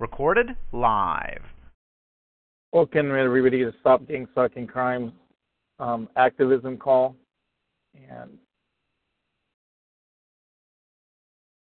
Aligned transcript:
Recorded 0.00 0.50
live. 0.70 1.42
Welcome 2.72 3.10
everybody 3.10 3.64
to 3.64 3.72
Stop 3.80 4.02
Gangstalking 4.02 4.68
Crime 4.68 5.12
um, 5.80 6.08
activism 6.14 6.76
call, 6.76 7.16
and 8.08 8.30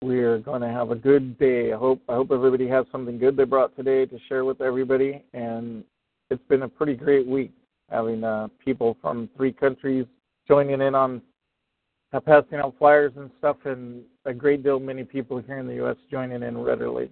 we're 0.02 0.40
going 0.40 0.60
to 0.60 0.68
have 0.68 0.92
a 0.92 0.96
good 0.96 1.40
day. 1.40 1.72
I 1.72 1.78
hope 1.78 2.02
I 2.10 2.16
hope 2.16 2.32
everybody 2.32 2.68
has 2.68 2.86
something 2.92 3.18
good 3.18 3.38
they 3.38 3.46
brought 3.46 3.74
today 3.78 4.06
to 4.06 4.20
share 4.28 4.44
with 4.44 4.60
everybody. 4.60 5.24
And 5.34 5.86
it's 6.30 6.44
been 6.50 6.64
a 6.64 6.68
pretty 6.70 6.96
great 6.96 7.26
week 7.26 7.54
having 7.90 8.26
uh, 8.26 8.50
people 8.64 8.98
from 9.02 9.30
three 9.38 9.54
countries 9.54 10.06
joining 10.50 10.82
in 10.82 10.96
on 10.96 11.22
uh, 12.12 12.20
passing 12.20 12.58
out 12.58 12.76
flyers 12.78 13.14
and 13.16 13.32
stuff, 13.38 13.56
and 13.64 14.04
a 14.26 14.34
great 14.34 14.64
deal 14.64 14.82
many 14.82 15.06
people 15.06 15.40
here 15.40 15.60
in 15.60 15.68
the 15.68 15.76
U.S. 15.76 15.96
joining 16.12 16.44
in 16.44 16.58
readily. 16.58 17.10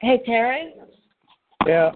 Hey 0.00 0.20
Terry. 0.26 0.74
Yeah. 1.66 1.92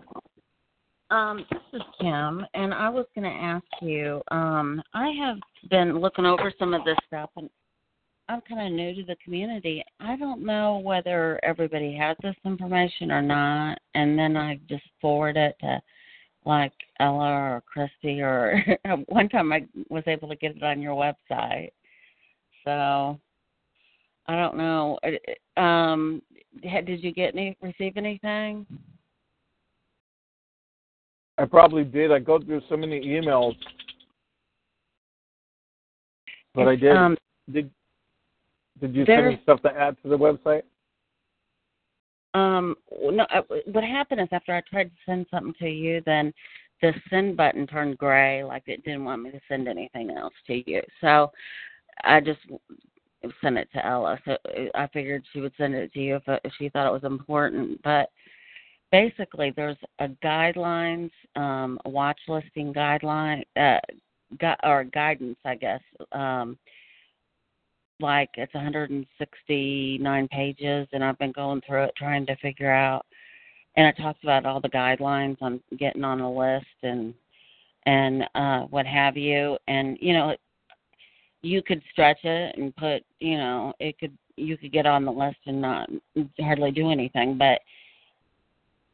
Um, 1.11 1.45
this 1.51 1.61
is 1.75 1.83
Kim, 2.01 2.47
and 2.55 2.73
I 2.73 2.89
was 2.89 3.05
going 3.15 3.31
to 3.31 3.43
ask 3.45 3.65
you. 3.83 4.23
Um, 4.31 4.83
I 4.95 5.11
have 5.11 5.37
been 5.69 5.99
looking 5.99 6.25
over 6.25 6.51
some 6.59 6.73
of 6.73 6.83
this 6.85 6.97
stuff, 7.07 7.29
and 7.37 7.51
I'm 8.31 8.41
kind 8.49 8.67
of 8.67 8.73
new 8.73 8.95
to 8.95 9.03
the 9.03 9.17
community. 9.23 9.85
I 9.99 10.17
don't 10.17 10.47
know 10.47 10.79
whether 10.79 11.39
everybody 11.43 11.95
has 11.97 12.17
this 12.23 12.37
information 12.47 13.11
or 13.11 13.21
not, 13.21 13.79
and 13.95 14.19
then 14.19 14.35
I 14.35 14.59
just 14.67 14.85
forward 15.01 15.37
it 15.37 15.57
to 15.61 15.83
like 16.47 16.73
Ella 17.01 17.33
or 17.33 17.63
Christy, 17.67 18.23
or 18.23 18.65
one 19.09 19.29
time 19.29 19.53
I 19.53 19.67
was 19.91 20.05
able 20.07 20.29
to 20.29 20.37
get 20.37 20.57
it 20.57 20.63
on 20.63 20.81
your 20.81 20.95
website. 20.95 21.73
So 22.65 23.21
I 24.27 24.37
don't 24.37 24.57
know. 24.57 24.99
Um, 25.57 26.23
did 26.63 27.03
you 27.03 27.13
get 27.13 27.35
any 27.35 27.57
receive 27.63 27.97
anything? 27.97 28.67
I 31.39 31.45
probably 31.47 31.85
did. 31.85 32.13
I 32.13 32.19
go 32.19 32.39
through 32.39 32.61
so 32.69 32.77
many 32.77 33.01
emails, 33.01 33.55
but 36.55 36.69
I 36.69 36.77
did. 36.77 36.93
Um, 36.97 37.17
did 37.51 37.71
Did 38.81 38.95
you 38.95 39.07
send 39.07 39.29
me 39.29 39.41
stuff 39.43 39.63
to 39.63 39.71
add 39.71 39.97
to 40.03 40.09
the 40.09 40.19
website? 40.19 40.63
Um, 42.35 42.77
no. 42.91 43.25
uh, 43.25 43.43
What 43.67 43.85
happened 43.85 44.21
is 44.21 44.29
after 44.33 44.55
I 44.55 44.63
tried 44.69 44.91
to 44.91 44.97
send 45.07 45.27
something 45.31 45.55
to 45.61 45.69
you, 45.69 46.03
then 46.07 46.33
the 46.83 46.95
send 47.09 47.37
button 47.37 47.67
turned 47.67 47.99
gray, 47.99 48.45
like 48.45 48.65
it 48.67 48.85
didn't 48.85 49.05
want 49.05 49.23
me 49.23 49.31
to 49.31 49.41
send 49.49 49.69
anything 49.69 50.11
else 50.11 50.35
to 50.47 50.71
you. 50.71 50.83
So 51.01 51.31
I 52.05 52.21
just 52.21 52.41
sent 53.43 53.59
it 53.59 53.69
to 53.73 53.85
Ella. 53.85 54.19
So 54.25 54.33
uh, 54.33 54.69
I 54.75 54.87
figured 54.89 55.25
she 55.33 55.41
would 55.41 55.53
send 55.57 55.75
it 55.75 55.93
to 55.93 56.01
you 56.01 56.17
if, 56.17 56.29
uh, 56.29 56.39
if 56.45 56.53
she 56.59 56.69
thought 56.69 56.87
it 56.87 56.93
was 56.93 57.05
important, 57.05 57.81
but 57.83 58.11
basically 58.93 59.53
there's 59.55 59.77
a 60.01 60.09
guidelines 60.25 61.11
um 61.37 61.79
watch 61.85 62.19
listing 62.29 62.73
guideline 62.73 63.43
uh 63.57 63.79
gu- 64.39 64.69
or 64.69 64.85
guidance 64.85 65.39
i 65.45 65.55
guess. 65.55 65.81
Um 66.13 66.59
like 68.01 68.31
it's 68.35 68.55
169 68.55 70.29
pages 70.29 70.89
and 70.93 71.05
i've 71.05 71.19
been 71.19 71.33
going 71.33 71.61
through 71.67 71.85
it 71.85 71.93
trying 71.97 72.27
to 72.27 72.37
figure 72.37 72.73
out. 72.73 73.05
And 73.77 73.87
it 73.87 73.97
talks 74.03 74.19
about 74.23 74.47
all 74.47 74.61
the 74.61 74.69
guidelines 74.69 75.37
on 75.41 75.61
getting 75.79 76.05
on 76.05 76.21
a 76.21 76.33
list 76.33 76.67
and 76.83 77.15
and 77.87 78.25
uh 78.35 78.63
what 78.63 78.87
have 78.87 79.17
you. 79.17 79.57
And 79.69 79.97
you 80.01 80.15
know 80.15 80.35
you 81.43 81.63
could 81.63 81.83
stretch 81.93 82.25
it 82.25 82.57
and 82.59 82.75
put 82.77 83.03
you 83.19 83.37
know 83.37 83.73
it 83.81 83.99
could 83.99 84.17
you 84.37 84.57
could 84.57 84.73
get 84.73 84.87
on 84.87 85.05
the 85.05 85.13
list 85.13 85.39
and 85.47 85.61
not 85.61 85.89
hardly 86.39 86.71
do 86.71 86.91
anything 86.91 87.37
but 87.37 87.61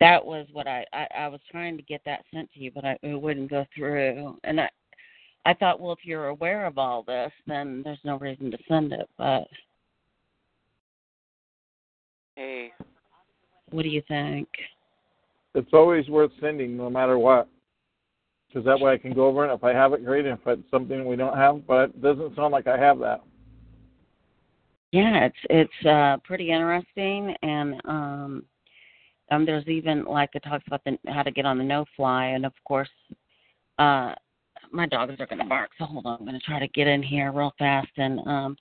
that 0.00 0.24
was 0.24 0.46
what 0.52 0.66
I, 0.66 0.84
I 0.92 1.06
I 1.18 1.28
was 1.28 1.40
trying 1.50 1.76
to 1.76 1.82
get 1.82 2.02
that 2.04 2.24
sent 2.32 2.52
to 2.52 2.60
you, 2.60 2.70
but 2.70 2.84
I, 2.84 2.98
it 3.02 3.20
wouldn't 3.20 3.50
go 3.50 3.64
through. 3.74 4.36
And 4.44 4.60
I 4.60 4.68
I 5.44 5.54
thought, 5.54 5.80
well, 5.80 5.92
if 5.92 6.00
you're 6.04 6.26
aware 6.28 6.66
of 6.66 6.76
all 6.76 7.02
this, 7.02 7.32
then 7.46 7.82
there's 7.84 7.98
no 8.04 8.18
reason 8.18 8.50
to 8.50 8.58
send 8.68 8.92
it. 8.92 9.08
But 9.16 9.44
Hey, 12.34 12.72
what 13.70 13.82
do 13.82 13.88
you 13.88 14.02
think? 14.08 14.48
It's 15.54 15.72
always 15.72 16.06
worth 16.08 16.32
sending, 16.38 16.76
no 16.76 16.90
matter 16.90 17.18
what, 17.18 17.48
because 18.48 18.64
that 18.64 18.78
way 18.80 18.92
I 18.92 18.98
can 18.98 19.12
go 19.12 19.26
over 19.26 19.44
it. 19.44 19.54
If 19.54 19.64
I 19.64 19.72
have 19.72 19.92
it, 19.92 20.04
great. 20.04 20.26
If 20.26 20.38
it's 20.46 20.70
something 20.70 21.04
we 21.04 21.16
don't 21.16 21.36
have, 21.36 21.66
but 21.66 21.90
it 21.90 22.02
doesn't 22.02 22.36
sound 22.36 22.52
like 22.52 22.66
I 22.66 22.78
have 22.78 22.98
that. 23.00 23.22
Yeah, 24.92 25.26
it's 25.26 25.36
it's 25.50 25.86
uh 25.86 26.16
pretty 26.24 26.50
interesting, 26.50 27.34
and 27.42 27.80
um, 27.84 28.44
um, 29.30 29.44
there's 29.44 29.66
even 29.66 30.04
like 30.04 30.30
it 30.34 30.42
talks 30.44 30.64
about 30.66 30.82
the 30.84 30.96
how 31.08 31.22
to 31.22 31.30
get 31.30 31.44
on 31.44 31.58
the 31.58 31.64
no 31.64 31.84
fly, 31.96 32.26
and 32.26 32.46
of 32.46 32.52
course, 32.64 32.88
uh, 33.78 34.14
my 34.70 34.86
dogs 34.86 35.14
are 35.18 35.26
going 35.26 35.40
to 35.40 35.44
bark. 35.44 35.70
So 35.78 35.84
hold 35.84 36.06
on, 36.06 36.18
I'm 36.20 36.26
going 36.26 36.38
to 36.38 36.46
try 36.46 36.60
to 36.60 36.68
get 36.68 36.86
in 36.86 37.02
here 37.02 37.32
real 37.32 37.52
fast 37.58 37.90
and 37.96 38.20
um 38.26 38.56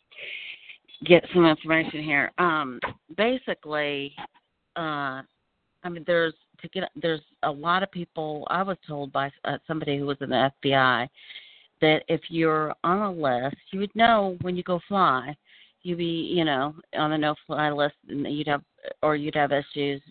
get 1.06 1.24
some 1.34 1.46
information 1.46 2.04
here. 2.04 2.32
Um, 2.38 2.80
basically, 3.18 4.14
uh, 4.76 5.22
I 5.84 5.90
mean, 5.90 6.04
there's 6.08 6.34
to 6.62 6.70
get 6.70 6.90
there's 6.96 7.22
a 7.44 7.52
lot 7.52 7.84
of 7.84 7.92
people. 7.92 8.48
I 8.50 8.64
was 8.64 8.78
told 8.88 9.12
by 9.12 9.32
uh, 9.44 9.58
somebody 9.68 9.98
who 9.98 10.06
was 10.06 10.18
in 10.22 10.30
the 10.30 10.52
FBI 10.64 11.08
that 11.82 12.04
if 12.08 12.22
you're 12.30 12.74
on 12.84 12.98
a 13.00 13.12
list, 13.12 13.58
you 13.72 13.80
would 13.80 13.96
know 13.96 14.38
when 14.42 14.56
you 14.56 14.64
go 14.64 14.80
fly. 14.88 15.36
You'd 15.84 16.00
be, 16.00 16.32
you 16.36 16.46
know, 16.46 16.74
on 16.98 17.12
the 17.12 17.18
no-fly 17.18 17.70
list, 17.70 17.94
and 18.10 18.26
you'd 18.26 18.48
have, 18.48 18.64
or 19.04 19.16
you'd 19.16 19.36
have 19.36 19.52
issues 19.52 20.02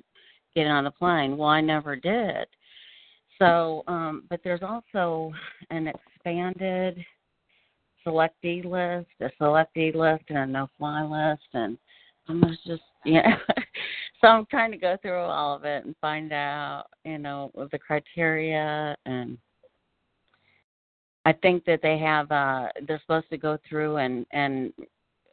getting 0.54 0.70
on 0.70 0.84
the 0.84 0.90
plane. 0.92 1.36
Well, 1.36 1.48
I 1.48 1.60
never 1.60 1.96
did. 1.96 2.46
So, 3.40 3.82
um, 3.88 4.22
but 4.30 4.40
there's 4.44 4.62
also 4.62 5.32
an 5.70 5.88
expanded 5.88 7.04
selectee 8.06 8.64
list, 8.64 9.08
a 9.20 9.30
selectee 9.42 9.94
list, 9.94 10.24
and 10.28 10.38
a 10.38 10.46
no-fly 10.46 11.02
list, 11.02 11.42
and 11.54 11.76
I'm 12.28 12.42
just, 12.64 12.82
yeah. 13.04 13.36
so 14.24 14.28
I'm 14.30 14.46
trying 14.46 14.70
to 14.70 14.78
go 14.78 14.96
through 15.02 15.18
all 15.18 15.54
of 15.54 15.64
it 15.64 15.84
and 15.84 15.94
find 16.00 16.32
out, 16.32 16.84
you 17.04 17.18
know, 17.18 17.52
the 17.70 17.78
criteria, 17.78 18.96
and 19.04 19.36
I 21.26 21.32
think 21.34 21.66
that 21.66 21.80
they 21.82 21.98
have, 21.98 22.32
uh, 22.32 22.68
they're 22.88 23.02
supposed 23.02 23.28
to 23.30 23.36
go 23.36 23.58
through 23.68 23.98
and 23.98 24.24
and 24.30 24.72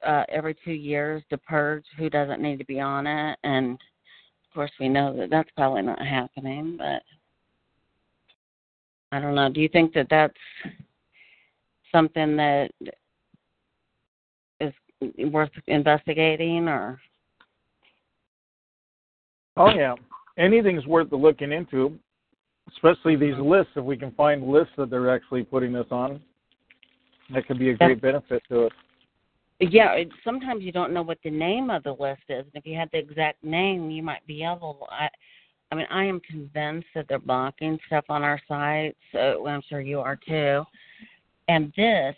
uh, 0.05 0.23
every 0.27 0.57
two 0.65 0.73
years 0.73 1.23
to 1.29 1.37
purge 1.37 1.85
who 1.97 2.09
doesn't 2.09 2.41
need 2.41 2.57
to 2.57 2.65
be 2.65 2.81
on 2.81 3.07
it, 3.07 3.39
and 3.45 3.75
of 3.75 4.53
course 4.53 4.71
we 4.77 4.89
know 4.89 5.15
that 5.15 5.29
that's 5.29 5.51
probably 5.55 5.83
not 5.83 6.05
happening, 6.05 6.75
but 6.77 7.01
I 9.13 9.21
don't 9.21 9.35
know. 9.35 9.49
Do 9.49 9.61
you 9.61 9.69
think 9.69 9.93
that 9.93 10.07
that's 10.09 10.33
something 11.93 12.35
that 12.35 12.71
is 14.59 14.73
worth 15.31 15.51
investigating, 15.67 16.67
or? 16.67 16.99
Oh 19.57 19.69
yeah, 19.69 19.95
anything's 20.37 20.85
worth 20.85 21.11
looking 21.11 21.51
into, 21.51 21.97
especially 22.73 23.15
these 23.15 23.37
lists. 23.37 23.73
If 23.75 23.83
we 23.83 23.97
can 23.97 24.11
find 24.11 24.47
lists 24.47 24.73
that 24.77 24.89
they're 24.89 25.13
actually 25.13 25.43
putting 25.43 25.73
this 25.73 25.87
on, 25.91 26.21
that 27.33 27.47
could 27.47 27.59
be 27.59 27.69
a 27.69 27.75
great 27.75 28.01
benefit 28.01 28.43
to 28.49 28.67
it. 28.67 28.73
Yeah, 29.59 29.91
it, 29.93 30.09
sometimes 30.23 30.63
you 30.63 30.71
don't 30.71 30.91
know 30.91 31.03
what 31.03 31.19
the 31.23 31.29
name 31.29 31.69
of 31.69 31.83
the 31.83 31.91
list 31.91 32.23
is, 32.29 32.45
and 32.45 32.55
if 32.55 32.65
you 32.65 32.75
had 32.75 32.89
the 32.91 32.97
exact 32.97 33.43
name, 33.43 33.91
you 33.91 34.01
might 34.01 34.25
be 34.25 34.43
able. 34.43 34.87
I, 34.89 35.07
I 35.71 35.75
mean, 35.75 35.85
I 35.91 36.03
am 36.03 36.19
convinced 36.21 36.87
that 36.95 37.05
they're 37.07 37.19
blocking 37.19 37.77
stuff 37.87 38.05
on 38.09 38.23
our 38.23 38.41
site, 38.47 38.95
so 39.11 39.45
uh, 39.45 39.49
I'm 39.49 39.61
sure 39.69 39.79
you 39.79 39.99
are 39.99 40.15
too. 40.15 40.63
And 41.47 41.71
this 41.77 42.15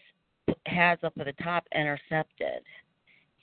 has 0.66 1.00
up 1.04 1.14
at 1.20 1.26
the 1.26 1.34
top 1.44 1.66
intercepted. 1.76 2.64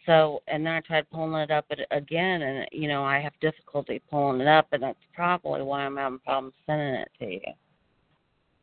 So, 0.06 0.42
and 0.48 0.64
then 0.64 0.72
I 0.72 0.80
tried 0.80 1.10
pulling 1.10 1.34
it 1.34 1.50
up 1.50 1.66
again, 1.90 2.42
and 2.42 2.66
you 2.72 2.88
know 2.88 3.04
I 3.04 3.20
have 3.20 3.32
difficulty 3.40 4.00
pulling 4.10 4.40
it 4.40 4.46
up, 4.46 4.68
and 4.72 4.82
that's 4.82 4.98
probably 5.14 5.62
why 5.62 5.80
I'm 5.80 5.96
having 5.96 6.18
problems 6.20 6.54
sending 6.66 6.94
it 6.94 7.10
to 7.18 7.26
you. 7.26 7.52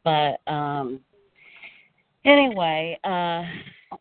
But 0.03 0.51
um 0.51 0.99
anyway, 2.25 2.99
uh 3.03 3.43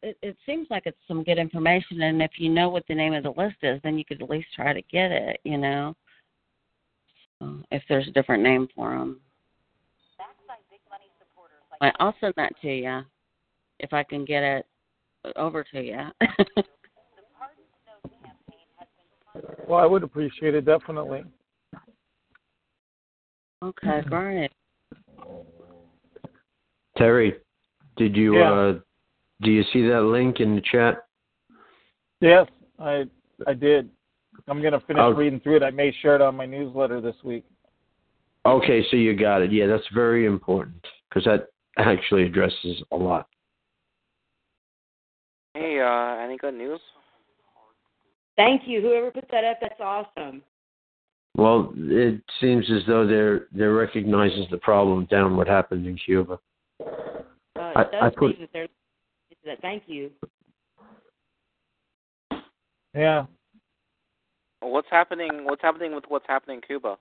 it, 0.03 0.17
it 0.23 0.37
seems 0.47 0.67
like 0.71 0.85
it's 0.87 0.97
some 1.06 1.23
good 1.23 1.38
information, 1.38 2.00
and 2.03 2.23
if 2.23 2.33
you 2.38 2.49
know 2.49 2.71
what 2.71 2.85
the 2.88 2.94
name 2.94 3.12
of 3.12 3.23
the 3.23 3.35
list 3.37 3.56
is, 3.62 3.81
then 3.85 3.99
you 3.99 4.05
could 4.05 4.23
at 4.23 4.31
least 4.31 4.49
try 4.55 4.73
to 4.73 4.83
get 4.83 5.12
it. 5.12 5.38
You 5.44 5.59
know, 5.59 5.94
so 7.38 7.62
if 7.71 7.83
there's 7.88 8.09
a 8.09 8.12
different 8.12 8.43
name 8.43 8.67
for 8.75 8.91
them. 8.97 9.21
I'll 12.00 12.17
send 12.21 12.33
that 12.37 12.59
to 12.62 12.69
you 12.69 13.03
if 13.79 13.93
I 13.93 14.03
can 14.03 14.25
get 14.25 14.43
it 14.43 14.67
over 15.37 15.62
to 15.65 15.81
you. 15.83 16.00
well, 19.69 19.81
I 19.81 19.87
would 19.87 20.03
appreciate 20.03 20.55
it 20.55 20.65
definitely. 20.65 21.25
Okay, 23.62 24.03
great. 24.06 24.50
Terry, 26.97 27.35
did 27.97 28.17
you 28.17 28.37
Yeah. 28.37 28.53
uh 28.53 28.79
do 29.43 29.50
you 29.50 29.62
see 29.65 29.87
that 29.88 30.03
link 30.03 30.41
in 30.41 30.55
the 30.55 30.62
chat? 30.62 31.06
Yes, 32.21 32.49
I 32.79 33.06
I 33.47 33.55
did. 33.55 33.91
I'm 34.49 34.62
gonna 34.62 34.81
finish 34.81 35.03
Oh. 35.03 35.12
reading 35.12 35.41
through 35.41 35.56
it. 35.56 35.62
I 35.62 35.71
may 35.71 35.91
share 35.93 36.15
it 36.15 36.23
on 36.23 36.37
my 36.37 36.47
newsletter 36.47 37.00
this 37.00 37.17
week. 37.23 37.44
Okay, 38.44 38.87
so 38.91 38.97
you 38.97 39.15
got 39.15 39.43
it. 39.43 39.53
Yeah, 39.53 39.67
that's 39.67 39.87
very 39.88 40.25
important 40.27 40.87
because 41.09 41.25
that 41.25 41.49
actually 41.79 42.25
addresses 42.25 42.83
a 42.93 42.97
lot. 42.97 43.29
Hey, 45.55 45.81
uh, 45.81 46.23
any 46.23 46.37
good 46.37 46.55
news? 46.55 46.81
Thank 48.37 48.62
you. 48.67 48.81
Whoever 48.81 49.11
put 49.11 49.25
that 49.31 49.44
up, 49.44 49.59
that's 49.61 49.81
awesome. 49.81 50.43
Well, 51.37 51.73
it 51.77 52.21
seems 52.41 52.65
as 52.71 52.83
though 52.87 53.06
they're 53.06 53.47
they're 53.53 53.75
recognizes 53.75 54.47
the 54.50 54.59
problem 54.59 55.06
down 55.11 55.37
what 55.37 55.47
happened 55.47 55.87
in 55.87 55.97
Cuba. 55.97 56.38
Uh, 56.81 56.85
I- 57.59 57.83
it 57.83 57.93
does 57.93 58.03
I 58.03 58.11
put- 58.11 58.33
seem 58.37 58.41
that 58.43 58.50
they're 58.53 58.69
that. 59.44 59.61
Thank 59.61 59.85
you. 59.87 60.11
Yeah. 62.94 63.27
What's 64.61 64.88
happening? 64.91 65.44
What's 65.44 65.62
happening 65.62 65.94
with 65.94 66.05
what's 66.09 66.27
happening 66.27 66.56
in 66.56 66.62
Cuba? 66.62 66.97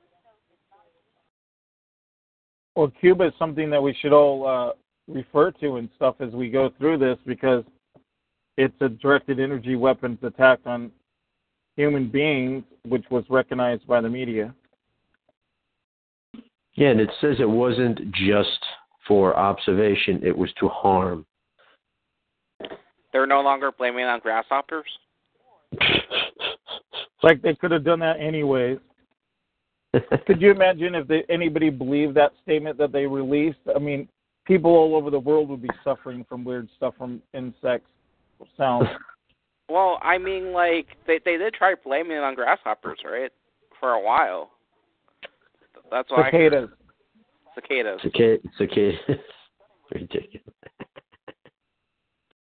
Well, 2.76 2.92
Cuba 3.00 3.28
is 3.28 3.34
something 3.40 3.70
that 3.70 3.82
we 3.82 3.94
should 4.02 4.12
all 4.12 4.46
uh, 4.46 4.74
refer 5.08 5.52
to 5.52 5.78
and 5.78 5.90
stuff 5.96 6.16
as 6.20 6.32
we 6.34 6.50
go 6.50 6.70
through 6.78 6.98
this 6.98 7.18
because 7.26 7.64
it's 8.58 8.76
a 8.82 8.90
directed 8.90 9.40
energy 9.40 9.76
weapons 9.76 10.20
attack 10.24 10.60
on 10.66 10.92
human 11.76 12.10
beings, 12.10 12.64
which 12.88 13.06
was 13.10 13.24
recognized 13.30 13.86
by 13.88 14.02
the 14.02 14.10
media. 14.10 14.54
Yeah, 16.76 16.90
and 16.90 17.00
it 17.00 17.10
says 17.22 17.36
it 17.40 17.50
wasn't 17.50 18.12
just 18.12 18.60
for 19.08 19.36
observation; 19.38 20.22
it 20.24 20.38
was 20.38 20.50
to 20.60 20.68
harm. 20.68 21.26
They're 23.14 23.28
no 23.28 23.42
longer 23.42 23.72
blaming 23.72 24.06
on 24.06 24.20
grasshoppers. 24.20 24.86
Like 27.24 27.42
they 27.42 27.56
could 27.56 27.72
have 27.72 27.84
done 27.84 28.00
that 28.02 28.20
anyways. 28.20 28.78
Could 30.28 30.40
you 30.42 30.52
imagine 30.52 30.94
if 30.94 31.08
they, 31.08 31.24
anybody 31.28 31.72
believed 31.72 32.14
that 32.16 32.34
statement 32.44 32.78
that 32.78 32.92
they 32.92 33.08
released? 33.08 33.58
I 33.76 33.80
mean, 33.80 34.08
people 34.46 34.70
all 34.70 34.96
over 34.96 35.10
the 35.10 35.20
world 35.20 35.50
would 35.50 35.62
be 35.64 35.70
suffering 35.84 36.24
from 36.30 36.44
weird 36.44 36.70
stuff 36.78 36.94
from 36.98 37.22
insects 37.34 37.90
sounds. 38.58 38.88
Well, 39.70 40.00
I 40.02 40.18
mean, 40.18 40.52
like 40.52 40.88
they 41.08 41.20
they 41.26 41.38
did 41.38 41.54
try 41.54 41.74
blaming 41.84 42.18
it 42.18 42.24
on 42.24 42.36
grasshoppers, 42.36 43.00
right? 43.04 43.32
For 43.80 43.92
a 43.92 44.02
while. 44.02 44.52
That's 45.92 46.10
why 46.12 46.30
Cicadas. 46.32 46.70
cicadas. 47.56 48.00
Cicada, 48.04 48.40
cicada. 48.58 48.98
Ridiculous. 49.94 50.54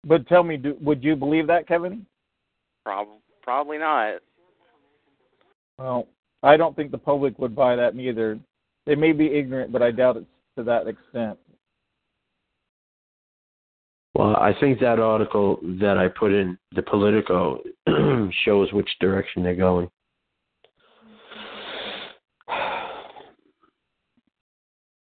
But 0.06 0.26
tell 0.28 0.42
me, 0.42 0.56
do, 0.56 0.76
would 0.80 1.02
you 1.02 1.16
believe 1.16 1.46
that, 1.46 1.66
Kevin? 1.66 2.06
Prob- 2.84 3.08
probably 3.42 3.78
not. 3.78 4.20
Well, 5.78 6.06
I 6.42 6.56
don't 6.56 6.76
think 6.76 6.90
the 6.90 6.98
public 6.98 7.38
would 7.38 7.56
buy 7.56 7.76
that 7.76 7.94
neither. 7.94 8.38
They 8.86 8.94
may 8.94 9.12
be 9.12 9.26
ignorant, 9.32 9.72
but 9.72 9.82
I 9.82 9.90
doubt 9.90 10.18
it's 10.18 10.26
to 10.56 10.62
that 10.64 10.86
extent. 10.86 11.38
Well, 14.14 14.36
I 14.36 14.52
think 14.60 14.78
that 14.80 15.00
article 15.00 15.58
that 15.80 15.98
I 15.98 16.08
put 16.08 16.32
in 16.32 16.56
the 16.74 16.82
Politico 16.82 17.60
shows 18.44 18.72
which 18.72 18.88
direction 19.00 19.42
they're 19.42 19.56
going. 19.56 19.90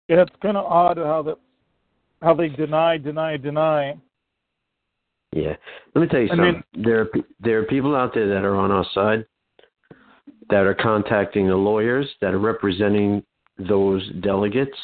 Yeah, 0.08 0.22
it's 0.22 0.36
kind 0.42 0.56
of 0.56 0.66
odd 0.66 0.98
how 0.98 1.22
that 1.22 1.38
how 2.22 2.34
they 2.34 2.48
deny, 2.48 2.96
deny, 2.98 3.36
deny. 3.36 3.96
Yeah. 5.34 5.56
Let 5.94 6.02
me 6.02 6.08
tell 6.08 6.20
you 6.20 6.28
something. 6.28 6.62
there 6.74 7.00
are 7.00 7.08
there 7.40 7.58
are 7.58 7.64
people 7.64 7.96
out 7.96 8.14
there 8.14 8.28
that 8.28 8.44
are 8.44 8.56
on 8.56 8.70
our 8.70 8.86
side 8.94 9.26
that 10.50 10.66
are 10.66 10.74
contacting 10.74 11.48
the 11.48 11.56
lawyers 11.56 12.08
that 12.20 12.34
are 12.34 12.38
representing 12.38 13.22
those 13.58 14.08
delegates. 14.20 14.76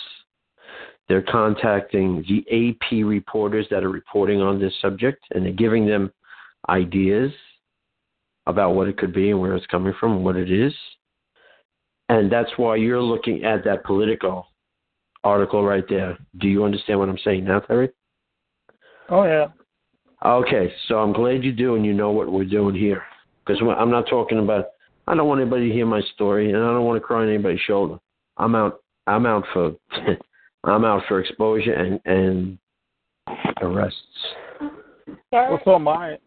They're 1.10 1.22
contacting 1.22 2.24
the 2.28 2.70
AP 2.70 3.04
reporters 3.04 3.66
that 3.72 3.82
are 3.82 3.90
reporting 3.90 4.40
on 4.40 4.60
this 4.60 4.72
subject, 4.80 5.24
and 5.32 5.44
they're 5.44 5.52
giving 5.52 5.84
them 5.84 6.12
ideas 6.68 7.32
about 8.46 8.76
what 8.76 8.86
it 8.86 8.96
could 8.96 9.12
be 9.12 9.30
and 9.30 9.40
where 9.40 9.56
it's 9.56 9.66
coming 9.66 9.92
from 9.98 10.12
and 10.12 10.24
what 10.24 10.36
it 10.36 10.52
is. 10.52 10.72
And 12.10 12.30
that's 12.30 12.50
why 12.58 12.76
you're 12.76 13.02
looking 13.02 13.42
at 13.42 13.64
that 13.64 13.82
Politico 13.82 14.46
article 15.24 15.64
right 15.64 15.82
there. 15.88 16.16
Do 16.38 16.46
you 16.46 16.62
understand 16.62 17.00
what 17.00 17.08
I'm 17.08 17.18
saying 17.24 17.42
now, 17.42 17.58
Terry? 17.58 17.88
Oh 19.08 19.24
yeah. 19.24 19.48
Okay, 20.24 20.72
so 20.86 21.00
I'm 21.00 21.12
glad 21.12 21.42
you 21.42 21.50
do 21.50 21.74
and 21.74 21.84
you 21.84 21.92
know 21.92 22.12
what 22.12 22.30
we're 22.30 22.44
doing 22.44 22.76
here. 22.76 23.02
Because 23.44 23.60
I'm 23.60 23.90
not 23.90 24.06
talking 24.08 24.38
about. 24.38 24.66
I 25.08 25.16
don't 25.16 25.26
want 25.26 25.40
anybody 25.40 25.70
to 25.70 25.74
hear 25.74 25.86
my 25.86 26.02
story, 26.14 26.52
and 26.52 26.62
I 26.62 26.72
don't 26.72 26.84
want 26.84 27.02
to 27.02 27.04
cry 27.04 27.22
on 27.22 27.28
anybody's 27.28 27.58
shoulder. 27.66 27.98
I'm 28.36 28.54
out. 28.54 28.84
I'm 29.08 29.26
out 29.26 29.42
for. 29.52 29.74
I'm 30.64 30.84
out 30.84 31.02
for 31.08 31.20
exposure 31.20 31.72
and 31.72 32.00
and 32.04 32.58
arrests. 33.62 33.96
Well, 35.32 35.60
so 35.64 35.74
am 35.76 35.88
I. 35.88 36.18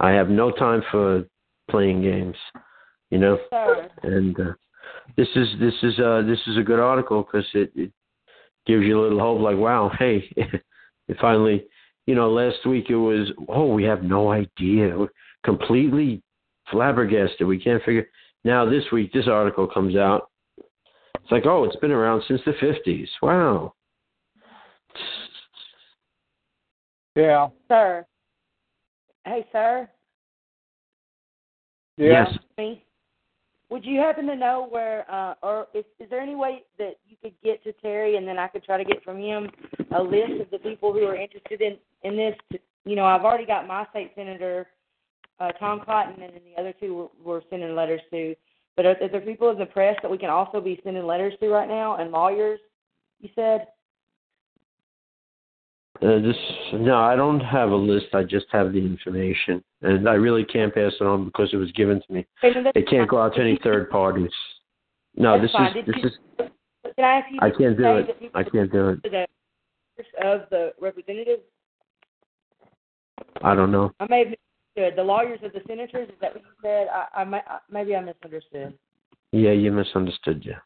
I 0.00 0.10
have 0.10 0.28
no 0.28 0.50
time 0.50 0.82
for 0.90 1.24
playing 1.70 2.02
games, 2.02 2.36
you 3.10 3.18
know. 3.18 3.38
Sir. 3.50 3.88
And 4.02 4.38
uh, 4.38 4.52
this 5.16 5.28
is 5.34 5.48
this 5.60 5.74
is 5.82 5.98
uh 5.98 6.22
this 6.26 6.40
is 6.46 6.56
a 6.56 6.62
good 6.62 6.80
article 6.80 7.22
because 7.22 7.46
it, 7.54 7.72
it 7.74 7.92
gives 8.66 8.84
you 8.84 9.00
a 9.00 9.02
little 9.02 9.20
hope. 9.20 9.40
Like, 9.40 9.56
wow, 9.56 9.90
hey, 9.98 10.24
it 10.36 11.16
finally, 11.20 11.64
you 12.06 12.14
know, 12.14 12.30
last 12.30 12.66
week 12.66 12.86
it 12.88 12.96
was, 12.96 13.30
oh, 13.48 13.72
we 13.72 13.84
have 13.84 14.02
no 14.02 14.30
idea, 14.30 14.96
We're 14.96 15.08
completely 15.44 16.22
flabbergasted. 16.70 17.46
We 17.46 17.58
can't 17.58 17.82
figure. 17.82 18.08
Now 18.44 18.68
this 18.68 18.84
week, 18.92 19.12
this 19.12 19.28
article 19.28 19.66
comes 19.66 19.96
out. 19.96 20.30
It's 21.24 21.32
like, 21.32 21.46
oh, 21.46 21.64
it's 21.64 21.76
been 21.76 21.90
around 21.90 22.22
since 22.28 22.42
the 22.44 22.52
fifties. 22.60 23.08
Wow. 23.22 23.72
Yeah. 27.16 27.48
Sir. 27.66 28.04
Hey, 29.24 29.46
sir. 29.50 29.88
Yeah. 31.96 32.26
Yes. 32.26 32.38
Me. 32.58 32.84
Would 33.70 33.86
you 33.86 34.00
happen 34.00 34.26
to 34.26 34.36
know 34.36 34.66
where, 34.68 35.10
uh, 35.10 35.34
or 35.42 35.68
is, 35.72 35.86
is 35.98 36.10
there 36.10 36.20
any 36.20 36.34
way 36.34 36.62
that 36.78 36.96
you 37.08 37.16
could 37.22 37.32
get 37.42 37.64
to 37.64 37.72
Terry, 37.72 38.16
and 38.16 38.28
then 38.28 38.38
I 38.38 38.46
could 38.48 38.62
try 38.62 38.76
to 38.76 38.84
get 38.84 39.02
from 39.02 39.18
him 39.18 39.48
a 39.96 40.02
list 40.02 40.42
of 40.42 40.50
the 40.50 40.58
people 40.58 40.92
who 40.92 41.04
are 41.04 41.16
interested 41.16 41.62
in 41.62 41.78
in 42.02 42.18
this? 42.18 42.34
To, 42.52 42.58
you 42.84 42.96
know, 42.96 43.06
I've 43.06 43.22
already 43.22 43.46
got 43.46 43.66
my 43.66 43.86
state 43.88 44.12
senator, 44.14 44.66
uh, 45.40 45.52
Tom 45.52 45.80
Cotton, 45.86 46.22
and 46.22 46.34
then 46.34 46.42
the 46.54 46.60
other 46.60 46.74
two 46.78 47.10
we're, 47.24 47.36
we're 47.36 47.42
sending 47.48 47.74
letters 47.74 48.02
to. 48.10 48.34
But 48.76 48.86
are, 48.86 48.96
are 49.00 49.08
there 49.08 49.20
people 49.20 49.50
in 49.50 49.58
the 49.58 49.66
press 49.66 49.96
that 50.02 50.10
we 50.10 50.18
can 50.18 50.30
also 50.30 50.60
be 50.60 50.80
sending 50.84 51.04
letters 51.04 51.34
to 51.40 51.48
right 51.48 51.68
now, 51.68 51.96
and 51.96 52.10
lawyers? 52.10 52.60
You 53.20 53.28
said. 53.34 53.68
Uh, 56.02 56.20
this 56.20 56.36
no, 56.72 56.96
I 56.96 57.14
don't 57.14 57.40
have 57.40 57.70
a 57.70 57.76
list. 57.76 58.06
I 58.14 58.24
just 58.24 58.46
have 58.50 58.72
the 58.72 58.78
information, 58.78 59.62
and 59.82 60.08
I 60.08 60.14
really 60.14 60.44
can't 60.44 60.74
pass 60.74 60.92
it 61.00 61.04
on 61.04 61.24
because 61.26 61.50
it 61.52 61.56
was 61.56 61.70
given 61.72 62.02
to 62.04 62.12
me. 62.12 62.26
Okay, 62.42 62.60
no, 62.60 62.72
It 62.74 62.88
can't 62.88 63.08
go 63.08 63.22
out 63.22 63.34
to 63.36 63.40
any 63.40 63.58
third 63.62 63.90
parties. 63.90 64.32
No, 65.16 65.40
this 65.40 65.52
fine. 65.52 65.68
is 65.68 65.74
Did 65.74 65.86
this 65.86 66.02
you- 66.02 66.08
is. 66.08 66.50
Can 66.96 67.04
I 67.04 67.18
ask 67.18 67.32
you? 67.32 67.38
I 67.40 67.50
can't 67.50 67.76
do 67.76 67.96
it. 67.96 68.30
I 68.34 68.42
can't 68.42 68.70
do 68.72 68.88
it. 68.90 69.02
the 69.02 69.26
of 70.26 70.42
the 70.50 70.72
representatives. 70.80 71.42
I 73.42 73.54
don't 73.54 73.70
know. 73.70 73.92
I 74.00 74.06
may 74.08 74.18
have. 74.24 74.34
The 74.76 75.02
lawyers 75.02 75.38
of 75.42 75.52
the 75.52 75.60
senators. 75.66 76.08
Is 76.08 76.14
that 76.20 76.34
what 76.34 76.42
you 76.42 76.50
said? 76.62 76.88
I, 76.88 77.22
I, 77.22 77.24
I 77.24 77.38
uh, 77.38 77.58
maybe 77.70 77.94
I 77.94 78.00
misunderstood. 78.00 78.74
Yeah, 79.32 79.52
you 79.52 79.70
misunderstood. 79.70 80.42
Yeah, 80.44 80.58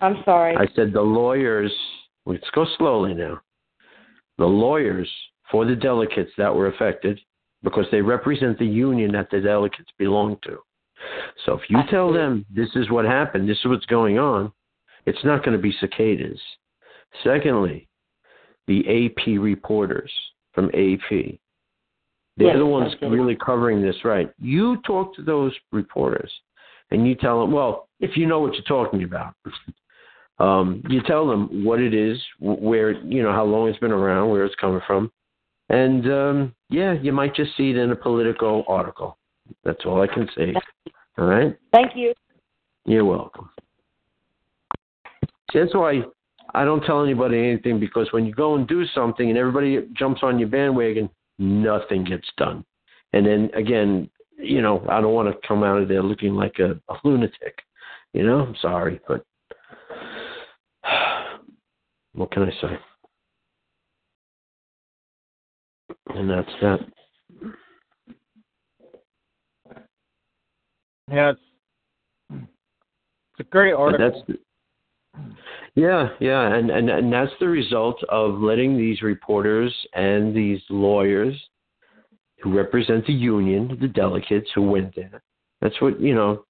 I'm 0.00 0.22
sorry. 0.24 0.56
I 0.56 0.66
said 0.74 0.92
the 0.92 1.02
lawyers. 1.02 1.72
Let's 2.24 2.48
go 2.54 2.66
slowly 2.78 3.14
now. 3.14 3.40
The 4.38 4.46
lawyers 4.46 5.10
for 5.50 5.64
the 5.64 5.74
delegates 5.74 6.30
that 6.38 6.54
were 6.54 6.68
affected 6.68 7.20
because 7.62 7.86
they 7.90 8.00
represent 8.00 8.58
the 8.58 8.66
union 8.66 9.12
that 9.12 9.28
the 9.30 9.40
delegates 9.40 9.90
belong 9.98 10.36
to. 10.44 10.58
So 11.44 11.54
if 11.54 11.62
you 11.68 11.78
tell 11.90 12.12
them 12.12 12.46
this 12.50 12.68
is 12.74 12.90
what 12.90 13.04
happened, 13.04 13.48
this 13.48 13.58
is 13.58 13.66
what's 13.66 13.86
going 13.86 14.18
on, 14.18 14.52
it's 15.06 15.24
not 15.24 15.44
going 15.44 15.56
to 15.56 15.62
be 15.62 15.74
cicadas. 15.80 16.40
Secondly, 17.24 17.88
the 18.66 19.06
AP 19.06 19.40
reporters 19.40 20.12
from 20.52 20.66
AP. 20.66 21.38
They're 22.36 22.48
Yes, 22.48 22.56
the 22.56 22.66
ones 22.66 22.94
really 23.02 23.36
covering 23.36 23.82
this, 23.82 23.96
right? 24.04 24.32
You 24.38 24.78
talk 24.86 25.14
to 25.16 25.22
those 25.22 25.52
reporters 25.70 26.32
and 26.90 27.06
you 27.06 27.14
tell 27.14 27.40
them, 27.40 27.52
well, 27.52 27.88
if 28.00 28.16
you 28.16 28.26
know 28.26 28.40
what 28.40 28.54
you're 28.54 28.62
talking 28.62 29.04
about, 29.04 29.34
um, 30.38 30.82
you 30.88 31.02
tell 31.06 31.26
them 31.26 31.64
what 31.64 31.80
it 31.80 31.94
is, 31.94 32.18
where, 32.40 32.92
you 33.04 33.22
know, 33.22 33.32
how 33.32 33.44
long 33.44 33.68
it's 33.68 33.78
been 33.78 33.92
around, 33.92 34.30
where 34.30 34.44
it's 34.44 34.54
coming 34.56 34.80
from. 34.86 35.10
And, 35.68 36.10
um, 36.10 36.54
yeah, 36.68 36.94
you 36.94 37.12
might 37.12 37.34
just 37.34 37.56
see 37.56 37.70
it 37.70 37.76
in 37.76 37.90
a 37.90 37.96
Politico 37.96 38.64
article. 38.66 39.18
That's 39.64 39.84
all 39.84 40.02
I 40.02 40.06
can 40.06 40.28
say. 40.36 40.54
All 41.18 41.26
right? 41.26 41.56
Thank 41.72 41.92
you. 41.94 42.14
You're 42.84 43.04
welcome. 43.04 43.50
See, 45.52 45.58
that's 45.58 45.74
why 45.74 46.02
I 46.54 46.64
don't 46.64 46.82
tell 46.82 47.02
anybody 47.02 47.38
anything 47.38 47.78
because 47.78 48.08
when 48.12 48.24
you 48.26 48.32
go 48.32 48.54
and 48.54 48.66
do 48.66 48.84
something 48.94 49.28
and 49.28 49.38
everybody 49.38 49.86
jumps 49.96 50.22
on 50.22 50.38
your 50.38 50.48
bandwagon, 50.48 51.08
nothing 51.42 52.04
gets 52.04 52.28
done. 52.36 52.64
And 53.12 53.26
then 53.26 53.50
again, 53.54 54.08
you 54.38 54.62
know, 54.62 54.84
I 54.88 55.00
don't 55.00 55.14
want 55.14 55.28
to 55.28 55.46
come 55.46 55.62
out 55.62 55.82
of 55.82 55.88
there 55.88 56.02
looking 56.02 56.34
like 56.34 56.58
a, 56.58 56.72
a 56.92 56.96
lunatic. 57.04 57.58
You 58.12 58.24
know, 58.24 58.40
I'm 58.40 58.56
sorry, 58.60 59.00
but 59.06 59.24
what 62.14 62.30
can 62.30 62.44
I 62.44 62.50
say? 62.60 62.78
And 66.14 66.30
that's 66.30 66.50
that. 66.60 66.80
Yeah, 71.10 71.32
it's 71.32 71.40
it's 72.30 73.40
a 73.40 73.44
great 73.44 73.72
article. 73.72 74.10
That's 74.10 74.38
yeah, 75.74 76.08
yeah, 76.20 76.54
and, 76.54 76.70
and 76.70 76.90
and 76.90 77.12
that's 77.12 77.32
the 77.40 77.48
result 77.48 78.02
of 78.08 78.40
letting 78.40 78.76
these 78.76 79.02
reporters 79.02 79.74
and 79.94 80.34
these 80.34 80.60
lawyers 80.68 81.34
who 82.42 82.56
represent 82.56 83.06
the 83.06 83.12
union, 83.12 83.78
the 83.80 83.88
delegates 83.88 84.50
who 84.54 84.62
went 84.62 84.94
there. 84.94 85.22
That's 85.60 85.80
what 85.80 86.00
you 86.00 86.14
know. 86.14 86.44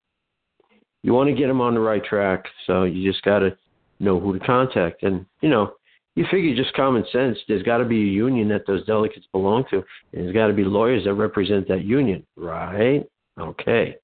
You 1.04 1.12
want 1.12 1.28
to 1.28 1.34
get 1.34 1.48
them 1.48 1.60
on 1.60 1.74
the 1.74 1.80
right 1.80 2.04
track, 2.04 2.44
so 2.66 2.84
you 2.84 3.10
just 3.10 3.24
got 3.24 3.40
to 3.40 3.56
know 3.98 4.20
who 4.20 4.38
to 4.38 4.44
contact, 4.44 5.02
and 5.02 5.26
you 5.40 5.48
know, 5.48 5.74
you 6.14 6.24
figure 6.30 6.54
just 6.54 6.74
common 6.74 7.04
sense. 7.12 7.38
There's 7.48 7.62
got 7.62 7.78
to 7.78 7.84
be 7.84 8.02
a 8.02 8.12
union 8.12 8.48
that 8.48 8.66
those 8.66 8.84
delegates 8.86 9.26
belong 9.32 9.64
to, 9.70 9.76
and 10.12 10.24
there's 10.24 10.34
got 10.34 10.48
to 10.48 10.52
be 10.52 10.64
lawyers 10.64 11.04
that 11.04 11.14
represent 11.14 11.68
that 11.68 11.84
union, 11.84 12.24
right? 12.36 13.04
Okay, 13.38 13.96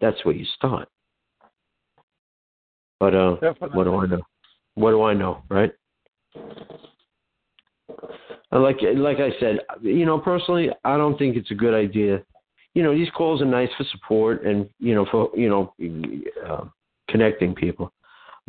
that's 0.00 0.24
where 0.24 0.34
you 0.34 0.46
start. 0.56 0.88
But 2.98 3.14
uh, 3.14 3.34
Definitely. 3.34 3.76
what 3.76 3.84
do 3.84 3.94
I 3.94 4.06
know? 4.06 4.22
What 4.74 4.90
do 4.90 5.02
I 5.02 5.14
know, 5.14 5.42
right? 5.48 5.72
Like 8.52 8.76
like 8.94 9.18
I 9.18 9.30
said, 9.40 9.58
you 9.82 10.06
know, 10.06 10.18
personally, 10.18 10.70
I 10.84 10.96
don't 10.96 11.18
think 11.18 11.36
it's 11.36 11.50
a 11.50 11.54
good 11.54 11.74
idea. 11.74 12.22
You 12.74 12.82
know, 12.82 12.94
these 12.94 13.10
calls 13.10 13.42
are 13.42 13.46
nice 13.46 13.68
for 13.76 13.84
support 13.90 14.44
and 14.44 14.68
you 14.78 14.94
know 14.94 15.06
for 15.10 15.30
you 15.34 15.48
know 15.48 15.74
uh, 16.46 16.64
connecting 17.10 17.54
people, 17.54 17.92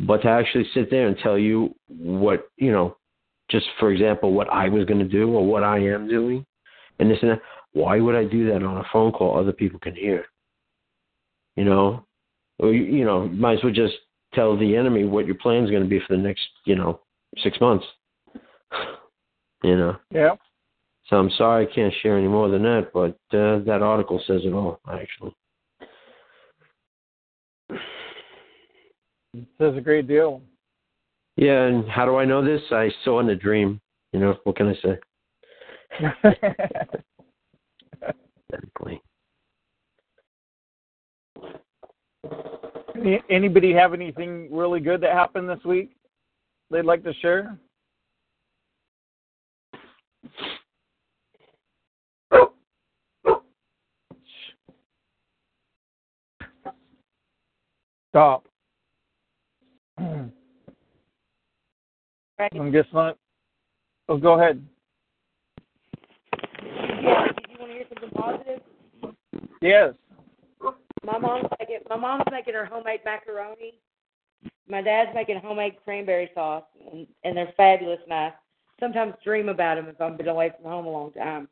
but 0.00 0.22
to 0.22 0.28
actually 0.28 0.66
sit 0.72 0.90
there 0.90 1.08
and 1.08 1.16
tell 1.18 1.38
you 1.38 1.74
what 1.88 2.48
you 2.56 2.72
know, 2.72 2.96
just 3.50 3.66
for 3.78 3.90
example, 3.90 4.32
what 4.32 4.48
I 4.50 4.68
was 4.68 4.84
going 4.84 5.00
to 5.00 5.08
do 5.08 5.30
or 5.34 5.44
what 5.44 5.64
I 5.64 5.78
am 5.78 6.08
doing, 6.08 6.44
and 6.98 7.10
this 7.10 7.18
and 7.22 7.32
that. 7.32 7.42
Why 7.72 8.00
would 8.00 8.14
I 8.14 8.24
do 8.24 8.46
that 8.46 8.62
on 8.62 8.78
a 8.78 8.84
phone 8.92 9.12
call? 9.12 9.38
Other 9.38 9.52
people 9.52 9.78
can 9.78 9.94
hear. 9.94 10.24
You 11.56 11.64
know, 11.64 12.06
or 12.58 12.72
you, 12.72 12.84
you 12.84 13.04
know, 13.04 13.28
might 13.28 13.58
as 13.58 13.64
well 13.64 13.72
just 13.72 13.94
tell 14.34 14.56
the 14.56 14.76
enemy 14.76 15.04
what 15.04 15.26
your 15.26 15.36
plan 15.36 15.64
is 15.64 15.70
going 15.70 15.82
to 15.82 15.88
be 15.88 16.00
for 16.00 16.16
the 16.16 16.22
next, 16.22 16.42
you 16.64 16.74
know, 16.74 17.00
six 17.42 17.60
months. 17.60 17.86
You 19.64 19.76
know. 19.76 19.96
Yeah. 20.12 20.36
So 21.08 21.16
I'm 21.16 21.30
sorry 21.30 21.66
I 21.66 21.74
can't 21.74 21.92
share 22.00 22.16
any 22.16 22.28
more 22.28 22.48
than 22.48 22.62
that, 22.62 22.92
but 22.94 23.16
uh, 23.36 23.58
that 23.64 23.82
article 23.82 24.22
says 24.24 24.42
it 24.44 24.52
all, 24.52 24.78
actually. 24.88 25.34
It 29.34 29.46
says 29.58 29.76
a 29.76 29.80
great 29.80 30.06
deal. 30.06 30.42
Yeah, 31.36 31.64
and 31.64 31.88
how 31.88 32.04
do 32.04 32.14
I 32.16 32.24
know 32.24 32.44
this? 32.44 32.62
I 32.70 32.90
saw 33.04 33.18
in 33.20 33.30
a 33.30 33.34
dream. 33.34 33.80
You 34.12 34.20
know, 34.20 34.36
what 34.44 34.56
can 34.56 34.68
I 34.68 34.74
say? 34.74 34.98
Technically. 38.50 39.02
Anybody 43.30 43.72
have 43.72 43.94
anything 43.94 44.48
really 44.50 44.80
good 44.80 45.00
that 45.02 45.12
happened 45.12 45.48
this 45.48 45.62
week 45.64 45.90
they'd 46.70 46.84
like 46.84 47.02
to 47.04 47.14
share? 47.14 47.56
Stop. 58.10 58.46
I'm 59.98 60.32
guessing 62.72 62.90
not. 62.94 63.16
Oh, 64.08 64.16
go 64.16 64.40
ahead. 64.40 64.64
Yeah, 66.62 67.26
did 67.26 67.46
you 67.50 67.58
want 67.58 67.70
to 67.70 67.74
hear 67.74 67.84
something 67.88 68.10
positive? 68.14 68.60
Yes. 69.60 69.94
My 71.08 71.16
mom's 71.16 71.48
making 71.58 71.78
my 71.88 71.96
mom's 71.96 72.24
making 72.30 72.52
her 72.52 72.66
homemade 72.66 73.00
macaroni. 73.02 73.80
My 74.68 74.82
dad's 74.82 75.14
making 75.14 75.40
homemade 75.40 75.76
cranberry 75.82 76.30
sauce, 76.34 76.64
and, 76.92 77.06
and 77.24 77.34
they're 77.34 77.54
fabulous. 77.56 77.98
And 78.04 78.12
I 78.12 78.34
sometimes 78.78 79.14
dream 79.24 79.48
about 79.48 79.76
them 79.76 79.88
if 79.88 79.98
I've 80.02 80.18
been 80.18 80.28
away 80.28 80.50
from 80.54 80.70
home 80.70 80.84
a 80.84 80.90
long 80.90 81.12
time. 81.12 81.48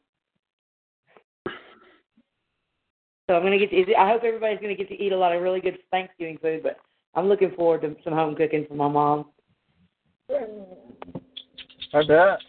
So 3.26 3.34
I'm 3.34 3.42
gonna 3.42 3.58
get. 3.58 3.70
To, 3.70 3.94
I 3.94 4.10
hope 4.10 4.24
everybody's 4.24 4.60
gonna 4.60 4.74
get 4.74 4.88
to 4.88 5.02
eat 5.02 5.12
a 5.12 5.16
lot 5.16 5.34
of 5.34 5.40
really 5.40 5.60
good 5.60 5.78
Thanksgiving 5.90 6.36
food. 6.42 6.62
But 6.62 6.76
I'm 7.14 7.26
looking 7.26 7.52
forward 7.52 7.80
to 7.80 7.96
some 8.04 8.12
home 8.12 8.36
cooking 8.36 8.66
from 8.66 8.76
my 8.76 8.88
mom. 8.88 9.30
I 11.94 12.06
bet. 12.06 12.40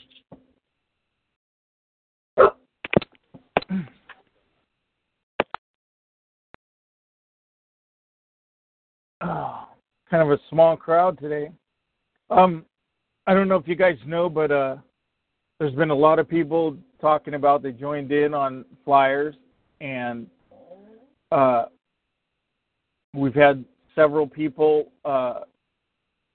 Oh, 9.22 9.68
kind 10.10 10.24
of 10.24 10.32
a 10.32 10.42
small 10.50 10.78
crowd 10.78 11.20
today. 11.20 11.52
Um, 12.30 12.66
I 13.26 13.34
don't 13.34 13.48
know 13.48 13.58
if 13.58 13.68
you 13.68 13.76
guys 13.76 13.98
know, 14.06 14.30
but 14.30 14.52
uh, 14.52 14.78
there's 15.60 15.74
been 15.74 15.90
a 15.90 15.96
lot 15.96 16.20
of 16.20 16.30
people 16.30 16.78
talking 17.02 17.34
about 17.34 17.62
they 17.62 17.72
joined 17.72 18.12
in 18.12 18.34
on 18.34 18.66
flyers, 18.86 19.36
and 19.82 20.28
uh, 21.32 21.66
we've 23.14 23.36
had 23.36 23.66
several 23.96 24.28
people 24.28 24.92
uh, 25.04 25.42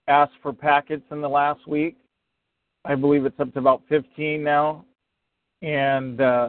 ask 0.08 0.32
for 0.42 0.52
packets 0.52 1.04
in 1.10 1.20
the 1.20 1.28
last 1.28 1.66
week. 1.66 1.96
I 2.84 2.94
believe 2.94 3.24
it's 3.24 3.38
up 3.38 3.52
to 3.52 3.58
about 3.58 3.82
15 3.88 4.42
now, 4.42 4.84
and 5.62 6.20
uh, 6.20 6.48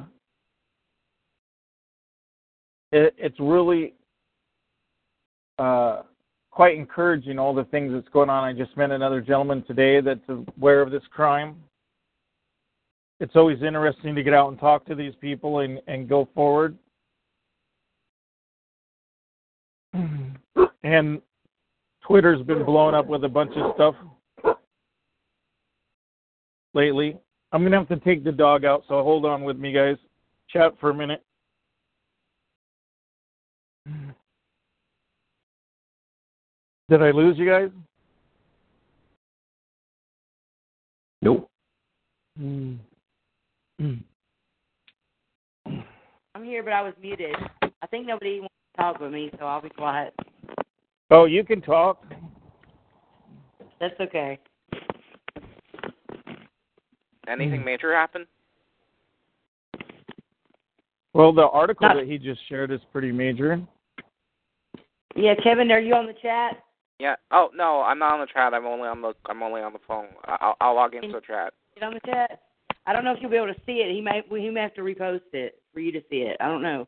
it, 2.92 3.14
it's 3.18 3.40
really 3.40 3.94
uh, 5.60 6.02
quite 6.54 6.78
encouraging 6.78 7.40
all 7.40 7.54
the 7.54 7.64
things 7.66 7.92
that's 7.92 8.08
going 8.10 8.30
on. 8.30 8.44
I 8.44 8.54
just 8.54 8.78
met 8.78 8.92
another 8.92 9.22
gentleman 9.22 9.64
today 9.64 10.02
that's 10.02 10.22
aware 10.30 10.84
of 10.84 10.92
this 10.92 11.02
crime. 11.12 11.56
It's 13.20 13.36
always 13.36 13.64
interesting 13.64 14.14
to 14.14 14.22
get 14.22 14.36
out 14.36 14.50
and 14.50 14.60
talk 14.60 14.86
to 14.86 14.94
these 14.94 15.14
people 15.20 15.60
and, 15.60 15.82
and 15.88 16.08
go 16.08 16.28
forward. 16.36 16.78
And 20.86 21.22
Twitter's 22.06 22.46
been 22.46 22.66
blowing 22.66 22.94
up 22.94 23.08
with 23.08 23.24
a 23.24 23.30
bunch 23.30 23.54
of 23.56 23.74
stuff 23.76 23.96
lately. 26.74 27.18
I'm 27.54 27.62
going 27.62 27.72
to 27.72 27.78
have 27.78 27.88
to 27.88 27.96
take 27.98 28.26
the 28.26 28.34
dog 28.34 28.66
out, 28.66 28.84
so 28.90 29.02
hold 29.02 29.26
on 29.26 29.44
with 29.44 29.58
me, 29.58 29.72
guys. 29.72 29.96
Chat 30.50 30.74
for 30.82 30.90
a 30.90 30.94
minute. 30.94 31.24
Did 36.90 37.02
I 37.02 37.12
lose 37.12 37.38
you 37.38 37.46
guys? 37.50 37.70
Nope. 41.22 41.50
Mm. 42.40 42.78
I'm 46.36 46.44
here, 46.44 46.64
but 46.64 46.74
I 46.74 46.82
was 46.82 46.94
muted. 47.02 47.36
I 47.62 47.88
think 47.88 48.06
nobody 48.08 48.40
wants 48.40 48.54
to 48.76 48.82
talk 48.82 49.00
with 49.00 49.12
me, 49.12 49.32
so 49.40 49.46
I'll 49.46 49.62
be 49.62 49.70
quiet. 49.70 50.14
Oh, 51.12 51.26
you 51.26 51.44
can 51.44 51.62
talk. 51.62 52.04
That's 53.80 54.00
okay. 54.00 54.40
Anything 57.28 57.64
major 57.64 57.94
happen? 57.94 58.26
Well, 61.14 61.32
the 61.32 61.48
article 61.48 61.88
Not- 61.88 61.96
that 61.98 62.08
he 62.08 62.18
just 62.18 62.42
shared 62.50 62.72
is 62.72 62.82
pretty 62.92 63.12
major. 63.12 63.62
Yeah, 65.16 65.36
Kevin, 65.42 65.72
are 65.72 65.80
you 65.80 65.94
on 65.94 66.08
the 66.08 66.14
chat? 66.14 66.64
Yeah. 67.00 67.16
Oh 67.32 67.50
no, 67.56 67.82
I'm 67.82 68.00
not 68.00 68.14
on 68.14 68.20
the 68.22 68.28
chat. 68.28 68.54
I'm 68.54 68.66
only 68.66 68.88
on 68.88 69.02
the 69.02 69.14
I'm 69.26 69.42
only 69.44 69.62
on 69.62 69.74
the 69.74 69.80
phone. 69.88 70.08
I'll 70.26 70.56
I'll 70.62 70.76
log 70.76 70.96
into 70.96 71.10
the 71.10 71.22
chat. 71.22 71.54
Get 71.76 71.84
on 71.84 71.94
the 71.94 72.00
chat. 72.06 72.42
I 72.86 72.94
don't 72.94 73.04
know 73.04 73.12
if 73.14 73.20
you'll 73.22 73.32
be 73.32 73.38
able 73.38 73.54
to 73.54 73.60
see 73.66 73.78
it. 73.84 73.92
He 73.94 74.02
may 74.02 74.22
he 74.30 74.50
may 74.50 74.62
have 74.62 74.74
to 74.76 74.82
repost 74.82 75.22
it 75.34 75.62
for 75.74 75.80
you 75.80 75.92
to 75.92 76.02
see 76.10 76.18
it. 76.18 76.38
I 76.40 76.48
don't 76.48 76.62
know. 76.62 76.88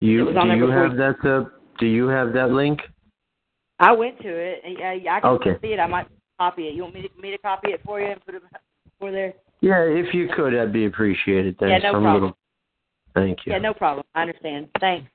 It 0.00 0.06
You 0.06 0.24
was 0.26 0.36
on 0.36 0.48
do 0.48 0.56
you 0.56 0.66
before 0.66 0.88
have 0.88 0.96
that? 0.96 1.24
Uh, 1.24 1.44
do 1.78 1.86
you 1.86 2.06
have 2.08 2.32
that 2.34 2.50
link? 2.50 2.80
I 3.80 3.92
went 3.92 4.20
to 4.20 4.28
it. 4.28 4.60
and, 4.64 4.76
uh, 4.78 5.10
I 5.10 5.20
can 5.20 5.30
Okay. 5.30 5.56
see 5.60 5.72
it. 5.72 5.80
I 5.80 5.86
might 5.86 6.06
copy 6.38 6.68
it. 6.68 6.74
You 6.74 6.82
want 6.82 6.94
me 6.94 7.02
to, 7.02 7.20
me 7.20 7.30
to 7.32 7.38
copy 7.38 7.72
it 7.72 7.82
for 7.84 8.00
you 8.00 8.06
and 8.06 8.24
put 8.24 8.36
it 8.36 8.42
for 9.00 9.10
there? 9.10 9.34
Yeah, 9.60 9.80
if 9.82 10.14
you 10.14 10.28
could, 10.28 10.52
that'd 10.54 10.72
be 10.72 10.84
appreciated. 10.86 11.56
Yeah, 11.60 11.68
Thanks. 11.68 11.82
no 11.82 11.88
I'm 11.88 12.02
problem. 12.02 12.14
little- 12.14 12.38
Thank 13.14 13.46
you. 13.46 13.52
Yeah, 13.52 13.58
no 13.58 13.72
problem. 13.74 14.04
I 14.14 14.22
understand. 14.22 14.68
Thanks. 14.80 15.10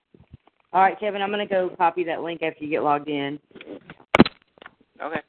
All 0.71 0.81
right, 0.81 0.99
Kevin, 0.99 1.21
I'm 1.21 1.31
going 1.31 1.47
to 1.47 1.51
go 1.51 1.69
copy 1.77 2.03
that 2.03 2.21
link 2.21 2.43
after 2.43 2.63
you 2.63 2.69
get 2.69 2.83
logged 2.83 3.09
in. 3.09 3.39
Okay. 5.01 5.21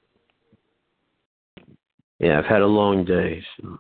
Yeah, 2.19 2.39
I've 2.39 2.45
had 2.45 2.61
a 2.61 2.67
long 2.67 3.05
day. 3.05 3.43
So. 3.57 3.79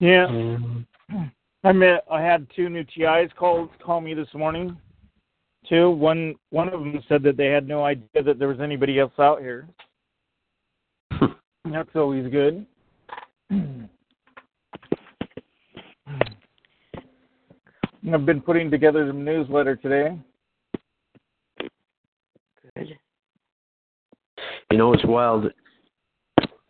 Yeah. 0.00 0.26
Um, 0.26 0.86
I 1.62 1.72
met. 1.72 2.04
I 2.10 2.20
had 2.20 2.46
two 2.54 2.68
new 2.68 2.84
TIs 2.84 3.30
call 3.38 3.70
call 3.82 4.00
me 4.00 4.12
this 4.14 4.28
morning. 4.34 4.76
Two. 5.68 5.90
One 5.90 6.34
one 6.50 6.68
of 6.68 6.80
them 6.80 7.00
said 7.08 7.22
that 7.22 7.36
they 7.36 7.46
had 7.46 7.68
no 7.68 7.84
idea 7.84 8.22
that 8.24 8.38
there 8.38 8.48
was 8.48 8.60
anybody 8.60 8.98
else 8.98 9.12
out 9.18 9.40
here. 9.40 9.68
That's 11.64 11.94
always 11.94 12.30
good. 12.30 12.66
I've 18.12 18.26
been 18.26 18.40
putting 18.40 18.70
together 18.70 19.06
the 19.06 19.12
newsletter 19.12 19.76
today. 19.76 20.18
Good. 22.76 22.98
You 24.70 24.78
know, 24.78 24.92
it's 24.92 25.04
wild. 25.04 25.46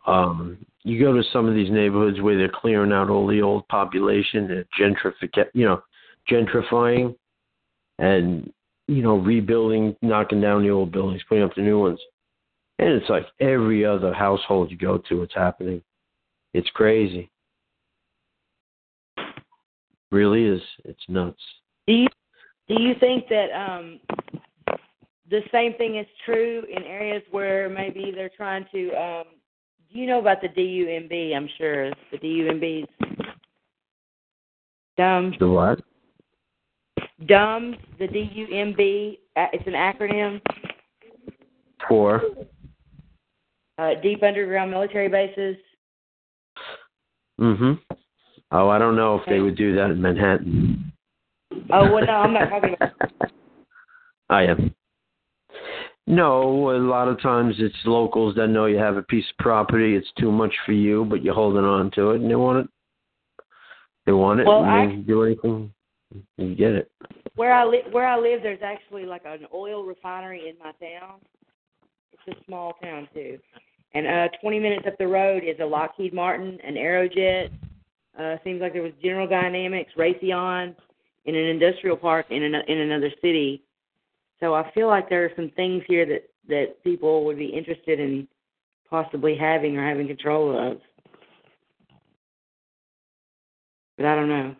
Um, 0.07 0.57
you 0.83 0.99
go 0.99 1.13
to 1.13 1.23
some 1.33 1.47
of 1.47 1.55
these 1.55 1.71
neighborhoods 1.71 2.21
where 2.21 2.37
they're 2.37 2.47
clearing 2.47 2.93
out 2.93 3.09
all 3.09 3.27
the 3.27 3.41
old 3.41 3.67
population, 3.67 4.47
they're 4.47 4.65
gentrific, 4.79 5.45
you 5.53 5.65
know, 5.65 5.81
gentrifying, 6.29 7.15
and 7.97 8.51
you 8.87 9.01
know, 9.01 9.15
rebuilding, 9.15 9.95
knocking 10.03 10.41
down 10.41 10.61
the 10.61 10.69
old 10.69 10.91
buildings, 10.91 11.23
putting 11.27 11.43
up 11.43 11.55
the 11.55 11.61
new 11.61 11.79
ones. 11.79 11.99
And 12.77 12.89
it's 12.89 13.09
like 13.09 13.25
every 13.39 13.83
other 13.83 14.13
household 14.13 14.69
you 14.69 14.77
go 14.77 14.99
to, 15.09 15.23
it's 15.23 15.33
happening. 15.33 15.81
It's 16.53 16.69
crazy. 16.69 17.31
Really 20.15 20.45
is. 20.45 20.61
It's 20.85 21.03
nuts. 21.09 21.41
Do 21.87 21.93
you 21.93 22.07
do 22.69 22.81
you 22.81 22.95
think 23.01 23.27
that 23.27 23.51
um 23.51 23.99
the 25.29 25.41
same 25.51 25.73
thing 25.73 25.97
is 25.97 26.07
true 26.23 26.63
in 26.71 26.83
areas 26.83 27.21
where 27.31 27.67
maybe 27.67 28.13
they're 28.15 28.29
trying 28.29 28.65
to 28.71 28.91
um 28.91 29.23
do 29.91 29.99
you 29.99 30.07
know 30.07 30.19
about 30.19 30.41
the 30.41 30.47
DUMB, 30.47 31.35
I'm 31.35 31.49
sure. 31.57 31.89
The 32.13 32.17
DUMB's 32.17 32.87
dumb 34.95 35.33
The 35.37 35.49
what? 35.49 35.81
DUMB, 37.25 37.77
the 37.99 38.07
DUMB, 38.07 39.17
uh, 39.35 39.47
it's 39.51 39.67
an 39.67 39.73
acronym, 39.73 40.39
For 41.89 42.21
uh 43.77 43.95
deep 44.01 44.23
underground 44.23 44.71
military 44.71 45.09
bases. 45.09 45.57
Mhm. 47.37 47.81
Oh, 48.51 48.69
I 48.69 48.77
don't 48.77 48.95
know 48.95 49.15
if 49.19 49.25
they 49.27 49.39
would 49.39 49.57
do 49.57 49.75
that 49.75 49.91
in 49.91 50.01
Manhattan. 50.01 50.91
Oh 51.71 51.91
well 51.91 52.05
no, 52.05 52.13
I'm 52.13 52.33
not 52.33 52.49
talking 52.49 52.73
about 52.75 52.91
I 54.29 54.43
am. 54.43 54.73
No, 56.07 56.71
a 56.71 56.77
lot 56.77 57.07
of 57.07 57.19
times 57.21 57.55
it's 57.57 57.75
locals 57.85 58.35
that 58.35 58.47
know 58.47 58.65
you 58.65 58.77
have 58.77 58.97
a 58.97 59.03
piece 59.03 59.25
of 59.31 59.37
property. 59.43 59.95
It's 59.95 60.11
too 60.19 60.31
much 60.31 60.53
for 60.65 60.71
you, 60.73 61.05
but 61.05 61.23
you're 61.23 61.33
holding 61.33 61.63
on 61.63 61.89
to 61.91 62.11
it, 62.11 62.21
and 62.21 62.29
they 62.29 62.35
want 62.35 62.59
it. 62.59 62.67
They 64.05 64.11
want 64.11 64.39
it, 64.39 64.45
Well, 64.45 64.63
and 64.63 64.71
I- 64.71 64.85
they 64.85 64.95
do 64.97 65.23
anything. 65.23 65.71
You 66.37 66.55
get 66.55 66.73
it. 66.73 66.91
where 67.35 67.51
I 67.53 67.65
live 67.65 67.91
where 67.91 68.07
I 68.07 68.17
live 68.17 68.41
there's 68.43 68.61
actually 68.63 69.05
like 69.05 69.23
an 69.25 69.47
oil 69.53 69.83
refinery 69.83 70.47
in 70.47 70.55
my 70.59 70.71
town. 70.73 71.19
It's 72.13 72.37
a 72.39 72.45
small 72.45 72.73
town 72.81 73.07
too. 73.13 73.37
And 73.95 74.07
uh 74.07 74.27
twenty 74.39 74.59
minutes 74.59 74.85
up 74.87 74.97
the 74.97 75.07
road 75.07 75.43
is 75.43 75.59
a 75.59 75.65
Lockheed 75.65 76.13
Martin, 76.13 76.59
an 76.63 76.75
Aerojet, 76.75 77.49
uh 78.19 78.37
seems 78.43 78.61
like 78.61 78.73
there 78.73 78.81
was 78.83 78.93
General 79.01 79.27
Dynamics, 79.27 79.91
Raytheon 79.97 80.75
in 81.25 81.35
an 81.35 81.45
industrial 81.45 81.97
park 81.97 82.27
in 82.29 82.43
an, 82.43 82.55
in 82.67 82.77
another 82.79 83.11
city. 83.21 83.63
So 84.39 84.53
I 84.53 84.71
feel 84.73 84.87
like 84.87 85.09
there 85.09 85.25
are 85.25 85.31
some 85.35 85.51
things 85.55 85.83
here 85.87 86.05
that 86.05 86.29
that 86.47 86.83
people 86.83 87.25
would 87.25 87.37
be 87.37 87.47
interested 87.47 87.99
in 87.99 88.27
possibly 88.89 89.35
having 89.35 89.77
or 89.77 89.87
having 89.87 90.07
control 90.07 90.71
of. 90.71 90.79
But 93.97 94.05
I 94.05 94.15
don't 94.15 94.29
know. 94.29 94.55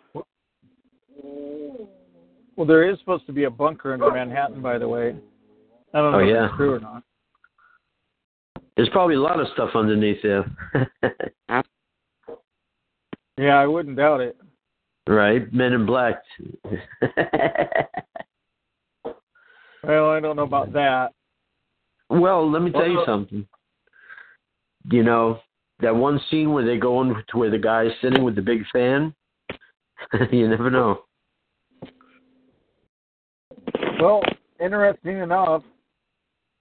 Well, 2.56 2.66
there 2.66 2.90
is 2.90 2.98
supposed 3.00 3.26
to 3.28 3.34
be 3.34 3.44
a 3.44 3.50
bunker 3.50 3.94
in 3.94 4.00
Manhattan, 4.00 4.62
by 4.62 4.78
the 4.78 4.88
way. 4.88 5.16
I 5.94 5.98
don't 5.98 6.12
know 6.14 6.20
Oh, 6.20 6.22
if 6.22 6.30
yeah. 6.30 6.46
it's 6.46 6.56
true 6.56 6.74
or 6.76 6.80
not. 6.80 7.04
There's 8.78 8.90
probably 8.90 9.16
a 9.16 9.22
lot 9.22 9.40
of 9.40 9.48
stuff 9.54 9.70
underneath 9.76 10.22
there. 10.24 10.46
Yeah, 13.38 13.56
I 13.60 13.68
wouldn't 13.68 13.98
doubt 13.98 14.22
it. 14.22 14.38
right? 15.08 15.52
Men 15.54 15.74
in 15.74 15.86
Black. 15.86 16.22
Well, 19.84 20.10
I 20.10 20.20
don't 20.20 20.36
know 20.36 20.44
about 20.44 20.74
that. 20.74 21.12
well, 22.10 22.50
let 22.50 22.62
me 22.64 22.72
tell 22.72 22.88
you 22.88 23.04
something. 23.06 23.48
You 24.92 25.04
know, 25.04 25.40
that 25.80 25.96
one 25.96 26.20
scene 26.32 26.54
where 26.54 26.66
they 26.66 26.78
go 26.78 27.02
in 27.02 27.10
to 27.30 27.38
where 27.38 27.52
the 27.52 27.58
guy's 27.60 27.92
sitting 28.02 28.24
with 28.24 28.36
the 28.36 28.42
big 28.42 28.64
fan? 28.74 29.14
you 30.32 30.48
never 30.48 30.72
know. 30.72 31.02
Well, 34.02 34.22
interesting 34.60 35.20
enough, 35.20 35.62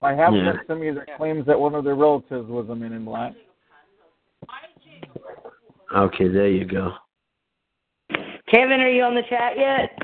I 0.03 0.13
have 0.15 0.35
Yeah. 0.35 0.53
met 0.53 0.57
somebody 0.67 0.91
that 0.93 1.17
claims 1.17 1.47
that 1.47 1.59
one 1.59 1.75
of 1.75 1.85
their 1.85 1.95
relatives 1.95 2.49
was 2.49 2.69
a 2.69 2.75
Men 2.75 2.93
in 2.93 3.05
Black. 3.07 3.33
Okay, 5.95 6.29
there 6.29 6.49
you 6.49 6.65
go. 6.65 6.93
Kevin, 8.51 8.81
are 8.81 8.91
you 8.91 9.03
on 9.03 9.15
the 9.15 9.23
chat 9.29 9.53
yet? 9.57 9.97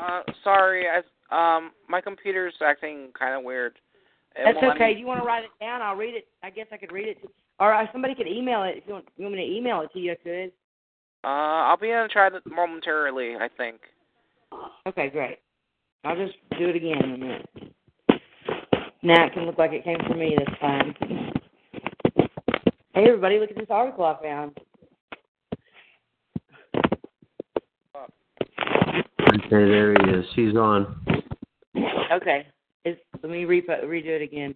Uh, 0.00 0.22
sorry, 0.44 0.86
I 0.88 0.98
um 1.30 1.72
my 1.88 2.00
computer's 2.00 2.54
acting 2.64 3.08
kind 3.18 3.34
of 3.34 3.42
weird. 3.42 3.78
It 4.36 4.44
That's 4.44 4.74
okay. 4.74 4.88
me- 4.88 4.94
Do 4.94 5.00
you 5.00 5.06
want 5.06 5.20
to 5.20 5.26
write 5.26 5.44
it 5.44 5.50
down? 5.60 5.82
I'll 5.82 5.96
read 5.96 6.14
it. 6.14 6.26
I 6.42 6.50
guess 6.50 6.66
I 6.72 6.76
could 6.76 6.92
read 6.92 7.08
it. 7.08 7.22
To, 7.22 7.28
or 7.58 7.72
uh, 7.74 7.86
somebody 7.92 8.14
could 8.14 8.26
email 8.26 8.62
it. 8.64 8.76
If 8.78 8.84
you 8.86 8.94
want, 8.94 9.06
you 9.16 9.24
want 9.24 9.36
me 9.36 9.46
to 9.46 9.56
email 9.56 9.80
it 9.80 9.92
to 9.92 9.98
you, 9.98 10.12
I 10.12 10.16
could. 10.16 10.52
Uh, 11.24 11.68
I'll 11.68 11.76
be 11.76 11.90
in 11.90 12.02
the 12.02 12.08
chat 12.12 12.32
momentarily. 12.46 13.36
I 13.36 13.48
think. 13.56 13.80
Okay, 14.86 15.08
great. 15.08 15.38
I'll 16.04 16.16
just 16.16 16.36
do 16.58 16.68
it 16.68 16.76
again 16.76 17.02
in 17.04 17.14
a 17.14 17.18
minute. 17.18 17.48
Now 19.02 19.26
it 19.26 19.32
can 19.32 19.44
look 19.46 19.58
like 19.58 19.72
it 19.72 19.84
came 19.84 19.98
from 20.06 20.18
me 20.18 20.36
this 20.36 20.58
time. 20.60 20.94
Hey, 22.94 23.08
everybody, 23.08 23.38
look 23.38 23.50
at 23.50 23.56
this 23.56 23.66
article 23.70 24.04
I 24.04 24.20
found. 24.22 24.58
Okay, 29.32 29.48
there 29.50 29.94
he 29.94 30.10
is. 30.10 30.26
He's 30.34 30.56
on. 30.56 30.96
Okay. 32.12 32.46
It's, 32.84 33.00
let 33.22 33.30
me 33.30 33.44
re- 33.44 33.62
redo 33.62 34.06
it 34.06 34.22
again. 34.22 34.54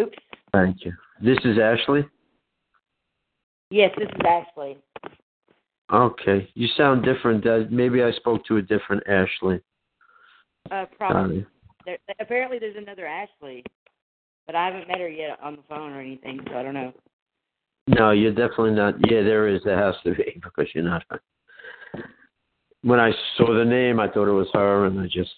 Oops. 0.00 0.16
Thank 0.52 0.84
you. 0.84 0.92
This 1.22 1.38
is 1.44 1.58
Ashley. 1.58 2.04
Yes, 3.70 3.92
this 3.98 4.08
is 4.08 4.20
Ashley. 4.26 4.78
Okay, 5.92 6.48
you 6.54 6.66
sound 6.76 7.04
different. 7.04 7.46
Uh, 7.46 7.60
maybe 7.70 8.02
I 8.02 8.10
spoke 8.12 8.44
to 8.46 8.56
a 8.56 8.62
different 8.62 9.04
Ashley. 9.08 9.60
Uh, 10.70 10.86
probably. 10.96 11.46
There, 11.84 11.98
apparently, 12.18 12.58
there's 12.58 12.76
another 12.76 13.06
Ashley, 13.06 13.62
but 14.46 14.56
I 14.56 14.66
haven't 14.66 14.88
met 14.88 14.98
her 14.98 15.08
yet 15.08 15.38
on 15.40 15.54
the 15.54 15.62
phone 15.68 15.92
or 15.92 16.00
anything, 16.00 16.40
so 16.50 16.56
I 16.56 16.64
don't 16.64 16.74
know. 16.74 16.92
No, 17.86 18.10
you're 18.10 18.32
definitely 18.32 18.72
not. 18.72 18.94
Yeah, 19.08 19.22
there 19.22 19.46
is. 19.46 19.60
There 19.64 19.78
has 19.78 19.94
to 20.02 20.14
be 20.14 20.40
because 20.42 20.66
you're 20.74 20.82
not. 20.82 21.04
When 22.86 23.00
I 23.00 23.10
saw 23.36 23.52
the 23.52 23.64
name, 23.64 23.98
I 23.98 24.06
thought 24.06 24.28
it 24.28 24.32
was 24.32 24.46
her, 24.54 24.86
and 24.86 25.00
I 25.00 25.08
just. 25.08 25.34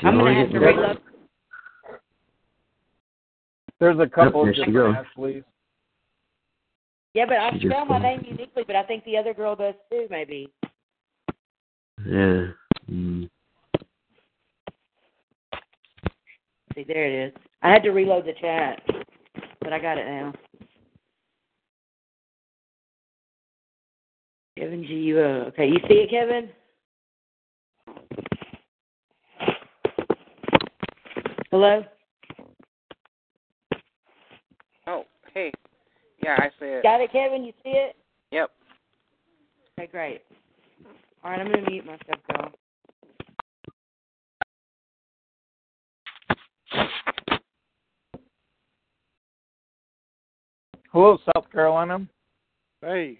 I'm 0.00 0.16
gonna 0.16 0.32
have 0.32 0.48
to 0.48 0.58
me- 0.58 0.66
reload. 0.66 0.98
There's 3.78 3.98
a 3.98 4.06
couple 4.06 4.44
there 4.44 4.52
of 4.52 4.56
she 4.56 4.64
different 4.64 4.96
goes. 5.14 5.42
Yeah, 7.12 7.26
but 7.26 7.36
I 7.36 7.50
She 7.50 7.58
just 7.58 7.70
spell 7.70 7.84
my 7.84 7.98
name 7.98 8.24
uniquely, 8.26 8.64
but 8.66 8.76
I 8.76 8.82
think 8.84 9.04
the 9.04 9.18
other 9.18 9.34
girl 9.34 9.54
does 9.54 9.74
too, 9.90 10.06
maybe. 10.08 10.50
Yeah. 12.06 12.46
Mm. 12.90 13.28
See, 16.74 16.84
there 16.84 17.04
it 17.04 17.28
is. 17.28 17.34
I 17.60 17.70
had 17.70 17.82
to 17.82 17.90
reload 17.90 18.24
the 18.24 18.32
chat, 18.40 18.80
but 19.60 19.74
I 19.74 19.78
got 19.78 19.98
it 19.98 20.06
now. 20.06 20.32
Kevin 24.58 24.82
G. 24.84 24.94
U. 24.94 25.20
O. 25.20 25.22
Okay, 25.48 25.66
you 25.66 25.78
see 25.86 25.94
it, 25.94 26.10
Kevin? 26.10 26.48
Hello. 31.50 31.84
Oh, 34.86 35.04
hey. 35.34 35.52
Yeah, 36.22 36.36
I 36.38 36.48
see 36.58 36.66
it. 36.66 36.82
Got 36.82 37.00
it, 37.02 37.12
Kevin. 37.12 37.44
You 37.44 37.52
see 37.62 37.70
it? 37.70 37.96
Yep. 38.32 38.50
Okay, 39.78 39.90
great. 39.90 40.22
All 41.22 41.30
right, 41.30 41.40
I'm 41.40 41.50
gonna 41.50 41.70
mute 41.70 41.84
myself, 41.84 42.20
girl. 42.32 42.52
Hello, 50.92 51.18
South 51.34 51.50
Carolina. 51.52 52.06
Hey, 52.80 53.18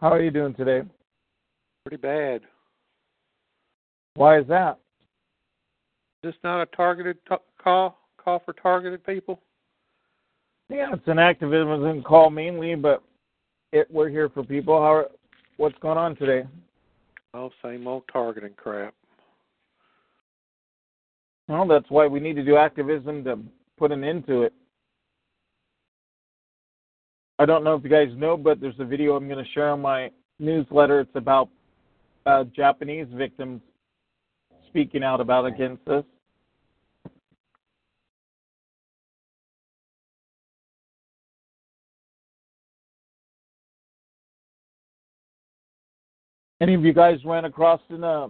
How 0.00 0.12
are 0.12 0.22
you 0.22 0.30
doing 0.30 0.54
today? 0.54 0.82
pretty 1.84 2.00
bad. 2.00 2.42
Why 4.14 4.38
is 4.38 4.46
that? 4.48 4.78
Is 6.22 6.30
this 6.30 6.34
not 6.44 6.60
a 6.60 6.66
targeted 6.66 7.16
t- 7.28 7.36
call? 7.62 7.96
Call 8.22 8.42
for 8.44 8.52
targeted 8.52 9.04
people? 9.04 9.40
Yeah, 10.68 10.92
it's 10.92 11.08
an 11.08 11.18
activism 11.18 12.02
call 12.02 12.28
mainly, 12.28 12.74
but 12.74 13.02
it, 13.72 13.88
we're 13.90 14.10
here 14.10 14.28
for 14.28 14.44
people. 14.44 14.78
How? 14.78 14.92
Are, 14.92 15.06
what's 15.56 15.78
going 15.78 15.96
on 15.96 16.14
today? 16.16 16.46
Oh, 17.32 17.50
same 17.62 17.86
old 17.86 18.02
targeting 18.12 18.52
crap. 18.54 18.94
Well, 21.48 21.66
that's 21.66 21.88
why 21.88 22.06
we 22.06 22.20
need 22.20 22.36
to 22.36 22.44
do 22.44 22.56
activism 22.56 23.24
to 23.24 23.38
put 23.78 23.92
an 23.92 24.04
end 24.04 24.26
to 24.26 24.42
it. 24.42 24.52
I 27.38 27.46
don't 27.46 27.62
know 27.62 27.74
if 27.74 27.84
you 27.84 27.90
guys 27.90 28.08
know, 28.16 28.36
but 28.36 28.60
there's 28.60 28.78
a 28.80 28.84
video 28.84 29.14
I'm 29.14 29.28
going 29.28 29.42
to 29.42 29.50
share 29.52 29.70
on 29.70 29.80
my 29.80 30.10
newsletter. 30.40 31.00
It's 31.00 31.10
about 31.14 31.48
uh, 32.26 32.44
Japanese 32.54 33.06
victims 33.12 33.60
speaking 34.66 35.04
out 35.04 35.20
about 35.20 35.46
against 35.46 35.84
this. 35.84 36.04
Any 46.60 46.74
of 46.74 46.84
you 46.84 46.92
guys 46.92 47.18
ran 47.24 47.44
across 47.44 47.80
in 47.88 48.02
uh, 48.02 48.28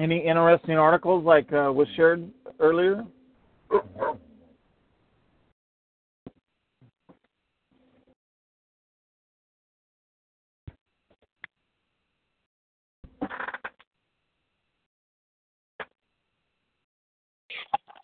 any 0.00 0.18
interesting 0.26 0.76
articles 0.76 1.24
like 1.24 1.52
uh, 1.52 1.72
was 1.72 1.86
shared 1.94 2.28
earlier? 2.58 3.04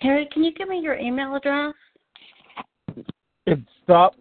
Terry, 0.04 0.28
can 0.30 0.44
you 0.44 0.52
give 0.52 0.68
me 0.68 0.80
your 0.80 0.98
email 0.98 1.34
address? 1.34 1.72
It's 3.46 3.62
stop 3.82 4.14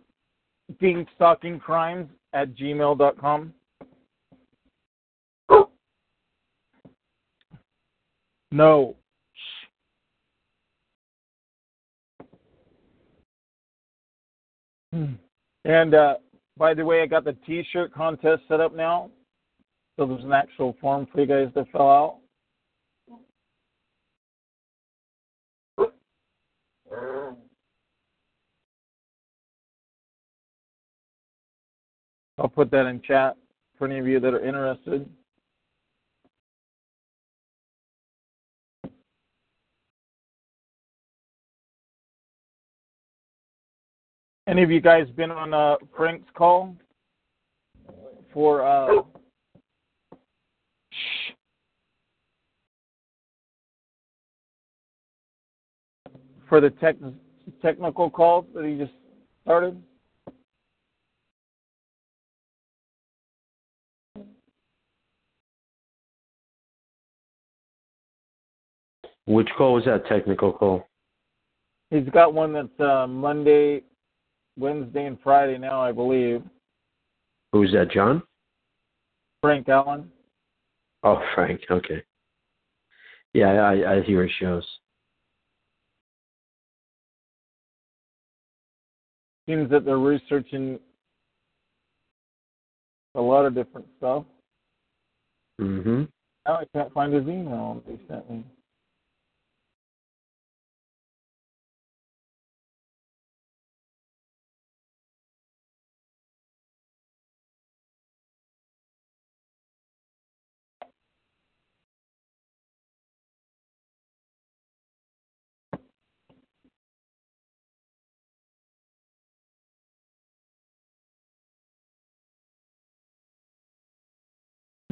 being 0.80 1.06
stalking 1.14 1.60
crimes 1.60 2.08
at 2.32 2.56
gmail.com. 2.56 3.54
No. 8.54 8.96
Hmm. 14.94 15.06
And 15.66 15.96
uh, 15.96 16.14
by 16.58 16.74
the 16.74 16.86
way, 16.86 17.02
I 17.02 17.08
got 17.08 17.26
the 17.26 17.36
T-shirt 17.46 17.94
contest 17.94 18.44
set 18.48 18.62
up 18.62 18.74
now, 18.74 19.10
so 19.98 20.06
there's 20.06 20.24
an 20.24 20.32
actual 20.32 20.78
form 20.80 21.08
for 21.12 21.20
you 21.20 21.28
guys 21.28 21.54
to 21.56 21.66
fill 21.74 21.90
out. 21.90 22.20
I'll 32.38 32.50
put 32.50 32.72
that 32.72 32.88
in 32.88 33.02
chat 33.02 33.38
for 33.78 33.86
any 33.88 34.00
of 34.00 34.08
you 34.08 34.20
that 34.20 34.34
are 34.34 34.44
interested. 34.44 35.10
Any 44.46 44.62
of 44.62 44.70
you 44.70 44.82
guys 44.82 45.08
been 45.16 45.32
on 45.32 45.54
uh, 45.54 45.76
Frank's 45.96 46.30
call 46.36 46.76
for 48.34 48.62
uh, 48.62 49.04
for 56.54 56.62
the 56.62 56.70
tech, 56.70 56.96
technical 57.64 58.12
call 58.12 58.46
that 58.54 58.64
he 58.64 58.78
just 58.78 58.92
started? 59.42 59.76
Which 69.26 69.48
call 69.58 69.74
was 69.74 69.86
that 69.86 70.06
technical 70.06 70.54
call? 70.54 70.88
He's 71.90 72.08
got 72.10 72.36
one 72.36 72.54
that's 72.54 72.80
uh, 72.80 73.08
Monday, 73.08 73.82
Wednesday, 74.56 75.08
and 75.08 75.18
Friday 75.24 75.58
now, 75.58 75.82
I 75.82 75.92
believe. 75.92 76.44
Who's 77.52 77.72
that, 77.72 77.90
John? 77.90 78.22
Frank 79.42 79.68
Allen. 79.70 80.08
Oh, 81.02 81.20
Frank. 81.34 81.62
Okay. 81.72 82.04
Yeah, 83.34 83.54
I, 83.54 83.96
I 83.96 84.02
hear 84.04 84.22
his 84.22 84.32
shows. 84.40 84.68
Seems 89.48 89.70
that 89.72 89.86
they're 89.86 89.98
researching 89.98 90.80
a 93.16 93.22
lot 93.22 93.46
of 93.46 93.54
different 93.54 93.88
stuff. 93.98 94.24
Mm-hmm. 95.60 96.04
Now 96.46 96.54
I 96.56 96.66
can't 96.74 96.94
find 96.94 97.14
his 97.14 97.24
email 97.24 97.82
they 97.88 98.00
sent 98.08 98.30
me. 98.30 98.44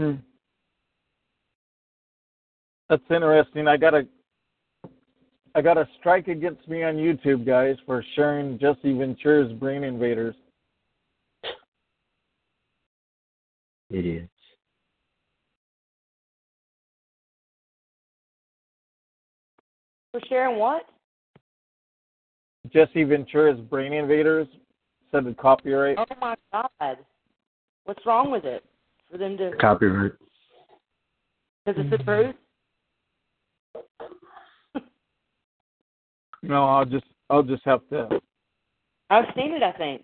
Hmm. 0.01 0.13
That's 2.89 3.03
interesting. 3.11 3.67
I 3.67 3.77
got 3.77 3.93
a 3.93 4.07
I 5.53 5.61
got 5.61 5.77
a 5.77 5.87
strike 5.99 6.27
against 6.27 6.67
me 6.67 6.81
on 6.81 6.95
YouTube, 6.95 7.45
guys, 7.45 7.75
for 7.85 8.03
sharing 8.15 8.57
Jesse 8.57 8.97
Ventura's 8.97 9.53
Brain 9.53 9.83
Invaders. 9.83 10.33
Idiots. 13.91 14.27
For 20.13 20.21
sharing 20.27 20.57
what? 20.57 20.85
Jesse 22.73 23.03
Ventura's 23.03 23.59
Brain 23.59 23.93
Invaders 23.93 24.47
said 25.11 25.25
the 25.25 25.35
copyright. 25.35 25.99
Oh 25.99 26.05
my 26.19 26.35
God! 26.51 26.97
What's 27.83 28.03
wrong 28.03 28.31
with 28.31 28.45
it? 28.45 28.63
For 29.11 29.17
them 29.17 29.37
to 29.37 29.51
Copyright. 29.59 30.13
because 31.65 31.81
it's 31.83 31.89
the 31.91 31.97
truth. 32.03 32.35
No, 36.43 36.63
I'll 36.65 36.85
just 36.85 37.05
I'll 37.29 37.43
just 37.43 37.63
have 37.65 37.81
to. 37.89 38.07
I've 39.09 39.25
seen 39.35 39.51
it. 39.51 39.61
I 39.61 39.73
think. 39.73 40.03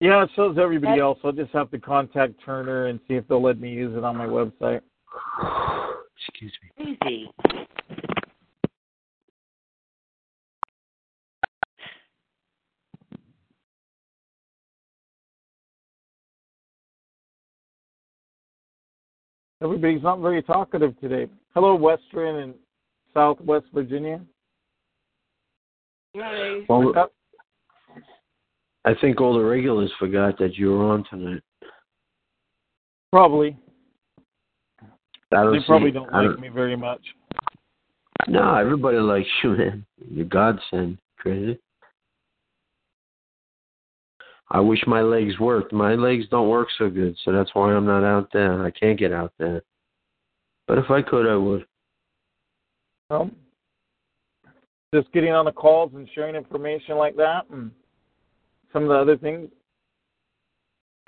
Yeah, 0.00 0.22
it 0.24 0.30
shows 0.36 0.56
everybody 0.58 0.98
That- 0.98 1.02
else. 1.02 1.18
I'll 1.24 1.32
just 1.32 1.52
have 1.52 1.70
to 1.72 1.78
contact 1.78 2.34
Turner 2.44 2.86
and 2.86 3.00
see 3.08 3.14
if 3.14 3.26
they'll 3.28 3.42
let 3.42 3.58
me 3.58 3.70
use 3.70 3.96
it 3.96 4.04
on 4.04 4.16
my 4.16 4.26
website. 4.26 4.82
Excuse 6.28 6.52
me. 6.78 6.96
Easy. 7.02 7.30
Everybody's 19.62 20.02
not 20.02 20.20
very 20.20 20.42
talkative 20.42 20.98
today. 21.00 21.28
Hello, 21.54 21.74
Western 21.74 22.36
and 22.36 22.54
Southwest 23.12 23.66
Virginia. 23.74 24.20
Hi. 26.16 26.60
Well, 26.68 27.10
I 28.84 28.94
think 29.00 29.20
all 29.20 29.34
the 29.34 29.44
regulars 29.44 29.92
forgot 29.98 30.38
that 30.38 30.54
you 30.56 30.70
were 30.70 30.84
on 30.86 31.04
tonight. 31.10 31.42
Probably. 33.12 33.56
I 35.32 35.42
don't 35.42 35.52
They 35.52 35.64
probably 35.66 35.90
see, 35.90 35.94
don't 35.94 36.12
I 36.14 36.22
like 36.22 36.40
me 36.40 36.48
very 36.48 36.76
much. 36.76 37.02
No, 38.28 38.54
everybody 38.54 38.98
likes 38.98 39.28
you, 39.42 39.50
man. 39.50 39.86
You're 40.10 40.26
godsend, 40.26 40.98
crazy. 41.18 41.58
I 44.50 44.60
wish 44.60 44.80
my 44.86 45.00
legs 45.00 45.38
worked. 45.38 45.72
My 45.72 45.94
legs 45.94 46.24
don't 46.30 46.48
work 46.48 46.68
so 46.76 46.90
good, 46.90 47.16
so 47.24 47.32
that's 47.32 47.54
why 47.54 47.72
I'm 47.72 47.86
not 47.86 48.04
out 48.04 48.28
there. 48.32 48.64
I 48.64 48.70
can't 48.70 48.98
get 48.98 49.12
out 49.12 49.32
there. 49.38 49.62
But 50.66 50.78
if 50.78 50.90
I 50.90 51.02
could, 51.02 51.26
I 51.26 51.36
would. 51.36 51.66
Well, 53.08 53.30
just 54.92 55.12
getting 55.12 55.32
on 55.32 55.44
the 55.44 55.52
calls 55.52 55.92
and 55.94 56.08
sharing 56.14 56.34
information 56.34 56.96
like 56.96 57.16
that, 57.16 57.42
and 57.52 57.70
some 58.72 58.84
of 58.84 58.88
the 58.88 58.94
other 58.94 59.16
things. 59.16 59.48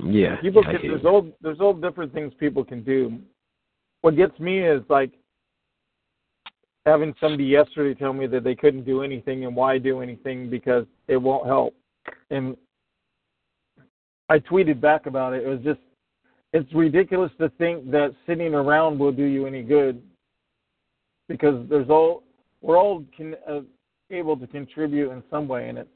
Yeah. 0.04 0.36
People 0.40 0.62
can, 0.62 0.78
there's 0.82 1.04
all 1.04 1.28
there's 1.40 1.60
all 1.60 1.74
different 1.74 2.12
things 2.12 2.32
people 2.38 2.64
can 2.64 2.82
do. 2.82 3.18
What 4.02 4.16
gets 4.16 4.38
me 4.40 4.66
is 4.66 4.82
like 4.88 5.12
having 6.86 7.14
somebody 7.20 7.44
yesterday 7.44 7.98
tell 7.98 8.12
me 8.12 8.26
that 8.26 8.42
they 8.42 8.54
couldn't 8.54 8.84
do 8.84 9.02
anything 9.02 9.44
and 9.44 9.54
why 9.54 9.78
do 9.78 10.00
anything 10.00 10.50
because 10.50 10.86
it 11.06 11.16
won't 11.16 11.46
help. 11.46 11.74
And 12.30 12.56
I 14.32 14.38
tweeted 14.38 14.80
back 14.80 15.04
about 15.04 15.34
it. 15.34 15.44
It 15.44 15.48
was 15.48 15.60
just 15.62 15.80
it's 16.54 16.72
ridiculous 16.72 17.30
to 17.38 17.50
think 17.58 17.90
that 17.90 18.14
sitting 18.26 18.54
around 18.54 18.98
will 18.98 19.12
do 19.12 19.24
you 19.24 19.46
any 19.46 19.62
good 19.62 20.02
because 21.28 21.66
there's 21.68 21.90
all 21.90 22.22
we're 22.62 22.78
all 22.78 23.04
can, 23.14 23.34
uh, 23.46 23.60
able 24.10 24.38
to 24.38 24.46
contribute 24.46 25.10
in 25.10 25.22
some 25.30 25.46
way 25.48 25.68
and 25.68 25.76
it's 25.76 25.90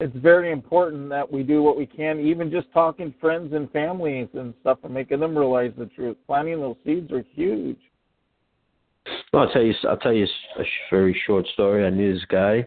it's 0.00 0.16
very 0.16 0.50
important 0.50 1.08
that 1.10 1.30
we 1.30 1.44
do 1.44 1.62
what 1.62 1.78
we 1.78 1.86
can, 1.86 2.18
even 2.18 2.50
just 2.50 2.66
talking 2.72 3.14
friends 3.20 3.52
and 3.52 3.70
families 3.70 4.26
and 4.34 4.52
stuff, 4.60 4.78
and 4.82 4.92
making 4.92 5.20
them 5.20 5.38
realize 5.38 5.70
the 5.78 5.86
truth. 5.86 6.16
Planting 6.26 6.60
those 6.60 6.74
seeds 6.84 7.12
are 7.12 7.24
huge. 7.32 7.78
Well, 9.32 9.44
I'll 9.44 9.52
tell 9.52 9.62
you. 9.62 9.72
I'll 9.88 9.96
tell 9.98 10.12
you 10.12 10.26
a 10.58 10.64
very 10.90 11.18
short 11.28 11.46
story. 11.52 11.86
I 11.86 11.90
knew 11.90 12.12
this 12.12 12.24
guy, 12.24 12.66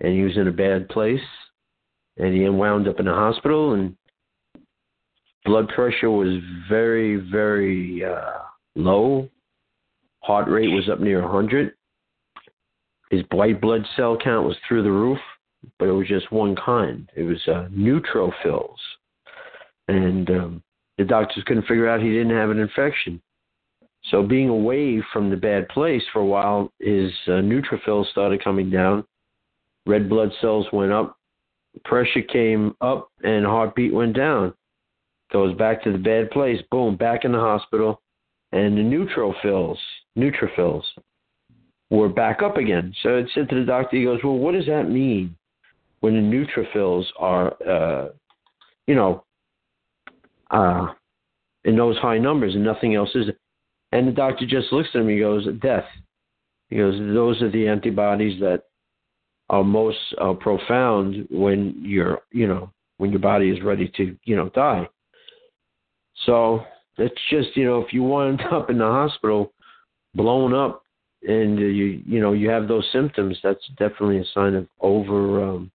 and 0.00 0.14
he 0.14 0.22
was 0.22 0.38
in 0.38 0.48
a 0.48 0.52
bad 0.52 0.88
place, 0.88 1.20
and 2.20 2.34
he 2.34 2.46
wound 2.48 2.86
up 2.86 3.00
in 3.00 3.08
a 3.08 3.14
hospital, 3.14 3.72
and 3.72 3.96
blood 5.44 5.68
pressure 5.68 6.10
was 6.10 6.38
very, 6.68 7.16
very 7.16 8.04
uh, 8.04 8.38
low. 8.74 9.28
Heart 10.22 10.48
rate 10.48 10.68
was 10.68 10.88
up 10.90 11.00
near 11.00 11.22
100. 11.22 11.72
His 13.10 13.22
white 13.32 13.60
blood 13.60 13.86
cell 13.96 14.18
count 14.22 14.46
was 14.46 14.56
through 14.68 14.82
the 14.82 14.92
roof, 14.92 15.18
but 15.78 15.88
it 15.88 15.92
was 15.92 16.06
just 16.06 16.30
one 16.30 16.54
kind. 16.54 17.10
It 17.16 17.22
was 17.22 17.40
uh, 17.48 17.68
neutrophils, 17.72 18.76
and 19.88 20.30
um, 20.30 20.62
the 20.98 21.04
doctors 21.04 21.42
couldn't 21.46 21.66
figure 21.66 21.88
out 21.88 22.02
he 22.02 22.12
didn't 22.12 22.36
have 22.36 22.50
an 22.50 22.60
infection. 22.60 23.20
So 24.10 24.22
being 24.22 24.48
away 24.48 25.02
from 25.12 25.30
the 25.30 25.36
bad 25.36 25.68
place 25.68 26.02
for 26.12 26.20
a 26.20 26.26
while, 26.26 26.70
his 26.78 27.10
uh, 27.26 27.40
neutrophils 27.42 28.10
started 28.10 28.44
coming 28.44 28.70
down. 28.70 29.04
Red 29.86 30.08
blood 30.08 30.30
cells 30.40 30.66
went 30.72 30.92
up, 30.92 31.16
pressure 31.84 32.22
came 32.22 32.74
up, 32.80 33.10
and 33.22 33.44
heartbeat 33.44 33.92
went 33.92 34.16
down. 34.16 34.54
Goes 35.32 35.56
back 35.56 35.82
to 35.84 35.92
the 35.92 35.98
bad 35.98 36.30
place. 36.30 36.60
Boom, 36.70 36.96
back 36.96 37.24
in 37.24 37.32
the 37.32 37.38
hospital, 37.38 38.02
and 38.52 38.76
the 38.76 38.82
neutrophils, 38.82 39.78
neutrophils, 40.18 40.82
were 41.90 42.08
back 42.08 42.42
up 42.42 42.56
again. 42.56 42.94
So 43.02 43.16
it 43.16 43.28
said 43.34 43.48
to 43.48 43.54
the 43.54 43.64
doctor, 43.64 43.96
he 43.96 44.04
goes, 44.04 44.22
"Well, 44.24 44.38
what 44.38 44.54
does 44.54 44.66
that 44.66 44.90
mean 44.90 45.36
when 46.00 46.14
the 46.14 46.20
neutrophils 46.20 47.06
are, 47.18 47.56
uh, 47.62 48.08
you 48.86 48.94
know, 48.94 49.24
uh, 50.50 50.92
in 51.64 51.76
those 51.76 51.96
high 51.98 52.18
numbers 52.18 52.54
and 52.54 52.64
nothing 52.64 52.94
else 52.94 53.14
is?" 53.14 53.30
And 53.92 54.06
the 54.06 54.12
doctor 54.12 54.46
just 54.46 54.72
looks 54.72 54.88
at 54.94 55.00
him. 55.00 55.08
He 55.08 55.18
goes, 55.18 55.46
"Death." 55.60 55.86
He 56.70 56.76
goes, 56.76 56.98
"Those 56.98 57.40
are 57.42 57.50
the 57.50 57.68
antibodies 57.68 58.40
that 58.40 58.64
are 59.50 59.64
most 59.64 59.98
uh, 60.20 60.32
profound 60.32 61.26
when 61.30 61.74
you're, 61.82 62.20
you 62.32 62.46
know, 62.46 62.72
when 62.96 63.10
your 63.10 63.20
body 63.20 63.50
is 63.50 63.62
ready 63.62 63.92
to, 63.96 64.16
you 64.24 64.36
know, 64.36 64.48
die." 64.50 64.88
So 66.26 66.62
it's 66.96 67.20
just, 67.28 67.56
you 67.56 67.64
know, 67.64 67.80
if 67.80 67.92
you 67.92 68.02
wind 68.02 68.40
up 68.52 68.70
in 68.70 68.78
the 68.78 68.84
hospital, 68.84 69.52
blown 70.14 70.54
up, 70.54 70.82
and 71.22 71.58
you, 71.58 72.02
you 72.06 72.20
know, 72.20 72.32
you 72.32 72.48
have 72.48 72.66
those 72.66 72.86
symptoms, 72.92 73.38
that's 73.42 73.66
definitely 73.76 74.18
a 74.18 74.24
sign 74.32 74.54
of 74.54 74.66
over, 74.80 75.44
um, 75.44 75.70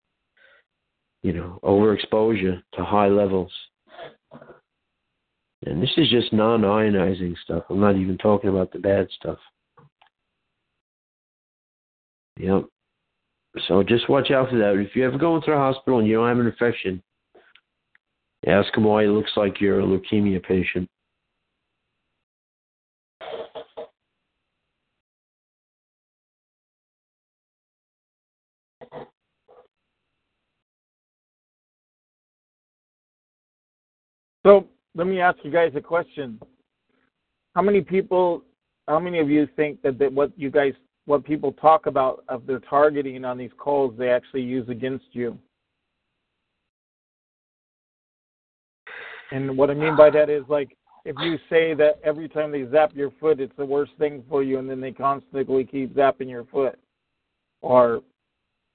you 1.22 1.34
know, 1.34 1.60
overexposure 1.64 2.62
to 2.74 2.84
high 2.84 3.08
levels. 3.08 3.52
And 5.66 5.82
this 5.82 5.92
is 5.98 6.10
just 6.10 6.34
non-ionizing 6.34 7.36
stuff. 7.44 7.64
I'm 7.70 7.80
not 7.80 7.96
even 7.96 8.18
talking 8.18 8.50
about 8.50 8.72
the 8.72 8.80
bad 8.80 9.08
stuff. 9.20 9.40
Yep. 12.38 12.66
So 13.68 13.84
just 13.84 14.10
watch 14.10 14.32
out 14.32 14.50
for 14.50 14.58
that. 14.58 14.76
If 14.76 14.96
you 14.96 15.06
ever 15.06 15.18
go 15.18 15.36
into 15.36 15.52
a 15.52 15.58
hospital 15.58 16.00
and 16.00 16.08
you 16.08 16.16
don't 16.16 16.28
have 16.28 16.40
an 16.40 16.48
infection, 16.48 17.02
ask 18.46 18.74
them 18.74 18.84
why 18.84 19.04
it 19.04 19.08
looks 19.08 19.32
like 19.36 19.62
you're 19.62 19.80
a 19.80 19.84
leukemia 19.84 20.44
patient. 20.44 20.90
So 34.46 34.68
let 34.94 35.08
me 35.08 35.20
ask 35.20 35.40
you 35.44 35.50
guys 35.50 35.72
a 35.76 35.82
question. 35.82 36.40
How 37.56 37.64
many 37.64 37.82
people, 37.82 38.44
how 38.88 39.00
many 39.00 39.20
of 39.20 39.28
you 39.28 39.48
think 39.56 39.82
that, 39.82 39.98
that 39.98 40.14
what 40.14 40.32
you 40.38 40.52
guys, 40.52 40.74
what 41.06 41.24
people 41.24 41.52
talk 41.54 41.86
about 41.86 42.24
of 42.30 42.46
their 42.46 42.60
targeting 42.60 43.24
on 43.26 43.38
these 43.38 43.52
calls, 43.58 43.94
they 43.98 44.10
actually 44.10 44.42
use 44.42 44.68
against 44.70 45.06
you? 45.12 45.38
And 49.32 49.58
what 49.58 49.70
I 49.70 49.74
mean 49.74 49.96
by 49.96 50.10
that 50.12 50.30
is 50.30 50.44
like 50.48 50.78
if 51.06 51.16
you 51.20 51.38
say 51.50 51.76
that 51.76 52.00
every 52.04 52.28
time 52.28 52.52
they 52.52 52.66
zap 52.72 52.96
your 52.96 53.12
foot, 53.20 53.40
it's 53.40 53.56
the 53.58 53.66
worst 53.66 53.92
thing 54.00 54.24
for 54.28 54.44
you, 54.44 54.58
and 54.58 54.70
then 54.70 54.82
they 54.82 54.92
constantly 54.92 55.64
keep 55.64 55.96
zapping 55.96 56.30
your 56.30 56.46
foot, 56.46 56.80
or 57.62 58.02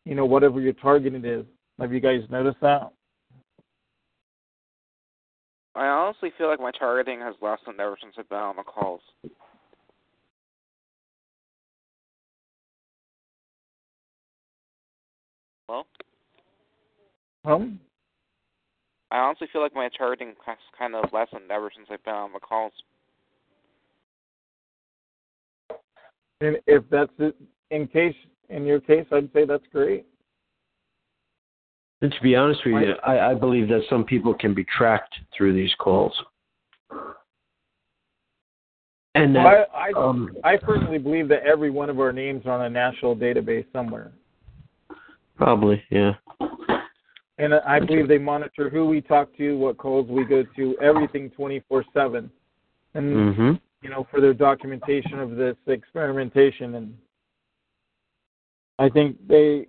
you 0.04 0.14
know 0.14 0.24
whatever 0.24 0.60
your 0.60 0.72
targeting 0.74 1.24
is. 1.24 1.44
Have 1.80 1.92
you 1.92 2.00
guys 2.00 2.20
noticed 2.30 2.60
that? 2.60 2.92
I 5.74 5.86
honestly 5.86 6.32
feel 6.36 6.48
like 6.48 6.60
my 6.60 6.72
targeting 6.72 7.20
has 7.20 7.34
lessened 7.40 7.80
ever 7.80 7.96
since 8.00 8.14
I've 8.18 8.28
been 8.28 8.38
on 8.38 8.56
the 8.56 8.62
calls. 8.62 9.00
Well, 15.70 15.86
Um, 17.44 17.78
I 19.12 19.18
honestly 19.18 19.46
feel 19.52 19.62
like 19.62 19.74
my 19.74 19.88
targeting 19.96 20.34
has 20.44 20.58
kind 20.76 20.96
of 20.96 21.12
lessened 21.12 21.48
ever 21.50 21.70
since 21.74 21.86
I've 21.90 22.02
been 22.04 22.14
on 22.14 22.32
the 22.32 22.40
calls. 22.40 22.72
and 26.40 26.58
if 26.66 26.82
that's 26.90 27.12
it, 27.18 27.36
in 27.70 27.86
case 27.86 28.16
in 28.48 28.64
your 28.64 28.80
case, 28.80 29.06
I'd 29.12 29.32
say 29.32 29.44
that's 29.44 29.66
great. 29.68 30.06
And 32.02 32.10
to 32.10 32.20
be 32.22 32.34
honest 32.34 32.62
with 32.64 32.82
you, 32.82 32.94
I, 33.04 33.30
I 33.30 33.34
believe 33.34 33.68
that 33.68 33.82
some 33.88 34.04
people 34.04 34.34
can 34.34 34.54
be 34.54 34.64
tracked 34.64 35.14
through 35.36 35.52
these 35.52 35.74
calls. 35.78 36.12
And 39.14 39.36
that, 39.36 39.44
Well, 39.44 39.66
I 39.74 39.90
I, 39.90 39.92
um, 39.92 40.34
I 40.42 40.56
personally 40.56 40.98
believe 40.98 41.28
that 41.28 41.42
every 41.44 41.70
one 41.70 41.90
of 41.90 42.00
our 42.00 42.12
names 42.12 42.46
are 42.46 42.52
on 42.52 42.62
a 42.62 42.70
national 42.70 43.14
database 43.14 43.66
somewhere, 43.72 44.12
probably, 45.40 45.82
yeah. 45.90 46.12
and 47.38 47.54
I 47.54 47.80
believe 47.80 48.08
they 48.08 48.18
monitor 48.18 48.68
who 48.68 48.84
we 48.84 49.00
talk 49.00 49.34
to, 49.38 49.56
what 49.56 49.78
calls 49.78 50.06
we 50.06 50.24
go 50.24 50.44
to, 50.56 50.76
everything 50.82 51.30
twenty 51.30 51.62
four 51.66 51.82
seven, 51.94 52.30
and 52.94 53.34
hmm 53.34 53.52
you 53.82 53.88
know 53.88 54.06
for 54.10 54.20
their 54.20 54.34
documentation 54.34 55.18
of 55.18 55.36
this 55.36 55.56
experimentation. 55.66 56.74
And 56.74 56.94
I 58.78 58.90
think 58.90 59.16
they 59.26 59.66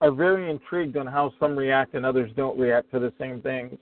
are 0.00 0.10
very 0.10 0.50
intrigued 0.50 0.96
on 0.96 1.06
how 1.06 1.32
some 1.38 1.56
react 1.56 1.94
and 1.94 2.04
others 2.04 2.32
don't 2.36 2.58
react 2.58 2.90
to 2.90 2.98
the 2.98 3.12
same 3.20 3.40
things. 3.40 3.78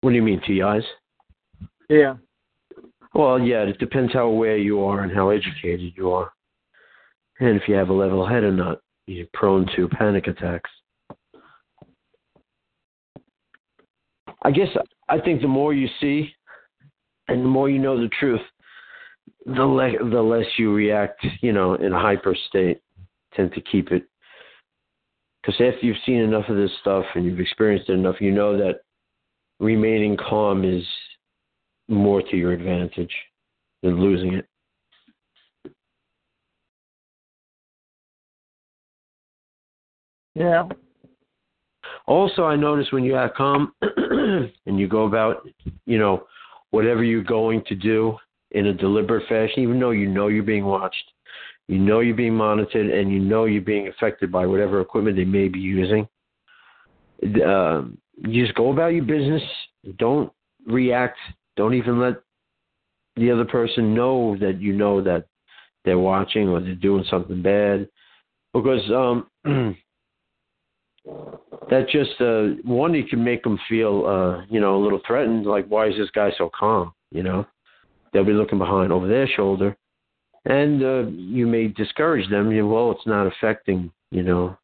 What 0.00 0.10
do 0.10 0.16
you 0.16 0.22
mean, 0.22 0.40
TIs? 0.40 0.84
Yeah. 1.90 2.14
Well, 3.14 3.38
yeah, 3.38 3.62
it 3.64 3.78
depends 3.78 4.14
how 4.14 4.26
aware 4.26 4.56
you 4.56 4.82
are 4.82 5.02
and 5.02 5.12
how 5.12 5.28
educated 5.28 5.92
you 5.96 6.12
are. 6.12 6.32
And 7.40 7.56
if 7.56 7.68
you 7.68 7.74
have 7.74 7.88
a 7.88 7.94
level 7.94 8.26
head 8.26 8.42
or 8.42 8.52
not, 8.52 8.80
you're 9.06 9.26
prone 9.32 9.66
to 9.76 9.88
panic 9.88 10.26
attacks. 10.26 10.70
I 14.42 14.50
guess 14.50 14.68
I 15.08 15.20
think 15.20 15.40
the 15.40 15.48
more 15.48 15.72
you 15.72 15.88
see 16.00 16.30
and 17.28 17.42
the 17.42 17.48
more 17.48 17.68
you 17.70 17.78
know 17.78 18.00
the 18.00 18.10
truth, 18.20 18.40
the, 19.46 19.64
le- 19.64 20.10
the 20.10 20.22
less 20.22 20.46
you 20.58 20.72
react, 20.72 21.24
you 21.40 21.52
know, 21.52 21.74
in 21.74 21.92
a 21.92 22.00
hyper 22.00 22.36
state. 22.48 22.80
Tend 23.34 23.52
to 23.52 23.60
keep 23.60 23.92
it. 23.92 24.04
Because 25.42 25.60
after 25.60 25.86
you've 25.86 25.96
seen 26.04 26.20
enough 26.20 26.48
of 26.48 26.56
this 26.56 26.70
stuff 26.80 27.04
and 27.14 27.24
you've 27.24 27.40
experienced 27.40 27.88
it 27.88 27.92
enough, 27.92 28.20
you 28.20 28.32
know 28.32 28.56
that 28.56 28.80
remaining 29.60 30.16
calm 30.16 30.64
is 30.64 30.84
more 31.88 32.22
to 32.22 32.36
your 32.36 32.52
advantage 32.52 33.14
than 33.82 34.00
losing 34.00 34.34
it. 34.34 34.47
Yeah. 40.38 40.68
Also, 42.06 42.44
I 42.44 42.56
notice 42.56 42.86
when 42.90 43.04
you 43.04 43.16
act 43.16 43.36
calm 43.36 43.72
and 43.82 44.78
you 44.78 44.88
go 44.88 45.04
about, 45.04 45.46
you 45.84 45.98
know, 45.98 46.26
whatever 46.70 47.02
you're 47.02 47.22
going 47.22 47.62
to 47.66 47.74
do 47.74 48.16
in 48.52 48.66
a 48.66 48.72
deliberate 48.72 49.28
fashion, 49.28 49.62
even 49.62 49.80
though 49.80 49.90
you 49.90 50.08
know 50.08 50.28
you're 50.28 50.42
being 50.42 50.64
watched, 50.64 51.04
you 51.66 51.78
know 51.78 52.00
you're 52.00 52.16
being 52.16 52.34
monitored, 52.34 52.90
and 52.90 53.12
you 53.12 53.18
know 53.18 53.44
you're 53.44 53.60
being 53.60 53.88
affected 53.88 54.32
by 54.32 54.46
whatever 54.46 54.80
equipment 54.80 55.16
they 55.16 55.24
may 55.24 55.48
be 55.48 55.58
using. 55.58 56.08
Uh, 57.22 57.82
you 58.16 58.44
just 58.44 58.56
go 58.56 58.72
about 58.72 58.88
your 58.94 59.04
business. 59.04 59.42
Don't 59.98 60.32
react. 60.66 61.18
Don't 61.56 61.74
even 61.74 62.00
let 62.00 62.22
the 63.16 63.30
other 63.30 63.44
person 63.44 63.94
know 63.94 64.36
that 64.40 64.60
you 64.60 64.72
know 64.72 65.02
that 65.02 65.26
they're 65.84 65.98
watching 65.98 66.48
or 66.48 66.60
they're 66.60 66.74
doing 66.74 67.04
something 67.10 67.42
bad, 67.42 67.88
because 68.54 68.82
um, 68.90 69.26
that 71.70 71.88
just 71.88 72.20
uh, 72.20 72.60
one 72.64 72.94
you 72.94 73.04
can 73.04 73.22
make 73.22 73.42
them 73.42 73.58
feel 73.68 74.06
uh, 74.06 74.44
you 74.50 74.60
know 74.60 74.76
a 74.76 74.82
little 74.82 75.00
threatened. 75.06 75.46
Like, 75.46 75.66
why 75.66 75.88
is 75.88 75.96
this 75.96 76.10
guy 76.10 76.30
so 76.36 76.50
calm? 76.58 76.92
You 77.10 77.22
know, 77.22 77.46
they'll 78.12 78.24
be 78.24 78.32
looking 78.32 78.58
behind 78.58 78.92
over 78.92 79.08
their 79.08 79.26
shoulder, 79.26 79.76
and 80.44 80.82
uh, 80.82 81.06
you 81.10 81.46
may 81.46 81.68
discourage 81.68 82.28
them. 82.30 82.50
You 82.50 82.62
know, 82.62 82.68
well, 82.68 82.92
it's 82.92 83.06
not 83.06 83.26
affecting. 83.26 83.90
You 84.10 84.22
know, 84.22 84.58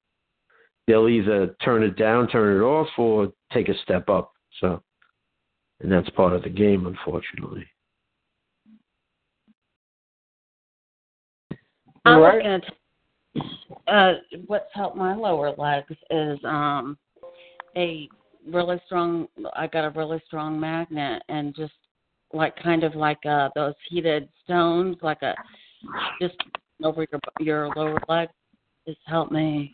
they'll 0.87 1.09
either 1.09 1.55
turn 1.63 1.83
it 1.83 1.97
down, 1.97 2.29
turn 2.29 2.57
it 2.57 2.65
off, 2.65 2.89
or 2.99 3.33
take 3.53 3.69
a 3.69 3.79
step 3.83 4.09
up. 4.09 4.33
So, 4.61 4.83
and 5.81 5.91
that's 5.91 6.09
part 6.11 6.33
of 6.33 6.43
the 6.43 6.51
game, 6.51 6.87
unfortunately. 6.87 7.67
I'm 12.07 12.21
looking 12.21 12.47
at 12.47 12.63
uh, 13.89 14.15
what's 14.47 14.73
helped 14.73 14.97
my 14.97 15.15
lower 15.15 15.55
legs 15.57 15.93
is 16.11 16.39
um 16.45 16.97
a 17.77 18.09
really 18.47 18.81
strong. 18.87 19.27
I 19.55 19.67
got 19.67 19.85
a 19.85 19.91
really 19.91 20.23
strong 20.27 20.59
magnet 20.59 21.23
and 21.29 21.55
just 21.55 21.73
like 22.33 22.57
kind 22.63 22.85
of 22.85 22.95
like 22.95 23.25
uh 23.27 23.51
those 23.55 23.75
heated 23.89 24.29
stones, 24.45 24.97
like 25.03 25.23
a 25.23 25.35
just 26.21 26.37
over 26.83 27.07
your 27.11 27.21
your 27.41 27.69
lower 27.77 27.99
leg. 28.09 28.29
Just 28.87 29.01
helped 29.07 29.33
me. 29.33 29.73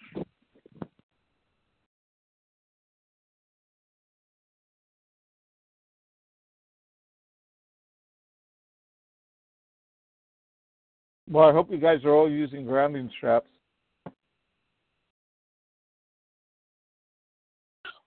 Well, 11.31 11.49
I 11.49 11.53
hope 11.53 11.71
you 11.71 11.79
guys 11.79 12.05
are 12.05 12.11
all 12.11 12.29
using 12.29 12.67
grounding 12.67 13.09
straps. 13.17 13.47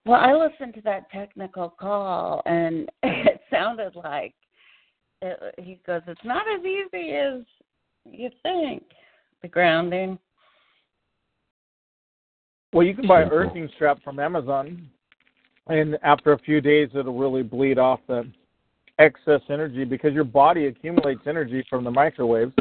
Well, 0.04 0.20
I 0.20 0.34
listened 0.34 0.74
to 0.74 0.82
that 0.82 1.10
technical 1.10 1.70
call, 1.70 2.42
and 2.44 2.90
it 3.02 3.40
sounded 3.50 3.96
like 3.96 4.34
it, 5.22 5.54
he 5.56 5.80
goes, 5.86 6.02
"It's 6.06 6.24
not 6.24 6.44
as 6.54 6.60
easy 6.64 7.12
as 7.12 7.40
you 8.04 8.28
think." 8.42 8.82
The 9.40 9.48
grounding. 9.48 10.18
Well, 12.72 12.86
you 12.86 12.94
can 12.94 13.06
buy 13.06 13.22
earthing 13.22 13.68
strap 13.76 14.02
from 14.02 14.18
Amazon, 14.18 14.88
and 15.68 15.98
after 16.02 16.32
a 16.32 16.38
few 16.38 16.60
days, 16.60 16.90
it'll 16.94 17.18
really 17.18 17.42
bleed 17.42 17.78
off 17.78 18.00
the 18.06 18.30
excess 18.98 19.40
energy 19.48 19.84
because 19.84 20.12
your 20.12 20.24
body 20.24 20.66
accumulates 20.66 21.22
energy 21.26 21.64
from 21.70 21.84
the 21.84 21.90
microwaves. 21.90 22.52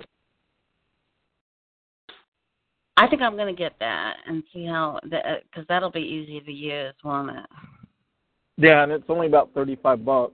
I 2.96 3.08
think 3.08 3.22
I'm 3.22 3.36
going 3.36 3.54
to 3.54 3.60
get 3.60 3.74
that 3.80 4.18
and 4.28 4.44
see 4.54 4.66
how 4.66 5.00
that 5.10 5.44
because 5.50 5.64
uh, 5.64 5.66
that'll 5.68 5.92
be 5.92 6.00
easy 6.00 6.40
to 6.42 6.52
use, 6.52 6.94
won't 7.04 7.32
it? 7.32 7.46
Yeah, 8.58 8.84
and 8.84 8.92
it's 8.92 9.06
only 9.10 9.28
about 9.28 9.50
thirty-five 9.54 10.06
bucks. 10.06 10.34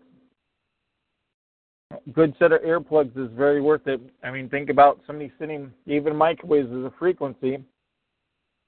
Good 2.13 2.35
set 2.37 2.51
of 2.51 2.61
earplugs 2.61 3.17
is 3.17 3.31
very 3.35 3.61
worth 3.61 3.87
it. 3.87 4.01
I 4.23 4.29
mean, 4.29 4.49
think 4.49 4.69
about 4.69 4.99
somebody 5.07 5.31
sitting 5.39 5.71
even 5.87 6.15
microwaves 6.15 6.67
as 6.67 6.83
a 6.83 6.93
frequency. 6.99 7.63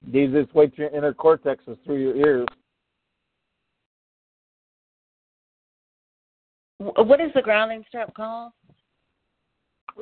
These 0.04 0.30
easiest 0.30 0.54
way 0.54 0.66
to 0.66 0.76
your 0.76 0.90
inner 0.90 1.14
cortex 1.14 1.62
is 1.68 1.76
through 1.84 2.00
your 2.00 2.16
ears. 2.16 2.48
What 6.78 7.20
is 7.20 7.30
the 7.34 7.42
grounding 7.42 7.84
strap 7.86 8.12
called? 8.14 8.52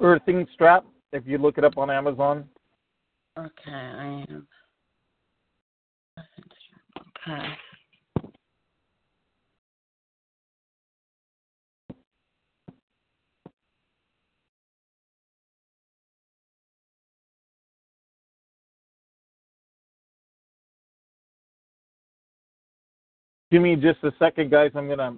Earthing 0.00 0.46
strap. 0.55 0.87
If 1.12 1.26
you 1.26 1.37
look 1.37 1.59
it 1.59 1.64
up 1.64 1.76
on 1.76 1.90
Amazon. 1.90 2.48
Okay, 3.38 3.51
I 3.71 4.25
am. 4.29 4.47
Okay. 7.29 7.49
Give 23.51 23.62
me 23.62 23.77
just 23.77 24.03
a 24.05 24.12
second, 24.19 24.51
guys. 24.51 24.71
I'm 24.75 24.88
gonna 24.88 25.16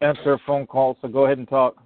answer 0.00 0.34
a 0.34 0.38
phone 0.46 0.66
call, 0.66 0.96
so 1.02 1.08
go 1.08 1.24
ahead 1.26 1.38
and 1.38 1.48
talk. 1.48 1.76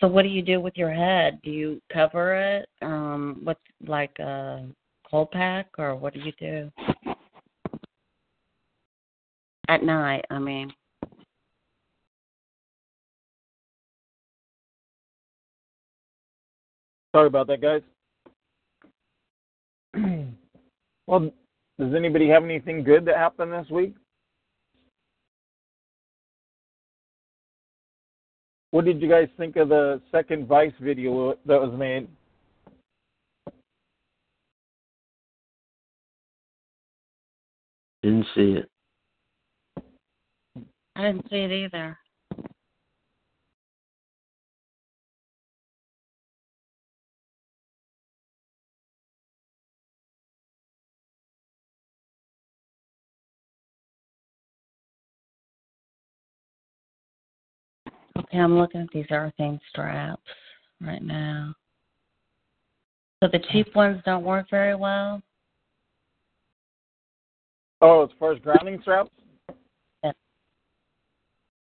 So 0.00 0.06
what 0.06 0.22
do 0.22 0.28
you 0.28 0.42
do 0.42 0.60
with 0.60 0.76
your 0.76 0.92
head? 0.92 1.40
Do 1.42 1.50
you 1.50 1.80
cover 1.90 2.34
it? 2.34 2.68
Um, 2.82 3.40
what's 3.42 3.60
like 3.86 4.18
a 4.18 4.66
cold 5.10 5.30
pack, 5.30 5.68
or 5.78 5.96
what 5.96 6.12
do 6.12 6.20
you 6.20 6.32
do? 6.38 6.70
At 9.68 9.82
night, 9.82 10.24
I 10.30 10.38
mean. 10.38 10.72
Sorry 17.14 17.28
about 17.28 17.46
that, 17.46 17.62
guys. 17.62 17.80
well, 21.06 21.30
does 21.78 21.94
anybody 21.94 22.28
have 22.28 22.44
anything 22.44 22.84
good 22.84 23.06
that 23.06 23.16
happened 23.16 23.52
this 23.52 23.70
week? 23.70 23.94
What 28.76 28.84
did 28.84 29.00
you 29.00 29.08
guys 29.08 29.28
think 29.38 29.56
of 29.56 29.70
the 29.70 30.02
second 30.12 30.46
Vice 30.46 30.70
video 30.82 31.30
that 31.46 31.58
was 31.58 31.72
made? 31.78 32.08
Didn't 38.02 38.26
see 38.34 38.58
it. 38.58 38.68
I 40.94 41.04
didn't 41.04 41.26
see 41.30 41.36
it 41.36 41.52
either. 41.52 41.98
Okay, 58.18 58.38
I'm 58.38 58.58
looking 58.58 58.80
at 58.80 58.88
these 58.92 59.06
earthing 59.10 59.60
straps 59.68 60.22
right 60.80 61.02
now. 61.02 61.54
So 63.22 63.28
the 63.30 63.40
cheap 63.50 63.74
ones 63.74 64.00
don't 64.04 64.24
work 64.24 64.46
very 64.50 64.74
well. 64.74 65.22
Oh, 67.82 68.04
as 68.04 68.10
far 68.18 68.32
as 68.32 68.38
grounding 68.40 68.80
straps? 68.80 69.10
Yeah. 70.02 70.12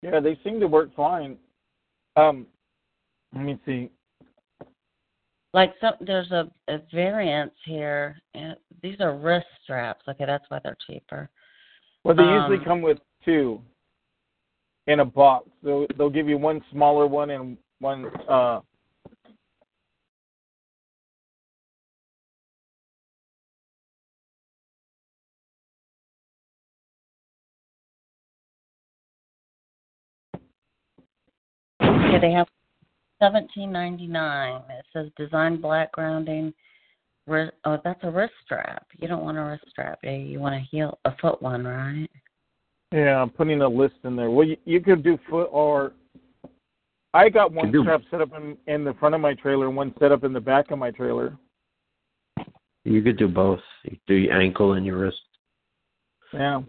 Yeah, 0.02 0.20
they 0.20 0.38
seem 0.44 0.60
to 0.60 0.68
work 0.68 0.94
fine. 0.94 1.36
Um, 2.16 2.46
let 3.34 3.44
me 3.44 3.58
see. 3.66 3.90
Like 5.52 5.74
some, 5.80 5.94
there's 6.00 6.30
a, 6.30 6.50
a 6.68 6.78
variance 6.92 7.54
here. 7.64 8.16
And 8.34 8.56
these 8.82 9.00
are 9.00 9.16
wrist 9.16 9.46
straps. 9.62 10.02
Okay, 10.08 10.24
that's 10.24 10.44
why 10.48 10.60
they're 10.62 10.76
cheaper. 10.86 11.28
Well, 12.04 12.14
they 12.14 12.22
Um, 12.22 12.50
usually 12.50 12.64
come 12.64 12.82
with 12.82 12.98
two 13.24 13.60
in 14.86 15.00
a 15.00 15.04
box. 15.04 15.48
They'll 15.62 15.86
they'll 15.96 16.10
give 16.10 16.28
you 16.28 16.38
one 16.38 16.62
smaller 16.70 17.06
one 17.06 17.30
and 17.30 17.56
one 17.80 18.06
uh 18.28 18.60
Okay, 31.82 32.18
they 32.20 32.32
have 32.32 32.46
seventeen 33.20 33.72
ninety 33.72 34.06
nine. 34.06 34.62
It 34.70 34.84
says 34.92 35.08
design 35.16 35.60
black 35.60 35.92
grounding. 35.92 36.52
Oh, 37.28 37.78
that's 37.82 38.00
a 38.02 38.10
wrist 38.10 38.34
strap. 38.44 38.86
You 38.98 39.08
don't 39.08 39.24
want 39.24 39.38
a 39.38 39.42
wrist 39.42 39.64
strap. 39.70 39.98
You 40.02 40.38
want 40.40 40.54
a 40.54 40.60
heel, 40.70 40.98
a 41.06 41.16
foot 41.20 41.40
one, 41.40 41.64
right? 41.64 42.08
Yeah, 42.94 43.20
I'm 43.20 43.30
putting 43.30 43.60
a 43.60 43.68
list 43.68 43.96
in 44.04 44.14
there. 44.14 44.30
Well, 44.30 44.46
you, 44.46 44.56
you 44.64 44.80
could 44.80 45.02
do 45.02 45.18
foot 45.28 45.48
or 45.50 45.94
I 47.12 47.28
got 47.28 47.52
one 47.52 47.72
strap 47.82 48.02
set 48.08 48.20
up 48.20 48.30
in, 48.36 48.56
in 48.72 48.84
the 48.84 48.94
front 48.94 49.16
of 49.16 49.20
my 49.20 49.34
trailer 49.34 49.66
and 49.66 49.76
one 49.76 49.92
set 49.98 50.12
up 50.12 50.22
in 50.22 50.32
the 50.32 50.40
back 50.40 50.70
of 50.70 50.78
my 50.78 50.92
trailer. 50.92 51.36
You 52.84 53.02
could 53.02 53.18
do 53.18 53.26
both. 53.26 53.58
You 53.82 53.90
could 53.90 54.00
do 54.06 54.14
your 54.14 54.40
ankle 54.40 54.74
and 54.74 54.86
your 54.86 54.98
wrist. 54.98 55.16
Yeah. 56.32 56.60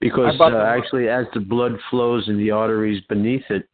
Because 0.00 0.34
uh, 0.40 0.56
actually, 0.66 1.08
as 1.10 1.26
the 1.34 1.40
blood 1.40 1.72
flows 1.90 2.26
in 2.28 2.38
the 2.38 2.50
arteries 2.50 3.02
beneath 3.06 3.44
it, 3.50 3.68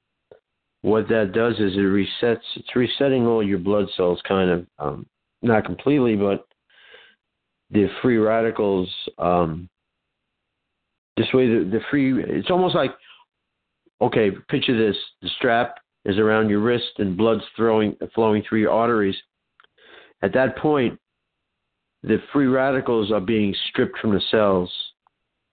what 0.82 1.09
that 1.09 1.30
does 1.32 1.55
is 1.55 1.74
it 1.74 1.78
resets. 1.78 2.40
It's 2.57 2.74
resetting 2.74 3.26
all 3.26 3.46
your 3.46 3.59
blood 3.59 3.86
cells, 3.96 4.20
kind 4.26 4.51
of, 4.51 4.66
um, 4.80 5.07
not 5.40 5.64
completely, 5.64 6.16
but 6.16 6.47
the 7.71 7.89
free 8.03 8.19
radicals. 8.19 8.89
Um, 9.19 9.69
this 11.16 11.27
way, 11.35 11.49
the, 11.49 11.64
the 11.64 11.81
free. 11.91 12.23
It's 12.23 12.51
almost 12.51 12.75
like, 12.75 12.93
okay, 14.01 14.31
picture 14.49 14.77
this: 14.77 14.97
the 15.23 15.29
strap 15.37 15.77
is 16.05 16.19
around 16.19 16.49
your 16.49 16.61
wrist, 16.61 16.93
and 16.99 17.16
blood's 17.16 17.45
throwing 17.57 17.97
flowing 18.14 18.43
through 18.49 18.61
your 18.61 18.73
arteries. 18.73 19.16
At 20.23 20.33
that 20.35 20.57
point, 20.57 20.99
the 22.03 22.19
free 22.33 22.47
radicals 22.47 23.12
are 23.12 23.21
being 23.21 23.55
stripped 23.69 23.99
from 23.99 24.12
the 24.12 24.23
cells 24.31 24.73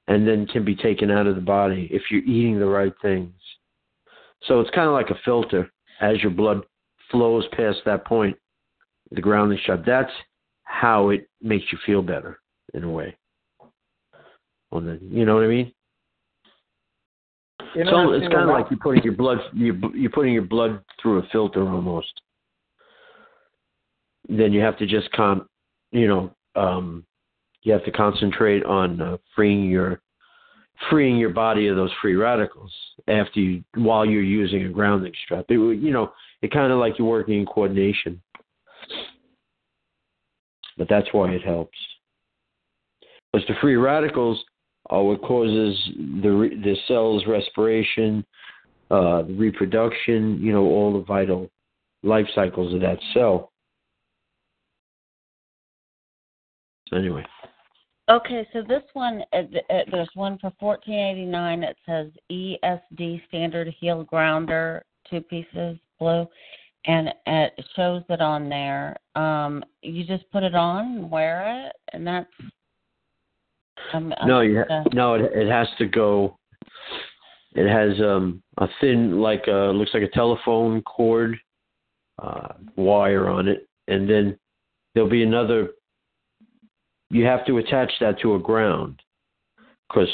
and 0.07 0.27
then 0.27 0.45
can 0.45 0.63
be 0.63 0.75
taken 0.75 1.09
out 1.09 1.27
of 1.27 1.35
the 1.35 1.41
body 1.41 1.87
if 1.91 2.03
you're 2.11 2.21
eating 2.21 2.59
the 2.59 2.65
right 2.65 2.93
things. 3.01 3.33
So 4.43 4.59
it's 4.59 4.69
kind 4.71 4.87
of 4.87 4.93
like 4.93 5.09
a 5.09 5.19
filter 5.25 5.71
as 6.01 6.21
your 6.21 6.31
blood 6.31 6.61
flows 7.09 7.45
past 7.53 7.79
that 7.85 8.05
point, 8.05 8.37
the 9.11 9.21
grounding 9.21 9.59
strap. 9.61 9.83
That's 9.85 10.11
how 10.75 11.09
it 11.09 11.29
makes 11.41 11.65
you 11.71 11.77
feel 11.85 12.01
better 12.01 12.39
in 12.73 12.83
a 12.83 12.89
way. 12.89 13.15
Well, 14.71 14.81
then, 14.81 14.99
you 15.09 15.25
know 15.25 15.35
what 15.35 15.45
I 15.45 15.47
mean? 15.47 15.71
So 17.89 18.11
it's 18.11 18.27
kind 18.27 18.49
of 18.49 18.49
like 18.49 18.65
you're 18.69 18.79
putting 18.79 19.03
your 19.03 19.13
blood 19.13 19.37
you're, 19.53 19.75
you're 19.95 20.11
putting 20.11 20.33
your 20.33 20.43
blood 20.43 20.81
through 21.01 21.19
a 21.19 21.27
filter 21.31 21.67
almost. 21.67 22.21
Then 24.27 24.53
you 24.53 24.61
have 24.61 24.77
to 24.79 24.85
just 24.85 25.11
con, 25.11 25.45
you 25.91 26.07
know, 26.07 26.31
um, 26.55 27.05
you 27.63 27.71
have 27.73 27.83
to 27.85 27.91
concentrate 27.91 28.63
on 28.65 29.01
uh, 29.01 29.17
freeing 29.35 29.69
your 29.69 30.01
freeing 30.89 31.17
your 31.17 31.29
body 31.29 31.67
of 31.67 31.75
those 31.75 31.91
free 32.01 32.15
radicals 32.15 32.71
after 33.07 33.39
you 33.39 33.63
while 33.75 34.05
you're 34.05 34.21
using 34.21 34.65
a 34.65 34.69
grounding 34.69 35.13
strap. 35.23 35.45
It, 35.49 35.53
you 35.53 35.91
know, 35.91 36.11
it 36.41 36.51
kind 36.51 36.71
of 36.71 36.79
like 36.79 36.97
you're 36.97 37.07
working 37.07 37.39
in 37.39 37.45
coordination. 37.45 38.21
But 40.77 40.89
that's 40.89 41.07
why 41.11 41.29
it 41.31 41.43
helps. 41.43 41.77
Because 43.31 43.47
the 43.47 43.55
free 43.61 43.75
radicals 43.75 44.43
are 44.89 45.03
what 45.03 45.21
causes 45.21 45.77
the 46.21 46.29
re- 46.29 46.61
the 46.61 46.75
cell's 46.87 47.25
respiration, 47.27 48.25
uh, 48.91 49.23
the 49.23 49.33
reproduction, 49.33 50.39
you 50.41 50.51
know, 50.51 50.63
all 50.63 50.93
the 50.93 51.05
vital 51.05 51.49
life 52.03 52.27
cycles 52.35 52.73
of 52.73 52.81
that 52.81 52.99
cell. 53.13 53.51
So 56.89 56.97
anyway, 56.97 57.25
Okay, 58.07 58.47
so 58.53 58.61
this 58.61 58.83
one, 58.93 59.23
uh, 59.33 59.37
uh, 59.71 59.79
there's 59.91 60.09
one 60.13 60.37
for 60.37 60.53
fourteen 60.59 60.99
eighty 60.99 61.25
nine. 61.25 61.63
It 61.63 61.75
says 61.87 62.11
ESD 62.31 63.27
standard 63.27 63.73
heel 63.79 64.03
grounder, 64.03 64.83
two 65.09 65.21
pieces, 65.21 65.79
blue, 65.99 66.27
and 66.87 67.09
it 67.25 67.53
shows 67.75 68.03
it 68.09 68.21
on 68.21 68.49
there. 68.49 68.97
Um, 69.15 69.63
you 69.81 70.03
just 70.05 70.29
put 70.31 70.43
it 70.43 70.55
on, 70.55 70.85
and 70.85 71.11
wear 71.11 71.67
it, 71.67 71.75
and 71.93 72.05
that's. 72.05 72.29
Um, 73.93 74.13
no, 74.25 74.41
you 74.41 74.63
ha- 74.67 74.83
no, 74.93 75.15
it 75.15 75.31
it 75.33 75.49
has 75.49 75.67
to 75.79 75.85
go. 75.85 76.37
It 77.53 77.67
has 77.67 77.99
um 78.01 78.41
a 78.57 78.67
thin, 78.81 79.19
like 79.19 79.43
uh 79.47 79.71
looks 79.71 79.93
like 79.93 80.03
a 80.03 80.09
telephone 80.09 80.81
cord, 80.81 81.37
uh, 82.21 82.49
wire 82.75 83.29
on 83.29 83.47
it, 83.47 83.67
and 83.87 84.09
then 84.09 84.37
there'll 84.93 85.09
be 85.09 85.23
another. 85.23 85.69
You 87.11 87.25
have 87.25 87.45
to 87.45 87.57
attach 87.59 87.91
that 88.01 88.19
to 88.21 88.35
a 88.35 88.39
ground, 88.39 89.01
because 89.87 90.09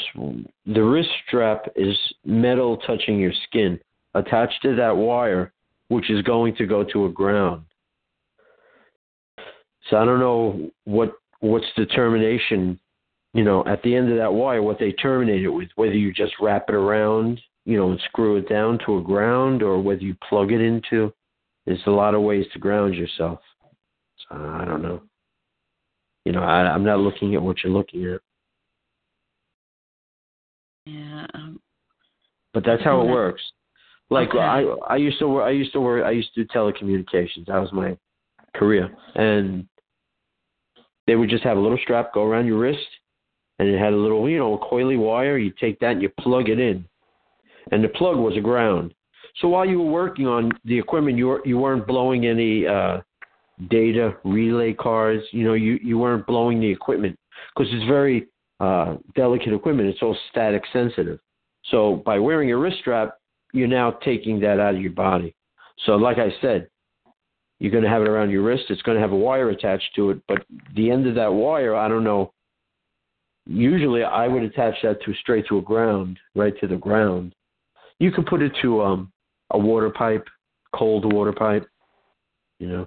the 0.66 0.82
wrist 0.82 1.08
strap 1.26 1.66
is 1.74 1.96
metal 2.24 2.76
touching 2.78 3.18
your 3.18 3.32
skin 3.44 3.80
attached 4.14 4.60
to 4.62 4.76
that 4.76 4.94
wire, 4.94 5.51
which 5.92 6.10
is 6.10 6.22
going 6.22 6.54
to 6.56 6.66
go 6.66 6.84
to 6.84 7.06
a 7.06 7.10
ground. 7.10 7.62
So 9.90 9.96
I 9.96 10.04
don't 10.04 10.20
know 10.20 10.70
what 10.84 11.12
what's 11.40 11.66
the 11.76 11.86
termination 11.86 12.78
you 13.34 13.44
know, 13.44 13.64
at 13.66 13.82
the 13.82 13.94
end 13.94 14.10
of 14.10 14.18
that 14.18 14.32
wire, 14.32 14.62
what 14.62 14.78
they 14.78 14.92
terminate 14.92 15.42
it 15.42 15.48
with, 15.48 15.68
whether 15.76 15.94
you 15.94 16.12
just 16.12 16.34
wrap 16.40 16.66
it 16.68 16.74
around, 16.74 17.40
you 17.64 17.78
know, 17.78 17.90
and 17.90 18.00
screw 18.08 18.36
it 18.36 18.48
down 18.48 18.78
to 18.84 18.98
a 18.98 19.02
ground, 19.02 19.62
or 19.62 19.80
whether 19.80 20.02
you 20.02 20.14
plug 20.28 20.52
it 20.52 20.60
into. 20.60 21.12
There's 21.64 21.80
a 21.86 21.90
lot 21.90 22.14
of 22.14 22.22
ways 22.22 22.44
to 22.52 22.58
ground 22.58 22.94
yourself. 22.94 23.40
So 24.28 24.36
I 24.36 24.64
don't 24.66 24.82
know. 24.82 25.00
You 26.24 26.32
know, 26.32 26.42
I, 26.42 26.70
I'm 26.70 26.84
not 26.84 27.00
looking 27.00 27.34
at 27.34 27.42
what 27.42 27.56
you're 27.62 27.72
looking 27.72 28.04
at, 28.12 28.20
yeah. 30.86 31.26
Um, 31.34 31.60
but 32.52 32.64
that's 32.64 32.82
how 32.82 33.00
it 33.00 33.06
works. 33.06 33.42
Like 34.12 34.28
Okay. 34.30 34.38
I, 34.38 34.62
I 34.88 34.96
used 34.96 35.18
to 35.20 35.28
work. 35.28 35.44
I 35.44 35.50
used 35.50 35.72
to 35.72 35.80
work. 35.80 36.04
I 36.04 36.10
used 36.10 36.34
to 36.34 36.44
do 36.44 36.48
telecommunications. 36.54 37.46
That 37.46 37.58
was 37.58 37.72
my 37.72 37.96
career, 38.54 38.94
and 39.14 39.66
they 41.06 41.16
would 41.16 41.30
just 41.30 41.44
have 41.44 41.56
a 41.56 41.60
little 41.60 41.78
strap 41.82 42.12
go 42.12 42.24
around 42.24 42.46
your 42.46 42.58
wrist, 42.58 42.86
and 43.58 43.68
it 43.68 43.78
had 43.78 43.92
a 43.92 43.96
little, 43.96 44.28
you 44.28 44.38
know, 44.38 44.58
coily 44.70 44.98
wire. 44.98 45.38
You 45.38 45.52
take 45.58 45.78
that 45.80 45.92
and 45.92 46.02
you 46.02 46.10
plug 46.20 46.48
it 46.48 46.60
in, 46.60 46.84
and 47.70 47.82
the 47.82 47.88
plug 47.88 48.18
was 48.18 48.36
a 48.36 48.40
ground. 48.40 48.94
So 49.40 49.48
while 49.48 49.64
you 49.64 49.80
were 49.80 49.90
working 49.90 50.26
on 50.26 50.52
the 50.64 50.78
equipment, 50.78 51.16
you 51.16 51.28
were, 51.28 51.42
you 51.46 51.58
weren't 51.58 51.86
blowing 51.86 52.26
any 52.26 52.66
uh, 52.66 53.00
data 53.70 54.16
relay 54.24 54.74
cards. 54.74 55.22
You 55.32 55.44
know, 55.44 55.54
you 55.54 55.78
you 55.82 55.98
weren't 55.98 56.26
blowing 56.26 56.60
the 56.60 56.70
equipment 56.70 57.18
because 57.54 57.72
it's 57.72 57.86
very 57.86 58.28
uh, 58.60 58.96
delicate 59.16 59.54
equipment. 59.54 59.88
It's 59.88 60.02
all 60.02 60.16
static 60.30 60.62
sensitive. 60.72 61.18
So 61.70 62.02
by 62.04 62.18
wearing 62.18 62.50
a 62.52 62.58
wrist 62.58 62.78
strap, 62.80 63.16
you're 63.52 63.68
now 63.68 63.90
taking 63.90 64.40
that 64.40 64.60
out 64.60 64.74
of 64.74 64.80
your 64.80 64.92
body. 64.92 65.34
So 65.86 65.96
like 65.96 66.18
I 66.18 66.28
said, 66.40 66.68
you're 67.58 67.70
going 67.70 67.84
to 67.84 67.90
have 67.90 68.02
it 68.02 68.08
around 68.08 68.30
your 68.30 68.42
wrist. 68.42 68.64
It's 68.70 68.82
going 68.82 68.96
to 68.96 69.00
have 69.00 69.12
a 69.12 69.16
wire 69.16 69.50
attached 69.50 69.94
to 69.96 70.10
it, 70.10 70.20
but 70.26 70.44
the 70.74 70.90
end 70.90 71.06
of 71.06 71.14
that 71.14 71.32
wire, 71.32 71.76
I 71.76 71.88
don't 71.88 72.04
know. 72.04 72.32
Usually, 73.46 74.04
I 74.04 74.28
would 74.28 74.42
attach 74.42 74.74
that 74.82 75.02
to 75.04 75.14
straight 75.14 75.46
to 75.48 75.58
a 75.58 75.62
ground, 75.62 76.18
right 76.34 76.58
to 76.60 76.66
the 76.66 76.76
ground. 76.76 77.34
You 77.98 78.10
can 78.10 78.24
put 78.24 78.42
it 78.42 78.52
to 78.62 78.82
um, 78.82 79.12
a 79.50 79.58
water 79.58 79.90
pipe, 79.90 80.26
cold 80.74 81.12
water 81.12 81.32
pipe. 81.32 81.66
You 82.58 82.68
know, 82.68 82.86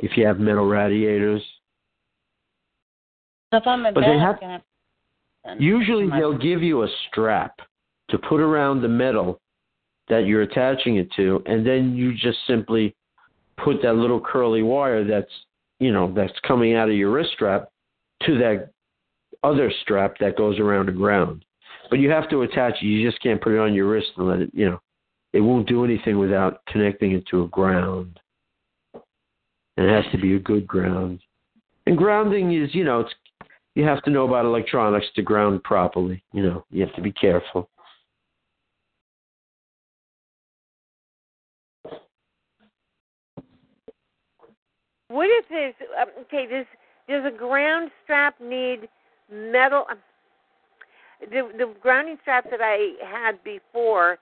if 0.00 0.16
you 0.16 0.26
have 0.26 0.38
metal 0.38 0.66
radiators. 0.66 1.42
so 3.50 3.58
if 3.58 3.66
I'm 3.66 3.84
in 3.86 3.94
But 3.94 4.02
bed, 4.02 4.10
they 4.10 4.18
have- 4.18 4.62
Usually, 5.58 6.10
they'll 6.10 6.36
give 6.36 6.62
you 6.62 6.82
a 6.82 6.88
strap 7.08 7.58
to 8.10 8.18
put 8.18 8.40
around 8.40 8.82
the 8.82 8.88
metal 8.88 9.40
that 10.08 10.26
you're 10.26 10.42
attaching 10.42 10.96
it 10.96 11.10
to, 11.16 11.42
and 11.46 11.66
then 11.66 11.94
you 11.94 12.14
just 12.14 12.38
simply 12.46 12.94
put 13.62 13.82
that 13.82 13.94
little 13.94 14.20
curly 14.20 14.62
wire 14.62 15.04
that's 15.04 15.30
you 15.80 15.92
know 15.92 16.12
that's 16.14 16.32
coming 16.46 16.74
out 16.74 16.88
of 16.88 16.94
your 16.94 17.10
wrist 17.10 17.30
strap 17.34 17.68
to 18.22 18.38
that 18.38 18.70
other 19.42 19.72
strap 19.82 20.16
that 20.18 20.36
goes 20.36 20.58
around 20.58 20.86
the 20.86 20.92
ground. 20.92 21.44
But 21.90 22.00
you 22.00 22.10
have 22.10 22.28
to 22.30 22.42
attach 22.42 22.74
it. 22.82 22.86
You 22.86 23.08
just 23.08 23.22
can't 23.22 23.40
put 23.40 23.52
it 23.52 23.58
on 23.58 23.74
your 23.74 23.88
wrist 23.88 24.08
and 24.16 24.28
let 24.28 24.40
it. 24.40 24.50
You 24.52 24.70
know, 24.70 24.80
it 25.32 25.40
won't 25.40 25.68
do 25.68 25.84
anything 25.84 26.18
without 26.18 26.64
connecting 26.66 27.12
it 27.12 27.26
to 27.28 27.44
a 27.44 27.48
ground. 27.48 28.18
And 29.76 29.86
it 29.86 29.90
has 29.90 30.10
to 30.12 30.18
be 30.18 30.34
a 30.34 30.40
good 30.40 30.66
ground. 30.66 31.20
And 31.86 31.96
grounding 31.96 32.52
is, 32.52 32.74
you 32.74 32.84
know, 32.84 33.00
it's 33.00 33.14
you 33.74 33.84
have 33.84 34.02
to 34.02 34.10
know 34.10 34.26
about 34.26 34.44
electronics 34.44 35.06
to 35.14 35.22
ground 35.22 35.62
properly. 35.62 36.22
You 36.32 36.42
know, 36.42 36.64
you 36.70 36.84
have 36.84 36.94
to 36.96 37.02
be 37.02 37.12
careful. 37.12 37.70
What 45.08 45.28
if 45.30 45.48
this? 45.48 45.88
Um, 46.00 46.08
okay, 46.22 46.46
does 46.46 46.66
does 47.08 47.24
a 47.24 47.36
ground 47.36 47.90
strap 48.04 48.34
need 48.40 48.88
metal? 49.32 49.86
Um, 49.90 49.98
the 51.20 51.50
the 51.56 51.74
grounding 51.80 52.18
straps 52.22 52.48
that 52.50 52.60
I 52.62 52.92
had 53.04 53.42
before 53.42 54.18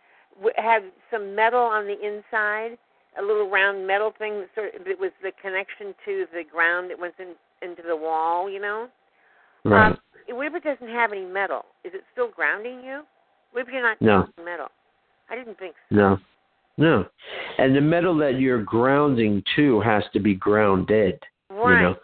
had 0.56 0.84
some 1.10 1.34
metal 1.34 1.60
on 1.60 1.86
the 1.86 1.94
inside, 1.94 2.78
a 3.18 3.22
little 3.22 3.50
round 3.50 3.86
metal 3.86 4.12
thing 4.16 4.40
that 4.40 4.48
sort 4.54 4.74
of 4.74 4.84
that 4.86 4.98
was 4.98 5.10
the 5.22 5.32
connection 5.42 5.94
to 6.04 6.26
the 6.32 6.44
ground 6.50 6.90
that 6.90 6.98
went 6.98 7.14
in, 7.18 7.34
into 7.68 7.82
the 7.86 7.96
wall. 7.96 8.48
You 8.48 8.60
know. 8.60 8.88
Right. 9.64 9.90
Um, 9.90 9.98
what 10.28 10.46
if 10.46 10.54
it 10.54 10.64
doesn't 10.64 10.94
have 10.94 11.12
any 11.12 11.24
metal? 11.24 11.64
Is 11.84 11.92
it 11.94 12.02
still 12.12 12.30
grounding 12.30 12.82
you 12.84 13.02
What 13.52 13.66
if 13.66 13.68
you're 13.72 13.82
not 13.82 14.00
No. 14.00 14.28
metal? 14.44 14.68
I 15.28 15.34
didn't 15.34 15.58
think 15.58 15.74
so. 15.88 15.96
No. 15.96 16.18
No. 16.78 17.06
And 17.58 17.74
the 17.74 17.80
metal 17.80 18.16
that 18.18 18.38
you're 18.38 18.62
grounding 18.62 19.42
to 19.56 19.80
has 19.80 20.02
to 20.12 20.20
be 20.20 20.34
grounded. 20.34 21.22
Right. 21.50 21.80
You 21.80 21.88
know? 21.88 21.96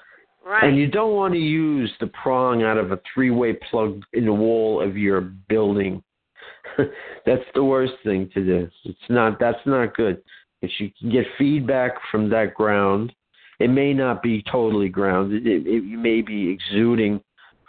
Right. 0.45 0.64
And 0.64 0.77
you 0.77 0.89
don't 0.89 1.14
want 1.14 1.35
to 1.35 1.41
use 1.41 1.93
the 2.01 2.09
prong 2.09 2.62
out 2.62 2.77
of 2.77 2.91
a 2.91 3.01
three 3.14 3.31
way 3.31 3.55
plug 3.70 4.03
in 4.12 4.27
the 4.27 4.33
wall 4.33 4.83
of 4.83 4.97
your 4.97 5.20
building. 5.20 6.03
that's 7.27 7.45
the 7.55 7.62
worst 7.62 7.93
thing 8.03 8.29
to 8.35 8.45
do. 8.45 8.68
It's 8.85 8.99
not 9.09 9.39
that's 9.39 9.64
not 9.66 9.95
good. 9.97 10.20
If 10.61 10.70
you 10.79 10.91
can 10.99 11.11
get 11.11 11.27
feedback 11.39 11.93
from 12.11 12.29
that 12.31 12.55
ground, 12.55 13.12
it 13.61 13.68
may 13.68 13.93
not 13.93 14.23
be 14.23 14.43
totally 14.51 14.89
grounded. 14.89 15.47
It, 15.47 15.66
it, 15.66 15.85
you 15.85 15.99
may 15.99 16.23
be 16.23 16.49
exuding 16.51 17.20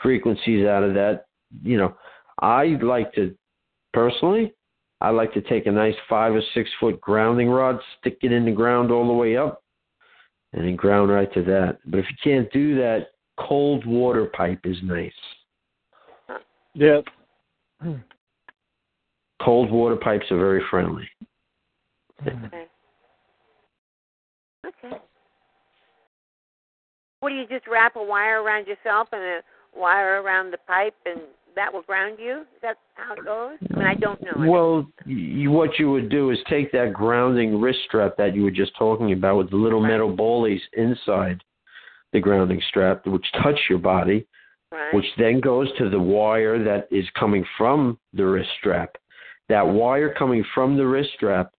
frequencies 0.02 0.66
out 0.66 0.84
of 0.84 0.94
that. 0.96 1.26
You 1.64 1.78
know, 1.78 1.96
I 2.40 2.78
like 2.82 3.14
to 3.14 3.36
personally, 3.94 4.54
I 5.04 5.10
like 5.10 5.34
to 5.34 5.42
take 5.42 5.66
a 5.66 5.72
nice 5.72 5.96
five 6.10 6.34
or 6.34 6.42
six 6.54 6.70
foot 6.80 7.00
grounding 7.02 7.50
rod, 7.50 7.78
stick 8.00 8.20
it 8.22 8.32
in 8.32 8.46
the 8.46 8.52
ground 8.52 8.90
all 8.90 9.06
the 9.06 9.14
way 9.14 9.36
up, 9.36 9.62
and 10.54 10.66
then 10.66 10.78
ground 10.78 11.12
right 11.12 11.32
to 11.34 11.44
that. 11.44 11.80
But 11.86 12.00
if 12.00 12.06
you 12.10 12.16
can't 12.24 12.52
do 12.54 12.76
that, 12.78 13.08
cold 13.38 13.86
water 13.86 14.28
pipe 14.28 14.62
is 14.64 14.78
nice. 14.82 15.12
Yep. 16.76 17.04
Cold 19.42 19.70
water 19.70 19.98
pipes 19.98 20.26
are 20.32 20.38
very 20.38 20.64
friendly. 20.72 21.08
Okay. 22.22 22.68
Okay. 24.66 24.98
What 27.20 27.30
do 27.30 27.36
you 27.36 27.46
just 27.48 27.68
wrap 27.68 27.98
a 27.98 28.04
wire 28.04 28.42
around 28.42 28.68
yourself 28.68 29.10
and 29.12 29.22
a 29.22 29.40
wire 29.78 30.22
around 30.22 30.52
the 30.52 30.58
pipe, 30.60 30.96
and 31.06 31.20
that 31.56 31.74
will 31.74 31.82
ground 31.84 32.18
you? 32.20 32.42
Is 32.42 32.62
that 32.62 32.78
how 32.96 33.14
it 33.14 33.26
goes? 33.26 33.58
I 33.74 33.78
mean, 33.78 33.88
I 33.88 33.96
don't 33.96 34.22
know. 34.22 34.50
Well, 34.50 34.88
you, 35.06 35.52
what 35.52 35.78
you 35.80 35.92
would 35.92 36.10
do 36.10 36.32
is 36.32 36.38
take 36.50 36.72
that 36.72 36.94
grounding 36.94 37.60
wrist 37.60 37.80
strap 37.88 38.18
that 38.18 38.36
you 38.36 38.44
were 38.44 38.52
just 38.52 38.76
talking 38.78 39.14
about 39.14 39.38
with 39.38 39.50
the 39.50 39.56
little 39.56 39.82
metal 39.82 40.16
ballies 40.16 40.62
inside 40.74 41.44
the 42.12 42.20
grounding 42.20 42.62
strap, 42.70 43.06
which 43.06 43.26
touch 43.42 43.60
your 43.70 43.80
body, 43.80 44.28
right. 44.72 44.94
which 44.94 45.06
then 45.18 45.40
goes 45.40 45.68
to 45.78 45.90
the 45.90 46.00
wire 46.00 46.64
that 46.64 46.88
is 46.92 47.06
coming 47.20 47.46
from 47.58 47.98
the 48.14 48.26
wrist 48.26 48.50
strap. 48.60 48.96
That 49.50 49.68
wire 49.68 50.14
coming 50.14 50.46
from 50.54 50.78
the 50.78 50.86
wrist 50.86 51.10
strap 51.16 51.52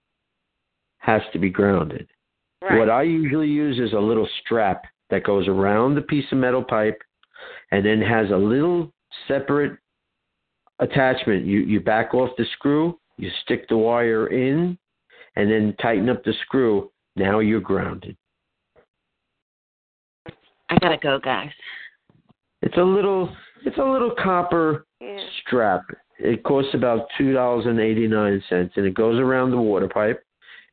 has 0.98 1.22
to 1.32 1.38
be 1.38 1.50
grounded. 1.50 2.08
Right. 2.62 2.78
What 2.78 2.88
I 2.88 3.02
usually 3.02 3.48
use 3.48 3.78
is 3.78 3.92
a 3.92 3.98
little 3.98 4.28
strap 4.40 4.84
that 5.10 5.24
goes 5.24 5.48
around 5.48 5.94
the 5.94 6.02
piece 6.02 6.24
of 6.32 6.38
metal 6.38 6.64
pipe 6.64 7.00
and 7.70 7.84
then 7.84 8.00
has 8.00 8.30
a 8.30 8.36
little 8.36 8.90
separate 9.28 9.78
attachment. 10.78 11.44
You 11.44 11.60
you 11.60 11.80
back 11.80 12.14
off 12.14 12.30
the 12.36 12.44
screw, 12.54 12.98
you 13.16 13.30
stick 13.44 13.68
the 13.68 13.76
wire 13.76 14.28
in, 14.28 14.76
and 15.36 15.50
then 15.50 15.74
tighten 15.80 16.08
up 16.08 16.24
the 16.24 16.34
screw. 16.44 16.90
Now 17.16 17.38
you're 17.38 17.60
grounded. 17.60 18.16
I 20.68 20.78
gotta 20.80 20.96
go, 20.96 21.18
guys. 21.18 21.50
It's 22.62 22.76
a 22.76 22.82
little 22.82 23.34
it's 23.64 23.78
a 23.78 23.84
little 23.84 24.10
copper 24.10 24.86
Yeah. 25.00 25.18
strap. 25.40 25.82
It 26.18 26.42
costs 26.44 26.74
about 26.74 27.08
two 27.18 27.32
dollars 27.32 27.66
and 27.66 27.80
eighty 27.80 28.06
nine 28.06 28.42
cents 28.48 28.74
and 28.76 28.86
it 28.86 28.94
goes 28.94 29.18
around 29.20 29.50
the 29.50 29.58
water 29.58 29.88
pipe. 29.88 30.22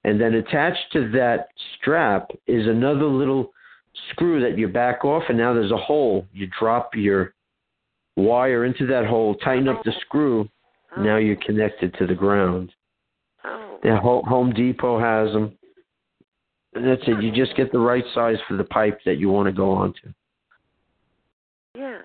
And 0.03 0.19
then 0.19 0.33
attached 0.33 0.91
to 0.93 1.09
that 1.11 1.49
strap 1.77 2.31
is 2.47 2.67
another 2.67 3.05
little 3.05 3.53
screw 4.09 4.39
that 4.41 4.57
you 4.57 4.67
back 4.67 5.05
off 5.05 5.23
and 5.29 5.37
now 5.37 5.53
there's 5.53 5.71
a 5.71 5.77
hole. 5.77 6.25
You 6.33 6.47
drop 6.59 6.95
your 6.95 7.33
wire 8.15 8.65
into 8.65 8.85
that 8.87 9.05
hole, 9.05 9.35
tighten 9.35 9.67
up 9.67 9.83
the 9.83 9.93
screw, 10.01 10.47
now 10.97 11.17
you're 11.17 11.37
connected 11.37 11.93
to 11.95 12.07
the 12.07 12.13
ground. 12.13 12.71
Oh. 13.43 13.79
Yeah, 13.83 13.99
Home 13.99 14.53
Depot 14.53 14.99
has 14.99 15.33
them. 15.33 15.57
And 16.73 16.85
that's 16.87 17.01
it. 17.07 17.21
You 17.21 17.31
just 17.31 17.55
get 17.57 17.71
the 17.71 17.79
right 17.79 18.03
size 18.13 18.37
for 18.47 18.55
the 18.55 18.63
pipe 18.63 18.99
that 19.05 19.17
you 19.17 19.29
want 19.29 19.47
to 19.47 19.51
go 19.51 19.71
onto. 19.71 20.13
Yeah. 21.75 21.99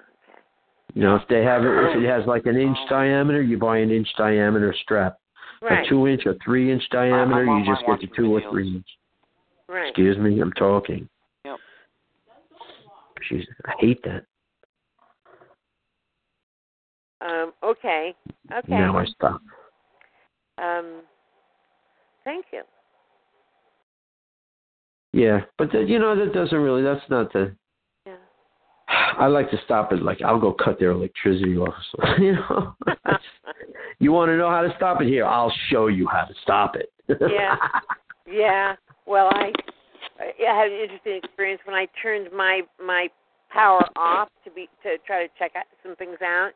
You 0.95 1.03
know, 1.03 1.17
if 1.17 1.23
they 1.29 1.43
have 1.43 1.63
it, 1.63 1.69
if 1.69 2.03
it 2.03 2.09
has 2.09 2.27
like 2.27 2.47
an 2.47 2.57
inch 2.57 2.79
diameter, 2.89 3.43
you 3.43 3.59
buy 3.59 3.79
an 3.79 3.91
inch 3.91 4.09
diameter 4.17 4.75
strap. 4.83 5.19
Right. 5.61 5.85
A 5.85 5.89
two 5.89 6.07
inch 6.07 6.23
or 6.27 6.37
three 6.45 6.73
inch 6.73 6.83
diameter, 6.91 7.45
you 7.45 7.65
just 7.67 7.87
get 7.87 8.01
the 8.01 8.17
two 8.17 8.35
or 8.35 8.43
three 8.51 8.77
inch. 8.77 8.87
Right. 9.69 9.89
Excuse 9.89 10.17
me, 10.19 10.41
I'm 10.41 10.53
talking. 10.53 11.09
Yep. 11.45 11.57
Jeez, 13.31 13.45
I 13.67 13.73
hate 13.79 14.03
that. 14.05 14.25
Um. 17.21 17.53
Okay. 17.63 18.15
Okay. 18.53 18.69
Now 18.69 18.99
I 18.99 19.05
stop. 19.07 19.41
Um. 20.59 21.03
Thank 22.25 22.47
you. 22.53 22.63
Yeah, 25.13 25.41
but 25.57 25.73
the, 25.73 25.81
you 25.81 25.99
know 25.99 26.17
that 26.17 26.35
doesn't 26.35 26.59
really. 26.59 26.83
That's 26.83 27.09
not 27.09 27.33
the. 27.33 27.55
Yeah. 28.07 28.17
I 28.89 29.27
like 29.27 29.51
to 29.51 29.59
stop 29.65 29.93
it. 29.93 30.03
Like 30.03 30.21
I'll 30.23 30.41
go 30.41 30.53
cut 30.53 30.79
their 30.79 30.91
electricity 30.91 31.57
off. 31.57 31.75
So, 31.93 32.07
you 32.23 32.33
know, 32.35 32.75
you 33.99 34.13
want 34.13 34.31
to 34.31 34.37
know 34.37 34.51
how 34.51 34.63
to 34.63 34.73
stop 34.77 35.01
it? 35.01 35.09
Here, 35.09 35.25
I'll 35.25 35.53
show 35.71 35.87
you 35.87 36.07
how 36.07 36.25
to 36.25 36.35
stop 36.43 36.77
it. 36.77 36.93
Yeah. 37.09 37.57
Yeah. 38.29 38.75
Well, 39.07 39.29
I 39.33 39.53
I 40.19 40.33
had 40.53 40.73
an 40.73 40.81
interesting 40.81 41.21
experience 41.23 41.61
when 41.65 41.77
I 41.77 41.87
turned 42.03 42.29
my 42.33 42.63
my 42.85 43.09
power 43.51 43.87
off 43.95 44.29
to 44.45 44.51
be 44.51 44.69
to 44.83 44.99
try 45.07 45.25
to 45.25 45.33
check 45.39 45.53
out 45.57 45.65
some 45.85 45.95
things 45.97 46.19
out. 46.23 46.51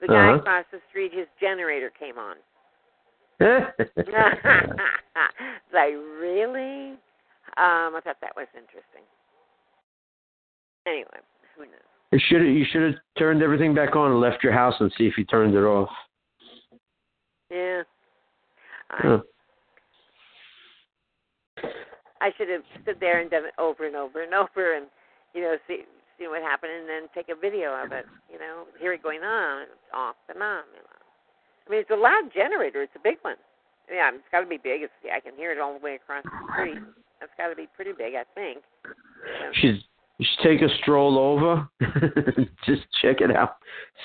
The 0.00 0.08
guy 0.08 0.28
Uh-huh. 0.28 0.38
across 0.38 0.64
the 0.72 0.80
street, 0.90 1.12
his 1.14 1.26
generator 1.40 1.90
came 1.90 2.18
on. 2.18 2.36
like 5.72 5.92
really? 6.20 6.92
Um, 7.56 7.94
I 7.94 8.00
thought 8.02 8.16
that 8.20 8.34
was 8.36 8.46
interesting. 8.54 9.02
Anyway, 10.86 11.20
who 11.56 11.64
knows? 11.64 11.72
You 12.12 12.18
should 12.28 12.42
you 12.42 12.64
should 12.70 12.82
have 12.82 12.94
turned 13.18 13.42
everything 13.42 13.74
back 13.74 13.96
on 13.96 14.10
and 14.12 14.20
left 14.20 14.44
your 14.44 14.52
house 14.52 14.74
and 14.80 14.92
see 14.96 15.06
if 15.06 15.16
you 15.18 15.24
turned 15.24 15.54
it 15.54 15.64
off. 15.64 15.90
Yeah. 17.50 17.82
I, 18.90 18.96
Huh. 19.02 19.18
I 22.20 22.30
should 22.38 22.48
have 22.48 22.62
stood 22.82 23.00
there 23.00 23.20
and 23.20 23.30
done 23.30 23.44
it 23.44 23.54
over 23.58 23.86
and 23.86 23.96
over 23.96 24.22
and 24.22 24.32
over 24.32 24.74
and, 24.76 24.86
you 25.34 25.42
know, 25.42 25.56
see 25.66 25.84
see 26.18 26.28
what 26.28 26.42
happened 26.42 26.72
and 26.72 26.88
then 26.88 27.02
take 27.14 27.28
a 27.28 27.38
video 27.38 27.74
of 27.74 27.92
it, 27.92 28.06
you 28.32 28.38
know, 28.38 28.64
hear 28.78 28.92
it 28.92 29.02
going 29.02 29.22
on, 29.22 29.62
it's 29.62 29.90
off 29.92 30.16
and 30.28 30.42
on, 30.42 30.64
you 30.72 30.82
know. 30.82 31.00
I 31.66 31.70
mean, 31.70 31.80
it's 31.80 31.90
a 31.90 31.96
loud 31.96 32.30
generator. 32.34 32.82
It's 32.82 32.92
a 32.96 33.02
big 33.02 33.16
one. 33.22 33.36
Yeah, 33.90 34.10
it's 34.14 34.24
got 34.32 34.40
to 34.40 34.46
be 34.46 34.58
big. 34.58 34.82
It's, 34.82 34.92
I 35.12 35.20
can 35.20 35.34
hear 35.36 35.52
it 35.52 35.58
all 35.58 35.78
the 35.78 35.84
way 35.84 35.94
across 35.96 36.24
the 36.24 36.52
street. 36.52 36.78
That's 37.20 37.32
got 37.38 37.48
to 37.48 37.56
be 37.56 37.68
pretty 37.74 37.92
big, 37.92 38.14
I 38.14 38.24
think. 38.34 38.58
Should 39.54 39.82
you 40.18 40.26
should 40.36 40.44
take 40.44 40.62
a 40.62 40.72
stroll 40.82 41.18
over, 41.18 41.68
just 42.66 42.82
check 43.02 43.20
it 43.20 43.34
out, 43.34 43.56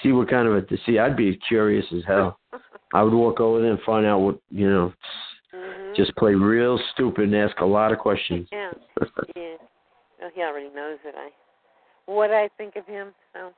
see 0.02 0.12
what 0.12 0.30
kind 0.30 0.48
of 0.48 0.56
a 0.56 0.62
to 0.64 0.78
see. 0.86 0.98
I'd 0.98 1.16
be 1.16 1.38
curious 1.48 1.86
as 1.96 2.04
hell. 2.08 2.40
I 2.94 3.04
would 3.04 3.14
walk 3.14 3.40
over 3.40 3.62
there 3.62 3.72
and 3.72 3.80
find 3.86 4.06
out 4.06 4.20
what 4.20 4.40
you 4.50 4.70
know. 4.70 4.94
Mhm. 5.54 5.96
Just 5.96 6.16
play 6.16 6.34
real 6.34 6.80
stupid 6.94 7.26
and 7.26 7.36
ask 7.36 7.60
a 7.60 7.66
lot 7.66 7.92
of 7.92 8.00
questions. 8.00 8.48
Yeah. 8.52 8.72
yeah. 9.36 9.56
Well, 10.20 10.32
he 10.34 10.42
already 10.42 10.70
knows 10.70 10.98
that 11.04 11.16
I 11.16 11.30
what 12.10 12.32
I 12.32 12.50
think 12.58 12.76
of 12.76 12.86
him, 12.86 13.10
so 13.34 13.52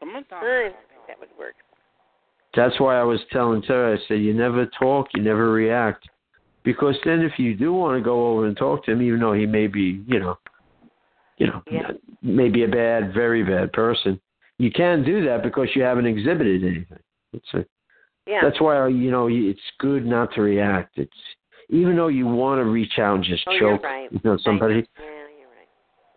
Someone 0.00 0.24
talk. 0.24 0.42
I 0.42 0.70
think 0.70 1.06
that 1.06 1.20
would 1.20 1.28
work. 1.38 1.54
That's 2.56 2.80
why 2.80 2.98
I 2.98 3.04
was 3.04 3.20
telling 3.30 3.62
Tara, 3.62 3.96
I 3.96 4.00
said, 4.08 4.14
you 4.14 4.34
never 4.34 4.66
talk, 4.78 5.08
you 5.14 5.22
never 5.22 5.52
react. 5.52 6.08
Because 6.64 6.96
then 7.04 7.20
if 7.20 7.38
you 7.38 7.54
do 7.54 7.72
want 7.72 7.98
to 7.98 8.04
go 8.04 8.32
over 8.32 8.46
and 8.46 8.56
talk 8.56 8.84
to 8.86 8.92
him, 8.92 9.02
even 9.02 9.20
though 9.20 9.34
he 9.34 9.46
may 9.46 9.66
be, 9.66 10.02
you 10.06 10.18
know, 10.18 10.38
you 11.36 11.46
know, 11.46 11.62
Yeah. 11.70 11.92
maybe 12.22 12.64
a 12.64 12.68
bad, 12.68 13.14
very 13.14 13.42
bad 13.42 13.72
person, 13.72 14.20
you 14.58 14.70
can 14.70 15.04
do 15.04 15.24
that 15.26 15.42
because 15.42 15.68
you 15.74 15.82
haven't 15.82 16.06
exhibited 16.06 16.64
anything. 16.64 16.98
It's 17.32 17.54
a, 17.54 17.64
Yeah. 18.26 18.40
That's 18.42 18.60
why, 18.60 18.88
you 18.88 19.10
know, 19.10 19.28
it's 19.28 19.60
good 19.78 20.04
not 20.06 20.32
to 20.34 20.42
react. 20.42 20.98
It's 20.98 21.36
even 21.68 21.94
though 21.96 22.08
you 22.08 22.26
want 22.26 22.58
to 22.58 22.64
reach 22.64 22.98
out 22.98 23.16
and 23.16 23.24
just 23.24 23.44
oh, 23.46 23.52
you're 23.52 23.76
choke, 23.76 23.84
right. 23.84 24.12
you 24.12 24.20
know, 24.24 24.36
somebody. 24.38 24.74
Yeah, 24.74 25.04
you're 25.38 25.48
right. 25.48 25.68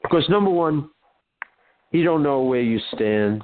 Because 0.02 0.28
number 0.30 0.50
one, 0.50 0.90
you 1.94 2.04
don't 2.04 2.24
know 2.24 2.42
where 2.42 2.62
you 2.62 2.80
stand. 2.94 3.44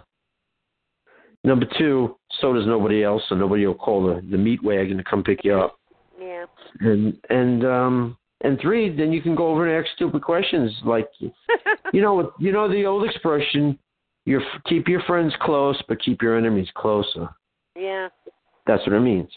Number 1.44 1.66
two, 1.78 2.18
so 2.42 2.54
does 2.54 2.66
nobody 2.66 3.04
else, 3.04 3.24
so 3.30 3.36
nobody 3.36 3.66
will 3.66 3.76
call 3.76 4.06
the, 4.06 4.22
the 4.30 4.38
meat 4.38 4.62
wagon 4.62 4.98
to 4.98 5.04
come 5.04 5.24
pick 5.24 5.44
you 5.44 5.58
up. 5.58 5.80
Yeah. 6.20 6.46
And 6.82 7.16
and 7.30 7.66
um 7.66 8.18
and 8.42 8.60
three, 8.60 8.94
then 8.96 9.14
you 9.14 9.22
can 9.22 9.36
go 9.36 9.48
over 9.48 9.68
and 9.68 9.86
ask 9.86 9.96
stupid 9.96 10.22
questions 10.22 10.72
like 10.84 11.08
you 11.94 12.02
know 12.02 12.14
what 12.14 12.34
you 12.40 12.52
know 12.52 12.70
the 12.70 12.86
old 12.86 13.08
expression, 13.08 13.80
your 14.26 14.42
keep 14.66 14.88
your 14.90 15.02
friends 15.04 15.34
close 15.42 15.82
but 15.88 16.04
keep 16.04 16.22
your 16.22 16.38
enemies 16.38 16.68
closer. 16.76 17.30
Yeah. 17.76 18.10
That's 18.68 18.86
what 18.86 18.96
it 18.96 19.00
means. 19.00 19.32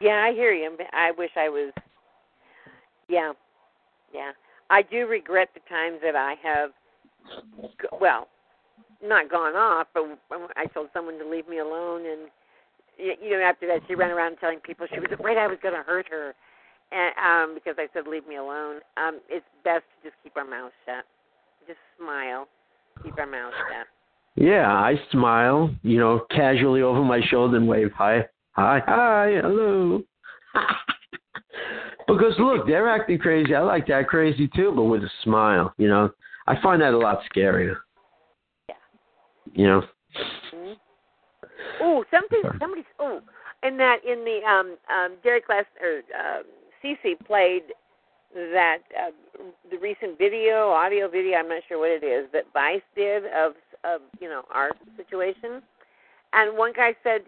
Yeah, 0.00 0.24
I 0.28 0.32
hear 0.32 0.52
you. 0.52 0.76
I 0.92 1.10
wish 1.10 1.30
I 1.36 1.48
was. 1.48 1.72
Yeah, 3.08 3.32
yeah. 4.14 4.30
I 4.70 4.82
do 4.82 5.06
regret 5.06 5.48
the 5.54 5.60
times 5.68 5.98
that 6.02 6.14
I 6.14 6.34
have. 6.42 6.70
Well, 8.00 8.28
not 9.02 9.30
gone 9.30 9.54
off, 9.54 9.88
but 9.94 10.04
I 10.56 10.66
told 10.66 10.88
someone 10.92 11.18
to 11.18 11.28
leave 11.28 11.48
me 11.48 11.58
alone, 11.58 12.06
and 12.06 12.28
you 12.98 13.30
know, 13.30 13.40
after 13.40 13.66
that, 13.68 13.80
she 13.86 13.94
ran 13.94 14.10
around 14.10 14.36
telling 14.40 14.58
people 14.58 14.86
she 14.92 15.00
was 15.00 15.10
afraid 15.12 15.36
I 15.36 15.46
was 15.46 15.58
going 15.62 15.74
to 15.74 15.82
hurt 15.82 16.06
her, 16.10 16.34
and 16.90 17.14
um, 17.18 17.54
because 17.54 17.76
I 17.78 17.86
said 17.92 18.06
leave 18.08 18.26
me 18.26 18.36
alone. 18.36 18.80
Um, 18.96 19.20
it's 19.28 19.46
best 19.64 19.84
to 20.02 20.08
just 20.08 20.16
keep 20.22 20.36
our 20.36 20.44
mouths 20.44 20.74
shut. 20.84 21.04
Just 21.66 21.78
smile, 22.00 22.48
keep 23.02 23.18
our 23.18 23.26
mouths 23.26 23.54
shut. 23.70 23.86
Yeah, 24.34 24.68
I 24.72 24.94
smile, 25.10 25.74
you 25.82 25.98
know, 25.98 26.24
casually 26.30 26.82
over 26.82 27.02
my 27.02 27.20
shoulder 27.28 27.56
and 27.56 27.68
wave 27.68 27.90
hi, 27.94 28.26
hi, 28.52 28.80
hi, 28.86 29.40
hello. 29.42 30.02
because 32.06 32.34
look, 32.38 32.66
they're 32.66 32.88
acting 32.88 33.18
crazy. 33.18 33.54
I 33.54 33.60
like 33.60 33.86
that 33.88 34.08
crazy 34.08 34.48
too, 34.54 34.72
but 34.74 34.84
with 34.84 35.02
a 35.02 35.10
smile. 35.24 35.72
You 35.76 35.88
know, 35.88 36.10
I 36.48 36.60
find 36.62 36.80
that 36.80 36.94
a 36.94 36.98
lot 36.98 37.20
scarier. 37.30 37.76
Yeah. 38.68 38.74
You 39.52 39.66
know. 39.66 39.82
Mm-hmm. 40.54 40.72
Oh, 41.82 42.04
something, 42.10 42.42
somebody. 42.58 42.84
Oh, 42.98 43.20
and 43.62 43.78
that 43.78 43.98
in 44.04 44.24
the 44.24 44.40
um 44.48 44.76
um 44.90 45.16
Derek 45.22 45.48
last 45.50 45.66
or 45.82 45.98
um, 46.18 46.44
Cece 46.82 47.18
played 47.26 47.64
that 48.34 48.78
uh, 48.98 49.10
the 49.70 49.76
recent 49.76 50.16
video, 50.16 50.70
audio 50.70 51.06
video. 51.08 51.36
I'm 51.36 51.48
not 51.48 51.62
sure 51.68 51.78
what 51.78 51.90
it 51.90 52.04
is 52.04 52.26
that 52.32 52.44
Vice 52.54 52.80
did 52.96 53.24
of 53.26 53.52
of 53.84 54.00
you 54.18 54.28
know 54.28 54.42
our 54.50 54.70
situation, 54.96 55.62
and 56.32 56.56
one 56.56 56.72
guy 56.74 56.94
said 57.02 57.22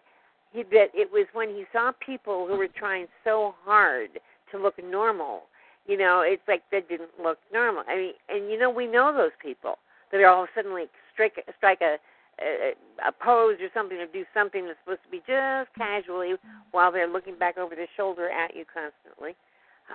he 0.52 0.62
that 0.62 0.88
it 0.94 1.12
was 1.12 1.26
when 1.34 1.50
he 1.50 1.64
saw 1.74 1.92
people 2.04 2.46
who 2.48 2.56
were 2.56 2.68
trying 2.68 3.06
so 3.22 3.54
hard 3.64 4.18
to 4.50 4.58
look 4.58 4.82
normal. 4.82 5.42
You 5.90 5.98
know, 5.98 6.22
it's 6.22 6.46
like 6.46 6.62
they 6.70 6.86
didn't 6.86 7.10
look 7.18 7.38
normal. 7.52 7.82
I 7.90 7.96
mean, 7.96 8.12
and 8.28 8.48
you 8.48 8.56
know, 8.56 8.70
we 8.70 8.86
know 8.86 9.10
those 9.10 9.34
people 9.42 9.74
that 10.12 10.20
are 10.20 10.30
all 10.30 10.46
suddenly 10.54 10.86
strike 11.12 11.34
strike 11.58 11.80
a 11.82 11.98
a, 12.38 12.72
a 13.02 13.10
pose 13.10 13.58
or 13.58 13.66
something 13.74 13.98
or 13.98 14.06
do 14.06 14.22
something 14.32 14.70
that's 14.70 14.78
supposed 14.84 15.02
to 15.02 15.10
be 15.10 15.18
just 15.26 15.74
casually 15.74 16.38
while 16.70 16.92
they're 16.92 17.10
looking 17.10 17.36
back 17.36 17.58
over 17.58 17.74
their 17.74 17.90
shoulder 17.96 18.30
at 18.30 18.54
you 18.54 18.64
constantly. 18.70 19.34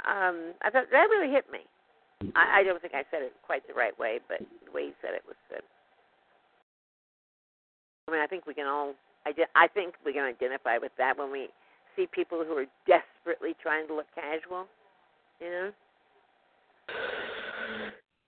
Um, 0.03 0.51
I 0.61 0.69
thought 0.69 0.91
that 0.91 1.07
really 1.07 1.31
hit 1.31 1.47
me. 1.47 1.63
I, 2.35 2.59
I 2.59 2.63
don't 2.67 2.81
think 2.81 2.93
I 2.93 3.07
said 3.09 3.23
it 3.23 3.31
quite 3.47 3.65
the 3.65 3.73
right 3.73 3.97
way, 3.97 4.19
but 4.27 4.39
the 4.39 4.71
way 4.75 4.91
he 4.91 4.93
said 5.01 5.15
it 5.15 5.23
was 5.25 5.39
good. 5.49 5.63
I 8.07 8.11
mean, 8.11 8.21
I 8.21 8.27
think 8.27 8.45
we 8.45 8.53
can 8.53 8.67
all. 8.67 8.93
I, 9.25 9.31
I 9.55 9.67
think 9.67 9.95
we 10.05 10.11
can 10.11 10.23
identify 10.23 10.77
with 10.77 10.91
that 10.97 11.17
when 11.17 11.31
we 11.31 11.47
see 11.95 12.05
people 12.05 12.43
who 12.45 12.53
are 12.59 12.69
desperately 12.85 13.55
trying 13.63 13.87
to 13.87 13.95
look 13.95 14.11
casual. 14.13 14.67
You 15.39 15.49
know. 15.49 15.71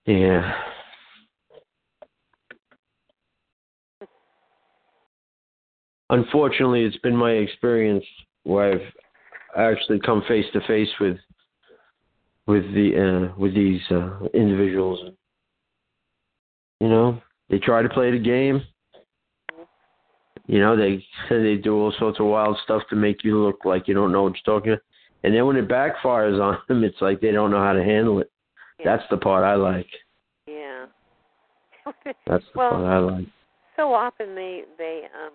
Yeah. 0.05 0.53
Unfortunately, 6.09 6.85
it's 6.85 6.97
been 6.97 7.15
my 7.15 7.31
experience 7.31 8.05
where 8.43 8.73
I've 8.73 9.73
actually 9.73 9.99
come 9.99 10.23
face 10.27 10.45
to 10.53 10.61
face 10.61 10.89
with 11.01 11.17
with 12.47 12.63
the 12.73 13.29
uh, 13.33 13.37
with 13.37 13.53
these 13.53 13.81
uh, 13.91 14.19
individuals. 14.33 14.99
You 16.79 16.87
know, 16.87 17.21
they 17.49 17.59
try 17.59 17.81
to 17.81 17.89
play 17.89 18.11
the 18.11 18.19
game. 18.19 18.61
You 20.45 20.59
know, 20.59 20.77
they 20.77 21.03
they 21.29 21.55
do 21.55 21.75
all 21.75 21.93
sorts 21.99 22.21
of 22.21 22.27
wild 22.27 22.57
stuff 22.63 22.83
to 22.89 22.95
make 22.95 23.25
you 23.25 23.43
look 23.43 23.65
like 23.65 23.89
you 23.89 23.93
don't 23.93 24.13
know 24.13 24.23
what 24.23 24.33
you're 24.35 24.55
talking 24.55 24.71
about. 24.71 24.83
And 25.25 25.35
then 25.35 25.45
when 25.45 25.57
it 25.57 25.67
backfires 25.67 26.41
on 26.41 26.59
them, 26.69 26.85
it's 26.85 27.01
like 27.01 27.19
they 27.19 27.31
don't 27.31 27.51
know 27.51 27.61
how 27.61 27.73
to 27.73 27.83
handle 27.83 28.19
it. 28.19 28.31
Yeah. 28.79 28.95
That's 28.95 29.09
the 29.09 29.17
part 29.17 29.43
I 29.43 29.55
like. 29.55 29.87
Yeah. 30.47 30.85
That's 32.27 32.43
the 32.53 32.59
well, 32.59 32.71
part 32.71 32.85
I 32.85 32.99
like. 32.99 33.25
so 33.75 33.93
often 33.93 34.35
they 34.35 34.63
they 34.77 35.03
um 35.15 35.33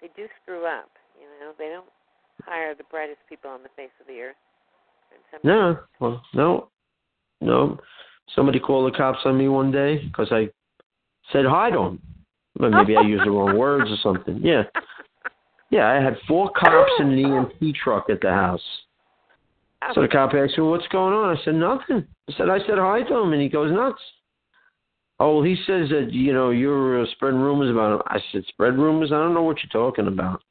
they 0.00 0.08
do 0.16 0.26
screw 0.42 0.66
up. 0.66 0.90
You 1.18 1.26
know, 1.40 1.52
they 1.58 1.68
don't 1.68 1.86
hire 2.44 2.74
the 2.74 2.84
brightest 2.84 3.20
people 3.28 3.50
on 3.50 3.62
the 3.62 3.68
face 3.76 3.90
of 4.00 4.06
the 4.06 4.20
earth. 4.20 4.36
No, 5.42 5.78
well, 6.00 6.22
no, 6.34 6.68
no. 7.40 7.78
Somebody 8.34 8.58
called 8.58 8.92
the 8.92 8.96
cops 8.96 9.20
on 9.24 9.38
me 9.38 9.48
one 9.48 9.70
day 9.70 9.98
because 10.06 10.28
I 10.30 10.48
said 11.32 11.44
hi 11.46 11.70
to 11.70 11.78
him. 11.78 12.02
Well, 12.58 12.70
maybe 12.70 12.96
I 12.96 13.02
used 13.02 13.24
the 13.24 13.30
wrong 13.30 13.56
words 13.58 13.90
or 13.90 13.96
something. 14.02 14.40
Yeah, 14.42 14.64
yeah. 15.70 15.88
I 15.88 16.02
had 16.02 16.16
four 16.26 16.50
cops 16.58 16.90
in 16.98 17.12
an 17.12 17.18
EMT 17.18 17.74
truck 17.76 18.10
at 18.10 18.20
the 18.20 18.30
house. 18.30 18.62
So 19.94 20.02
the 20.02 20.08
cop 20.08 20.34
asked 20.34 20.58
me, 20.58 20.64
"What's 20.64 20.88
going 20.88 21.14
on?" 21.14 21.36
I 21.36 21.42
said, 21.44 21.54
"Nothing." 21.54 22.06
I 22.28 22.32
said, 22.36 22.48
"I 22.48 22.58
said 22.60 22.78
hi 22.78 23.02
to 23.02 23.16
him," 23.18 23.32
and 23.32 23.42
he 23.42 23.48
goes 23.48 23.72
nuts. 23.72 24.00
Oh, 25.18 25.36
well, 25.36 25.44
he 25.44 25.56
says 25.66 25.88
that 25.90 26.12
you 26.12 26.32
know 26.32 26.50
you're 26.50 27.02
uh, 27.02 27.06
spreading 27.12 27.40
rumors 27.40 27.70
about 27.70 27.94
him. 27.94 28.02
I 28.06 28.18
said, 28.32 28.44
"Spread 28.48 28.76
rumors? 28.76 29.12
I 29.12 29.16
don't 29.16 29.34
know 29.34 29.42
what 29.42 29.58
you're 29.62 29.70
talking 29.70 30.08
about." 30.08 30.42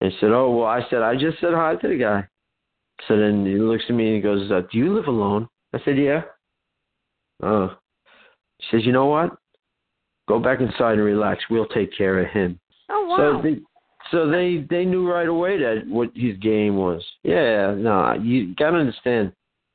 And 0.00 0.12
he 0.12 0.18
said, 0.20 0.30
"Oh, 0.30 0.50
well," 0.50 0.66
I 0.66 0.82
said, 0.88 1.02
"I 1.02 1.14
just 1.14 1.40
said 1.40 1.54
hi 1.54 1.76
to 1.76 1.88
the 1.88 1.98
guy." 1.98 2.28
So 3.06 3.16
then 3.16 3.44
he 3.46 3.54
looks 3.54 3.84
at 3.88 3.94
me 3.94 4.06
and 4.06 4.16
he 4.16 4.20
goes, 4.20 4.50
uh, 4.50 4.62
"Do 4.70 4.78
you 4.78 4.94
live 4.94 5.06
alone?" 5.06 5.48
I 5.74 5.80
said, 5.84 5.98
"Yeah." 5.98 6.22
Oh. 7.42 7.76
He 8.58 8.66
says, 8.70 8.86
"You 8.86 8.92
know 8.92 9.06
what? 9.06 9.36
Go 10.28 10.38
back 10.38 10.60
inside 10.60 10.94
and 10.94 11.02
relax. 11.02 11.44
We'll 11.50 11.66
take 11.66 11.96
care 11.96 12.20
of 12.20 12.30
him." 12.30 12.60
Oh 12.90 13.06
wow. 13.06 13.16
So 13.16 13.42
they, 13.42 13.60
so 14.10 14.28
they 14.30 14.64
they 14.68 14.84
knew 14.84 15.10
right 15.10 15.28
away 15.28 15.58
that 15.58 15.82
what 15.86 16.10
his 16.14 16.36
game 16.38 16.76
was. 16.76 17.04
Yeah, 17.22 17.74
no, 17.76 18.14
you 18.22 18.54
gotta 18.54 18.78
understand. 18.78 19.32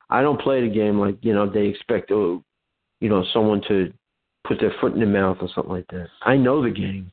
I 0.10 0.22
don't 0.22 0.42
play 0.42 0.62
the 0.68 0.74
game 0.74 1.00
like 1.00 1.18
you 1.22 1.34
know 1.34 1.50
they 1.50 1.68
expect 1.68 2.12
oh, 2.12 2.44
you 3.00 3.10
know 3.10 3.24
someone 3.34 3.62
to 3.68 3.94
put 4.48 4.60
their 4.60 4.74
foot 4.82 4.94
in 4.94 5.00
their 5.00 5.08
mouth 5.08 5.38
or 5.42 5.50
something 5.54 5.72
like 5.72 5.88
that. 5.88 6.08
I 6.24 6.36
know 6.38 6.64
the 6.64 6.72
game, 6.72 7.12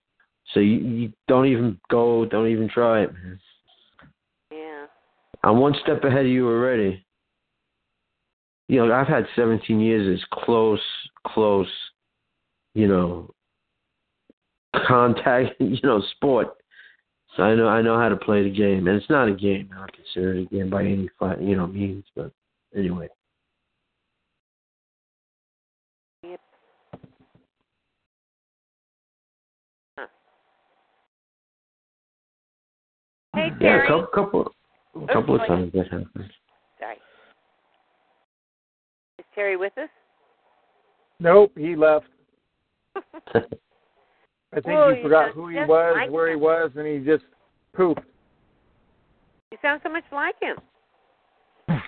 so 0.52 0.60
you, 0.60 0.78
you 0.78 1.12
don't 1.28 1.46
even 1.46 1.78
go, 1.90 2.24
don't 2.24 2.48
even 2.48 2.68
try 2.68 3.02
it, 3.02 3.12
man. 3.12 3.40
yeah. 4.50 4.86
I'm 5.44 5.58
one 5.58 5.74
step 5.82 6.02
ahead 6.04 6.26
of 6.26 6.26
you 6.26 6.48
already. 6.48 7.04
You 8.68 8.86
know, 8.86 8.92
I've 8.92 9.08
had 9.08 9.26
17 9.34 9.80
years 9.80 10.18
as 10.18 10.24
close, 10.32 10.80
close, 11.26 11.70
you 12.74 12.86
know, 12.86 13.34
contact, 14.86 15.54
you 15.60 15.78
know, 15.82 16.02
sport. 16.16 16.48
So 17.36 17.44
I 17.44 17.54
know 17.54 17.68
I 17.68 17.80
know 17.80 17.98
how 17.98 18.08
to 18.08 18.16
play 18.16 18.42
the 18.42 18.50
game, 18.50 18.88
and 18.88 18.96
it's 18.96 19.08
not 19.10 19.28
a 19.28 19.34
game. 19.34 19.70
I 19.72 19.78
don't 19.78 19.92
consider 19.92 20.34
it 20.34 20.42
a 20.42 20.46
game 20.46 20.70
by 20.70 20.82
any 20.82 21.08
fi- 21.18 21.36
you 21.40 21.56
know 21.56 21.66
means. 21.66 22.04
But 22.16 22.32
anyway, 22.76 23.08
Yep. 26.24 26.40
Huh. 29.96 30.06
Hey 33.34 33.48
yeah, 33.52 33.58
Terry. 33.58 33.86
a 33.86 33.88
couple, 33.88 34.06
couple, 34.06 34.54
a 35.02 35.12
couple 35.12 35.34
of 35.36 35.40
oh, 35.42 35.46
times 35.46 35.72
that 35.72 35.84
happens. 35.84 36.30
Sorry. 36.78 36.96
Is 39.18 39.24
Terry 39.34 39.56
with 39.56 39.76
us? 39.78 39.88
Nope, 41.20 41.52
he 41.56 41.76
left. 41.76 42.06
I 44.52 44.56
think 44.56 44.66
Whoa, 44.66 44.94
he 44.94 45.02
forgot 45.02 45.30
who 45.32 45.48
he 45.48 45.56
was, 45.56 45.94
like 45.96 46.10
where 46.10 46.28
he 46.28 46.36
was, 46.36 46.70
and 46.76 46.86
he 46.86 46.98
just 46.98 47.24
pooped. 47.72 48.02
You 49.52 49.58
sound 49.62 49.80
so 49.84 49.90
much 49.90 50.04
like 50.12 50.34
him. 50.40 50.56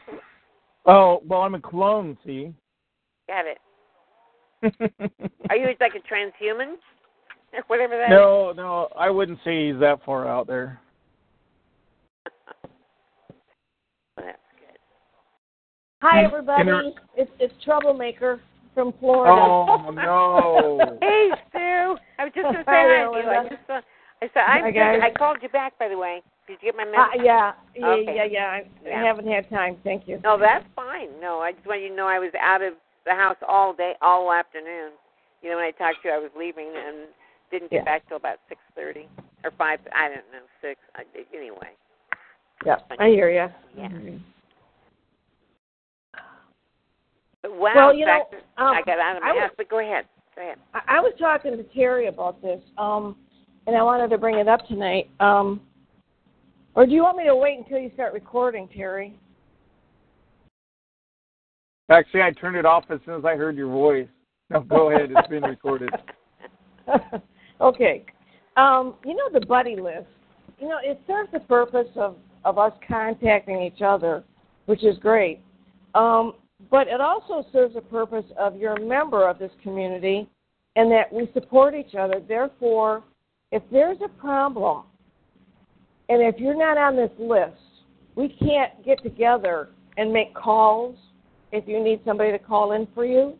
Oh, 0.85 1.23
well, 1.25 1.43
I'm 1.43 1.55
a 1.55 1.61
clone, 1.61 2.19
see? 2.27 2.53
Got 3.29 3.45
it. 3.47 3.59
Are 5.51 5.57
you 5.57 5.67
like 5.81 5.93
a 5.95 6.13
transhuman? 6.13 6.75
Or 7.53 7.61
whatever 7.69 7.97
that 7.99 8.11
no, 8.11 8.53
no, 8.57 8.89
I 8.99 9.11
wouldn't 9.11 9.39
say 9.45 9.69
he's 9.69 9.79
that 9.81 10.05
far 10.05 10.27
out 10.27 10.47
there. 10.47 10.81
Well, 14.17 14.27
that's 14.27 14.39
good. 14.59 14.79
Hi, 16.01 16.25
everybody. 16.25 16.95
It's 17.17 17.31
it's 17.39 17.55
Troublemaker 17.65 18.41
from 18.75 18.93
Florida. 19.01 19.35
Oh, 19.43 19.91
no. 19.91 20.99
Hey 21.03 21.31
Sue, 21.53 21.97
I 22.19 22.25
was 22.25 22.33
just 22.35 22.45
gonna 22.45 22.59
say 22.59 22.65
Hi, 22.67 23.07
hi 23.07 23.13
to 23.13 23.19
you. 23.23 23.31
I 23.31 23.49
just 23.49 23.67
saw. 23.67 23.81
I 24.23 24.27
saw. 24.35 24.41
I, 24.41 24.61
Hi, 24.61 24.71
guys. 24.71 25.01
I 25.03 25.11
called 25.11 25.39
you 25.43 25.49
back, 25.49 25.79
by 25.79 25.89
the 25.89 25.99
way. 25.99 26.23
Did 26.47 26.59
you 26.63 26.73
get 26.73 26.77
my 26.77 26.85
Uh, 26.85 27.07
message? 27.07 27.25
yeah, 27.25 27.53
yeah, 27.75 27.87
Okay. 27.89 28.15
yeah, 28.17 28.25
yeah. 28.25 28.47
I, 28.47 28.65
Yeah. 28.85 29.01
I 29.01 29.05
haven't 29.05 29.27
had 29.29 29.49
time. 29.51 29.77
Thank 29.85 30.09
you. 30.09 30.21
No, 30.25 30.39
that's 30.39 30.65
fine. 30.75 31.09
No, 31.21 31.41
I 31.41 31.53
just 31.53 31.67
wanted 31.67 31.83
you 31.83 31.89
to 31.91 31.95
know 31.95 32.07
I 32.07 32.19
was 32.19 32.33
out 32.41 32.63
of 32.63 32.75
the 33.05 33.15
house 33.15 33.37
all 33.47 33.73
day, 33.73 33.95
all 34.03 34.33
afternoon. 34.33 34.93
You 35.43 35.51
know, 35.51 35.57
when 35.57 35.65
I 35.67 35.71
talked 35.73 36.03
to 36.03 36.09
you, 36.09 36.15
I 36.15 36.19
was 36.19 36.31
leaving 36.39 36.71
and 36.77 37.09
didn't 37.51 37.71
get 37.71 37.79
Yeah. 37.81 37.85
back 37.85 38.09
till 38.09 38.17
about 38.17 38.39
six 38.49 38.61
thirty 38.75 39.09
or 39.45 39.51
five. 39.53 39.81
I 39.93 40.09
don't 40.09 40.31
know, 40.33 40.47
six. 40.61 40.81
I, 40.95 41.05
anyway. 41.35 41.71
Yeah, 42.65 42.79
I 42.99 43.09
hear 43.09 43.29
you. 43.31 43.49
Yeah. 43.77 43.89
But 43.89 44.21
wow, 47.45 47.73
Well, 47.75 47.91
in 47.91 47.99
you 47.99 48.07
know, 48.07 48.25
um, 48.59 48.69
I 48.75 48.83
got 48.85 48.99
out 48.99 49.17
of 49.17 49.23
my 49.23 49.31
I 49.31 49.33
was- 49.33 49.43
house. 49.43 49.51
But 49.57 49.69
go 49.69 49.79
ahead. 49.81 50.05
Go 50.35 50.43
ahead. 50.43 50.59
I, 50.75 50.81
I 50.97 51.01
was 51.01 51.13
talking 51.19 51.57
to 51.57 51.63
Terry 51.75 52.07
about 52.07 52.41
this, 52.41 52.61
um, 52.79 53.17
and 53.67 53.77
I 53.77 53.83
wanted 53.83 54.09
to 54.11 54.19
bring 54.19 54.37
it 54.37 54.49
up 54.49 54.67
tonight. 54.67 55.11
Um, 55.21 55.61
or 56.75 56.87
do 56.87 56.93
you 56.93 57.03
want 57.03 57.19
me 57.19 57.25
to 57.25 57.37
wait 57.37 57.59
until 57.59 57.79
you 57.79 57.91
start 57.95 58.13
recording, 58.15 58.69
Terry? 58.75 59.15
Actually, 61.91 62.23
I 62.23 62.31
turned 62.31 62.57
it 62.57 62.65
off 62.65 62.85
as 62.91 63.01
soon 63.05 63.15
as 63.19 63.25
I 63.25 63.37
heard 63.37 63.57
your 63.57 63.69
voice. 63.71 64.09
No, 64.49 64.61
go 64.61 64.91
ahead. 64.91 65.13
It's 65.15 65.29
been 65.29 65.43
recorded. 65.43 65.91
okay. 67.61 68.05
Um, 68.57 68.95
you 69.05 69.15
know 69.15 69.29
the 69.39 69.45
buddy 69.45 69.77
list. 69.77 70.07
You 70.59 70.69
know 70.69 70.79
it 70.83 71.01
serves 71.07 71.31
the 71.33 71.41
purpose 71.41 71.89
of 71.97 72.17
of 72.45 72.59
us 72.59 72.73
contacting 72.87 73.63
each 73.63 73.83
other, 73.83 74.25
which 74.67 74.85
is 74.85 74.97
great. 74.99 75.41
Um, 75.95 76.35
but 76.71 76.89
it 76.89 77.01
also 77.01 77.45
serves 77.53 77.75
the 77.75 77.81
purpose 77.81 78.25
of 78.39 78.57
you're 78.57 78.75
a 78.75 78.81
member 78.81 79.29
of 79.29 79.39
this 79.39 79.51
community, 79.63 80.29
and 80.77 80.91
that 80.91 81.13
we 81.13 81.29
support 81.35 81.75
each 81.75 81.95
other. 81.95 82.21
Therefore, 82.27 83.03
if 83.51 83.63
there's 83.71 83.99
a 84.05 84.09
problem, 84.09 84.85
and 86.09 86.23
if 86.23 86.41
you're 86.41 86.57
not 86.57 86.79
on 86.79 86.97
this 86.97 87.11
list, 87.19 87.61
we 88.15 88.29
can't 88.29 88.85
get 88.85 89.03
together 89.03 89.69
and 89.97 90.13
make 90.13 90.35
calls. 90.35 90.97
If 91.53 91.69
you 91.69 91.83
need 91.83 92.01
somebody 92.05 92.33
to 92.33 92.39
call 92.39 92.73
in 92.73 92.89
for 92.95 93.05
you, 93.05 93.35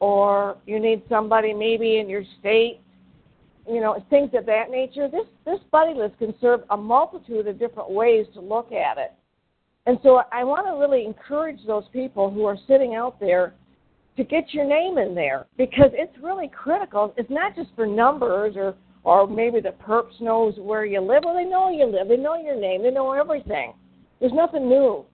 or 0.00 0.58
you 0.66 0.78
need 0.78 1.02
somebody 1.08 1.54
maybe 1.54 1.98
in 1.98 2.08
your 2.08 2.24
state 2.40 2.80
you 3.68 3.80
know, 3.80 4.02
things 4.10 4.30
of 4.34 4.46
that 4.46 4.70
nature. 4.70 5.08
This 5.08 5.26
this 5.44 5.60
buddy 5.70 5.94
list 5.94 6.18
can 6.18 6.34
serve 6.40 6.60
a 6.70 6.76
multitude 6.76 7.46
of 7.46 7.58
different 7.58 7.90
ways 7.90 8.26
to 8.34 8.40
look 8.40 8.72
at 8.72 8.98
it. 8.98 9.12
And 9.86 9.98
so 10.02 10.22
I 10.32 10.44
want 10.44 10.66
to 10.66 10.80
really 10.80 11.04
encourage 11.04 11.58
those 11.66 11.84
people 11.92 12.30
who 12.30 12.44
are 12.46 12.56
sitting 12.66 12.94
out 12.94 13.20
there 13.20 13.54
to 14.16 14.24
get 14.24 14.54
your 14.54 14.64
name 14.64 14.98
in 14.98 15.14
there 15.14 15.46
because 15.58 15.90
it's 15.92 16.16
really 16.22 16.48
critical. 16.48 17.12
It's 17.16 17.30
not 17.30 17.54
just 17.54 17.70
for 17.74 17.86
numbers 17.86 18.54
or 18.56 18.74
or 19.04 19.26
maybe 19.28 19.60
the 19.60 19.74
perps 19.86 20.18
knows 20.18 20.54
where 20.56 20.86
you 20.86 20.98
live. 20.98 21.24
Well, 21.26 21.34
they 21.34 21.44
know 21.44 21.70
you 21.70 21.84
live. 21.84 22.08
They 22.08 22.16
know 22.16 22.36
your 22.36 22.58
name. 22.58 22.82
They 22.82 22.90
know 22.90 23.12
everything. 23.12 23.74
There's 24.18 24.32
nothing 24.32 24.66
new. 24.66 25.04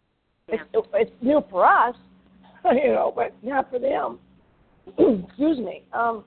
Yeah. 0.49 0.59
It's, 0.73 0.89
it's 0.95 1.11
new 1.21 1.43
for 1.51 1.67
us, 1.67 1.97
you 2.73 2.93
know, 2.93 3.13
but 3.15 3.35
not 3.43 3.69
for 3.69 3.81
them. 3.81 4.21
Excuse 5.27 5.59
me. 5.59 5.83
Um, 5.93 6.25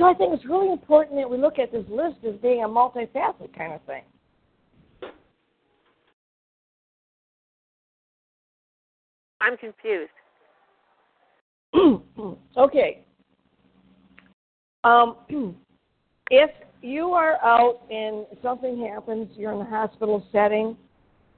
so 0.00 0.06
I 0.06 0.14
think 0.14 0.34
it's 0.34 0.44
really 0.44 0.70
important 0.70 1.16
that 1.16 1.28
we 1.28 1.36
look 1.36 1.58
at 1.58 1.72
this 1.72 1.84
list 1.88 2.18
as 2.26 2.34
being 2.40 2.62
a 2.62 2.68
multifaceted 2.68 3.56
kind 3.56 3.72
of 3.72 3.82
thing. 3.82 4.02
I'm 9.44 9.56
confused. 9.56 10.10
okay. 12.56 13.04
Um, 14.84 15.16
if 16.30 16.50
you 16.82 17.10
are 17.10 17.42
out 17.44 17.80
and 17.90 18.26
something 18.42 18.86
happens, 18.90 19.28
you're 19.36 19.52
in 19.52 19.60
a 19.60 19.64
hospital 19.64 20.24
setting, 20.32 20.76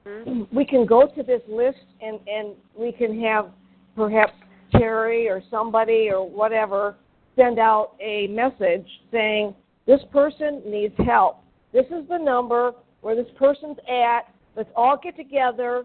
Hmm? 0.07 0.43
we 0.51 0.65
can 0.65 0.85
go 0.85 1.07
to 1.07 1.23
this 1.23 1.41
list 1.47 1.77
and, 2.01 2.19
and 2.27 2.55
we 2.77 2.91
can 2.91 3.19
have 3.21 3.49
perhaps 3.95 4.33
Terry 4.71 5.29
or 5.29 5.41
somebody 5.49 6.09
or 6.11 6.27
whatever 6.27 6.95
send 7.35 7.59
out 7.59 7.91
a 8.01 8.27
message 8.27 8.87
saying, 9.11 9.53
This 9.85 10.01
person 10.11 10.61
needs 10.65 10.93
help. 11.05 11.43
This 11.73 11.85
is 11.87 12.07
the 12.09 12.17
number 12.17 12.73
where 13.01 13.15
this 13.15 13.31
person's 13.37 13.77
at. 13.89 14.21
Let's 14.55 14.69
all 14.75 14.99
get 15.01 15.15
together. 15.15 15.83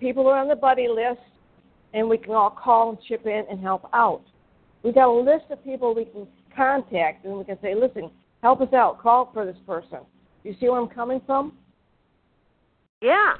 People 0.00 0.26
are 0.28 0.38
on 0.38 0.48
the 0.48 0.56
buddy 0.56 0.88
list, 0.88 1.20
and 1.94 2.08
we 2.08 2.18
can 2.18 2.32
all 2.32 2.50
call 2.50 2.90
and 2.90 2.98
chip 3.08 3.26
in 3.26 3.44
and 3.50 3.60
help 3.60 3.88
out. 3.92 4.22
We've 4.82 4.94
got 4.94 5.08
a 5.08 5.12
list 5.12 5.46
of 5.50 5.62
people 5.64 5.94
we 5.94 6.04
can 6.04 6.26
contact, 6.54 7.24
and 7.24 7.36
we 7.36 7.44
can 7.44 7.58
say, 7.60 7.74
Listen, 7.74 8.10
help 8.42 8.60
us 8.60 8.72
out. 8.72 9.00
Call 9.00 9.30
for 9.32 9.44
this 9.44 9.56
person. 9.66 10.00
You 10.44 10.54
see 10.60 10.68
where 10.68 10.80
I'm 10.80 10.88
coming 10.88 11.20
from? 11.26 11.52
Yeah. 13.00 13.34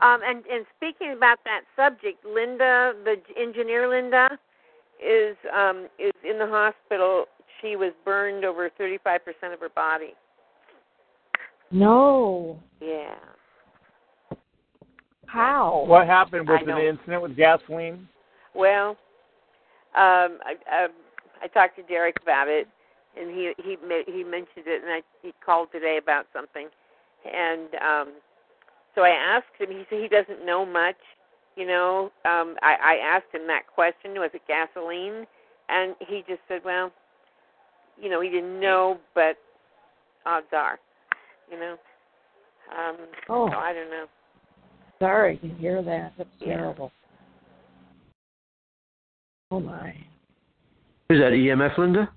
Um, 0.00 0.20
and 0.24 0.44
and 0.46 0.64
speaking 0.76 1.12
about 1.16 1.38
that 1.44 1.62
subject, 1.76 2.24
Linda, 2.24 2.92
the 3.04 3.16
engineer 3.38 3.88
Linda, 3.88 4.38
is 5.04 5.36
um, 5.54 5.88
is 5.98 6.12
in 6.28 6.38
the 6.38 6.46
hospital. 6.46 7.26
She 7.60 7.76
was 7.76 7.92
burned 8.04 8.44
over 8.44 8.70
35% 8.80 9.18
of 9.52 9.60
her 9.60 9.68
body. 9.68 10.14
No. 11.70 12.58
Yeah. 12.80 13.14
How? 15.30 15.84
What 15.86 16.06
happened? 16.06 16.48
Was 16.48 16.60
it 16.62 16.68
an 16.68 16.78
incident 16.78 17.22
with 17.22 17.36
gasoline? 17.36 18.08
Well, 18.54 18.90
um, 19.94 20.38
I, 20.44 20.54
I 20.70 20.88
I 21.42 21.46
talked 21.46 21.76
to 21.76 21.82
Derek 21.84 22.16
about 22.22 22.48
it, 22.48 22.66
and 23.18 23.30
he 23.30 23.52
he 23.62 23.76
he 24.06 24.24
mentioned 24.24 24.66
it, 24.66 24.82
and 24.82 24.90
I 24.92 25.02
he 25.22 25.32
called 25.44 25.68
today 25.72 25.98
about 26.02 26.26
something, 26.32 26.68
and 27.24 27.68
um, 27.76 28.14
so 28.94 29.02
I 29.02 29.10
asked 29.10 29.54
him. 29.58 29.70
He 29.70 29.84
said 29.88 30.00
he 30.00 30.08
doesn't 30.08 30.44
know 30.44 30.66
much. 30.66 30.98
You 31.56 31.66
know, 31.66 32.10
um, 32.24 32.56
I, 32.62 32.76
I 32.82 33.16
asked 33.16 33.32
him 33.32 33.46
that 33.46 33.62
question: 33.72 34.12
Was 34.14 34.30
it 34.34 34.42
gasoline? 34.48 35.26
And 35.70 35.94
he 36.00 36.24
just 36.28 36.40
said, 36.48 36.62
well, 36.64 36.90
you 38.00 38.10
know, 38.10 38.20
he 38.20 38.28
didn't 38.28 38.58
know, 38.58 38.98
but 39.14 39.36
odds 40.26 40.46
are, 40.52 40.78
you 41.50 41.58
know. 41.58 41.76
Um, 42.76 42.96
Oh. 43.28 43.48
So 43.48 43.56
I 43.56 43.72
don't 43.72 43.90
know. 43.90 44.06
Sorry 45.00 45.38
to 45.38 45.48
hear 45.48 45.82
that. 45.82 46.12
That's 46.18 46.28
Yeah. 46.38 46.56
terrible. 46.56 46.92
Oh 49.50 49.60
my. 49.60 49.96
Is 51.08 51.18
that 51.18 51.32
EMF, 51.32 51.76
Linda? 51.78 52.12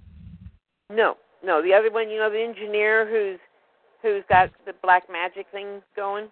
No, 0.90 1.18
no. 1.42 1.62
The 1.62 1.74
other 1.74 1.90
one, 1.90 2.10
you 2.10 2.20
know, 2.20 2.30
the 2.30 2.42
engineer 2.42 3.06
who's 3.06 3.40
who's 4.02 4.24
got 4.28 4.52
the 4.66 4.74
black 4.84 5.10
magic 5.10 5.48
thing 5.48 5.82
going. 5.96 6.30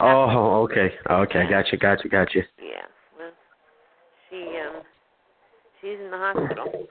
Oh, 0.00 0.62
okay. 0.62 0.96
Okay, 1.10 1.46
gotcha, 1.50 1.76
gotcha, 1.76 2.08
gotcha. 2.08 2.42
Yeah. 2.58 2.86
Well, 3.18 3.32
she 4.30 4.58
um 4.58 4.82
she's 5.80 5.98
in 5.98 6.10
the 6.10 6.16
hospital. 6.16 6.88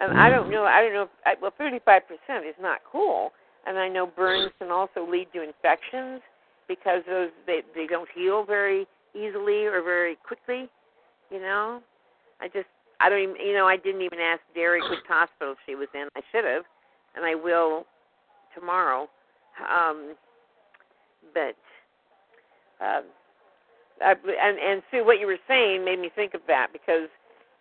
And 0.00 0.18
I 0.18 0.28
don't 0.28 0.50
know. 0.50 0.64
I 0.64 0.80
don't 0.80 0.92
know. 0.94 1.02
If, 1.02 1.10
I, 1.24 1.34
well, 1.40 1.52
thirty-five 1.56 2.02
percent 2.08 2.46
is 2.46 2.56
not 2.60 2.80
cool, 2.90 3.32
and 3.66 3.78
I 3.78 3.88
know 3.88 4.06
burns 4.06 4.50
can 4.58 4.70
also 4.70 5.06
lead 5.08 5.28
to 5.34 5.42
infections 5.42 6.20
because 6.68 7.02
those 7.08 7.30
they 7.46 7.60
they 7.74 7.86
don't 7.86 8.08
heal 8.14 8.44
very 8.44 8.86
easily 9.14 9.66
or 9.66 9.82
very 9.82 10.16
quickly. 10.26 10.68
You 11.30 11.40
know, 11.40 11.80
I 12.40 12.48
just 12.48 12.68
I 13.00 13.08
don't 13.08 13.22
even 13.22 13.36
you 13.36 13.54
know 13.54 13.66
I 13.66 13.76
didn't 13.76 14.02
even 14.02 14.18
ask 14.18 14.40
Derek 14.54 14.82
which 14.88 15.00
hospital 15.08 15.54
she 15.66 15.74
was 15.74 15.88
in. 15.94 16.08
I 16.16 16.20
should 16.30 16.44
have, 16.44 16.64
and 17.16 17.24
I 17.24 17.34
will 17.34 17.86
tomorrow. 18.54 19.08
Um, 19.60 20.14
but 21.34 21.56
um, 22.84 23.04
I, 24.02 24.12
and 24.12 24.58
and 24.58 24.82
Sue, 24.90 25.04
what 25.04 25.20
you 25.20 25.26
were 25.26 25.38
saying 25.48 25.84
made 25.84 26.00
me 26.00 26.10
think 26.14 26.34
of 26.34 26.40
that 26.48 26.68
because 26.72 27.08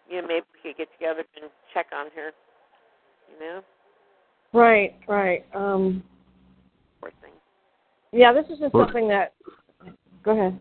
you 0.09 0.21
know 0.21 0.27
maybe 0.27 0.45
we 0.53 0.71
could 0.71 0.77
get 0.77 0.91
together 0.93 1.23
and 1.41 1.51
check 1.73 1.87
on 1.93 2.07
her. 2.15 2.31
You 3.33 3.39
know, 3.39 3.61
Right, 4.53 4.95
right. 5.07 5.45
Um 5.53 6.03
poor 6.99 7.11
thing. 7.21 7.31
Yeah, 8.11 8.33
this 8.33 8.45
is 8.49 8.59
just 8.59 8.73
Well- 8.73 8.85
something 8.85 9.07
that 9.09 9.33
go 10.23 10.31
ahead. 10.31 10.59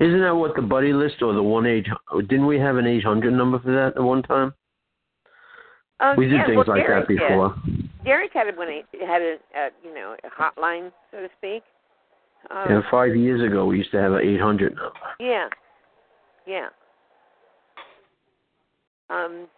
Isn't 0.00 0.20
that 0.20 0.34
what 0.36 0.54
the 0.54 0.62
buddy 0.62 0.92
list 0.92 1.22
or 1.22 1.32
the 1.32 1.42
one 1.42 1.66
eight? 1.66 1.86
Didn't 2.28 2.46
we 2.46 2.58
have 2.60 2.76
an 2.76 2.86
eight 2.86 3.02
hundred 3.02 3.32
number 3.32 3.58
for 3.58 3.72
that 3.72 3.96
at 3.96 4.02
one 4.02 4.22
time? 4.22 4.54
Um, 5.98 6.16
we 6.16 6.26
did 6.26 6.36
yeah, 6.36 6.46
things 6.46 6.56
well, 6.68 6.76
like 6.76 6.86
Derek 6.86 7.08
that 7.08 7.16
before. 7.16 7.56
Did. 7.66 8.04
Derek 8.04 8.32
had 8.32 8.56
when 8.56 8.68
he 8.68 8.84
had 9.04 9.20
a, 9.20 9.36
a 9.56 9.70
you 9.82 9.92
know 9.92 10.16
a 10.22 10.28
hotline 10.30 10.92
so 11.10 11.18
to 11.18 11.28
speak. 11.36 11.64
Um, 12.50 12.72
And 12.76 12.84
five 12.88 13.16
years 13.16 13.42
ago, 13.42 13.66
we 13.66 13.78
used 13.78 13.90
to 13.90 14.00
have 14.00 14.12
an 14.12 14.20
eight 14.22 14.40
hundred 14.40 14.76
number. 14.76 14.92
Yeah. 15.18 15.48
Yeah. 16.46 16.68
Um 19.10 19.48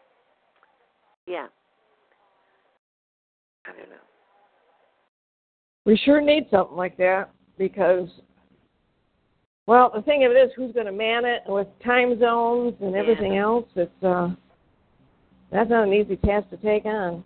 yeah. 1.27 1.49
I 3.67 3.73
don't 3.73 3.91
know. 3.91 3.97
We 5.91 5.97
sure 5.97 6.21
need 6.21 6.47
something 6.53 6.77
like 6.77 6.97
that 6.99 7.31
because 7.59 8.09
well, 9.67 9.91
the 9.93 10.03
thing 10.03 10.25
of 10.25 10.31
it 10.31 10.37
is 10.37 10.53
who's 10.55 10.73
gonna 10.73 10.93
man 10.93 11.25
it 11.25 11.43
with 11.49 11.67
time 11.85 12.17
zones 12.21 12.75
and 12.81 12.95
everything 12.95 13.39
else, 13.39 13.67
it's 13.75 14.05
uh 14.05 14.29
that's 15.51 15.69
not 15.69 15.89
an 15.89 15.93
easy 15.93 16.15
task 16.15 16.49
to 16.51 16.59
take 16.59 16.85
on. 16.85 17.25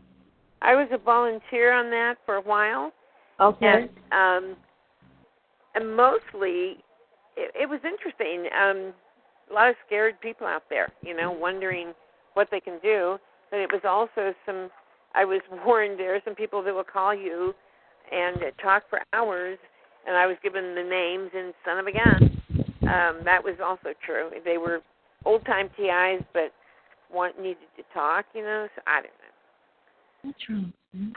I 0.62 0.74
was 0.74 0.88
a 0.92 0.96
volunteer 0.96 1.74
on 1.74 1.90
that 1.90 2.14
for 2.24 2.36
a 2.36 2.40
while 2.40 2.90
Okay. 3.38 3.66
and 3.66 3.90
um 4.12 4.56
and 5.74 5.94
mostly 5.94 6.78
it, 7.36 7.52
it 7.54 7.68
was 7.68 7.80
interesting. 7.84 8.48
Um 8.58 8.94
a 9.50 9.52
lot 9.52 9.68
of 9.68 9.76
scared 9.86 10.18
people 10.22 10.46
out 10.46 10.62
there, 10.70 10.90
you 11.02 11.14
know, 11.14 11.30
wondering 11.30 11.92
what 12.32 12.48
they 12.50 12.60
can 12.60 12.78
do. 12.82 13.18
But 13.50 13.60
it 13.60 13.70
was 13.70 13.82
also 13.84 14.34
some 14.46 14.70
I 15.14 15.26
was 15.26 15.42
warned 15.66 16.00
there 16.00 16.14
are 16.14 16.22
some 16.24 16.34
people 16.34 16.62
that 16.62 16.74
will 16.74 16.82
call 16.82 17.14
you 17.14 17.54
and 18.14 18.36
uh, 18.36 18.62
talk 18.62 18.84
for 18.88 19.00
hours 19.12 19.58
and 20.06 20.16
I 20.16 20.26
was 20.26 20.36
given 20.42 20.74
the 20.74 20.82
names 20.82 21.30
and 21.34 21.54
son 21.64 21.78
of 21.78 21.86
a 21.86 21.92
gun. 21.92 22.42
Um, 22.82 23.24
that 23.24 23.42
was 23.42 23.54
also 23.64 23.94
true. 24.04 24.30
They 24.44 24.58
were 24.58 24.80
old 25.24 25.44
time 25.46 25.70
TIs 25.76 26.22
but 26.32 26.52
want 27.12 27.40
needed 27.40 27.68
to 27.76 27.82
talk, 27.94 28.26
you 28.34 28.42
know, 28.42 28.68
so 28.74 28.82
I 28.86 28.96
don't 28.96 29.04
know. 29.04 29.32
What's 30.22 30.48
wrong? 30.48 30.72
I 30.94 30.98
don't 30.98 31.14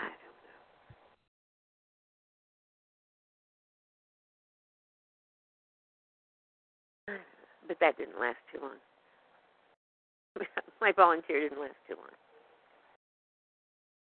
know. 7.08 7.22
But 7.68 7.78
that 7.82 7.98
didn't 7.98 8.20
last 8.20 8.38
too 8.54 8.60
long. 8.62 10.46
My 10.82 10.92
volunteer 10.94 11.42
didn't 11.42 11.60
last 11.60 11.76
too 11.88 11.96
long. 11.96 12.08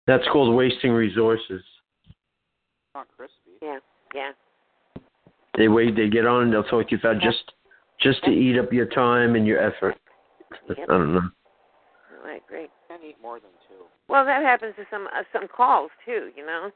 That's 0.07 0.25
called 0.33 0.55
wasting 0.55 0.93
resources. 0.93 1.63
Not 2.99 3.07
crispy. 3.17 3.53
Yeah, 3.63 3.79
yeah. 4.13 4.33
They 5.57 5.69
wait. 5.69 5.95
They 5.95 6.09
get 6.09 6.27
on 6.27 6.43
and 6.43 6.53
they'll 6.53 6.65
talk 6.65 6.89
to 6.89 6.97
you 6.97 6.99
about 6.99 7.23
just 7.23 7.53
just 8.01 8.25
to 8.25 8.31
eat 8.33 8.59
up 8.59 8.73
your 8.73 8.87
time 8.87 9.37
and 9.37 9.47
your 9.47 9.61
effort. 9.61 9.95
I 10.69 10.75
don't 10.89 11.15
know. 11.15 11.21
Oh, 11.23 12.29
I 12.29 12.41
agree. 12.45 12.67
Can't 12.89 13.05
eat 13.05 13.15
more 13.23 13.39
than 13.39 13.51
two. 13.69 13.85
Well, 14.09 14.25
that 14.25 14.43
happens 14.43 14.75
to 14.79 14.85
some 14.91 15.07
uh, 15.17 15.23
some 15.33 15.47
calls 15.47 15.93
too. 16.05 16.31
You 16.37 16.45
know, 16.45 16.73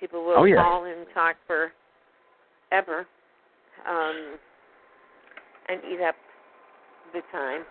people 0.00 0.24
will 0.24 0.38
Oh, 0.38 0.44
yeah. 0.44 0.56
call 0.56 0.86
and 0.86 1.06
talk 1.14 1.36
for 1.46 1.70
ever, 2.72 3.06
um, 3.88 4.38
and 5.68 5.80
eat 5.84 6.00
up 6.02 6.16
the 7.12 7.20
time. 7.30 7.62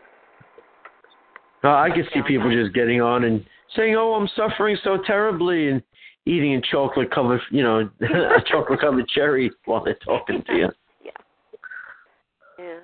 Uh, 1.65 1.75
I 1.75 1.89
can 1.89 2.05
see 2.13 2.21
people 2.25 2.49
just 2.49 2.73
getting 2.73 3.01
on 3.01 3.25
and 3.25 3.45
saying, 3.75 3.97
"Oh, 3.97 4.13
I'm 4.13 4.29
suffering 4.37 4.77
so 4.85 4.99
terribly," 5.05 5.67
and 5.67 5.83
eating 6.29 6.55
a 6.55 6.61
chocolate 6.61 7.11
covered, 7.11 7.41
you 7.49 7.63
know, 7.63 7.89
a 8.01 8.41
chocolate 8.45 8.79
covered 8.79 9.07
cherry 9.09 9.51
while 9.65 9.83
they're 9.83 9.95
talking 10.05 10.43
to 10.47 10.53
you. 10.55 10.69
Yeah. 12.61 12.79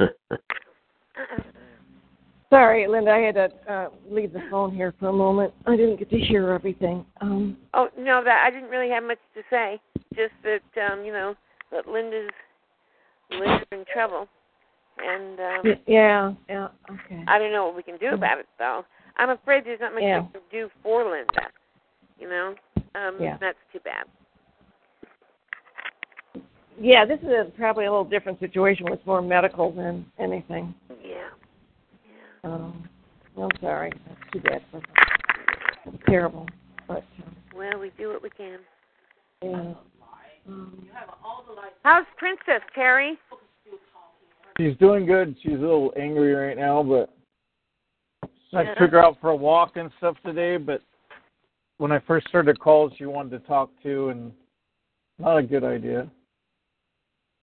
Yeah. 0.00 0.06
Sorry, 2.50 2.86
Linda, 2.86 3.10
I 3.10 3.18
had 3.18 3.34
to 3.34 3.50
uh, 3.70 3.88
leave 4.08 4.32
the 4.32 4.42
phone 4.50 4.74
here 4.74 4.94
for 4.98 5.08
a 5.08 5.12
moment. 5.12 5.52
I 5.66 5.76
didn't 5.76 5.98
get 5.98 6.08
to 6.10 6.18
hear 6.18 6.50
everything. 6.50 7.04
Um, 7.20 7.56
Oh 7.74 7.88
no, 7.98 8.22
that 8.24 8.44
I 8.46 8.50
didn't 8.50 8.70
really 8.70 8.88
have 8.90 9.02
much 9.02 9.18
to 9.34 9.42
say. 9.50 9.80
Just 10.14 10.32
that 10.44 10.90
um, 10.90 11.04
you 11.04 11.12
know 11.12 11.34
that 11.72 11.86
Linda's 11.86 12.30
Linda's 13.30 13.66
in 13.72 13.84
trouble, 13.92 14.28
and 14.98 15.40
um, 15.40 15.74
yeah, 15.86 16.32
yeah, 16.48 16.68
okay. 16.90 17.24
I 17.26 17.38
don't 17.38 17.52
know 17.52 17.66
what 17.66 17.76
we 17.76 17.82
can 17.82 17.98
do 17.98 18.14
about 18.14 18.38
it 18.38 18.46
though. 18.58 18.84
I'm 19.18 19.30
afraid 19.30 19.64
there's 19.64 19.80
not 19.80 19.92
much 19.92 20.04
Yeah. 20.04 20.20
we 20.20 20.32
can 20.32 20.42
do 20.50 20.70
for 20.82 21.04
Linda. 21.04 21.50
You 22.18 22.28
know, 22.28 22.54
um, 22.94 23.20
Yeah. 23.20 23.36
that's 23.38 23.58
too 23.72 23.80
bad. 23.80 24.06
Yeah, 26.78 27.04
this 27.06 27.20
is 27.20 27.28
a, 27.28 27.50
probably 27.56 27.86
a 27.86 27.90
little 27.90 28.04
different 28.04 28.38
situation. 28.38 28.86
It's 28.88 29.04
more 29.06 29.22
medical 29.22 29.70
than 29.72 30.10
anything. 30.18 30.74
Yeah. 31.02 31.30
Um, 32.44 32.88
I'm 33.36 33.50
sorry. 33.60 33.92
That's 34.06 34.30
too 34.32 34.40
bad 34.40 34.62
for 34.70 34.78
her. 34.78 34.82
It's 35.86 36.02
terrible. 36.06 36.46
But, 36.86 37.04
um, 37.24 37.36
Well, 37.54 37.78
we 37.78 37.90
do 37.98 38.08
what 38.08 38.22
we 38.22 38.30
can. 38.30 38.60
yeah. 39.42 39.74
Um, 40.48 40.88
How's 41.82 42.06
Princess 42.18 42.62
Terry? 42.74 43.18
She's 44.58 44.76
doing 44.78 45.06
good. 45.06 45.36
She's 45.42 45.52
a 45.52 45.56
little 45.56 45.92
angry 45.96 46.32
right 46.34 46.56
now, 46.56 46.82
but 46.82 47.10
I 48.54 48.74
took 48.74 48.92
her 48.92 49.04
out 49.04 49.18
for 49.20 49.30
a 49.30 49.36
walk 49.36 49.76
and 49.76 49.90
stuff 49.98 50.16
today. 50.24 50.56
But 50.56 50.82
when 51.78 51.92
I 51.92 51.98
first 52.00 52.28
started 52.28 52.58
calls, 52.58 52.92
you 52.98 53.10
wanted 53.10 53.30
to 53.30 53.46
talk 53.46 53.70
to, 53.82 54.08
and 54.08 54.32
not 55.18 55.36
a 55.36 55.42
good 55.42 55.64
idea. 55.64 56.10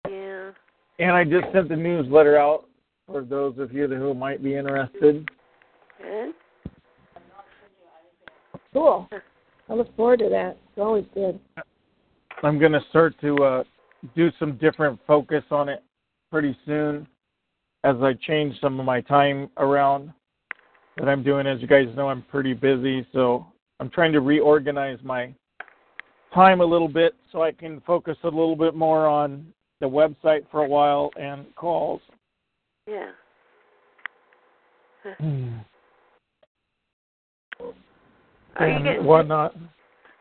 Yeah. 0.09 0.51
And 0.99 1.11
I 1.11 1.23
just 1.23 1.51
sent 1.53 1.69
the 1.69 1.75
newsletter 1.75 2.37
out 2.37 2.67
for 3.07 3.23
those 3.23 3.57
of 3.59 3.73
you 3.73 3.87
who 3.87 4.13
might 4.13 4.43
be 4.43 4.55
interested. 4.55 5.29
Good. 6.01 6.33
cool. 8.73 9.07
I 9.69 9.73
look 9.73 9.95
forward 9.95 10.19
to 10.19 10.29
that. 10.29 10.57
It's 10.69 10.77
always 10.77 11.05
good. 11.13 11.39
I'm 12.43 12.59
going 12.59 12.73
to 12.73 12.81
start 12.89 13.15
to 13.21 13.35
uh, 13.43 13.63
do 14.15 14.29
some 14.39 14.57
different 14.57 14.99
focus 15.07 15.43
on 15.51 15.69
it 15.69 15.83
pretty 16.31 16.57
soon 16.65 17.07
as 17.83 17.95
I 18.01 18.13
change 18.13 18.59
some 18.59 18.79
of 18.79 18.85
my 18.85 19.01
time 19.01 19.49
around 19.57 20.11
that 20.97 21.07
I'm 21.07 21.23
doing. 21.23 21.47
As 21.47 21.61
you 21.61 21.67
guys 21.67 21.87
know, 21.95 22.09
I'm 22.09 22.23
pretty 22.23 22.53
busy, 22.53 23.07
so 23.13 23.47
I'm 23.79 23.89
trying 23.89 24.13
to 24.13 24.21
reorganize 24.21 24.99
my 25.03 25.33
time 26.33 26.61
a 26.61 26.65
little 26.65 26.87
bit 26.87 27.15
so 27.31 27.43
I 27.43 27.51
can 27.51 27.81
focus 27.81 28.17
a 28.23 28.27
little 28.27 28.55
bit 28.55 28.75
more 28.75 29.07
on 29.07 29.45
the 29.81 29.87
website 29.87 30.45
for 30.51 30.63
a 30.63 30.67
while 30.67 31.11
and 31.19 31.45
calls. 31.55 32.01
Yeah. 32.87 33.11
Are 38.57 38.69
you 38.69 38.83
getting 38.83 39.05
whatnot. 39.05 39.55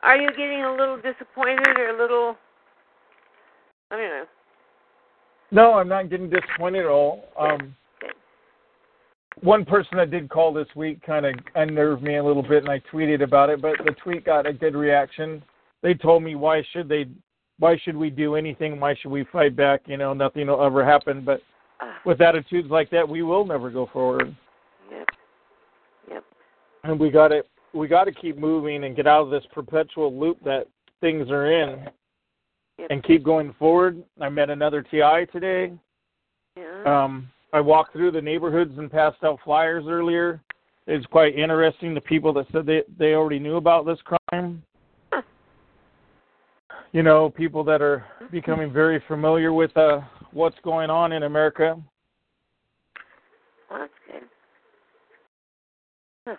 Are 0.02 0.16
you 0.16 0.28
getting 0.30 0.64
a 0.64 0.70
little 0.70 0.96
disappointed 0.96 1.78
or 1.78 1.96
a 1.96 1.98
little? 1.98 2.36
I 3.90 3.96
don't 3.96 4.10
know. 4.10 4.24
No, 5.50 5.74
I'm 5.74 5.88
not 5.88 6.10
getting 6.10 6.28
disappointed 6.28 6.80
at 6.80 6.90
all. 6.90 7.28
Um, 7.38 7.74
one 9.42 9.64
person 9.64 9.96
that 9.98 10.10
did 10.10 10.28
call 10.28 10.52
this 10.52 10.68
week 10.76 11.02
kind 11.02 11.26
of 11.26 11.34
unnerved 11.54 12.02
me 12.02 12.16
a 12.16 12.24
little 12.24 12.42
bit, 12.42 12.62
and 12.62 12.70
I 12.70 12.80
tweeted 12.92 13.22
about 13.22 13.50
it. 13.50 13.60
But 13.60 13.78
the 13.84 13.92
tweet 13.92 14.24
got 14.24 14.46
a 14.46 14.52
good 14.52 14.74
reaction. 14.74 15.42
They 15.82 15.94
told 15.94 16.22
me 16.22 16.34
why 16.34 16.64
should 16.72 16.88
they, 16.88 17.06
why 17.58 17.78
should 17.84 17.96
we 17.96 18.10
do 18.10 18.36
anything? 18.36 18.78
Why 18.80 18.94
should 18.94 19.10
we 19.10 19.24
fight 19.32 19.56
back? 19.56 19.82
You 19.86 19.96
know, 19.96 20.14
nothing 20.14 20.46
will 20.46 20.62
ever 20.62 20.84
happen. 20.84 21.24
But 21.24 21.42
with 22.04 22.20
attitudes 22.20 22.70
like 22.70 22.90
that, 22.90 23.08
we 23.08 23.22
will 23.22 23.44
never 23.44 23.70
go 23.70 23.88
forward. 23.92 24.34
Yep. 24.90 25.08
Yep. 26.10 26.24
And 26.84 26.98
we 26.98 27.10
got 27.10 27.28
to 27.28 27.42
we 27.72 27.88
got 27.88 28.04
to 28.04 28.12
keep 28.12 28.38
moving 28.38 28.84
and 28.84 28.94
get 28.94 29.06
out 29.06 29.22
of 29.22 29.30
this 29.30 29.44
perpetual 29.52 30.16
loop 30.16 30.38
that 30.44 30.68
things 31.00 31.28
are 31.28 31.50
in, 31.50 31.88
and 32.88 33.02
keep 33.02 33.24
going 33.24 33.52
forward. 33.58 34.02
I 34.20 34.28
met 34.28 34.48
another 34.48 34.82
TI 34.82 35.26
today. 35.32 35.72
Yeah. 36.56 36.82
Um, 36.86 37.28
I 37.54 37.60
walked 37.60 37.92
through 37.92 38.10
the 38.10 38.20
neighborhoods 38.20 38.76
and 38.78 38.90
passed 38.90 39.22
out 39.22 39.38
flyers 39.44 39.84
earlier. 39.86 40.42
It's 40.88 41.06
quite 41.06 41.38
interesting. 41.38 41.94
The 41.94 42.00
people 42.00 42.32
that 42.32 42.46
said 42.50 42.66
they 42.66 42.82
they 42.98 43.14
already 43.14 43.38
knew 43.38 43.56
about 43.56 43.86
this 43.86 43.98
crime. 44.02 44.60
You 46.92 47.04
know, 47.04 47.30
people 47.30 47.62
that 47.62 47.80
are 47.80 48.04
becoming 48.32 48.72
very 48.72 49.02
familiar 49.06 49.52
with 49.52 49.74
uh, 49.76 50.00
what's 50.32 50.58
going 50.64 50.90
on 50.90 51.12
in 51.12 51.22
America. 51.22 51.80
Well, 53.70 53.78
that's 53.80 53.92
good. 56.26 56.38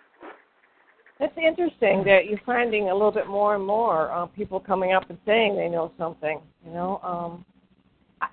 That's 1.18 1.36
interesting 1.38 2.04
that 2.04 2.26
you're 2.28 2.40
finding 2.44 2.90
a 2.90 2.92
little 2.92 3.10
bit 3.10 3.26
more 3.26 3.54
and 3.54 3.66
more 3.66 4.10
uh, 4.12 4.26
people 4.26 4.60
coming 4.60 4.92
up 4.92 5.08
and 5.08 5.18
saying 5.24 5.56
they 5.56 5.68
know 5.68 5.92
something. 5.96 6.42
You 6.64 6.72
know, 6.72 7.00
um, 7.02 7.46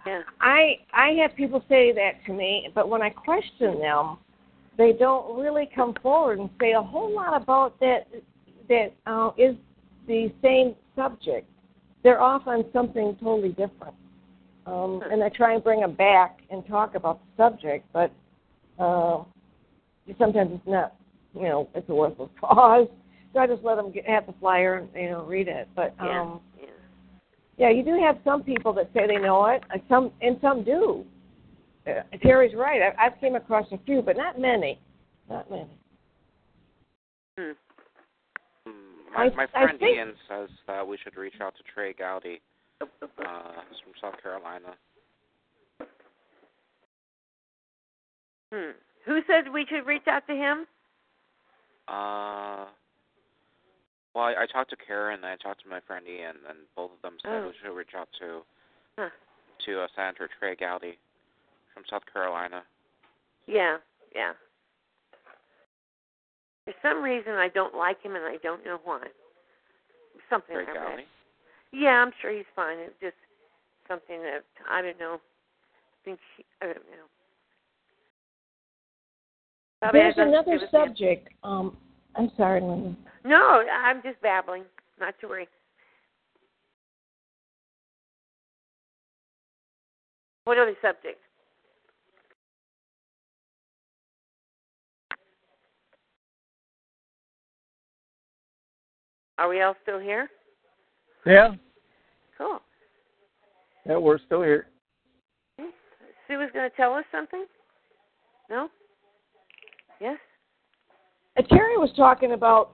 Yeah. 0.05 0.21
I 0.41 0.79
I 0.93 1.09
have 1.21 1.35
people 1.35 1.63
say 1.69 1.91
that 1.93 2.25
to 2.25 2.33
me, 2.33 2.69
but 2.75 2.89
when 2.89 3.01
I 3.01 3.09
question 3.09 3.79
them, 3.79 4.17
they 4.77 4.93
don't 4.93 5.39
really 5.39 5.69
come 5.73 5.93
forward 6.01 6.39
and 6.39 6.49
say 6.59 6.73
a 6.73 6.81
whole 6.81 7.13
lot 7.13 7.39
about 7.41 7.79
that 7.79 8.07
that 8.69 8.93
uh, 9.05 9.31
is 9.37 9.55
the 10.07 10.31
same 10.41 10.75
subject. 10.95 11.49
They're 12.03 12.21
off 12.21 12.47
on 12.47 12.65
something 12.73 13.15
totally 13.21 13.49
different, 13.49 13.95
um, 14.65 15.01
and 15.09 15.23
I 15.23 15.29
try 15.29 15.53
and 15.53 15.63
bring 15.63 15.79
them 15.79 15.95
back 15.95 16.39
and 16.49 16.65
talk 16.67 16.95
about 16.95 17.21
the 17.37 17.43
subject, 17.43 17.85
but 17.93 18.11
uh, 18.79 19.23
sometimes 20.17 20.51
it's 20.53 20.67
not. 20.67 20.95
You 21.33 21.43
know, 21.43 21.69
it's 21.73 21.89
a 21.89 21.95
worthless 21.95 22.29
cause. 22.39 22.87
So 23.33 23.39
I 23.39 23.47
just 23.47 23.63
let 23.63 23.75
them 23.75 23.91
get, 23.91 24.05
have 24.05 24.27
the 24.27 24.33
flyer 24.39 24.75
and 24.75 24.89
you 24.95 25.09
know 25.09 25.23
read 25.23 25.47
it. 25.47 25.67
But 25.75 25.95
um, 25.99 26.41
yeah. 26.52 26.52
Yeah, 27.57 27.69
you 27.69 27.83
do 27.83 27.99
have 28.01 28.17
some 28.23 28.43
people 28.43 28.73
that 28.73 28.89
say 28.93 29.07
they 29.07 29.17
know 29.17 29.45
it, 29.47 29.63
and 29.71 29.81
some 29.89 30.11
and 30.21 30.37
some 30.41 30.63
do. 30.63 31.05
Uh, 31.87 32.01
Terry's 32.21 32.55
right. 32.55 32.81
I, 32.81 33.05
I've 33.05 33.19
came 33.19 33.35
across 33.35 33.65
a 33.71 33.77
few, 33.85 34.01
but 34.01 34.15
not 34.17 34.39
many. 34.39 34.79
Not 35.29 35.49
many. 35.51 35.69
Hmm. 37.37 37.51
My, 39.15 39.23
I- 39.25 39.35
my 39.35 39.43
I 39.43 39.63
friend 39.65 39.79
think- 39.79 39.97
Ian 39.97 40.13
says 40.29 40.49
that 40.67 40.87
we 40.87 40.97
should 41.03 41.15
reach 41.17 41.35
out 41.41 41.53
to 41.57 41.63
Trey 41.73 41.93
Gowdy. 41.93 42.41
Uh, 42.81 42.87
he's 43.69 43.79
from 43.83 43.93
South 44.01 44.21
Carolina. 44.21 44.75
Hmm. 48.51 48.71
Who 49.05 49.19
said 49.27 49.51
we 49.51 49.65
should 49.69 49.85
reach 49.85 50.07
out 50.07 50.25
to 50.27 50.33
him? 50.33 50.65
Uh, 51.87 52.65
well, 54.13 54.25
I, 54.25 54.43
I 54.43 54.45
talked 54.45 54.69
to 54.71 54.75
Karen 54.75 55.15
and 55.15 55.25
I 55.25 55.35
talked 55.37 55.63
to 55.63 55.69
my 55.69 55.79
friend 55.87 56.05
Ian, 56.07 56.35
and 56.49 56.57
both 56.75 56.91
of 56.95 57.01
them 57.01 57.17
said 57.21 57.31
Oh. 57.31 57.47
we 57.47 57.53
should 57.61 57.75
reach 57.75 57.95
out 57.97 58.09
to 58.19 58.41
Huh. 58.97 59.09
to 59.65 59.81
uh, 59.81 59.87
Senator 59.95 60.29
Trey 60.39 60.55
Gowdy 60.55 60.97
from 61.73 61.83
South 61.89 62.03
Carolina. 62.11 62.63
Yeah. 63.47 63.77
Yeah. 64.15 64.33
For 66.65 66.73
some 66.81 67.01
reason, 67.03 67.33
I 67.33 67.49
don't 67.49 67.75
like 67.75 68.01
him, 68.01 68.15
and 68.15 68.23
I 68.23 68.37
don't 68.43 68.63
know 68.63 68.79
why. 68.83 69.01
Something 70.29 70.55
Trey 70.55 70.65
I 70.65 70.71
read. 70.71 70.89
Gowdy. 70.91 71.03
Yeah, 71.71 72.03
I'm 72.05 72.11
sure 72.21 72.31
he's 72.31 72.45
fine. 72.55 72.77
It's 72.77 72.93
just 73.01 73.15
something 73.87 74.21
that 74.21 74.43
I 74.69 74.81
don't 74.81 74.99
know. 74.99 75.19
think 76.05 76.19
he, 76.37 76.45
I 76.61 76.65
don't 76.65 76.75
know. 76.77 77.07
Probably 79.81 79.99
There's 79.99 80.15
has 80.15 80.27
nothing 80.31 80.31
to 80.31 80.37
another 80.37 80.57
do 80.57 80.65
with 80.65 80.73
him. 80.73 80.87
subject. 80.87 81.29
Um, 81.43 81.77
I'm 82.15 82.31
sorry, 82.37 82.61
Linda. 82.61 82.95
No, 83.25 83.63
I'm 83.83 84.01
just 84.03 84.21
babbling. 84.21 84.63
Not 84.99 85.15
to 85.21 85.27
worry. 85.27 85.47
What 90.45 90.57
other 90.57 90.75
subject? 90.81 91.19
Are 99.37 99.49
we 99.49 99.61
all 99.61 99.75
still 99.81 99.99
here? 99.99 100.29
Yeah, 101.25 101.53
Cool. 102.37 102.59
yeah, 103.85 103.97
we're 103.97 104.19
still 104.19 104.41
here. 104.41 104.67
Hmm. 105.59 105.69
Sue 106.27 106.37
was 106.37 106.49
going 106.53 106.69
to 106.69 106.75
tell 106.75 106.93
us 106.93 107.05
something? 107.11 107.45
No? 108.49 108.67
Yes? 110.01 110.17
Uh, 111.37 111.41
Terry 111.49 111.77
was 111.77 111.91
talking 111.95 112.33
about 112.33 112.71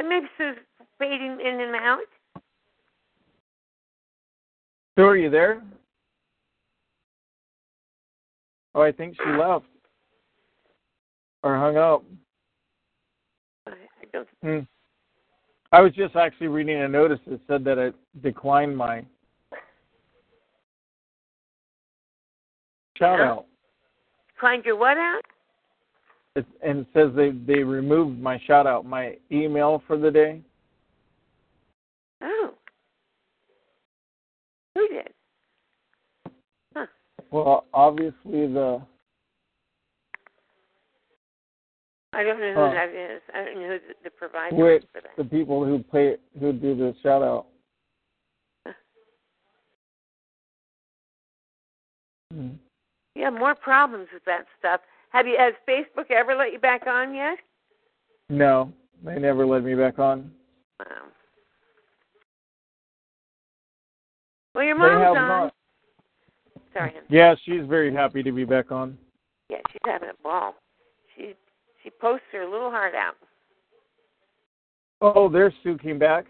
And 0.00 0.08
maybe 0.08 0.26
Sue's 0.38 0.56
fading 0.98 1.38
in 1.44 1.60
and 1.60 1.74
out. 1.76 1.98
Sue, 4.98 5.04
are 5.04 5.16
you 5.16 5.28
there? 5.28 5.62
Oh, 8.74 8.80
I 8.80 8.92
think 8.92 9.14
she 9.22 9.30
left 9.32 9.66
or 11.42 11.58
hung 11.58 11.76
up. 11.76 12.02
I 13.66 13.72
I 13.72 14.04
don't. 14.10 14.28
Hmm. 14.42 14.60
I 15.70 15.82
was 15.82 15.92
just 15.92 16.16
actually 16.16 16.48
reading 16.48 16.80
a 16.80 16.88
notice 16.88 17.20
that 17.26 17.40
said 17.46 17.62
that 17.64 17.76
it 17.76 17.94
declined 18.22 18.74
my 18.74 19.04
shout 23.00 23.20
out. 23.20 23.46
Find 24.40 24.64
your 24.64 24.76
what 24.76 24.96
out? 24.96 25.22
It, 26.36 26.46
and 26.62 26.80
it 26.80 26.86
says 26.94 27.10
they 27.16 27.30
they 27.30 27.64
removed 27.64 28.20
my 28.20 28.40
shout 28.46 28.66
out, 28.66 28.86
my 28.86 29.16
email 29.32 29.82
for 29.86 29.96
the 29.98 30.10
day. 30.10 30.40
Oh. 32.22 32.54
Who 34.76 34.88
did? 34.88 35.08
Huh. 36.76 36.86
Well, 37.32 37.64
obviously 37.74 38.14
the 38.46 38.80
I 42.12 42.22
don't 42.22 42.40
know 42.40 42.52
who 42.54 42.60
Oh. 42.60 42.70
that 42.70 42.90
is. 42.90 43.22
I 43.34 43.44
don't 43.44 43.54
know 43.60 43.68
who 43.68 43.78
the, 43.88 43.94
the 44.04 44.10
provider 44.10 44.56
wait, 44.56 44.82
is 44.82 44.88
for 44.92 45.00
that. 45.00 45.16
the 45.16 45.24
people 45.24 45.64
who 45.64 45.82
play 45.82 46.16
who 46.38 46.52
do 46.52 46.76
the 46.76 46.94
shout 47.02 47.22
out. 47.22 47.46
Hmm. 52.32 52.50
You 53.16 53.19
have 53.30 53.38
more 53.38 53.54
problems 53.54 54.08
with 54.12 54.24
that 54.24 54.46
stuff. 54.58 54.80
Have 55.10 55.26
you? 55.26 55.36
Has 55.38 55.54
Facebook 55.68 56.10
ever 56.10 56.34
let 56.34 56.52
you 56.52 56.58
back 56.58 56.86
on 56.86 57.14
yet? 57.14 57.38
No, 58.28 58.72
they 59.04 59.18
never 59.18 59.46
let 59.46 59.64
me 59.64 59.74
back 59.74 59.98
on. 59.98 60.30
Wow. 60.78 60.86
Well, 64.54 64.64
your 64.64 64.76
mom's 64.76 65.04
on. 65.04 65.14
not. 65.14 65.54
Sorry, 66.72 66.92
hon. 66.94 67.02
Yeah, 67.08 67.34
she's 67.44 67.66
very 67.68 67.92
happy 67.92 68.22
to 68.22 68.32
be 68.32 68.44
back 68.44 68.70
on. 68.70 68.96
Yeah, 69.48 69.58
she's 69.72 69.80
having 69.84 70.10
a 70.10 70.22
ball. 70.22 70.54
She 71.16 71.34
she 71.82 71.90
posts 71.90 72.26
her 72.32 72.48
little 72.48 72.70
heart 72.70 72.94
out. 72.94 73.16
Oh, 75.00 75.28
there's 75.28 75.54
Sue 75.62 75.78
came 75.78 75.98
back. 75.98 76.26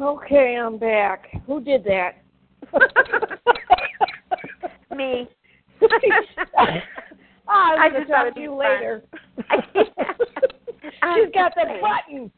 Okay, 0.00 0.56
I'm 0.56 0.78
back. 0.78 1.26
Who 1.46 1.60
did 1.60 1.82
that? 1.84 2.22
Me. 4.96 5.28
Ah, 6.56 6.80
I 7.48 7.76
I'm 7.76 7.92
going 7.92 8.02
just 8.02 8.08
to 8.08 8.14
talk 8.14 8.28
to 8.28 8.34
be 8.34 8.40
you 8.42 8.50
fun. 8.50 8.58
later. 8.58 9.02
I'm 11.02 11.24
She's 11.24 11.34
got 11.34 11.54
kidding. 11.54 11.80
that 11.80 12.02
button. 12.08 12.30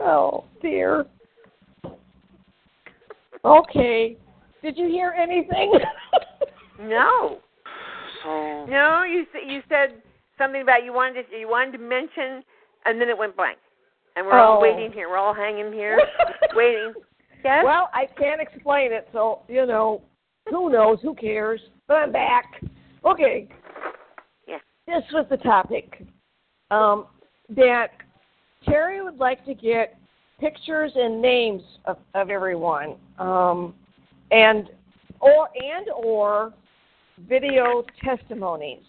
oh, 0.00 0.44
dear. 0.60 1.06
Okay. 3.44 4.16
Did 4.62 4.78
you 4.78 4.86
hear 4.88 5.12
anything? 5.18 5.72
No. 6.80 7.38
So 8.22 8.66
No, 8.66 9.02
you 9.02 9.26
you 9.46 9.62
said 9.68 9.94
something 10.38 10.62
about 10.62 10.84
you 10.84 10.92
wanted 10.92 11.28
to, 11.30 11.36
you 11.36 11.48
wanted 11.48 11.72
to 11.72 11.78
mention, 11.78 12.44
and 12.84 13.00
then 13.00 13.08
it 13.08 13.18
went 13.18 13.36
blank, 13.36 13.58
and 14.16 14.26
we're 14.26 14.38
all 14.38 14.58
Oh. 14.58 14.60
waiting 14.60 14.92
here. 14.92 15.08
We're 15.08 15.16
all 15.16 15.34
hanging 15.34 15.72
here, 15.72 15.98
waiting. 16.54 16.92
Yes. 17.44 17.64
Well, 17.64 17.90
I 17.92 18.06
can't 18.18 18.40
explain 18.40 18.92
it, 18.92 19.08
so, 19.12 19.42
you 19.48 19.66
know, 19.66 20.02
who 20.48 20.70
knows? 20.70 20.98
Who 21.02 21.14
cares? 21.14 21.60
But 21.88 21.94
I'm 21.94 22.12
back. 22.12 22.60
Okay. 23.04 23.48
Yeah. 24.46 24.58
This 24.86 25.02
was 25.12 25.26
the 25.28 25.36
topic. 25.38 26.06
Um, 26.70 27.06
that 27.50 27.88
Terry 28.64 29.02
would 29.02 29.18
like 29.18 29.44
to 29.44 29.54
get 29.54 29.98
pictures 30.40 30.92
and 30.94 31.20
names 31.20 31.62
of, 31.84 31.98
of 32.14 32.30
everyone. 32.30 32.96
Um, 33.18 33.74
and 34.30 34.70
or 35.20 35.48
and 35.54 35.88
or 35.94 36.52
video 37.28 37.84
testimonies. 38.02 38.82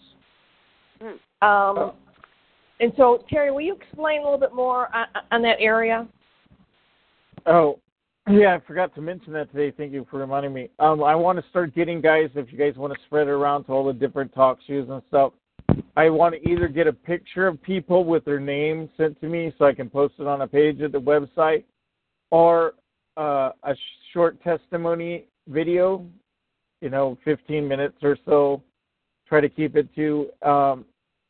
Hmm. 1.00 1.46
Um, 1.46 1.92
and 2.80 2.92
so, 2.96 3.24
Terry, 3.28 3.50
will 3.50 3.60
you 3.60 3.74
explain 3.74 4.20
a 4.20 4.24
little 4.24 4.38
bit 4.38 4.54
more 4.54 4.94
on, 4.94 5.06
on 5.30 5.42
that 5.42 5.56
area? 5.60 6.06
Oh, 7.46 7.78
yeah, 8.30 8.56
I 8.56 8.66
forgot 8.66 8.94
to 8.94 9.02
mention 9.02 9.32
that 9.34 9.52
today. 9.52 9.74
Thank 9.76 9.92
you 9.92 10.06
for 10.10 10.18
reminding 10.18 10.54
me. 10.54 10.70
Um, 10.78 11.02
I 11.02 11.14
want 11.14 11.38
to 11.38 11.44
start 11.50 11.74
getting 11.74 12.00
guys, 12.00 12.30
if 12.34 12.50
you 12.50 12.58
guys 12.58 12.74
want 12.76 12.92
to 12.92 12.98
spread 13.06 13.28
it 13.28 13.30
around 13.30 13.64
to 13.64 13.72
all 13.72 13.84
the 13.84 13.92
different 13.92 14.34
talk 14.34 14.58
shows 14.66 14.88
and 14.88 15.02
stuff. 15.08 15.32
I 15.96 16.08
want 16.08 16.34
to 16.34 16.48
either 16.48 16.66
get 16.68 16.86
a 16.86 16.92
picture 16.92 17.46
of 17.46 17.62
people 17.62 18.04
with 18.04 18.24
their 18.24 18.40
name 18.40 18.88
sent 18.96 19.20
to 19.20 19.28
me 19.28 19.52
so 19.58 19.66
I 19.66 19.74
can 19.74 19.90
post 19.90 20.14
it 20.18 20.26
on 20.26 20.40
a 20.40 20.48
page 20.48 20.80
at 20.80 20.92
the 20.92 21.00
website, 21.00 21.64
or 22.30 22.74
uh, 23.16 23.50
a 23.62 23.74
short 24.12 24.42
testimony 24.42 25.26
video, 25.48 26.06
you 26.80 26.90
know, 26.90 27.18
15 27.24 27.66
minutes 27.66 27.96
or 28.02 28.16
so. 28.24 28.62
Try 29.28 29.40
to 29.40 29.48
keep 29.48 29.76
it 29.76 29.94
to 29.94 30.30
um, 30.42 30.84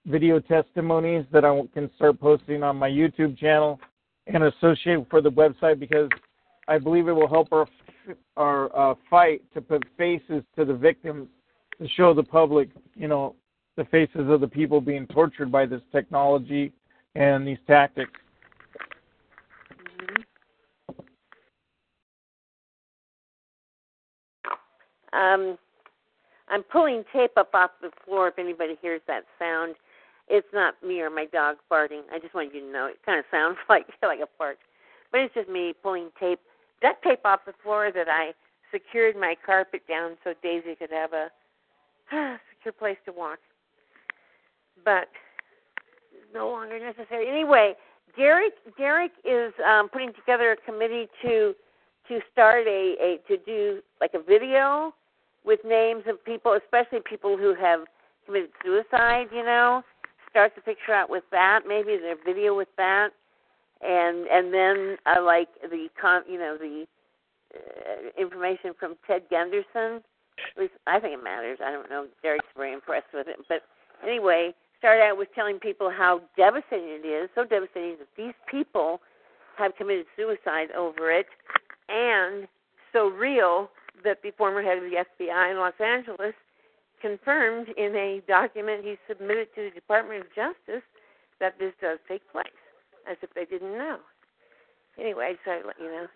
video 0.06 0.38
testimonies 0.40 1.24
that 1.32 1.44
I 1.44 1.62
can 1.72 1.90
start 1.96 2.20
posting 2.20 2.62
on 2.62 2.76
my 2.76 2.88
YouTube 2.88 3.38
channel 3.38 3.80
and 4.26 4.44
associate 4.44 5.06
for 5.10 5.20
the 5.20 5.30
website 5.30 5.78
because 5.78 6.08
I 6.68 6.78
believe 6.78 7.08
it 7.08 7.12
will 7.12 7.28
help 7.28 7.52
our 7.52 7.66
our 8.36 8.76
uh, 8.76 8.94
fight 9.08 9.42
to 9.54 9.62
put 9.62 9.82
faces 9.96 10.42
to 10.56 10.64
the 10.66 10.74
victims 10.74 11.26
to 11.80 11.88
show 11.88 12.12
the 12.12 12.22
public, 12.22 12.68
you 12.94 13.08
know, 13.08 13.34
the 13.76 13.84
faces 13.86 14.28
of 14.28 14.40
the 14.40 14.48
people 14.48 14.80
being 14.80 15.06
tortured 15.06 15.50
by 15.50 15.64
this 15.66 15.80
technology 15.90 16.72
and 17.14 17.46
these 17.46 17.58
tactics. 17.66 18.12
Um, 25.12 25.56
I'm 26.48 26.62
pulling 26.64 27.04
tape 27.12 27.36
up 27.36 27.50
off 27.54 27.70
the 27.80 27.90
floor. 28.04 28.28
If 28.28 28.38
anybody 28.38 28.76
hears 28.82 29.00
that 29.06 29.24
sound, 29.38 29.76
it's 30.28 30.46
not 30.52 30.74
me 30.82 31.00
or 31.00 31.10
my 31.10 31.26
dog 31.26 31.56
farting. 31.70 32.02
I 32.12 32.18
just 32.18 32.34
want 32.34 32.54
you 32.54 32.60
to 32.60 32.72
know. 32.72 32.86
It 32.86 32.98
kind 33.04 33.18
of 33.18 33.24
sounds 33.30 33.58
like 33.68 33.86
like 34.02 34.20
a 34.20 34.28
fart, 34.38 34.58
but 35.12 35.20
it's 35.20 35.34
just 35.34 35.48
me 35.48 35.74
pulling 35.82 36.10
tape, 36.18 36.40
duct 36.82 37.02
tape 37.02 37.20
off 37.24 37.40
the 37.46 37.54
floor 37.62 37.90
that 37.94 38.08
I 38.08 38.32
secured 38.72 39.16
my 39.16 39.36
carpet 39.44 39.82
down 39.88 40.16
so 40.24 40.34
Daisy 40.42 40.74
could 40.74 40.90
have 40.90 41.12
a 41.12 41.30
secure 42.56 42.72
place 42.72 42.98
to 43.06 43.12
walk. 43.12 43.38
But 44.84 45.08
no 46.34 46.50
longer 46.50 46.78
necessary. 46.78 47.28
Anyway, 47.28 47.74
Derek 48.16 48.54
Derek 48.76 49.12
is 49.24 49.52
um, 49.66 49.88
putting 49.88 50.12
together 50.12 50.52
a 50.52 50.56
committee 50.56 51.08
to 51.22 51.54
to 52.08 52.20
start 52.32 52.66
a, 52.66 52.96
a 53.00 53.18
to 53.28 53.36
do 53.44 53.80
like 54.00 54.12
a 54.14 54.22
video 54.22 54.92
with 55.44 55.60
names 55.64 56.02
of 56.06 56.22
people, 56.24 56.58
especially 56.62 56.98
people 57.08 57.36
who 57.36 57.54
have 57.54 57.80
committed 58.26 58.50
suicide. 58.64 59.26
You 59.32 59.44
know, 59.44 59.82
start 60.34 60.52
the 60.56 60.62
picture 60.62 60.92
out 60.92 61.08
with 61.08 61.22
that. 61.30 61.60
Maybe 61.66 61.96
their 61.96 62.16
video 62.26 62.56
with 62.56 62.68
that, 62.76 63.10
and 63.80 64.26
and 64.26 64.52
then 64.52 64.96
uh, 65.06 65.22
like 65.22 65.46
the 65.62 65.86
con, 66.00 66.22
you 66.28 66.40
know, 66.40 66.58
the 66.58 66.86
uh, 67.54 68.20
information 68.20 68.72
from 68.78 68.96
Ted 69.06 69.22
Gunderson. 69.30 70.02
At 70.56 70.60
least 70.60 70.72
I 70.88 70.98
think 70.98 71.14
it 71.14 71.22
matters. 71.22 71.58
I 71.64 71.70
don't 71.70 71.88
know. 71.88 72.08
Derek's 72.20 72.44
very 72.56 72.72
impressed 72.72 73.14
with 73.14 73.28
it, 73.28 73.36
but 73.48 73.62
anyway, 74.02 74.52
start 74.80 75.00
out 75.00 75.16
with 75.16 75.28
telling 75.36 75.60
people 75.60 75.88
how 75.88 76.20
devastating 76.36 76.98
it 77.04 77.06
is. 77.06 77.30
So 77.36 77.44
devastating 77.44 77.98
that 78.00 78.08
these 78.16 78.34
people 78.50 79.00
have 79.56 79.76
committed 79.76 80.06
suicide 80.16 80.72
over 80.76 81.12
it, 81.12 81.26
and 81.88 82.48
so 82.92 83.06
real 83.06 83.70
that 84.02 84.18
the 84.24 84.32
former 84.36 84.62
head 84.62 84.78
of 84.78 84.82
the 84.82 84.96
FBI 84.98 85.52
in 85.52 85.58
Los 85.58 85.78
Angeles 85.78 86.34
confirmed 87.04 87.68
in 87.76 87.94
a 87.94 88.22
document 88.26 88.82
he 88.82 88.96
submitted 89.06 89.48
to 89.54 89.64
the 89.64 89.70
Department 89.74 90.22
of 90.22 90.26
Justice 90.34 90.82
that 91.38 91.58
this 91.58 91.74
does 91.82 91.98
take 92.08 92.22
place, 92.32 92.46
as 93.10 93.18
if 93.20 93.28
they 93.34 93.44
didn't 93.44 93.72
know. 93.72 93.98
Anyway, 94.98 95.26
I 95.26 95.32
just 95.32 95.44
thought 95.44 95.58
I'd 95.58 95.66
let 95.66 95.78
you 95.78 95.86
know. 95.86 96.06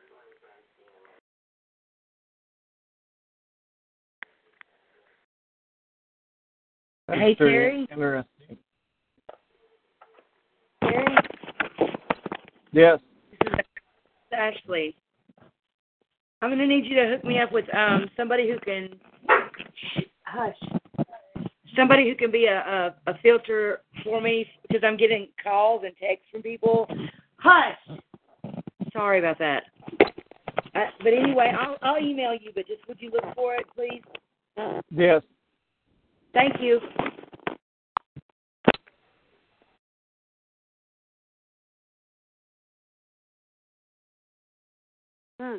That's 7.08 7.20
Hey, 7.20 7.34
Terry? 7.34 7.86
Interesting. 7.90 8.58
Terry, 10.82 11.16
Yes. 12.72 13.00
this 13.30 13.50
is 13.50 14.32
Ashley. 14.32 14.96
I'm 16.40 16.50
gonna 16.50 16.66
need 16.66 16.86
you 16.86 16.94
to 16.96 17.08
hook 17.08 17.24
me 17.24 17.40
up 17.40 17.52
with 17.52 17.66
um 17.74 18.08
somebody 18.16 18.48
who 18.48 18.58
can 18.60 18.98
hush. 20.22 20.77
Somebody 21.78 22.08
who 22.08 22.16
can 22.16 22.32
be 22.32 22.46
a, 22.46 22.58
a, 23.06 23.10
a 23.12 23.14
filter 23.22 23.82
for 24.02 24.20
me 24.20 24.44
because 24.62 24.82
I'm 24.84 24.96
getting 24.96 25.28
calls 25.40 25.82
and 25.84 25.94
texts 25.96 26.26
from 26.32 26.42
people. 26.42 26.88
Hush. 27.36 28.00
Sorry 28.92 29.20
about 29.20 29.38
that. 29.38 29.62
Uh, 30.74 30.86
but 31.04 31.12
anyway, 31.12 31.52
I'll 31.56 31.76
I'll 31.82 32.02
email 32.02 32.32
you. 32.34 32.50
But 32.52 32.66
just 32.66 32.86
would 32.88 33.00
you 33.00 33.12
look 33.12 33.32
for 33.36 33.54
it, 33.54 33.66
please? 33.76 34.02
Yes. 34.90 35.22
Thank 36.34 36.54
you. 36.60 36.80
Hmm. 45.40 45.58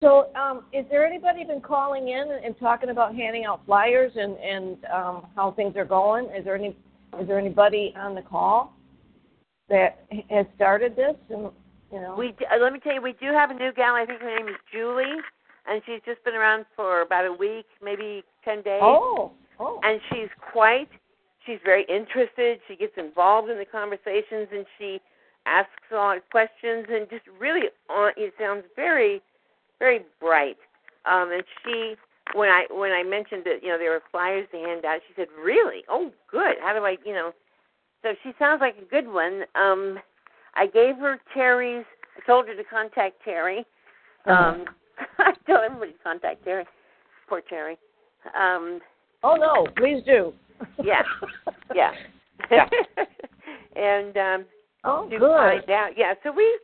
So, 0.00 0.32
um, 0.36 0.64
is 0.72 0.84
there 0.90 1.04
anybody 1.04 1.44
been 1.44 1.60
calling 1.60 2.08
in 2.08 2.30
and, 2.30 2.44
and 2.44 2.58
talking 2.58 2.90
about 2.90 3.14
handing 3.16 3.44
out 3.44 3.64
flyers 3.66 4.12
and 4.14 4.36
and 4.36 4.76
um, 4.92 5.26
how 5.34 5.50
things 5.52 5.76
are 5.76 5.84
going? 5.84 6.26
Is 6.26 6.44
there 6.44 6.54
any 6.54 6.76
is 7.20 7.26
there 7.26 7.38
anybody 7.38 7.94
on 7.96 8.14
the 8.14 8.22
call 8.22 8.74
that 9.68 10.04
has 10.30 10.46
started 10.54 10.94
this? 10.94 11.16
And 11.30 11.50
you 11.92 12.00
know, 12.00 12.14
We 12.16 12.28
d- 12.38 12.46
uh, 12.52 12.62
let 12.62 12.72
me 12.72 12.78
tell 12.80 12.94
you, 12.94 13.02
we 13.02 13.14
do 13.14 13.32
have 13.32 13.50
a 13.50 13.54
new 13.54 13.72
gal. 13.72 13.94
I 13.94 14.04
think 14.06 14.20
her 14.20 14.36
name 14.36 14.48
is 14.48 14.56
Julie, 14.72 15.16
and 15.66 15.82
she's 15.84 16.00
just 16.06 16.22
been 16.24 16.34
around 16.34 16.66
for 16.76 17.00
about 17.02 17.26
a 17.26 17.32
week, 17.32 17.66
maybe 17.82 18.22
ten 18.44 18.62
days. 18.62 18.80
oh 18.82 19.32
oh 19.58 19.80
And 19.82 20.00
she's 20.12 20.28
quite. 20.52 20.88
She's 21.44 21.58
very 21.64 21.84
interested. 21.88 22.60
She 22.68 22.76
gets 22.76 22.92
involved 22.98 23.48
in 23.50 23.58
the 23.58 23.64
conversations, 23.64 24.48
and 24.52 24.64
she 24.78 25.00
asks 25.46 25.72
a 25.90 25.94
lot 25.96 26.18
of 26.18 26.22
questions, 26.30 26.86
and 26.90 27.08
just 27.08 27.24
really, 27.40 27.62
on, 27.88 28.12
it 28.18 28.34
sounds 28.38 28.64
very, 28.76 29.22
very 29.78 30.00
bright. 30.20 30.56
Um, 31.10 31.30
and 31.32 31.42
she, 31.64 31.94
when 32.34 32.48
I 32.48 32.66
when 32.70 32.92
I 32.92 33.02
mentioned 33.02 33.42
that 33.44 33.62
you 33.62 33.68
know 33.68 33.78
there 33.78 33.90
were 33.90 34.02
flyers 34.10 34.46
to 34.52 34.58
hand 34.58 34.84
out, 34.84 35.00
she 35.08 35.14
said, 35.16 35.28
"Really? 35.42 35.82
Oh, 35.88 36.10
good. 36.30 36.56
How 36.60 36.72
do 36.74 36.84
I, 36.84 36.96
you 37.04 37.12
know?" 37.12 37.32
So 38.02 38.10
she 38.22 38.32
sounds 38.38 38.60
like 38.60 38.76
a 38.80 38.84
good 38.84 39.08
one. 39.08 39.42
Um, 39.54 39.98
I 40.54 40.66
gave 40.66 40.96
her 40.96 41.18
Terry's. 41.34 41.84
I 42.16 42.26
told 42.26 42.46
her 42.48 42.54
to 42.54 42.64
contact 42.64 43.16
Terry. 43.24 43.64
Um, 44.26 44.64
I 45.18 45.32
told 45.46 45.60
everybody 45.64 45.92
to 45.92 45.98
contact 46.02 46.44
Terry. 46.44 46.64
Poor 47.28 47.40
Terry. 47.48 47.78
Um, 48.38 48.80
oh 49.22 49.36
no, 49.36 49.66
please 49.76 50.02
do. 50.04 50.32
yeah, 50.82 51.02
yeah. 51.74 51.92
Yeah. 52.50 52.68
and 53.76 54.16
um, 54.16 54.44
Oh, 54.84 55.08
to 55.08 55.18
good. 55.18 55.30
find 55.30 55.70
out. 55.70 55.90
Yeah, 55.96 56.14
so 56.22 56.32
we 56.32 56.58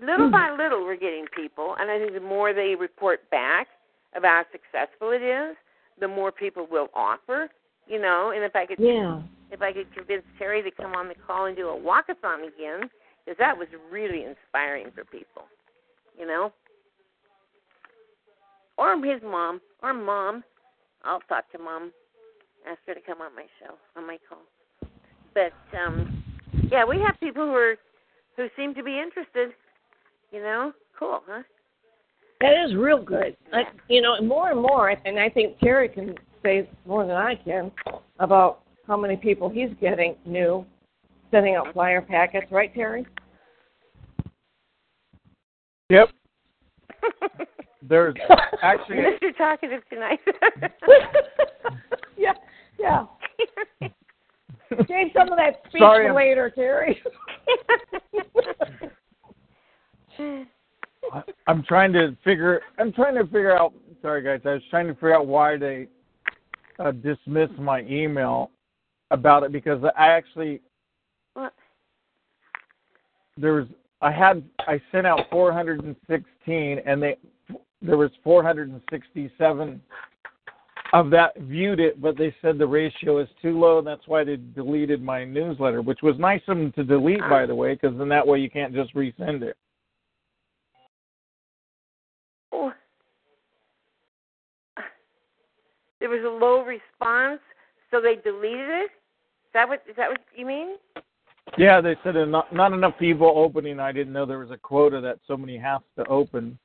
little 0.00 0.30
by 0.30 0.54
little 0.56 0.84
we're 0.84 0.96
getting 0.96 1.26
people, 1.34 1.76
and 1.78 1.90
I 1.90 1.98
think 1.98 2.12
the 2.12 2.20
more 2.20 2.52
they 2.52 2.74
report 2.74 3.28
back 3.30 3.68
about 4.14 4.46
how 4.46 4.52
successful 4.52 5.10
it 5.10 5.22
is, 5.22 5.56
the 6.00 6.08
more 6.08 6.32
people 6.32 6.66
will 6.70 6.88
offer. 6.94 7.48
You 7.86 8.00
know, 8.00 8.32
and 8.34 8.42
if 8.42 8.56
I 8.56 8.66
could, 8.66 8.80
Yeah. 8.80 9.22
if 9.50 9.62
I 9.62 9.72
could 9.72 9.92
convince 9.94 10.24
Terry 10.38 10.62
to 10.62 10.70
come 10.70 10.94
on 10.94 11.08
the 11.08 11.14
call 11.14 11.46
and 11.46 11.56
do 11.56 11.68
a 11.68 11.76
walkathon 11.76 12.48
again, 12.48 12.90
because 13.24 13.38
that 13.38 13.56
was 13.56 13.68
really 13.90 14.24
inspiring 14.24 14.90
for 14.90 15.04
people. 15.04 15.44
You 16.18 16.26
know, 16.26 16.52
or 18.76 18.96
his 19.04 19.22
mom, 19.22 19.60
or 19.82 19.94
mom. 19.94 20.44
I'll 21.04 21.20
talk 21.28 21.50
to 21.52 21.58
mom. 21.58 21.92
Ask 22.68 22.80
her 22.86 22.94
to 22.94 23.00
come 23.00 23.20
on 23.20 23.34
my 23.36 23.46
show, 23.60 23.74
on 23.96 24.06
my 24.06 24.18
call. 24.28 24.42
But 25.34 25.52
um 25.78 26.24
yeah, 26.70 26.84
we 26.84 26.98
have 27.00 27.20
people 27.20 27.44
who 27.44 27.54
are 27.54 27.76
who 28.36 28.48
seem 28.56 28.74
to 28.74 28.82
be 28.82 28.98
interested. 28.98 29.54
You 30.32 30.42
know, 30.42 30.72
cool, 30.98 31.20
huh? 31.26 31.42
That 32.40 32.52
is 32.66 32.74
real 32.74 33.02
good. 33.02 33.36
Like 33.52 33.68
you 33.88 34.02
know, 34.02 34.20
more 34.20 34.50
and 34.50 34.60
more, 34.60 34.90
and 34.90 35.18
I 35.18 35.28
think 35.28 35.58
Terry 35.58 35.88
can 35.88 36.14
say 36.42 36.68
more 36.86 37.06
than 37.06 37.16
I 37.16 37.34
can 37.34 37.70
about 38.18 38.62
how 38.86 38.96
many 38.96 39.16
people 39.16 39.48
he's 39.48 39.70
getting 39.80 40.16
new, 40.24 40.64
sending 41.30 41.54
out 41.56 41.72
flyer 41.72 42.00
packets, 42.00 42.46
right, 42.50 42.72
Terry? 42.74 43.06
Yep. 45.88 46.10
There's 47.88 48.14
actually 48.62 48.96
Mr. 48.96 49.36
Talkative 49.36 49.82
tonight. 49.88 50.18
yeah, 52.16 52.32
yeah. 52.78 53.04
Save 54.88 55.12
some 55.16 55.30
of 55.30 55.38
that 55.38 55.62
speech 55.68 55.80
Sorry, 55.80 56.08
for 56.08 56.14
later, 56.14 56.50
Terry. 56.50 57.00
I- 60.18 61.22
I'm 61.46 61.62
trying 61.62 61.92
to 61.94 62.16
figure. 62.24 62.60
I'm 62.78 62.92
trying 62.92 63.14
to 63.14 63.24
figure 63.24 63.56
out. 63.56 63.72
Sorry, 64.02 64.22
guys. 64.22 64.40
I 64.44 64.54
was 64.54 64.62
trying 64.70 64.86
to 64.86 64.94
figure 64.94 65.14
out 65.14 65.26
why 65.26 65.56
they 65.56 65.88
uh, 66.78 66.92
dismissed 66.92 67.58
my 67.58 67.82
email 67.82 68.50
about 69.10 69.42
it 69.44 69.52
because 69.52 69.82
I 69.96 70.08
actually 70.08 70.60
What? 71.34 71.52
there 73.36 73.54
was 73.54 73.66
I 74.02 74.10
had 74.10 74.42
I 74.60 74.80
sent 74.92 75.06
out 75.06 75.20
416 75.30 76.80
and 76.84 77.02
they 77.02 77.16
there 77.82 77.96
was 77.96 78.10
467 78.24 79.80
of 80.92 81.10
that 81.10 81.36
viewed 81.40 81.80
it, 81.80 82.00
but 82.00 82.16
they 82.16 82.34
said 82.40 82.58
the 82.58 82.66
ratio 82.66 83.18
is 83.18 83.28
too 83.42 83.58
low, 83.58 83.78
and 83.78 83.86
that's 83.86 84.06
why 84.06 84.24
they 84.24 84.36
deleted 84.36 85.02
my 85.02 85.24
newsletter, 85.24 85.82
which 85.82 86.02
was 86.02 86.16
nice 86.18 86.40
of 86.48 86.56
them 86.56 86.72
to 86.72 86.84
delete, 86.84 87.20
by 87.28 87.44
the 87.44 87.54
way, 87.54 87.74
because 87.74 87.96
then 87.98 88.08
that 88.08 88.26
way 88.26 88.38
you 88.38 88.48
can't 88.48 88.74
just 88.74 88.94
resend 88.94 89.42
it. 89.42 89.56
Oh. 92.52 92.72
There 96.06 96.22
was 96.22 96.24
a 96.24 96.44
low 96.44 96.62
response, 96.62 97.40
so 97.90 98.00
they 98.00 98.14
deleted 98.14 98.68
it. 98.68 98.90
Is 98.92 99.52
that 99.54 99.68
what 99.68 99.82
is 99.90 99.96
that 99.96 100.08
what 100.08 100.20
you 100.36 100.46
mean? 100.46 100.76
Yeah, 101.58 101.80
they 101.80 101.96
said 102.04 102.14
not 102.28 102.54
not 102.54 102.72
enough 102.72 102.96
people 102.96 103.32
opening. 103.34 103.80
I 103.80 103.90
didn't 103.90 104.12
know 104.12 104.24
there 104.24 104.38
was 104.38 104.52
a 104.52 104.56
quota 104.56 105.00
that 105.00 105.18
so 105.26 105.36
many 105.36 105.58
have 105.58 105.82
to 105.98 106.06
open. 106.06 106.56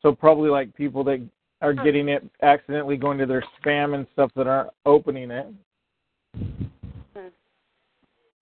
So 0.00 0.12
probably 0.12 0.48
like 0.48 0.72
people 0.76 1.02
that 1.04 1.28
are 1.60 1.72
getting 1.72 2.08
it 2.08 2.22
accidentally 2.42 2.96
going 2.96 3.18
to 3.18 3.26
their 3.26 3.42
spam 3.60 3.96
and 3.96 4.06
stuff 4.12 4.30
that 4.36 4.46
aren't 4.46 4.70
opening 4.86 5.32
it. 5.32 5.46
Hmm. 6.36 7.28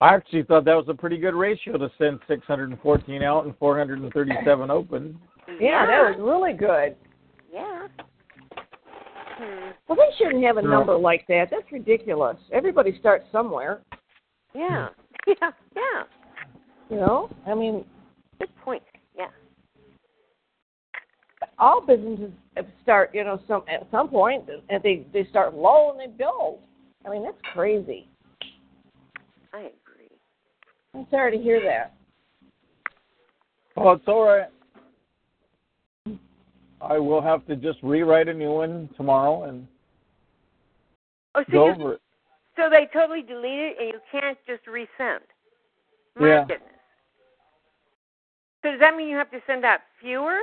I 0.01 0.13
actually 0.13 0.43
thought 0.43 0.65
that 0.65 0.77
was 0.77 0.85
a 0.87 0.93
pretty 0.93 1.17
good 1.17 1.33
ratio 1.33 1.79
to 1.79 1.89
send 1.97 2.19
614 2.27 3.23
out 3.23 3.45
and 3.45 3.57
437 3.57 4.69
open. 4.69 5.19
Yeah, 5.59 5.87
that 5.87 6.15
was 6.15 6.15
really 6.19 6.53
good. 6.53 6.95
Yeah. 7.51 7.87
Hmm. 9.41 9.71
Well, 9.87 9.97
they 9.97 10.15
shouldn't 10.17 10.43
have 10.43 10.57
a 10.57 10.61
No. 10.61 10.69
number 10.69 10.95
like 10.95 11.25
that. 11.27 11.49
That's 11.49 11.69
ridiculous. 11.71 12.37
Everybody 12.51 12.97
starts 12.99 13.25
somewhere, 13.31 13.81
Yeah. 14.53 14.89
Yeah. 15.27 15.51
Yeah. 15.75 16.03
you 16.89 16.97
know. 16.97 17.29
I 17.47 17.53
mean, 17.55 17.85
Good 18.39 18.55
point. 18.63 18.83
Yeah. 19.15 19.27
all 21.59 21.81
businesses 21.81 22.31
start, 22.83 23.11
you 23.13 23.23
know, 23.23 23.39
some 23.47 23.63
at 23.67 23.87
some 23.91 24.09
point, 24.09 24.43
and 24.69 24.81
they 24.83 25.05
they 25.13 25.25
start 25.29 25.53
low 25.55 25.91
and 25.91 25.99
they 25.99 26.07
build. 26.15 26.59
I 27.05 27.09
mean, 27.09 27.23
that's 27.23 27.37
crazy. 27.53 28.07
I 29.53 29.59
agree. 29.59 30.17
I'm 30.93 31.07
sorry 31.09 31.35
to 31.37 31.43
hear 31.43 31.61
that. 31.61 31.93
Oh, 33.77 33.91
it's 33.93 34.07
all 34.07 34.23
right. 34.23 34.49
I 36.81 36.97
will 36.97 37.21
have 37.21 37.45
to 37.47 37.55
just 37.55 37.79
rewrite 37.83 38.27
a 38.27 38.33
new 38.33 38.51
one 38.51 38.89
tomorrow 38.97 39.43
and 39.43 39.67
Oh, 41.35 41.43
so 41.45 41.51
go 41.51 41.65
you, 41.65 41.71
over 41.71 41.93
it. 41.93 42.01
so 42.57 42.69
they 42.69 42.89
totally 42.91 43.21
delete 43.21 43.59
it, 43.59 43.77
and 43.79 43.87
you 43.89 43.99
can't 44.11 44.37
just 44.45 44.65
resend. 44.65 45.19
My 46.17 46.27
Yeah. 46.27 46.41
goodness. 46.41 46.67
So 48.63 48.71
does 48.71 48.79
that 48.79 48.95
mean 48.95 49.07
you 49.07 49.15
have 49.15 49.31
to 49.31 49.39
send 49.47 49.63
out 49.63 49.79
fewer? 49.99 50.39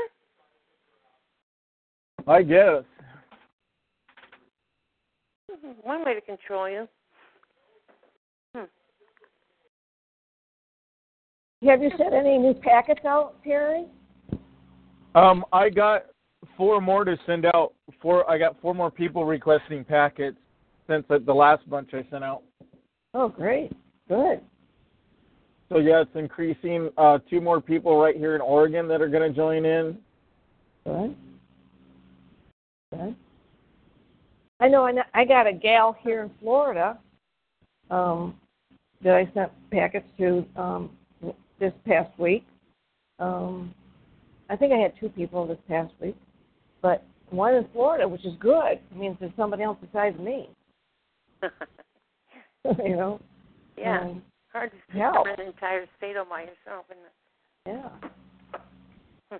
I 2.26 2.42
guess. 2.42 2.84
One 5.82 6.04
way 6.04 6.14
to 6.14 6.20
control 6.20 6.68
you. 6.68 6.88
Hmm. 8.54 8.64
Have 11.66 11.82
you 11.82 11.90
sent 11.96 12.14
any 12.14 12.38
new 12.38 12.54
packets 12.54 13.04
out, 13.04 13.42
Terry? 13.44 13.86
Um, 15.14 15.44
I 15.52 15.68
got 15.68 16.06
four 16.58 16.82
more 16.82 17.04
to 17.04 17.16
send 17.24 17.46
out. 17.46 17.72
Four. 18.02 18.30
I 18.30 18.36
got 18.36 18.60
four 18.60 18.74
more 18.74 18.90
people 18.90 19.24
requesting 19.24 19.84
packets 19.84 20.36
since 20.86 21.06
the 21.08 21.32
last 21.32 21.68
bunch 21.70 21.94
I 21.94 22.04
sent 22.10 22.22
out. 22.24 22.42
Oh, 23.14 23.28
great. 23.28 23.72
Good. 24.08 24.40
So 25.70 25.78
yeah, 25.78 26.02
it's 26.02 26.10
increasing. 26.14 26.90
Uh, 26.98 27.18
two 27.30 27.40
more 27.40 27.60
people 27.62 27.98
right 27.98 28.16
here 28.16 28.34
in 28.34 28.42
Oregon 28.42 28.88
that 28.88 29.00
are 29.00 29.08
going 29.08 29.30
to 29.30 29.34
join 29.34 29.64
in. 29.64 29.96
Good. 30.84 31.16
Good. 32.92 33.16
I 34.60 34.68
know. 34.68 34.84
I 34.84 34.92
know- 34.92 35.02
I 35.14 35.24
got 35.24 35.46
a 35.46 35.52
gal 35.52 35.96
here 36.02 36.22
in 36.22 36.30
Florida 36.40 36.98
um, 37.90 38.34
that 39.02 39.14
I 39.14 39.30
sent 39.34 39.52
packets 39.70 40.06
to 40.18 40.44
um, 40.56 40.90
this 41.60 41.72
past 41.86 42.10
week. 42.18 42.44
Um, 43.18 43.74
I 44.50 44.56
think 44.56 44.72
I 44.72 44.76
had 44.78 44.94
two 44.98 45.10
people 45.10 45.46
this 45.46 45.58
past 45.68 45.92
week, 46.00 46.16
but 46.82 47.02
one 47.30 47.54
in 47.54 47.66
Florida, 47.72 48.08
which 48.08 48.24
is 48.24 48.34
good. 48.40 48.72
It 48.72 48.96
means 48.96 49.16
there's 49.20 49.32
somebody 49.36 49.62
else 49.62 49.78
besides 49.80 50.18
me. 50.18 50.48
you 52.84 52.96
know. 52.96 53.20
Yeah. 53.76 54.00
Um, 54.00 54.22
Hard 54.52 54.72
to 54.72 54.76
cover 54.92 55.30
an 55.30 55.40
entire 55.46 55.86
state 55.96 56.16
all 56.16 56.24
by 56.24 56.40
yourself, 56.40 56.86
isn't 56.90 57.04
it? 57.04 57.12
yeah. 57.66 57.90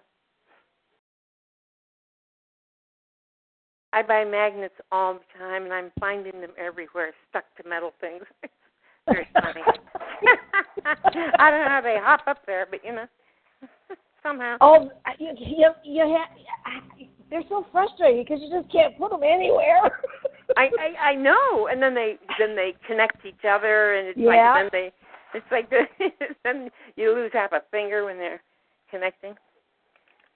I 3.92 4.02
buy 4.02 4.24
magnets 4.24 4.74
all 4.92 5.14
the 5.14 5.20
time, 5.38 5.64
and 5.64 5.72
I'm 5.72 5.90
finding 5.98 6.40
them 6.40 6.50
everywhere, 6.58 7.12
stuck 7.30 7.44
to 7.60 7.68
metal 7.68 7.92
things. 8.00 8.22
Very 9.06 9.26
funny. 9.32 9.62
I 10.84 11.50
don't 11.50 11.60
know 11.62 11.68
how 11.68 11.80
they 11.82 11.96
hop 11.98 12.20
up 12.26 12.44
there, 12.46 12.66
but 12.70 12.84
you 12.84 12.92
know, 12.92 13.06
somehow. 14.22 14.58
Oh, 14.60 14.90
you 15.18 15.32
you 15.38 15.70
you 15.82 16.04
ha- 16.04 16.82
they're 17.30 17.42
so 17.48 17.66
frustrating 17.72 18.24
because 18.24 18.40
you 18.42 18.50
just 18.50 18.70
can't 18.72 18.96
put 18.98 19.10
them 19.10 19.22
anywhere. 19.22 19.90
I, 20.56 20.70
I 20.78 21.10
I 21.10 21.14
know, 21.14 21.68
and 21.70 21.82
then 21.82 21.94
they 21.94 22.16
then 22.38 22.56
they 22.56 22.74
connect 22.86 23.24
each 23.26 23.44
other, 23.48 23.94
and 23.94 24.08
it's 24.08 24.18
Yeah. 24.18 24.54
like 24.54 24.62
then 24.62 24.68
they 24.72 24.92
it's 25.34 25.46
like 25.50 25.70
the, 25.70 25.82
then 26.44 26.70
you 26.96 27.14
lose 27.14 27.30
half 27.32 27.52
a 27.52 27.62
finger 27.70 28.04
when 28.04 28.16
they're 28.16 28.42
connecting. 28.90 29.34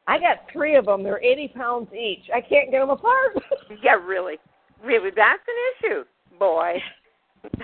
I 0.06 0.18
got 0.18 0.50
three 0.52 0.76
of 0.76 0.86
them. 0.86 1.02
They're 1.02 1.22
eighty 1.22 1.48
pounds 1.48 1.88
each. 1.94 2.28
I 2.34 2.40
can't 2.40 2.70
get 2.70 2.80
them 2.80 2.90
apart. 2.90 3.36
Yeah, 3.82 3.94
really, 3.94 4.36
really, 4.84 5.10
that's 5.16 5.42
an 5.48 5.88
issue, 5.90 6.04
boy. 6.38 6.74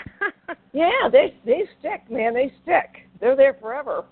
yeah, 0.72 1.08
they 1.12 1.36
they 1.44 1.62
stick, 1.78 2.10
man. 2.10 2.34
They 2.34 2.50
stick. 2.62 3.06
They're 3.20 3.36
there 3.36 3.54
forever. 3.60 4.04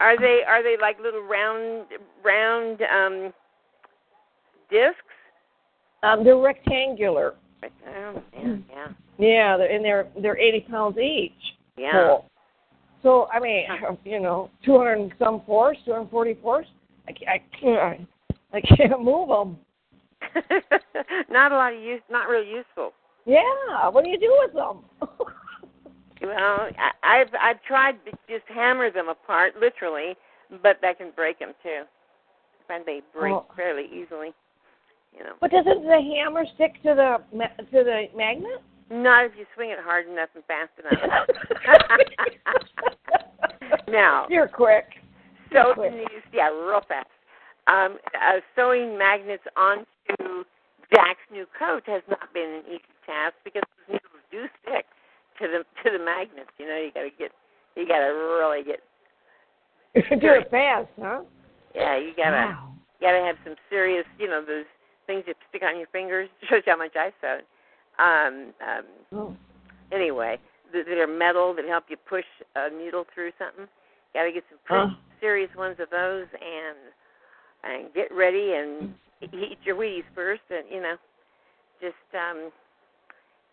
Are 0.00 0.18
they 0.18 0.40
are 0.46 0.62
they 0.62 0.76
like 0.80 0.98
little 1.00 1.22
round 1.22 1.86
round 2.24 2.80
um 2.82 3.32
discs? 4.70 4.98
um, 6.02 6.22
they're 6.24 6.36
rectangular. 6.36 7.34
Oh, 7.62 8.22
yeah, 8.34 8.56
yeah, 8.70 8.88
Yeah, 9.18 9.56
they're, 9.56 9.70
and 9.70 9.84
they're 9.84 10.06
they're 10.20 10.38
eighty 10.38 10.60
pounds 10.60 10.98
each. 10.98 11.32
yeah. 11.76 11.92
full. 11.92 12.30
So 13.02 13.28
I 13.32 13.40
mean, 13.40 13.64
you 14.04 14.20
know, 14.20 14.50
two 14.64 14.76
hundred 14.76 14.98
and 15.00 15.12
some 15.18 15.42
force, 15.46 15.78
two 15.84 15.92
hundred 15.92 16.10
forty 16.10 16.34
force. 16.42 16.66
I 17.08 17.12
can't, 17.12 17.28
I 17.30 17.42
can't, 17.60 18.08
I 18.52 18.60
can't 18.60 19.02
move 19.02 19.28
them. 19.28 19.58
not 21.30 21.52
a 21.52 21.56
lot 21.56 21.74
of 21.74 21.80
use, 21.82 22.00
not 22.10 22.28
real 22.28 22.44
useful. 22.44 22.92
Yeah, 23.26 23.88
what 23.90 24.04
do 24.04 24.10
you 24.10 24.18
do 24.18 24.34
with 24.42 24.52
them? 24.54 24.84
Well, 26.22 26.68
I, 26.78 26.90
I've 27.02 27.28
I've 27.38 27.62
tried 27.64 27.96
to 28.06 28.12
just 28.28 28.44
hammer 28.48 28.90
them 28.90 29.08
apart, 29.10 29.54
literally, 29.60 30.14
but 30.62 30.78
that 30.80 30.96
can 30.96 31.10
break 31.14 31.38
them 31.38 31.52
too. 31.62 31.82
Find 32.66 32.82
they 32.86 33.02
break 33.12 33.34
Oh. 33.34 33.44
fairly 33.54 33.86
easily. 33.92 34.32
You 35.16 35.24
know, 35.24 35.32
but 35.40 35.50
doesn't 35.50 35.82
the 35.84 36.00
hammer 36.16 36.44
stick 36.54 36.74
to 36.82 36.94
the 36.94 37.38
to 37.38 37.84
the 37.84 38.04
magnet? 38.16 38.62
not 38.90 39.24
if 39.24 39.32
you 39.38 39.46
swing 39.54 39.70
it 39.70 39.78
hard 39.82 40.06
enough 40.08 40.28
and 40.34 40.44
fast 40.44 40.70
enough. 40.78 41.00
now, 43.88 44.26
You're 44.28 44.46
quick. 44.48 44.84
so 45.52 45.72
quick. 45.74 45.92
yeah, 46.32 46.48
real 46.48 46.82
fast. 46.86 47.08
Um, 47.66 47.96
uh, 48.14 48.40
sewing 48.54 48.98
magnets 48.98 49.42
onto 49.56 50.44
Jack's 50.94 51.24
new 51.32 51.46
coat 51.58 51.82
has 51.86 52.02
not 52.10 52.32
been 52.34 52.60
an 52.60 52.62
easy 52.68 52.92
task 53.06 53.34
because 53.42 53.62
the 53.88 53.94
needles 53.94 54.24
do 54.30 54.44
stick 54.62 54.84
to 55.40 55.48
the 55.48 55.64
to 55.82 55.96
the 55.96 56.04
magnets. 56.04 56.50
You 56.58 56.66
know, 56.66 56.76
you 56.76 56.90
got 56.92 57.02
to 57.08 57.10
get 57.18 57.32
you 57.76 57.88
got 57.88 58.00
to 58.00 58.12
really 58.12 58.62
get 58.64 58.80
do 60.20 60.28
it 60.34 60.50
fast, 60.50 60.88
huh? 61.00 61.22
yeah, 61.74 61.96
you 61.96 62.12
gotta 62.16 62.52
Wow. 62.52 62.74
you 63.00 63.06
gotta 63.06 63.24
have 63.24 63.36
some 63.44 63.54
serious, 63.70 64.04
you 64.18 64.28
know, 64.28 64.44
those 64.44 64.66
things 65.06 65.24
that 65.26 65.36
stick 65.48 65.62
on 65.62 65.78
your 65.78 65.88
fingers. 65.88 66.28
Shows 66.48 66.62
you 66.66 66.72
how 66.72 66.78
much 66.78 66.94
I 66.96 67.12
sewed. 67.20 67.44
Um, 67.98 68.52
um, 68.60 68.84
Oh. 69.12 69.36
anyway, 69.92 70.38
th- 70.72 70.86
that 70.86 70.98
are 70.98 71.06
metal 71.06 71.54
that 71.54 71.64
help 71.66 71.84
you 71.88 71.96
push 71.96 72.24
a 72.56 72.70
needle 72.70 73.04
through 73.14 73.30
something. 73.38 73.66
Got 74.14 74.24
to 74.24 74.32
get 74.32 74.44
some 74.50 74.58
pretty 74.64 74.86
Huh. 74.88 74.94
serious 75.20 75.50
ones 75.56 75.76
of 75.80 75.90
those, 75.90 76.26
and 76.34 76.78
and 77.64 77.94
get 77.94 78.12
ready 78.12 78.54
and 78.54 78.94
eat 79.32 79.58
your 79.64 79.76
Wheaties 79.76 80.04
first, 80.14 80.42
and 80.50 80.64
you 80.70 80.80
know, 80.82 80.96
just 81.80 81.94
um, 82.14 82.50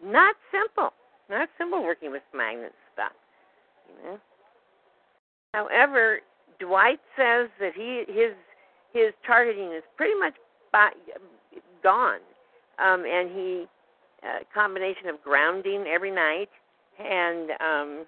not 0.03 0.35
simple, 0.51 0.93
not 1.29 1.49
simple 1.57 1.83
working 1.83 2.11
with 2.11 2.23
magnet 2.35 2.73
stuff. 2.93 3.13
You 3.87 4.11
know. 4.11 4.19
However, 5.53 6.19
Dwight 6.59 6.99
says 7.17 7.49
that 7.59 7.73
he 7.75 8.03
his 8.07 8.33
his 8.93 9.13
targeting 9.25 9.71
is 9.73 9.83
pretty 9.97 10.17
much 10.19 10.33
by, 10.71 10.91
gone, 11.83 12.19
um, 12.79 13.03
and 13.05 13.29
he 13.31 13.65
uh, 14.23 14.39
combination 14.53 15.07
of 15.07 15.21
grounding 15.23 15.85
every 15.87 16.11
night 16.11 16.49
and 16.99 17.51
um, 17.59 18.05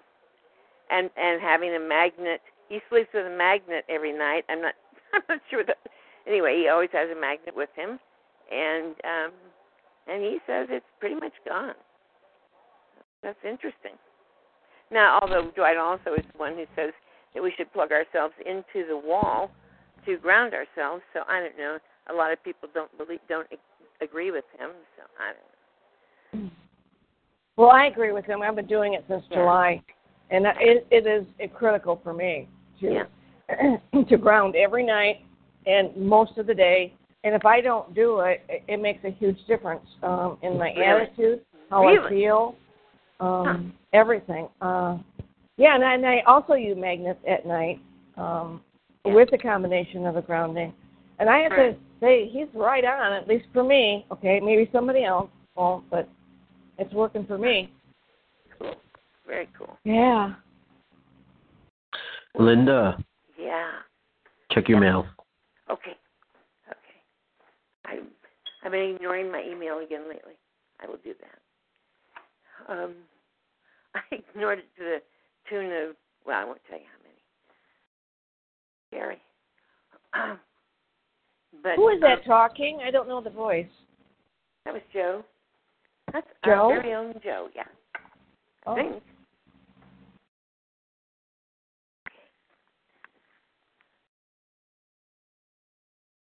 and 0.90 1.10
and 1.16 1.40
having 1.40 1.74
a 1.74 1.80
magnet. 1.80 2.40
He 2.68 2.80
sleeps 2.88 3.10
with 3.12 3.26
a 3.26 3.36
magnet 3.36 3.84
every 3.88 4.12
night. 4.12 4.44
I'm 4.48 4.62
not 4.62 4.74
I'm 5.14 5.22
not 5.28 5.40
sure 5.50 5.64
that. 5.64 5.78
Anyway, 6.26 6.56
he 6.62 6.68
always 6.68 6.88
has 6.92 7.10
a 7.10 7.20
magnet 7.20 7.54
with 7.54 7.68
him, 7.76 7.98
and 8.50 8.94
um, 9.04 9.32
and 10.06 10.22
he 10.22 10.38
says 10.46 10.68
it's 10.70 10.86
pretty 11.00 11.16
much 11.16 11.34
gone. 11.46 11.74
That's 13.22 13.38
interesting. 13.44 13.96
Now, 14.90 15.18
although 15.20 15.50
Dwight 15.56 15.76
also 15.76 16.14
is 16.14 16.24
the 16.32 16.38
one 16.38 16.54
who 16.54 16.66
says 16.76 16.92
that 17.34 17.42
we 17.42 17.52
should 17.56 17.72
plug 17.72 17.90
ourselves 17.90 18.34
into 18.44 18.86
the 18.86 18.96
wall 18.96 19.50
to 20.06 20.16
ground 20.18 20.52
ourselves. 20.54 21.02
So 21.12 21.20
I 21.26 21.40
don't 21.40 21.58
know. 21.58 21.78
A 22.10 22.14
lot 22.14 22.32
of 22.32 22.42
people 22.44 22.68
don't 22.74 22.96
believe, 22.98 23.20
don't 23.28 23.48
agree 24.00 24.30
with 24.30 24.44
him. 24.58 24.70
So 24.96 25.02
I 25.18 25.32
don't 25.32 26.44
know. 26.44 26.50
Well, 27.56 27.70
I 27.70 27.86
agree 27.86 28.12
with 28.12 28.24
him. 28.24 28.42
I've 28.42 28.56
been 28.56 28.66
doing 28.66 28.94
it 28.94 29.04
since 29.08 29.24
Yeah. 29.30 29.38
July, 29.38 29.82
and 30.30 30.46
it 30.60 30.86
it 30.90 31.06
is 31.06 31.24
critical 31.54 32.00
for 32.02 32.12
me 32.12 32.48
to 32.80 33.06
Yeah. 33.48 33.76
to 34.08 34.16
ground 34.16 34.56
every 34.56 34.84
night 34.84 35.20
and 35.66 35.94
most 35.96 36.36
of 36.38 36.46
the 36.46 36.54
day. 36.54 36.92
And 37.24 37.34
if 37.34 37.46
I 37.46 37.60
don't 37.62 37.94
do 37.94 38.20
it, 38.20 38.42
it, 38.48 38.62
it 38.68 38.80
makes 38.80 39.02
a 39.04 39.10
huge 39.10 39.38
difference 39.46 39.86
um, 40.02 40.36
in 40.42 40.58
my 40.58 40.72
Really? 40.74 41.04
attitude, 41.04 41.40
how 41.70 41.86
I 41.86 42.08
feel, 42.10 42.54
um, 43.20 43.72
everything. 43.94 44.48
Uh, 44.60 44.98
yeah, 45.56 45.74
and 45.74 45.84
I, 45.84 45.94
and 45.94 46.04
I 46.06 46.20
also 46.26 46.54
use 46.54 46.76
magnets 46.76 47.20
at 47.26 47.46
night 47.46 47.80
um, 48.16 48.62
Yeah. 49.06 49.14
with 49.14 49.30
the 49.30 49.38
combination 49.38 50.06
of 50.06 50.16
the 50.16 50.22
grounding. 50.22 50.74
And 51.18 51.28
I 51.30 51.38
have 51.38 51.52
to 51.52 51.76
say, 52.00 52.28
he's 52.28 52.48
right 52.54 52.84
on, 52.84 53.12
at 53.12 53.28
least 53.28 53.46
for 53.52 53.62
me. 53.62 54.04
Okay, 54.10 54.40
maybe 54.40 54.68
somebody 54.72 55.04
else 55.04 55.30
won't, 55.54 55.88
but 55.90 56.08
it's 56.78 56.92
working 56.92 57.24
for 57.26 57.38
me. 57.38 57.72
Cool. 58.58 58.74
Very 59.26 59.48
cool. 59.56 59.78
Yeah. 59.84 60.34
Linda, 62.36 62.98
Yeah. 63.38 63.70
check 64.50 64.68
your 64.68 64.80
mail. 64.80 65.06
Okay. 65.70 65.96
Okay. 66.68 66.98
I 67.84 68.00
I've 68.64 68.72
been 68.72 68.96
ignoring 68.96 69.30
my 69.30 69.40
email 69.42 69.78
again 69.78 70.08
lately. 70.08 70.34
I 70.80 70.88
will 70.88 70.96
do 71.04 71.14
that. 71.20 72.72
Um, 72.72 72.94
I 73.94 74.00
ignored 74.10 74.58
it 74.58 74.66
to 74.78 74.84
the 74.84 75.02
tune 75.48 75.66
of 75.66 75.94
well, 76.26 76.40
I 76.40 76.44
won't 76.44 76.60
tell 76.68 76.78
you 76.78 76.86
how 76.90 76.98
many. 77.02 77.22
Scary. 80.12 80.38
but 81.64 81.76
Who 81.76 81.88
is 81.88 81.94
um, 81.94 82.00
that 82.02 82.24
talking? 82.26 82.80
I 82.86 82.90
don't 82.92 83.08
know 83.08 83.20
the 83.22 83.30
voice. 83.30 83.66
That 84.66 84.74
was 84.74 84.82
Joe. 84.92 85.24
That's 86.12 86.26
Joe? 86.44 86.70
our 86.70 86.82
very 86.82 86.94
own 86.94 87.14
Joe. 87.24 87.48
Yeah. 87.56 87.62
I 88.66 88.70
Oh. 88.70 88.74
think. 88.74 89.02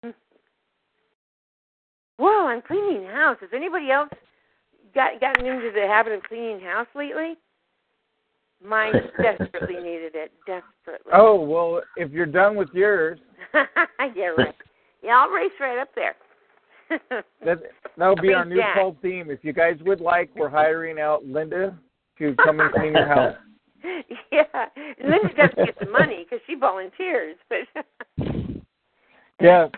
Hmm. 0.02 0.10
Whoa, 2.16 2.46
I'm 2.46 2.62
cleaning 2.62 3.06
house. 3.06 3.36
Has 3.40 3.50
anybody 3.54 3.90
else 3.90 4.08
got 4.94 5.20
gotten 5.20 5.44
into 5.44 5.70
the 5.72 5.86
habit 5.86 6.14
of 6.14 6.22
cleaning 6.24 6.60
house 6.60 6.88
lately? 6.94 7.34
Mine 8.64 8.94
desperately 9.22 9.76
needed 9.76 10.14
it. 10.14 10.32
Desperately. 10.46 11.12
Oh 11.12 11.38
well, 11.38 11.82
if 11.96 12.10
you're 12.10 12.24
done 12.24 12.56
with 12.56 12.70
yours, 12.72 13.18
yeah, 14.14 14.32
right. 14.36 14.54
Yeah, 15.06 15.20
I'll 15.20 15.30
race 15.30 15.52
right 15.60 15.78
up 15.78 15.90
there. 15.94 16.16
that 17.44 17.62
that'll 17.96 18.16
be 18.16 18.32
our 18.32 18.44
new 18.44 18.56
Jack. 18.56 18.76
fall 18.76 18.96
theme. 19.00 19.30
If 19.30 19.40
you 19.42 19.52
guys 19.52 19.76
would 19.86 20.00
like, 20.00 20.30
we're 20.34 20.48
hiring 20.48 20.98
out 20.98 21.24
Linda 21.24 21.78
to 22.18 22.34
come 22.44 22.58
and 22.58 22.72
clean 22.72 22.92
your 22.92 23.06
house. 23.06 23.36
yeah, 24.32 24.42
and 24.76 25.10
Linda 25.10 25.28
doesn't 25.36 25.64
get 25.64 25.78
the 25.78 25.90
money 25.90 26.24
because 26.24 26.40
she 26.46 26.56
volunteers, 26.56 27.36
but 27.48 27.84
Yeah. 29.40 29.68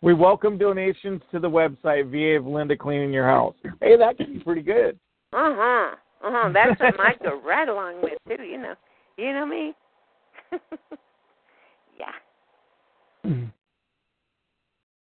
We 0.00 0.14
welcome 0.14 0.58
donations 0.58 1.22
to 1.32 1.38
the 1.38 1.50
website 1.50 2.10
VA 2.10 2.38
of 2.38 2.46
Linda 2.46 2.76
Cleaning 2.76 3.12
Your 3.12 3.26
House. 3.26 3.54
Hey, 3.80 3.96
that 3.96 4.16
could 4.16 4.32
be 4.32 4.40
pretty 4.40 4.62
good. 4.62 4.98
uh 5.32 5.54
huh, 5.56 5.94
uh 6.24 6.30
huh. 6.32 6.50
That's 6.52 6.80
what 6.80 7.00
I'd 7.00 7.18
go 7.20 7.40
right 7.42 7.68
along 7.68 8.02
with 8.02 8.14
too. 8.26 8.42
You 8.42 8.58
know, 8.58 8.74
you 9.16 9.32
know 9.32 9.46
me. 9.46 9.74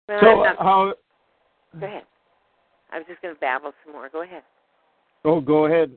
No, 0.10 0.20
So, 0.22 0.44
not- 0.44 0.58
how? 0.58 0.94
Go 1.80 1.86
ahead. 1.86 2.04
I 2.92 2.98
was 3.00 3.08
just 3.08 3.22
going 3.22 3.34
to 3.34 3.40
babble 3.40 3.74
some 3.84 3.94
more. 3.94 4.10
Go 4.10 4.22
ahead. 4.22 4.44
Oh, 5.26 5.42
go 5.42 5.66
ahead. 5.66 5.92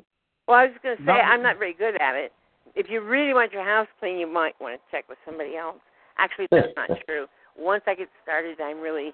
Well, 0.48 0.56
I 0.58 0.64
was 0.64 0.72
just 0.72 0.82
going 0.82 0.96
to 0.96 1.02
say 1.02 1.06
No. 1.06 1.12
I'm 1.12 1.42
not 1.42 1.58
very 1.58 1.74
good 1.74 2.00
at 2.00 2.14
it. 2.14 2.32
If 2.74 2.88
you 2.88 3.00
really 3.02 3.34
want 3.34 3.52
your 3.52 3.64
house 3.64 3.88
clean, 4.00 4.18
you 4.18 4.26
might 4.26 4.54
want 4.60 4.80
to 4.80 4.80
check 4.90 5.08
with 5.08 5.18
somebody 5.26 5.56
else. 5.56 5.76
Actually, 6.18 6.46
that's 6.50 6.68
not 6.76 6.88
true. 7.06 7.26
Once 7.58 7.82
I 7.86 7.94
get 7.94 8.08
started, 8.22 8.60
I'm 8.60 8.80
really, 8.80 9.12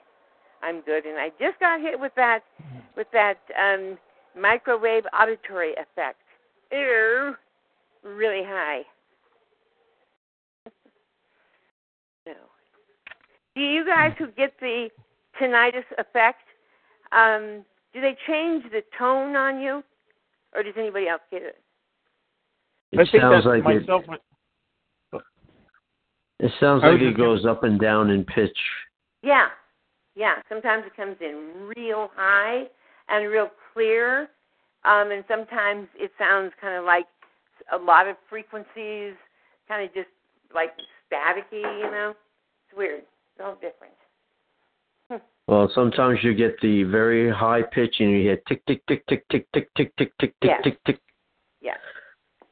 I'm 0.63 0.81
good. 0.83 1.07
And 1.07 1.19
I 1.19 1.31
just 1.41 1.59
got 1.59 1.81
hit 1.81 1.99
with 1.99 2.13
that, 2.17 2.41
with 2.97 3.07
that 3.13 3.39
um 3.61 3.99
microwave 4.41 5.05
auditory 5.19 5.73
effect. 5.73 6.19
Ew, 6.71 7.35
really 8.05 8.43
high. 8.45 8.83
no. 12.27 12.35
Do 13.55 13.61
you 13.61 13.85
guys 13.87 14.13
who 14.19 14.29
get 14.29 14.53
the 14.61 14.89
tinnitus 15.41 15.85
effect, 15.99 16.43
um, 17.13 17.65
do 17.93 18.01
they 18.01 18.17
change 18.27 18.65
the 18.71 18.83
tone 18.99 19.37
on 19.37 19.61
you, 19.61 19.83
or 20.55 20.63
does 20.63 20.75
anybody 20.79 21.09
else 21.09 21.21
get 21.31 21.43
it? 21.43 21.59
It 22.93 23.01
I 23.01 23.05
think 23.11 23.23
sounds 23.23 23.45
that's 23.45 23.47
like 23.47 23.75
it. 23.75 23.87
myself. 23.87 24.05
It 26.41 26.51
sounds 26.59 26.83
like 26.83 27.01
it 27.01 27.09
just- 27.09 27.17
goes 27.17 27.47
up 27.47 27.63
and 27.63 27.79
down 27.81 28.11
in 28.11 28.25
pitch. 28.25 28.59
Yeah, 29.23 29.51
yeah. 30.15 30.43
Sometimes 30.49 30.85
it 30.87 30.97
comes 30.97 31.17
in 31.21 31.71
real 31.77 32.11
high 32.17 32.69
and 33.09 33.29
real 33.31 33.51
clear, 33.73 34.29
um, 34.85 35.11
and 35.13 35.25
sometimes 35.29 35.89
it 35.95 36.11
sounds 36.19 36.53
kind 36.61 36.75
of 36.75 36.85
like 36.85 37.07
a 37.71 37.77
lot 37.79 38.09
of 38.09 38.17
frequencies, 38.29 39.15
kind 39.69 39.85
of 39.85 39.95
just 39.95 40.09
like 40.53 40.73
staticky. 41.09 41.63
You 41.63 41.91
know, 41.91 42.15
it's 42.67 42.77
weird. 42.77 43.05
All 43.41 43.55
different. 43.55 43.95
Well, 45.49 45.71
sometimes 45.75 46.21
you 46.23 46.35
get 46.35 46.59
the 46.63 46.85
very 46.85 47.31
high 47.31 47.63
pitch 47.63 47.97
and 47.99 48.11
you 48.11 48.23
hear 48.23 48.37
tick 48.49 48.65
tick 48.67 48.83
tick 48.87 49.05
tick 49.09 49.25
tick 49.29 49.47
tick 49.53 49.69
tick 49.77 49.93
tick 49.97 49.97
tick 49.99 50.17
tick 50.19 50.35
Yes. 50.43 50.61
tick 50.63 50.85
tick. 50.85 50.99
Yeah, 51.61 51.75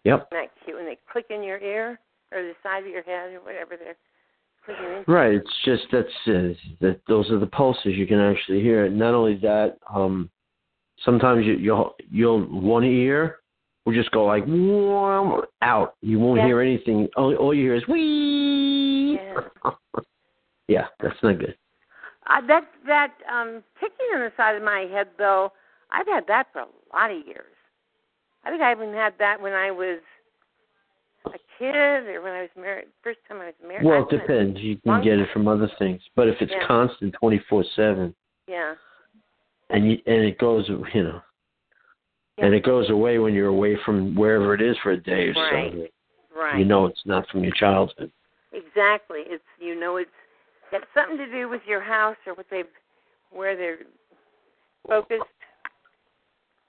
Yep. 0.05 0.19
isn't 0.19 0.31
that 0.31 0.51
cute 0.65 0.77
when 0.77 0.87
they 0.87 0.99
click 1.11 1.27
in 1.31 1.43
your 1.43 1.59
ear 1.59 1.99
or 2.33 2.43
the 2.43 2.55
side 2.63 2.83
of 2.85 2.89
your 2.91 3.03
head 3.03 3.33
or 3.33 3.41
whatever 3.41 3.77
they're 3.77 3.97
clicking 4.65 4.85
in? 4.85 5.05
Right. 5.07 5.35
It's 5.35 5.63
just 5.65 5.85
that's 5.93 6.09
uh, 6.27 6.55
that 6.81 7.01
those 7.07 7.31
are 7.31 7.39
the 7.39 7.47
pulses 7.47 7.97
you 7.97 8.07
can 8.07 8.19
actually 8.19 8.61
hear. 8.61 8.87
And 8.87 8.99
Not 8.99 9.15
only 9.15 9.37
that, 9.37 9.79
um, 9.89 10.29
sometimes 11.05 11.47
you, 11.47 11.55
you'll 11.55 11.95
you'll 12.11 12.41
one 12.41 12.85
ear 12.85 13.39
will 13.87 13.95
just 13.95 14.11
go 14.11 14.25
like 14.25 14.45
out. 15.63 15.95
You 16.03 16.19
won't 16.19 16.41
Yeah. 16.41 16.47
hear 16.47 16.61
anything. 16.61 17.09
All, 17.17 17.35
all 17.37 17.55
you 17.55 17.63
hear 17.63 17.77
is 17.77 17.87
wee. 17.87 19.15
Yeah. 19.15 19.71
Yeah, 20.71 20.87
that's 21.03 21.21
not 21.23 21.39
good. 21.41 21.57
Uh, 22.27 22.41
that 22.47 22.65
that 22.87 23.13
um 23.31 23.63
ticking 23.81 24.07
on 24.15 24.21
the 24.21 24.33
side 24.37 24.55
of 24.55 24.63
my 24.63 24.87
head 24.91 25.09
though, 25.19 25.53
I've 25.91 26.07
had 26.07 26.27
that 26.29 26.47
for 26.53 26.61
a 26.61 26.67
lot 26.95 27.11
of 27.11 27.27
years. 27.27 27.57
I 28.45 28.51
think 28.51 28.63
I 28.63 28.71
even 28.73 28.95
had 28.95 29.15
that 29.19 29.41
when 29.41 29.53
I 29.53 29.71
was 29.73 29.99
a 31.27 31.39
kid 31.59 31.75
or 31.75 32.23
when 32.23 32.33
I 32.33 32.43
was 32.43 32.51
married. 32.57 32.87
First 33.03 33.19
time 33.29 33.41
I 33.41 33.47
was 33.47 33.55
married. 33.67 33.85
Well, 33.85 34.07
it 34.09 34.17
depends. 34.17 34.61
You 34.61 34.77
can 34.79 35.03
get 35.03 35.19
it 35.19 35.29
from 35.33 35.49
other 35.49 35.71
things, 35.79 36.01
but 36.15 36.29
if 36.29 36.41
it's 36.41 36.53
Yeah. 36.53 36.67
constant, 36.67 37.15
twenty 37.15 37.41
four 37.49 37.65
seven, 37.75 38.15
Yeah. 38.47 38.77
and 39.71 39.91
you 39.91 40.01
and 40.07 40.25
it 40.25 40.39
goes, 40.39 40.69
you 40.69 41.03
know, 41.03 41.21
and 42.39 42.55
it 42.55 42.63
goes 42.63 42.89
away 42.91 43.19
when 43.19 43.35
you're 43.35 43.49
away 43.49 43.77
from 43.85 44.15
wherever 44.15 44.55
it 44.55 44.63
is 44.63 44.79
for 44.79 44.93
a 44.93 44.97
day 44.97 45.31
or 45.31 45.33
Right. 45.33 45.73
so. 45.73 45.89
Right. 46.33 46.59
You 46.59 46.65
know, 46.65 46.87
it's 46.87 47.05
not 47.05 47.29
from 47.29 47.43
your 47.43 47.53
childhood. 47.55 48.13
Exactly. 48.53 49.23
It's 49.27 49.45
you 49.59 49.75
know 49.75 49.97
it's 49.97 50.11
got 50.71 50.83
something 50.95 51.17
to 51.19 51.31
do 51.31 51.49
with 51.49 51.63
your 51.67 51.81
house 51.81 52.17
or 52.27 52.35
what 52.35 52.47
they've 52.51 52.67
where 53.31 53.57
they're 53.57 53.79
focused. 54.87 55.23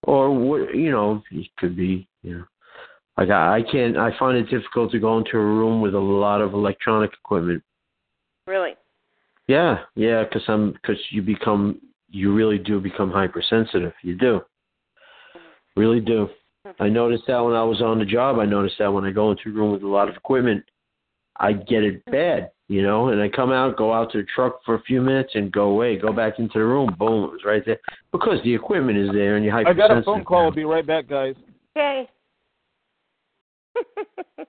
or 0.04 0.32
what 0.32 0.76
you 0.76 0.92
know 0.92 1.22
it 1.32 1.48
could 1.58 1.76
be 1.76 2.08
you 2.22 2.38
know. 2.38 2.46
Like 3.18 3.30
I, 3.30 3.58
I 3.58 3.62
can't 3.72 3.98
i 3.98 4.18
find 4.18 4.38
it 4.38 4.50
difficult 4.50 4.92
to 4.92 5.00
go 5.00 5.18
into 5.18 5.38
a 5.38 5.46
room 5.46 5.82
with 5.82 5.96
a 5.96 6.00
lot 6.00 6.42
of 6.42 6.54
electronic 6.54 7.12
equipment. 7.14 7.64
Really. 8.48 8.74
yeah 9.48 9.80
yeah 9.96 10.24
because 10.24 10.44
i'm 10.48 10.74
because 10.74 10.98
you 11.12 11.22
become 11.22 11.80
you 12.10 12.34
really 12.34 12.58
do 12.58 12.80
become 12.80 13.10
hypersensitive. 13.10 13.94
You 14.04 14.18
do. 14.18 14.42
Really 15.78 16.02
do. 16.02 16.28
I 16.80 16.90
noticed 16.90 17.24
that 17.28 17.40
when 17.40 17.54
i 17.54 17.64
was 17.64 17.82
on 17.82 18.00
the 18.00 18.06
job. 18.06 18.38
I 18.40 18.46
noticed 18.46 18.76
that 18.80 18.92
when 18.92 19.06
i 19.06 19.12
go 19.12 19.32
into 19.32 19.50
a 19.50 19.54
room 19.54 19.72
with 19.72 19.84
a 19.84 19.88
lot 19.88 20.10
of 20.10 20.16
equipment 20.16 20.64
i 21.38 21.54
get 21.54 21.84
it 21.84 22.04
bad 22.12 22.52
you 22.68 22.82
know 22.82 23.10
and 23.10 23.22
i 23.22 23.30
come 23.30 23.52
out 23.52 23.78
go 23.78 23.94
out 23.94 24.12
to 24.12 24.20
the 24.20 24.28
truck 24.34 24.60
for 24.66 24.76
a 24.76 24.82
few 24.84 25.02
minutes 25.02 25.32
and 25.36 25.52
go 25.52 25.64
away 25.70 25.98
go 25.98 26.12
back 26.12 26.40
into 26.40 26.60
the 26.60 26.66
room 26.66 26.96
boom 27.00 27.26
it 27.26 27.32
was 27.32 27.42
right 27.46 27.66
there 27.66 27.80
because 28.12 28.40
the 28.44 28.54
equipment 28.54 28.98
is 28.98 29.10
there 29.14 29.36
and 29.36 29.46
you're 29.46 29.56
I 29.56 29.74
got 29.74 29.92
a 29.92 30.02
phone 30.04 30.24
call. 30.24 30.46
I'll 30.46 30.52
be 30.52 30.66
right 30.66 30.86
back, 30.86 31.08
guys. 31.08 31.36
Okay. 31.76 32.10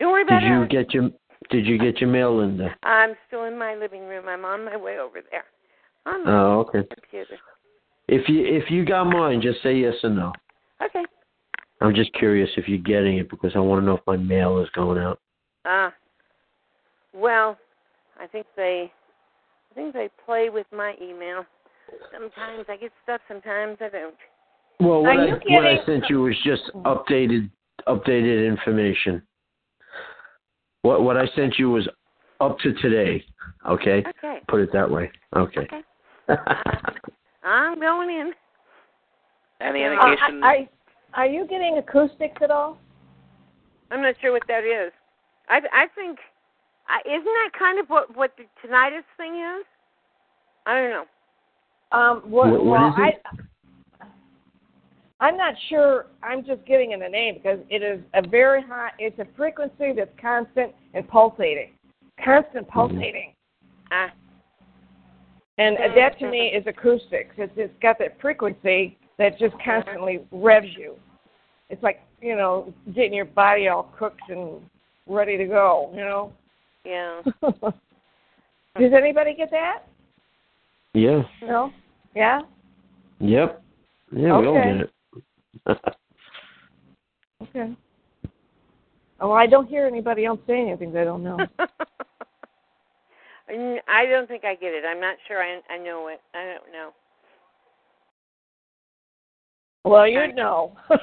Don't 0.00 0.12
worry 0.12 0.22
about 0.22 0.40
Did 0.40 0.48
you 0.48 0.66
get 0.68 0.92
your 0.92 1.10
Did 1.50 1.66
you 1.66 1.78
get 1.78 2.00
your 2.00 2.10
mail, 2.10 2.36
Linda? 2.38 2.74
I'm 2.82 3.14
still 3.26 3.44
in 3.44 3.58
my 3.58 3.74
living 3.74 4.06
room. 4.06 4.28
I'm 4.28 4.44
on 4.44 4.64
my 4.64 4.76
way 4.76 4.98
over 4.98 5.20
there. 5.30 5.44
On 6.06 6.24
my 6.24 6.30
Oh, 6.32 6.60
okay. 6.60 6.82
computer. 6.92 7.38
If 8.08 8.28
you 8.28 8.44
if 8.44 8.70
you 8.70 8.84
got 8.84 9.04
mine, 9.04 9.40
just 9.40 9.62
say 9.62 9.76
yes 9.76 9.94
or 10.02 10.10
no. 10.10 10.32
Okay. 10.84 11.04
I'm 11.84 11.94
just 11.94 12.14
curious 12.14 12.48
if 12.56 12.66
you're 12.66 12.78
getting 12.78 13.18
it 13.18 13.28
because 13.28 13.52
I 13.54 13.58
want 13.58 13.82
to 13.82 13.86
know 13.86 13.98
if 13.98 14.06
my 14.06 14.16
mail 14.16 14.58
is 14.58 14.70
going 14.70 14.98
out. 14.98 15.20
Ah. 15.66 15.92
well, 17.12 17.58
I 18.18 18.26
think 18.26 18.46
they 18.56 18.90
I 19.70 19.74
think 19.74 19.92
they 19.92 20.08
play 20.24 20.48
with 20.48 20.66
my 20.72 20.94
email. 21.02 21.44
Sometimes 22.10 22.64
I 22.68 22.76
get 22.76 22.90
stuff, 23.02 23.20
sometimes 23.28 23.76
I 23.80 23.88
don't. 23.90 24.14
Well, 24.80 25.02
what 25.02 25.18
I, 25.18 25.30
what 25.48 25.66
I 25.66 25.84
sent 25.84 26.04
you 26.08 26.22
was 26.22 26.34
just 26.42 26.62
updated 26.74 27.50
updated 27.86 28.48
information. 28.48 29.22
What 30.82 31.02
what 31.02 31.18
I 31.18 31.26
sent 31.36 31.58
you 31.58 31.70
was 31.70 31.86
up 32.40 32.58
to 32.60 32.72
today. 32.74 33.22
Okay. 33.68 34.02
Okay. 34.08 34.40
Put 34.48 34.60
it 34.60 34.72
that 34.72 34.90
way. 34.90 35.10
Okay. 35.36 35.60
Okay. 35.60 35.82
I'm 37.44 37.78
going 37.78 38.08
in. 38.08 38.32
Any 39.60 39.84
Uh, 39.84 39.92
indication? 39.92 40.44
I, 40.44 40.68
are 41.14 41.26
you 41.26 41.46
getting 41.46 41.78
acoustics 41.78 42.40
at 42.42 42.50
all? 42.50 42.78
I'm 43.90 44.02
not 44.02 44.14
sure 44.20 44.32
what 44.32 44.42
that 44.48 44.64
is. 44.64 44.92
I 45.48 45.60
I 45.72 45.86
think 45.94 46.18
I, 46.88 47.00
isn't 47.08 47.24
that 47.24 47.50
kind 47.58 47.78
of 47.78 47.88
what 47.88 48.14
what 48.16 48.32
the 48.36 48.44
tinnitus 48.66 49.04
thing 49.16 49.34
is? 49.34 49.64
I 50.66 50.80
don't 50.80 50.90
know. 50.90 51.04
Um, 51.92 52.22
what, 52.30 52.50
What- 52.50 52.64
what 52.64 52.80
well, 52.80 52.88
is 52.88 52.94
it? 52.98 53.22
I, 53.24 53.34
I'm 55.20 55.36
not 55.36 55.54
sure. 55.68 56.06
I'm 56.22 56.44
just 56.44 56.64
giving 56.66 56.90
it 56.90 57.00
a 57.00 57.08
name 57.08 57.34
because 57.34 57.60
it 57.70 57.82
is 57.82 58.00
a 58.14 58.26
very 58.26 58.62
high. 58.62 58.90
It's 58.98 59.18
a 59.18 59.26
frequency 59.36 59.92
that's 59.96 60.10
constant 60.20 60.72
and 60.92 61.06
pulsating, 61.08 61.70
constant 62.22 62.68
pulsating, 62.68 63.32
Ah, 63.92 64.12
and 65.58 65.76
that 65.96 66.18
to 66.18 66.28
me 66.28 66.48
is 66.48 66.66
acoustics. 66.66 67.34
It's 67.38 67.52
it's 67.56 67.72
got 67.80 67.98
that 68.00 68.20
frequency 68.20 68.98
that 69.18 69.38
just 69.38 69.54
constantly 69.64 70.20
revs 70.30 70.68
you. 70.76 70.94
It's 71.70 71.82
like 71.82 72.00
you 72.20 72.36
know 72.36 72.72
getting 72.94 73.14
your 73.14 73.24
body 73.24 73.68
all 73.68 73.92
cooked 73.98 74.28
and 74.28 74.60
ready 75.06 75.36
to 75.36 75.44
go. 75.46 75.90
You 75.94 76.00
know. 76.00 76.32
yeah. 76.84 77.22
Does 78.78 78.92
anybody 78.96 79.34
get 79.34 79.50
that? 79.52 79.84
Yeah. 80.94 81.22
No. 81.42 81.72
Yeah. 82.14 82.40
Yep. 83.20 83.62
Yeah, 84.16 84.38
we 84.38 84.46
all 84.46 84.54
get 84.54 84.76
it. 84.76 84.90
Okay. 87.42 87.74
Oh, 89.20 89.32
I 89.32 89.46
don't 89.46 89.68
hear 89.68 89.86
anybody 89.86 90.24
else 90.24 90.40
saying 90.46 90.68
anything 90.68 90.96
I 90.96 91.04
don't 91.04 91.22
know. 91.22 91.38
I 93.48 94.06
don't 94.06 94.26
think 94.26 94.44
I 94.44 94.54
get 94.54 94.72
it. 94.72 94.84
I'm 94.88 95.00
not 95.00 95.16
sure 95.28 95.42
I 95.42 95.60
I 95.70 95.78
know 95.78 96.08
it. 96.08 96.20
I 96.34 96.44
don't 96.44 96.72
know. 96.72 96.90
Well, 99.84 100.06
you 100.08 100.32
know. 100.34 100.76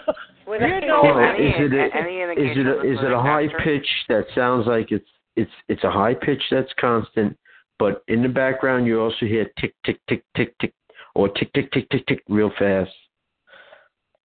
You 0.48 0.54
I- 0.56 0.80
know. 0.82 1.02
Well, 1.04 1.20
is 1.36 1.54
it 1.60 1.74
a, 1.74 1.86
is 1.86 2.58
it 2.58 2.68
a, 2.68 2.82
is 2.82 2.98
it 3.02 3.12
a 3.14 3.20
high 3.22 3.46
faster? 3.48 3.64
pitch 3.64 3.88
that 4.10 4.26
sounds 4.36 4.68
like 4.68 4.92
it's 4.92 5.08
it's 5.38 5.52
it's 5.70 5.84
a 5.86 5.92
high 5.92 6.14
pitch 6.14 6.42
that's 6.52 6.74
constant, 6.78 7.38
but 7.80 8.04
in 8.10 8.22
the 8.22 8.28
background 8.28 8.86
you 8.86 9.00
also 9.00 9.26
hear 9.28 9.50
tick 9.62 9.74
tick 9.86 10.00
tick 10.10 10.24
tick 10.36 10.54
tick 10.60 10.74
or 11.16 11.30
tick 11.30 11.54
tick 11.54 11.72
tick 11.72 11.88
tick 11.90 12.06
tick 12.08 12.24
real 12.28 12.52
fast. 12.60 12.90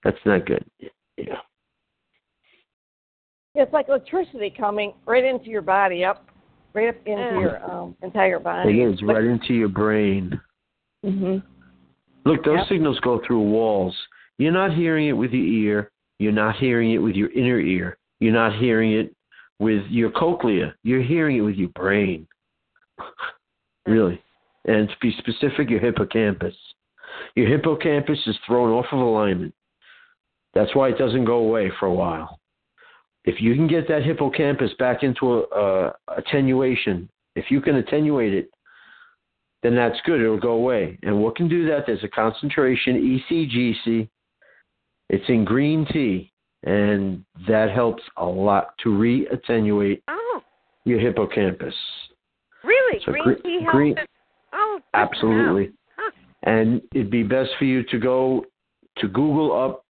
That's 0.02 0.16
not 0.24 0.46
good. 0.46 0.64
Yeah. 1.18 1.40
It's 3.54 3.72
like 3.72 3.88
electricity 3.88 4.50
coming 4.56 4.94
right 5.06 5.24
into 5.24 5.50
your 5.50 5.62
body, 5.62 6.04
up, 6.04 6.26
right 6.74 6.88
up 6.88 6.96
into 7.06 7.20
Yeah. 7.22 7.40
your 7.40 7.70
um, 7.70 7.96
entire 8.02 8.36
It 8.36 8.44
body. 8.44 8.80
is 8.82 9.02
right 9.02 9.24
into 9.24 9.52
your 9.52 9.68
brain. 9.68 10.40
hmm 11.04 11.38
Look, 12.24 12.42
those 12.44 12.58
Yep. 12.60 12.68
signals 12.68 12.98
go 13.00 13.20
through 13.26 13.42
walls. 13.42 13.94
You're 14.38 14.52
not 14.52 14.74
hearing 14.74 15.08
it 15.08 15.12
with 15.12 15.32
your 15.32 15.46
ear. 15.46 15.90
You're 16.18 16.32
not 16.32 16.56
hearing 16.56 16.92
it 16.92 16.98
with 16.98 17.14
your 17.14 17.30
inner 17.32 17.60
ear. 17.60 17.98
You're 18.20 18.32
not 18.32 18.58
hearing 18.58 18.92
it 18.92 19.14
with 19.58 19.84
your 19.88 20.10
cochlea. 20.10 20.74
You're 20.82 21.02
hearing 21.02 21.36
it 21.36 21.42
with 21.42 21.56
your 21.56 21.68
brain. 21.70 22.26
really. 23.86 24.20
And 24.66 24.88
to 24.88 24.94
be 25.00 25.14
specific, 25.18 25.70
your 25.70 25.80
hippocampus. 25.80 26.54
Your 27.36 27.48
hippocampus 27.48 28.18
is 28.26 28.36
thrown 28.46 28.70
off 28.70 28.86
of 28.92 28.98
alignment. 28.98 29.54
That's 30.54 30.74
why 30.74 30.88
it 30.88 30.98
doesn't 30.98 31.24
go 31.24 31.36
away 31.36 31.70
for 31.78 31.86
a 31.86 31.94
while. 31.94 32.38
If 33.24 33.40
you 33.40 33.54
can 33.54 33.66
get 33.66 33.88
that 33.88 34.04
hippocampus 34.04 34.72
back 34.78 35.02
into 35.02 35.34
a, 35.34 35.40
a 35.42 35.92
attenuation, 36.16 37.08
if 37.34 37.50
you 37.50 37.60
can 37.60 37.76
attenuate 37.76 38.34
it, 38.34 38.50
then 39.62 39.74
that's 39.74 39.98
good. 40.04 40.20
It'll 40.20 40.38
go 40.38 40.52
away. 40.52 40.98
And 41.02 41.22
what 41.22 41.36
can 41.36 41.48
do 41.48 41.66
that? 41.68 41.84
There's 41.86 42.04
a 42.04 42.08
concentration, 42.08 43.20
ECGC. 43.30 44.08
It's 45.10 45.28
in 45.28 45.44
green 45.44 45.86
tea, 45.92 46.32
and 46.64 47.24
that 47.46 47.70
helps 47.70 48.02
a 48.16 48.24
lot 48.24 48.74
to 48.82 48.96
re-attenuate 48.96 50.02
Oh, 50.08 50.42
your 50.84 50.98
hippocampus. 50.98 51.74
really? 52.62 53.00
So 53.04 53.12
green 53.12 53.24
gre- 53.24 53.34
tea 53.42 53.58
helps. 53.62 53.72
green- 53.74 53.98
it? 53.98 54.08
Oh, 54.52 54.80
Absolutely. 54.94 55.72
Huh. 55.96 56.10
And 56.44 56.80
it'd 56.94 57.10
be 57.10 57.22
best 57.22 57.50
for 57.58 57.64
you 57.64 57.82
to 57.84 57.98
go 57.98 58.46
to 58.98 59.08
Google 59.08 59.52
up 59.52 59.84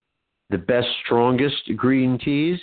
the 0.51 0.59
best, 0.59 0.89
strongest 1.05 1.75
green 1.77 2.19
teas, 2.19 2.61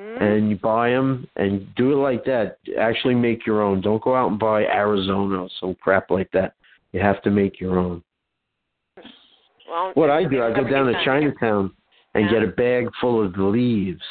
Mm-hmm. 0.00 0.22
and 0.22 0.48
you 0.50 0.56
buy 0.56 0.90
them 0.90 1.26
and 1.34 1.66
do 1.74 1.90
it 1.90 1.96
like 1.96 2.24
that. 2.24 2.58
Actually, 2.78 3.16
make 3.16 3.44
your 3.44 3.62
own. 3.62 3.80
Don't 3.80 4.00
go 4.00 4.14
out 4.14 4.30
and 4.30 4.38
buy 4.38 4.62
Arizona 4.62 5.42
or 5.42 5.48
some 5.58 5.74
crap 5.74 6.08
like 6.12 6.30
that. 6.30 6.54
You 6.92 7.00
have 7.00 7.20
to 7.22 7.30
make 7.32 7.58
your 7.60 7.80
own. 7.80 8.04
Well, 9.68 9.92
What 9.94 10.10
I 10.10 10.24
do, 10.24 10.42
I 10.42 10.52
go 10.52 10.66
down 10.66 10.86
to 10.86 11.04
Chinatown 11.04 11.70
and 12.14 12.30
get 12.30 12.42
a 12.42 12.48
bag 12.48 12.88
full 13.00 13.24
of 13.24 13.34
the 13.34 13.42
leaves, 13.42 14.02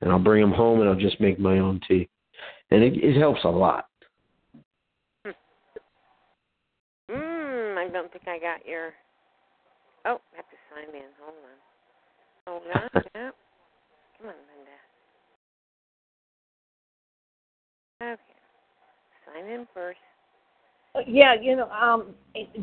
and 0.00 0.10
I'll 0.10 0.18
bring 0.18 0.40
them 0.40 0.52
home 0.52 0.80
and 0.80 0.88
I'll 0.88 0.96
just 0.96 1.20
make 1.20 1.38
my 1.38 1.58
own 1.58 1.80
tea, 1.86 2.08
and 2.70 2.82
it, 2.82 2.94
it 2.96 3.18
helps 3.18 3.44
a 3.44 3.48
lot. 3.48 3.86
Mm, 7.10 7.78
I 7.78 7.88
don't 7.90 8.10
think 8.12 8.26
I 8.26 8.38
got 8.38 8.66
your. 8.66 8.92
Oh, 10.04 10.20
I 10.32 10.36
have 10.36 10.46
to 10.48 10.56
sign 10.70 10.94
in. 10.94 11.08
Hold 11.20 11.34
on. 11.44 11.58
Hold 12.46 12.62
on. 12.74 13.02
yeah. 13.14 13.30
Come 14.18 14.28
on, 14.28 14.34
Linda. 18.00 18.14
Okay. 18.14 18.22
Sign 19.26 19.46
in 19.50 19.66
first. 19.74 19.98
Yeah, 21.06 21.34
you 21.40 21.56
know, 21.56 21.68
um, 21.70 22.14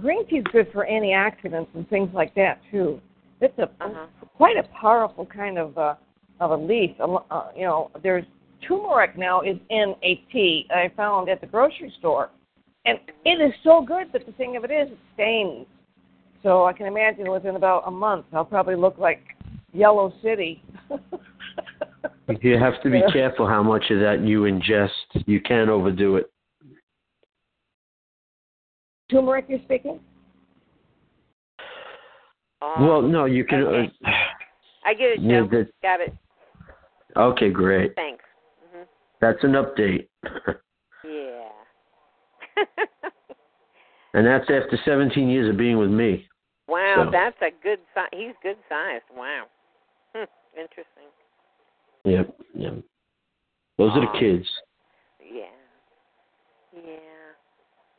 green 0.01 0.27
tea 0.27 0.37
is 0.37 0.45
good 0.51 0.67
for 0.71 0.85
antioxidants 0.85 1.67
and 1.73 1.87
things 1.89 2.09
like 2.13 2.33
that 2.35 2.59
too. 2.71 3.01
It's 3.41 3.57
a 3.59 3.63
Uh-huh. 3.63 4.07
quite 4.35 4.57
a 4.57 4.63
powerful 4.79 5.25
kind 5.25 5.57
of 5.57 5.77
uh, 5.77 5.95
of 6.39 6.51
a 6.51 6.55
leaf. 6.55 6.91
Uh, 6.99 7.51
you 7.55 7.65
know, 7.65 7.91
there's 8.03 8.25
turmeric 8.61 9.17
now 9.17 9.41
is 9.41 9.57
in 9.69 9.95
a 10.03 10.15
tea 10.31 10.67
I 10.69 10.89
found 10.95 11.29
at 11.29 11.41
the 11.41 11.47
grocery 11.47 11.93
store, 11.99 12.29
and 12.85 12.99
it 13.25 13.41
is 13.41 13.53
so 13.63 13.81
good. 13.81 14.11
But 14.11 14.25
the 14.25 14.31
thing 14.33 14.55
of 14.57 14.63
it 14.63 14.71
is, 14.71 14.91
it 14.91 14.97
stains. 15.13 15.67
So 16.43 16.65
I 16.65 16.73
can 16.73 16.85
imagine 16.85 17.29
within 17.31 17.55
about 17.55 17.83
a 17.87 17.91
month, 17.91 18.25
I'll 18.33 18.45
probably 18.45 18.75
look 18.75 18.97
like 18.97 19.21
Yellow 19.73 20.13
City. 20.21 20.61
You 22.41 22.57
have 22.57 22.81
to 22.81 22.89
be 22.89 22.99
Yeah. 22.99 23.11
careful 23.11 23.47
how 23.47 23.61
much 23.61 23.91
of 23.91 23.99
that 23.99 24.21
you 24.21 24.41
ingest. 24.41 24.89
You 25.27 25.39
can't 25.41 25.69
overdo 25.69 26.15
it. 26.17 26.31
Turmeric, 29.11 29.45
you're 29.47 29.59
speaking? 29.63 29.99
Well, 32.61 33.01
no, 33.03 33.25
you 33.25 33.45
can. 33.45 33.61
okay. 33.63 33.91
Uh, 34.05 34.09
I 34.85 34.93
get 34.93 35.09
it, 35.11 35.19
Yeah, 35.21 35.41
Joe. 35.41 35.47
that- 35.47 35.71
Got 35.83 36.01
it. 36.01 36.13
okay, 37.15 37.49
great. 37.51 37.93
Thanks. 37.95 38.23
hmm 38.73 38.83
That's 39.21 39.43
an 39.43 39.51
update. 39.53 40.07
Yeah. 41.03 41.49
And 44.13 44.25
that's 44.25 44.45
after 44.49 44.79
17 44.85 45.27
years 45.27 45.49
of 45.49 45.57
being 45.57 45.77
with 45.77 45.89
me. 45.89 46.25
wow, 46.69 47.03
So- 47.03 47.11
that's 47.11 47.35
a 47.41 47.51
good 47.61 47.79
size. 47.93 48.07
He's 48.13 48.33
good 48.41 48.55
sized. 48.69 49.03
Wow. 49.13 49.43
Hmm. 50.15 50.23
Interesting. 50.57 51.11
Yep, 52.05 52.33
yep. 52.53 52.73
Those 53.77 53.91
are 53.91 53.99
the 54.01 54.17
kids. 54.17 54.47
Yeah. 55.19 55.43
Yeah. 56.73 56.81
Hey, 56.81 56.99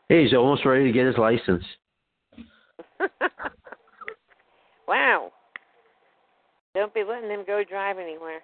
he's 0.08 0.34
almost 0.34 0.64
ready 0.64 0.84
to 0.84 0.92
get 0.92 1.06
his 1.06 1.16
license. 1.18 1.64
wow. 4.88 5.32
Don't 6.74 6.92
be 6.92 7.04
letting 7.04 7.30
him 7.30 7.44
go 7.46 7.62
drive 7.68 7.96
anywhere. 7.98 8.42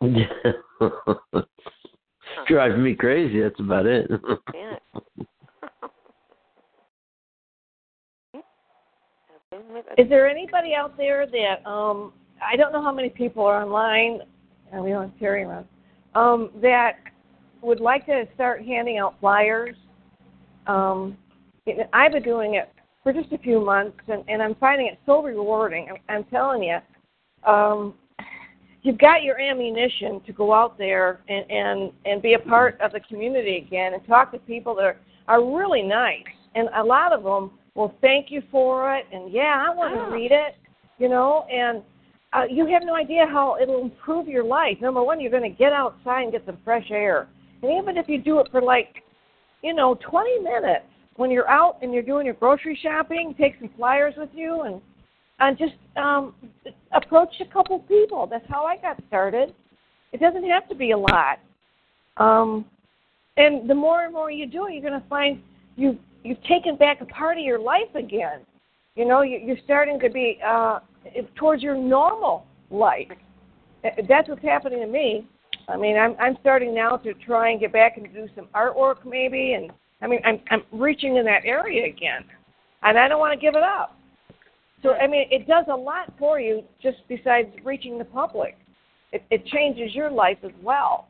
Driving 2.48 2.82
me 2.82 2.94
crazy. 2.94 3.40
That's 3.40 3.58
about 3.60 3.86
it. 3.86 4.10
Yeah. 4.54 4.76
Is 9.96 10.08
there 10.10 10.28
anybody 10.28 10.74
out 10.74 10.96
there 10.96 11.26
that 11.26 11.66
um 11.68 12.12
I 12.42 12.56
don't 12.56 12.72
know 12.72 12.82
how 12.82 12.92
many 12.92 13.08
people 13.08 13.44
are 13.44 13.62
online 13.62 14.20
and 14.70 14.84
we 14.84 14.90
don't 14.90 15.10
have 15.10 15.18
Terry 15.18 15.44
around 15.44 15.66
um 16.14 16.50
that 16.60 16.96
would 17.62 17.80
like 17.80 18.04
to 18.06 18.24
start 18.34 18.64
handing 18.64 18.98
out 18.98 19.14
flyers. 19.20 19.76
Um 20.66 21.16
it, 21.66 21.88
I've 21.92 22.12
been 22.12 22.22
doing 22.22 22.54
it 22.54 22.70
for 23.02 23.12
just 23.12 23.32
a 23.32 23.38
few 23.38 23.64
months 23.64 23.98
and, 24.08 24.24
and 24.28 24.42
I'm 24.42 24.54
finding 24.56 24.86
it 24.86 24.98
so 25.06 25.22
rewarding. 25.22 25.88
I'm, 25.90 26.16
I'm 26.16 26.24
telling 26.24 26.62
you. 26.62 26.78
Um 27.50 27.94
you've 28.86 28.98
got 28.98 29.24
your 29.24 29.40
ammunition 29.40 30.20
to 30.24 30.32
go 30.32 30.54
out 30.54 30.78
there 30.78 31.20
and, 31.28 31.50
and, 31.50 31.92
and 32.04 32.22
be 32.22 32.34
a 32.34 32.38
part 32.38 32.80
of 32.80 32.92
the 32.92 33.00
community 33.00 33.56
again 33.66 33.94
and 33.94 34.06
talk 34.06 34.30
to 34.30 34.38
people 34.38 34.76
that 34.76 34.84
are, 34.84 34.96
are 35.26 35.44
really 35.44 35.82
nice. 35.82 36.22
And 36.54 36.68
a 36.76 36.84
lot 36.84 37.12
of 37.12 37.24
them 37.24 37.50
will 37.74 37.94
thank 38.00 38.30
you 38.30 38.42
for 38.50 38.96
it. 38.96 39.04
And 39.12 39.32
yeah, 39.32 39.66
I 39.66 39.74
want 39.74 39.94
to 39.94 40.14
read 40.14 40.30
it, 40.30 40.54
you 40.98 41.08
know. 41.08 41.46
And 41.50 41.82
uh, 42.32 42.44
you 42.48 42.64
have 42.66 42.82
no 42.84 42.94
idea 42.94 43.26
how 43.26 43.56
it'll 43.60 43.82
improve 43.82 44.28
your 44.28 44.44
life. 44.44 44.76
Number 44.80 45.02
one, 45.02 45.20
you're 45.20 45.32
going 45.32 45.42
to 45.42 45.56
get 45.56 45.72
outside 45.72 46.22
and 46.22 46.32
get 46.32 46.46
some 46.46 46.58
fresh 46.64 46.86
air. 46.90 47.28
And 47.62 47.72
even 47.72 47.96
if 47.96 48.08
you 48.08 48.22
do 48.22 48.38
it 48.38 48.46
for 48.52 48.62
like, 48.62 49.02
you 49.62 49.74
know, 49.74 49.98
20 50.08 50.40
minutes 50.40 50.84
when 51.16 51.30
you're 51.30 51.48
out 51.48 51.78
and 51.82 51.92
you're 51.92 52.02
doing 52.02 52.26
your 52.26 52.34
grocery 52.34 52.78
shopping, 52.82 53.34
take 53.38 53.54
some 53.58 53.70
flyers 53.76 54.14
with 54.16 54.30
you 54.34 54.62
and 54.62 54.80
and 55.38 55.58
just 55.58 55.74
um, 55.96 56.34
approach 56.92 57.28
a 57.40 57.52
couple 57.52 57.78
people. 57.80 58.26
That's 58.26 58.46
how 58.48 58.64
I 58.64 58.78
got 58.78 58.96
started. 59.08 59.54
It 60.12 60.20
doesn't 60.20 60.48
have 60.48 60.66
to 60.70 60.74
be 60.74 60.92
a 60.92 60.98
lot. 60.98 61.38
Um, 62.16 62.64
and 63.36 63.68
the 63.68 63.74
more 63.74 64.04
and 64.04 64.14
more 64.14 64.30
you 64.30 64.46
do 64.46 64.66
it, 64.66 64.72
you're 64.72 64.88
going 64.88 65.00
to 65.00 65.08
find 65.08 65.42
you 65.76 65.98
you've 66.24 66.42
taken 66.44 66.76
back 66.76 67.00
a 67.02 67.06
part 67.06 67.36
of 67.36 67.44
your 67.44 67.58
life 67.58 67.94
again. 67.94 68.40
You 68.94 69.04
know, 69.04 69.22
you, 69.22 69.38
you're 69.38 69.58
starting 69.64 70.00
to 70.00 70.08
be 70.08 70.38
uh, 70.44 70.80
towards 71.34 71.62
your 71.62 71.76
normal 71.76 72.46
life. 72.70 73.08
That's 73.82 74.28
what's 74.28 74.42
happening 74.42 74.80
to 74.80 74.86
me. 74.86 75.26
I 75.68 75.76
mean, 75.76 75.96
I'm 75.96 76.14
I'm 76.20 76.36
starting 76.40 76.74
now 76.74 76.96
to 76.98 77.12
try 77.14 77.50
and 77.50 77.60
get 77.60 77.72
back 77.72 77.96
and 77.96 78.12
do 78.12 78.28
some 78.36 78.46
artwork 78.54 79.04
maybe, 79.04 79.54
and 79.54 79.70
I 80.00 80.06
mean, 80.06 80.20
I'm 80.24 80.40
I'm 80.50 80.62
reaching 80.72 81.16
in 81.16 81.24
that 81.24 81.44
area 81.44 81.86
again, 81.86 82.24
and 82.82 82.98
I 82.98 83.08
don't 83.08 83.18
want 83.18 83.38
to 83.38 83.44
give 83.44 83.54
it 83.54 83.62
up. 83.62 83.98
So 84.82 84.92
I 84.94 85.06
mean, 85.06 85.26
it 85.30 85.48
does 85.48 85.64
a 85.70 85.76
lot 85.76 86.12
for 86.18 86.38
you 86.38 86.62
just 86.80 86.98
besides 87.08 87.48
reaching 87.64 87.98
the 87.98 88.04
public. 88.04 88.56
It, 89.12 89.24
it 89.30 89.46
changes 89.46 89.94
your 89.94 90.10
life 90.10 90.38
as 90.44 90.52
well. 90.62 91.08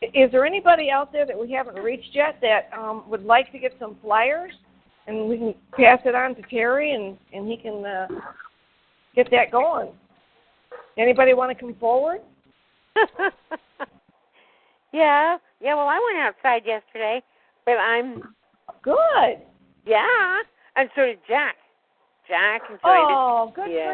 Is 0.00 0.32
there 0.32 0.44
anybody 0.44 0.90
out 0.90 1.12
there 1.12 1.26
that 1.26 1.38
we 1.38 1.52
haven't 1.52 1.76
reached 1.76 2.10
yet 2.12 2.38
that 2.40 2.70
um, 2.76 3.04
would 3.08 3.24
like 3.24 3.52
to 3.52 3.58
get 3.58 3.72
some 3.78 3.96
flyers, 4.02 4.52
and 5.06 5.28
we 5.28 5.38
can 5.38 5.54
pass 5.76 6.00
it 6.04 6.14
on 6.16 6.34
to 6.34 6.42
Terry, 6.42 6.92
and 6.94 7.16
and 7.32 7.48
he 7.48 7.56
can 7.56 7.84
uh, 7.84 8.08
get 9.14 9.30
that 9.30 9.52
going? 9.52 9.90
Anybody 10.98 11.34
want 11.34 11.56
to 11.56 11.64
come 11.64 11.74
forward? 11.76 12.20
yeah. 14.92 15.36
Yeah, 15.60 15.74
well 15.74 15.88
I 15.88 16.00
went 16.12 16.18
outside 16.26 16.62
yesterday, 16.66 17.22
but 17.64 17.72
I'm 17.72 18.22
good. 18.82 19.42
Yeah. 19.86 20.38
And 20.76 20.88
so 20.96 21.02
did 21.02 21.18
Jack. 21.28 21.56
Jack 22.28 22.62
enjoyed 22.70 22.80
Oh, 22.84 23.48
it. 23.48 23.54
good 23.54 23.70
yeah. 23.70 23.86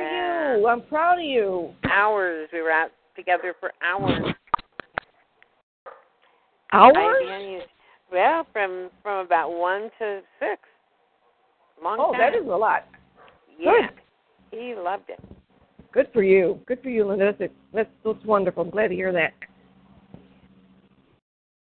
for 0.54 0.58
you! 0.58 0.66
I'm 0.68 0.82
proud 0.82 1.18
of 1.18 1.24
you. 1.24 1.70
Hours. 1.90 2.48
We 2.52 2.60
were 2.62 2.70
out 2.70 2.90
together 3.16 3.54
for 3.58 3.72
hours. 3.82 4.34
Hours? 6.72 7.62
Well, 8.12 8.46
from 8.52 8.90
from 9.02 9.26
about 9.26 9.50
one 9.50 9.90
to 9.98 10.20
six. 10.38 10.60
Long 11.82 11.98
Oh, 12.00 12.12
time. 12.12 12.20
that 12.20 12.34
is 12.38 12.46
a 12.46 12.56
lot. 12.56 12.86
Yeah. 13.58 13.88
He 14.50 14.74
loved 14.74 15.08
it. 15.08 15.20
Good 15.92 16.08
for 16.12 16.22
you. 16.22 16.60
Good 16.66 16.82
for 16.82 16.90
you, 16.90 17.06
Linda. 17.06 17.32
That's 17.38 17.52
that's, 17.72 17.88
that's 18.04 18.24
wonderful. 18.24 18.62
I'm 18.64 18.70
glad 18.70 18.88
to 18.88 18.94
hear 18.94 19.12
that. 19.12 19.32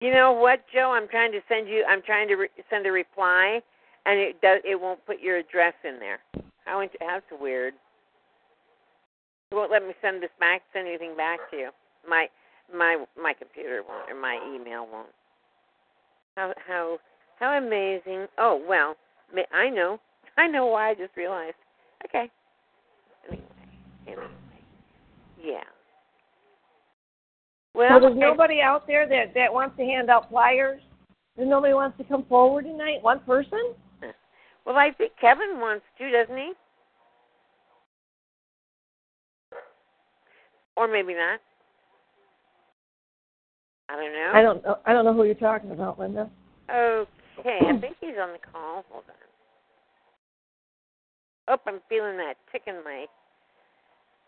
You 0.01 0.12
know 0.12 0.33
what, 0.33 0.61
Joe? 0.73 0.93
I'm 0.95 1.09
trying 1.09 1.33
to 1.33 1.41
send 1.49 1.69
you. 1.69 1.85
I'm 1.89 2.03
trying 2.03 2.29
to 2.29 2.35
re- 2.37 2.49
send 2.70 2.87
a 2.87 2.93
reply, 2.93 3.61
and 4.07 4.19
it 4.19 4.41
does. 4.41 4.61
It 4.65 4.81
won't 4.81 5.05
put 5.07 5.20
your 5.20 5.39
address 5.39 5.75
in 5.85 5.99
there. 5.99 6.20
How 6.65 6.87
that's 7.01 7.25
weird. 7.41 7.75
It 9.51 9.55
won't 9.55 9.73
let 9.73 9.83
me 9.83 9.95
send 10.01 10.23
this 10.23 10.31
back. 10.39 10.62
Send 10.73 10.87
anything 10.87 11.16
back 11.16 11.41
to 11.51 11.57
you. 11.57 11.70
My 12.09 12.29
my 12.73 13.05
my 13.20 13.33
computer 13.33 13.83
won't, 13.89 14.11
or 14.11 14.20
my 14.20 14.39
email 14.55 14.87
won't. 14.91 15.09
How 16.37 16.55
how 16.66 16.99
How 17.41 17.59
amazing. 17.59 18.27
Oh, 18.39 18.62
well, 18.69 18.95
I 19.53 19.70
know. 19.70 19.99
I 20.39 20.47
know 20.47 20.66
why 20.66 20.91
I 20.91 20.95
just 20.95 21.16
realized. 21.16 21.57
Okay. 22.05 22.31
Anyway, 23.29 23.43
anyway. 24.07 24.27
Yeah. 25.43 25.65
Well, 27.78 27.90
so 27.90 28.00
there's 28.00 28.10
okay. 28.10 28.20
nobody 28.20 28.60
out 28.60 28.88
there 28.88 29.09
that 29.09 29.34
that 29.34 29.52
wants 29.55 29.76
to 29.76 29.84
hand 29.84 30.10
out 30.10 30.28
flyers. 30.28 30.82
There's 31.36 31.48
nobody 31.48 31.74
wants 31.74 31.96
to 31.98 32.05
come 32.05 32.24
forward 32.24 32.64
tonight. 32.64 33.00
One 33.02 33.20
person. 33.20 33.72
Well, 34.66 34.76
I 34.76 34.90
think 34.98 35.12
Kevin 35.20 35.60
wants 35.60 35.84
to, 35.98 36.10
doesn't 36.10 36.36
he? 36.36 36.52
Or 40.76 40.88
maybe 40.88 41.14
not. 41.14 41.38
I 43.88 43.94
don't 43.94 44.12
know. 44.12 44.32
I 44.34 44.42
don't 44.42 44.64
know. 44.64 44.78
I 44.84 44.92
don't 44.92 45.05
know 45.05 45.14
who 45.14 45.22
you're 45.22 45.34
talking 45.36 45.70
about, 45.70 46.00
Linda. 46.00 46.28
Okay, 46.68 47.59
I 47.60 47.78
think 47.80 47.96
he's 48.00 48.18
on 48.20 48.32
the 48.32 48.40
call. 48.52 48.84
Hold 48.90 49.05
on. 49.09 49.14
Oh, 51.46 51.56
I'm 51.64 51.80
feeling 51.88 52.16
that 52.16 52.34
tick 52.50 52.62
in 52.66 52.82
my. 52.84 53.06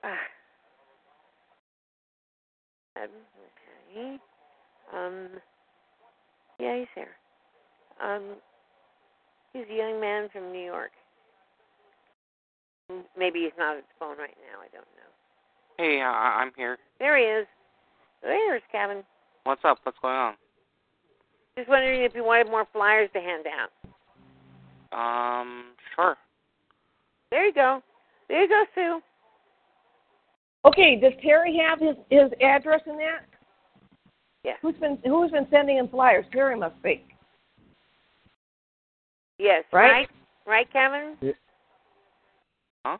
Ah. 0.04 0.16
Um, 3.96 3.98
okay. 3.98 4.18
Um. 4.94 5.28
Yeah, 6.58 6.78
he's 6.78 6.88
here. 6.94 7.16
Um. 8.02 8.22
He's 9.52 9.64
a 9.70 9.74
young 9.74 10.00
man 10.00 10.28
from 10.32 10.52
New 10.52 10.64
York. 10.64 10.92
Maybe 13.16 13.40
he's 13.40 13.52
not 13.58 13.76
at 13.76 13.82
the 13.82 13.94
phone 13.98 14.18
right 14.18 14.36
now. 14.50 14.60
I 14.60 14.68
don't 14.72 14.86
know. 14.96 15.10
Hey, 15.78 16.00
uh, 16.00 16.06
I'm 16.06 16.50
here. 16.56 16.78
There 16.98 17.16
he 17.16 17.24
is. 17.24 17.46
There's 18.22 18.62
Kevin. 18.70 19.02
What's 19.44 19.62
up? 19.64 19.78
What's 19.84 19.98
going 20.02 20.14
on? 20.14 20.34
Just 21.56 21.68
wondering 21.68 22.02
if 22.02 22.14
you 22.14 22.24
wanted 22.24 22.48
more 22.48 22.66
flyers 22.72 23.08
to 23.14 23.20
hand 23.20 23.44
out. 23.46 23.70
Um, 24.92 25.64
sure. 25.94 26.16
There 27.30 27.46
you 27.46 27.52
go. 27.52 27.82
There 28.28 28.42
you 28.42 28.48
go, 28.48 28.64
Sue. 28.74 29.00
Okay. 30.64 30.98
Does 31.00 31.12
Terry 31.22 31.60
have 31.66 31.80
his 31.80 31.96
his 32.10 32.30
address 32.42 32.80
in 32.86 32.96
that? 32.96 33.24
Yeah. 34.44 34.52
Who's 34.62 34.76
been 34.76 34.98
Who's 35.04 35.30
been 35.30 35.46
sending 35.50 35.76
him 35.76 35.88
flyers? 35.88 36.24
Terry 36.32 36.56
must 36.56 36.80
be. 36.82 37.04
Yes. 39.38 39.64
Right? 39.72 39.90
Right, 39.90 40.08
right 40.46 40.72
Kevin? 40.72 41.34
Huh? 42.84 42.98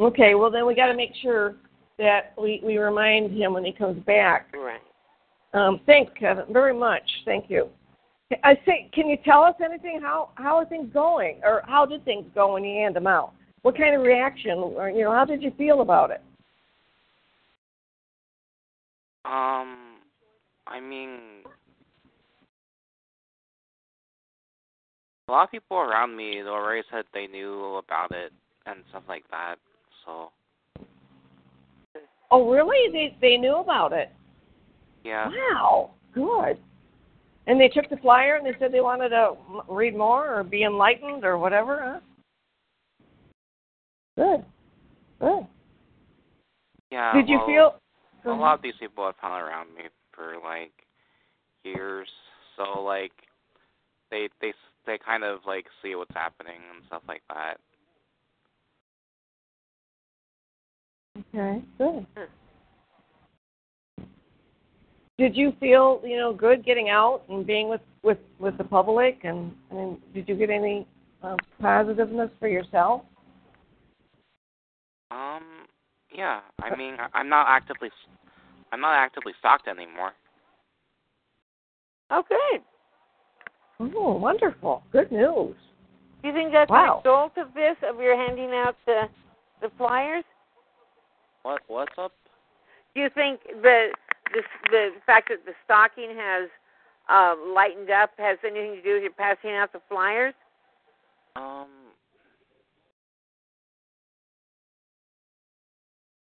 Okay. 0.00 0.34
Well, 0.34 0.50
then 0.50 0.66
we 0.66 0.74
got 0.74 0.86
to 0.86 0.94
make 0.94 1.12
sure 1.20 1.56
that 1.98 2.34
we 2.40 2.60
we 2.64 2.78
remind 2.78 3.36
him 3.36 3.52
when 3.52 3.64
he 3.64 3.72
comes 3.72 4.02
back. 4.04 4.52
Right. 4.54 4.80
Um, 5.54 5.80
thanks, 5.86 6.12
Kevin, 6.18 6.44
very 6.50 6.72
much. 6.72 7.02
Thank 7.24 7.50
you. 7.50 7.68
I 8.42 8.54
say, 8.64 8.88
can 8.94 9.08
you 9.08 9.18
tell 9.24 9.42
us 9.42 9.54
anything? 9.62 10.00
How 10.00 10.30
how 10.36 10.56
are 10.56 10.64
things 10.64 10.88
going, 10.92 11.40
or 11.42 11.62
how 11.66 11.84
did 11.84 12.04
things 12.04 12.24
go 12.34 12.54
when 12.54 12.64
you 12.64 12.80
hand 12.80 12.96
them 12.96 13.06
out? 13.06 13.32
What 13.62 13.76
kind 13.76 13.94
of 13.94 14.02
reaction, 14.02 14.58
or 14.58 14.88
you 14.88 15.04
know, 15.04 15.12
how 15.12 15.24
did 15.24 15.42
you 15.42 15.52
feel 15.58 15.82
about 15.82 16.10
it? 16.10 16.22
Um, 19.24 19.91
I 20.72 20.80
mean, 20.80 21.42
a 25.28 25.32
lot 25.32 25.44
of 25.44 25.50
people 25.50 25.76
around 25.76 26.16
me 26.16 26.40
they 26.42 26.48
already 26.48 26.82
said 26.90 27.04
they 27.12 27.26
knew 27.26 27.76
about 27.76 28.10
it 28.10 28.32
and 28.64 28.80
stuff 28.88 29.02
like 29.08 29.24
that. 29.30 29.56
So 30.06 30.30
Oh, 32.30 32.50
really? 32.50 32.90
They 32.90 33.16
they 33.20 33.36
knew 33.36 33.56
about 33.56 33.92
it. 33.92 34.10
yeah, 35.04 35.28
Wow, 35.28 35.90
good. 36.14 36.58
And 37.46 37.60
they 37.60 37.68
took 37.68 37.90
the 37.90 37.98
flyer 37.98 38.36
and 38.36 38.46
they 38.46 38.58
said 38.58 38.72
they 38.72 38.80
wanted 38.80 39.10
to 39.10 39.34
read 39.68 39.94
more 39.94 40.38
or 40.38 40.42
be 40.42 40.62
enlightened 40.62 41.24
or 41.24 41.36
whatever. 41.36 41.80
Huh? 41.82 42.00
Good. 44.16 44.44
Good. 45.20 45.46
yeah. 46.90 47.12
Did 47.12 47.28
you 47.28 47.40
feel? 47.46 47.74
a 48.24 48.30
lot 48.30 48.54
of 48.54 48.62
these 48.62 48.74
people 48.78 49.04
have 49.04 49.16
hung 49.18 49.32
around 49.32 49.74
me 49.74 49.82
for 50.14 50.34
like 50.42 50.72
years, 51.64 52.08
so 52.56 52.82
like 52.82 53.12
they 54.10 54.28
they 54.40 54.52
they 54.86 54.98
kind 54.98 55.24
of 55.24 55.40
like 55.46 55.66
see 55.82 55.94
what's 55.94 56.14
happening 56.14 56.60
and 56.74 56.84
stuff 56.86 57.02
like 57.08 57.22
that. 57.28 57.58
Okay, 61.34 61.62
good. 61.78 62.06
Did 65.18 65.36
you 65.36 65.52
feel, 65.60 66.00
you 66.04 66.16
know, 66.16 66.32
good 66.32 66.64
getting 66.64 66.88
out 66.88 67.22
and 67.28 67.46
being 67.46 67.68
with 67.68 67.82
with 68.02 68.18
with 68.38 68.56
the 68.58 68.64
public? 68.64 69.20
And 69.24 69.52
I 69.70 69.74
mean, 69.74 70.02
did 70.14 70.28
you 70.28 70.34
get 70.34 70.50
any 70.50 70.86
uh, 71.22 71.36
positiveness 71.60 72.30
for 72.40 72.48
yourself? 72.48 73.02
Um, 75.10 75.66
yeah. 76.14 76.40
I 76.62 76.74
mean, 76.74 76.94
I- 76.98 77.08
I'm 77.12 77.28
not 77.28 77.46
actively 77.48 77.90
I'm 78.72 78.80
not 78.80 78.94
actively 78.94 79.34
stalked 79.38 79.68
anymore. 79.68 80.12
Oh, 82.10 82.22
good. 82.28 82.62
Oh, 83.94 84.16
wonderful. 84.16 84.82
Good 84.90 85.12
news. 85.12 85.54
Do 86.22 86.28
you 86.28 86.34
think 86.34 86.52
that's 86.52 86.70
Wow. 86.70 87.02
the 87.04 87.10
result 87.10 87.38
of 87.38 87.54
this, 87.54 87.76
of 87.82 88.00
your 88.00 88.16
handing 88.16 88.52
out 88.52 88.76
the 88.86 89.08
the 89.60 89.70
flyers? 89.76 90.24
What 91.42 91.62
what's 91.68 91.96
up? 91.98 92.12
Do 92.94 93.00
you 93.00 93.10
think 93.10 93.40
the 93.62 93.92
the 94.32 94.42
the 94.70 94.90
fact 95.04 95.28
that 95.28 95.44
the 95.44 95.54
stalking 95.64 96.16
has 96.16 96.48
um, 97.08 97.52
lightened 97.54 97.90
up 97.90 98.10
has 98.18 98.38
anything 98.44 98.76
to 98.76 98.82
do 98.82 98.94
with 98.94 99.02
your 99.02 99.12
passing 99.12 99.50
out 99.50 99.72
the 99.72 99.80
flyers? 99.88 100.34
Um, 101.36 101.68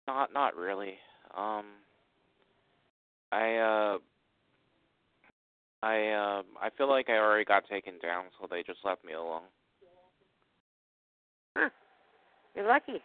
not 0.08 0.34
not 0.34 0.56
really. 0.56 0.96
Um, 1.36 1.66
I 3.36 3.58
uh, 3.58 3.98
I 5.84 6.08
uh, 6.08 6.42
I 6.62 6.70
feel 6.78 6.90
like 6.90 7.10
I 7.10 7.18
already 7.18 7.44
got 7.44 7.68
taken 7.68 7.96
down, 8.02 8.26
so 8.40 8.48
they 8.50 8.64
just 8.64 8.80
left 8.86 9.04
me 9.04 9.14
alone. 9.14 9.42
Huh. 11.58 11.70
You're 12.56 12.68
lucky. 12.68 13.02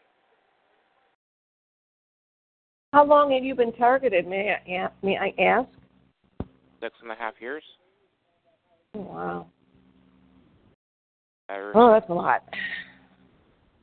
How 2.92 3.04
long 3.04 3.32
have 3.32 3.42
you 3.44 3.54
been 3.56 3.72
targeted? 3.72 4.26
May 4.26 4.54
I 4.54 4.70
a- 4.70 4.92
may 5.04 5.18
I 5.18 5.42
ask? 5.42 5.68
Six 6.80 6.94
and 7.02 7.10
a 7.10 7.16
half 7.16 7.34
years. 7.40 7.64
Oh, 8.94 9.00
wow. 9.00 9.46
Ever 11.50 11.72
Oh, 11.74 11.90
that's 11.92 12.08
a 12.08 12.14
lot. 12.14 12.42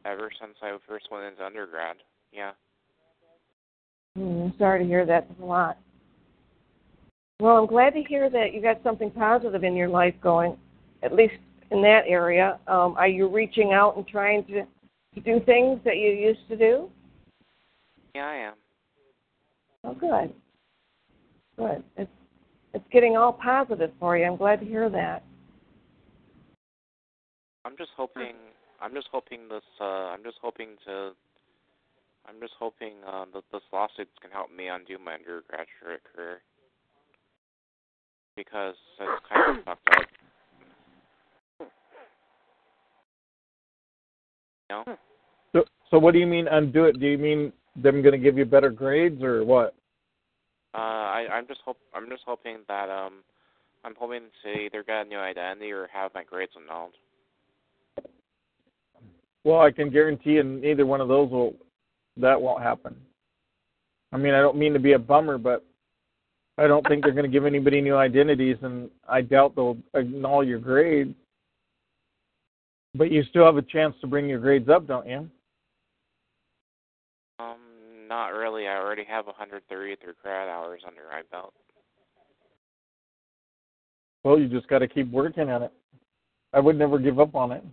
ever 0.05 0.31
since 0.39 0.55
I 0.61 0.75
first 0.87 1.07
went 1.11 1.25
into 1.25 1.45
undergrad. 1.45 1.97
Yeah. 2.31 2.51
I'm 4.15 4.53
sorry 4.57 4.79
to 4.79 4.85
hear 4.85 5.05
that. 5.05 5.27
That's 5.27 5.41
a 5.41 5.45
lot. 5.45 5.77
Well, 7.39 7.57
I'm 7.57 7.67
glad 7.67 7.93
to 7.93 8.01
hear 8.01 8.31
that 8.31 8.53
you 8.53 8.61
got 8.63 8.81
something 8.83 9.11
positive 9.11 9.63
in 9.63 9.75
your 9.75 9.89
life 9.89 10.15
going, 10.21 10.57
at 11.03 11.13
least 11.13 11.35
in 11.69 11.83
that 11.83 12.01
area. 12.07 12.59
Um, 12.67 12.95
are 12.97 13.07
you 13.07 13.27
reaching 13.27 13.73
out 13.73 13.95
and 13.95 14.07
trying 14.07 14.43
to, 14.45 14.63
to 15.13 15.21
do 15.21 15.45
things 15.45 15.79
that 15.85 15.97
you 15.97 16.09
used 16.09 16.47
to 16.49 16.57
do? 16.57 16.89
Yeah, 18.15 18.25
I 18.25 18.35
am. 18.35 18.53
Oh, 19.83 19.93
good. 19.93 20.33
Good. 21.57 21.83
It's 21.95 22.11
it's 22.73 22.85
getting 22.91 23.17
all 23.17 23.33
positive 23.33 23.91
for 23.99 24.17
you. 24.17 24.25
I'm 24.25 24.35
glad 24.35 24.59
to 24.59 24.65
hear 24.65 24.89
that. 24.89 25.23
I'm 27.65 27.77
just 27.77 27.91
hoping. 27.95 28.35
I'm 28.81 28.93
just 28.93 29.07
hoping 29.11 29.47
this. 29.47 29.63
Uh, 29.79 30.11
I'm 30.13 30.23
just 30.23 30.37
hoping 30.41 30.69
to. 30.85 31.11
I'm 32.27 32.39
just 32.41 32.53
hoping 32.59 32.93
uh, 33.07 33.25
that 33.33 33.43
this 33.51 33.61
lawsuits 33.71 34.11
can 34.21 34.31
help 34.31 34.51
me 34.55 34.67
undo 34.67 34.97
my 35.03 35.13
undergraduate 35.13 36.01
career 36.13 36.41
because 38.37 38.75
it's 38.99 39.23
kind 39.27 39.57
of 39.57 39.65
fucked 39.65 39.89
up. 39.89 40.05
You 44.69 44.75
know? 44.75 44.97
So, 45.53 45.63
so 45.91 45.99
what 45.99 46.13
do 46.13 46.19
you 46.19 46.27
mean 46.27 46.47
undo 46.47 46.85
it? 46.85 46.99
Do 46.99 47.07
you 47.07 47.17
mean 47.17 47.51
them 47.75 48.01
going 48.01 48.13
to 48.13 48.17
give 48.17 48.37
you 48.37 48.45
better 48.45 48.69
grades 48.69 49.21
or 49.21 49.43
what? 49.43 49.73
Uh, 50.73 50.77
I, 50.77 51.27
I'm 51.33 51.47
just 51.47 51.61
hope. 51.65 51.77
I'm 51.93 52.07
just 52.09 52.23
hoping 52.25 52.57
that 52.67 52.89
um, 52.89 53.23
I'm 53.83 53.95
hoping 53.97 54.23
to 54.43 54.49
either 54.51 54.83
get 54.83 55.05
a 55.05 55.09
new 55.09 55.17
identity 55.17 55.71
or 55.71 55.87
have 55.91 56.13
my 56.13 56.23
grades 56.23 56.51
annulled. 56.55 56.93
Well, 59.43 59.61
I 59.61 59.71
can 59.71 59.89
guarantee 59.89 60.31
you 60.31 60.43
neither 60.43 60.85
one 60.85 61.01
of 61.01 61.07
those 61.07 61.31
will 61.31 61.55
that 62.17 62.39
won't 62.39 62.61
happen. 62.61 62.95
I 64.11 64.17
mean, 64.17 64.33
I 64.33 64.41
don't 64.41 64.57
mean 64.57 64.73
to 64.73 64.79
be 64.79 64.93
a 64.93 64.99
bummer, 64.99 65.37
but 65.37 65.65
I 66.57 66.65
don't 66.67 66.85
think 66.87 67.03
they're 67.03 67.13
going 67.13 67.25
to 67.25 67.31
give 67.31 67.45
anybody 67.45 67.81
new 67.81 67.95
identities, 67.95 68.57
and 68.61 68.89
I 69.07 69.21
doubt 69.21 69.55
they'll 69.55 69.77
annul 69.93 70.43
your 70.43 70.59
grades. 70.59 71.13
But 72.95 73.11
you 73.11 73.23
still 73.29 73.45
have 73.45 73.57
a 73.57 73.61
chance 73.61 73.95
to 74.01 74.07
bring 74.07 74.27
your 74.27 74.39
grades 74.39 74.67
up, 74.69 74.87
don't 74.87 75.07
you? 75.07 75.29
Um, 77.39 77.57
not 78.07 78.29
really. 78.29 78.67
I 78.67 78.77
already 78.77 79.03
have 79.03 79.27
133 79.27 80.13
grad 80.23 80.49
hours 80.49 80.81
under 80.87 81.01
my 81.11 81.21
belt. 81.31 81.53
Well, 84.23 84.39
you 84.39 84.47
just 84.47 84.67
got 84.67 84.79
to 84.79 84.87
keep 84.87 85.11
working 85.11 85.49
at 85.49 85.61
it. 85.61 85.71
I 86.53 86.59
would 86.59 86.77
never 86.77 86.97
give 86.97 87.19
up 87.19 87.35
on 87.35 87.51
it. 87.51 87.63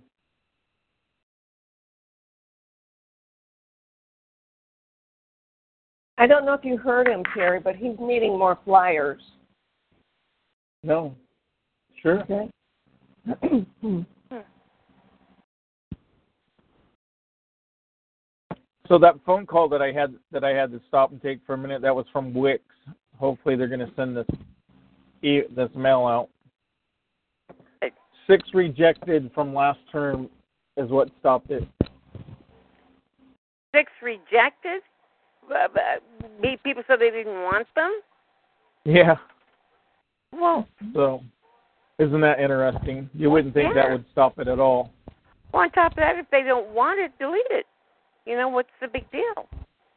I 6.24 6.26
don't 6.26 6.46
know 6.46 6.54
if 6.54 6.64
you 6.64 6.78
heard 6.78 7.06
him, 7.06 7.22
Terry, 7.34 7.60
but 7.60 7.76
he's 7.76 7.96
needing 8.00 8.38
more 8.38 8.58
flyers. 8.64 9.20
No. 10.82 11.14
Sure. 12.00 12.22
Okay. 12.22 12.50
So 18.86 18.98
that 18.98 19.14
phone 19.24 19.46
call 19.46 19.70
that 19.70 19.80
I 19.80 19.92
had 19.92 20.12
that 20.30 20.44
I 20.44 20.50
had 20.50 20.70
to 20.72 20.80
stop 20.86 21.10
and 21.10 21.22
take 21.22 21.40
for 21.46 21.54
a 21.54 21.56
minute, 21.58 21.80
that 21.80 21.96
was 21.96 22.04
from 22.12 22.34
Wix. 22.34 22.62
Hopefully 23.16 23.56
they're 23.56 23.66
going 23.66 23.80
to 23.80 23.90
send 23.96 24.14
this 24.14 24.26
e- 25.22 25.48
this 25.56 25.70
mail 25.74 26.04
out. 26.04 26.28
Six 28.26 28.46
rejected 28.52 29.30
from 29.34 29.54
last 29.54 29.78
term 29.90 30.28
is 30.76 30.90
what 30.90 31.08
stopped 31.18 31.50
it. 31.50 31.66
Six 33.74 33.90
rejected. 34.02 34.82
Uh, 35.50 35.54
uh, 35.54 36.56
People 36.62 36.82
said 36.86 37.00
they 37.00 37.10
didn't 37.10 37.42
want 37.42 37.66
them. 37.74 38.00
Yeah. 38.84 39.16
Well, 40.32 40.66
So 40.92 41.22
isn't 41.98 42.20
that 42.20 42.40
interesting? 42.40 43.08
You 43.14 43.30
wouldn't 43.30 43.54
think 43.54 43.74
that 43.74 43.90
would 43.90 44.04
stop 44.12 44.38
it 44.38 44.48
at 44.48 44.58
all. 44.58 44.90
well, 45.52 45.62
on 45.62 45.70
top 45.70 45.92
of 45.92 45.96
that, 45.96 46.16
if 46.16 46.26
they 46.30 46.42
don't 46.42 46.70
want 46.70 46.98
it, 47.00 47.12
delete 47.18 47.42
it. 47.50 47.66
You 48.26 48.36
know 48.36 48.48
what's 48.48 48.68
the 48.80 48.88
big 48.88 49.10
deal? 49.10 49.48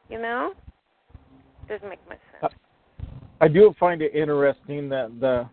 You 0.10 0.22
know, 0.22 0.54
doesn't 1.68 1.90
make 1.90 2.00
much 2.08 2.20
sense. 2.40 2.54
I 3.42 3.48
do 3.48 3.74
find 3.80 4.02
it 4.02 4.14
interesting 4.16 4.90
that 4.90 5.20
the 5.20 5.48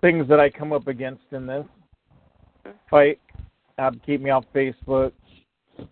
things 0.00 0.28
that 0.28 0.40
I 0.40 0.48
come 0.50 0.72
up 0.72 0.86
against 0.86 1.22
in 1.32 1.46
this 1.46 1.66
fight 2.90 3.18
have 3.78 3.94
to 3.94 3.98
keep 4.00 4.20
me 4.20 4.30
off 4.30 4.44
Facebook, 4.54 5.12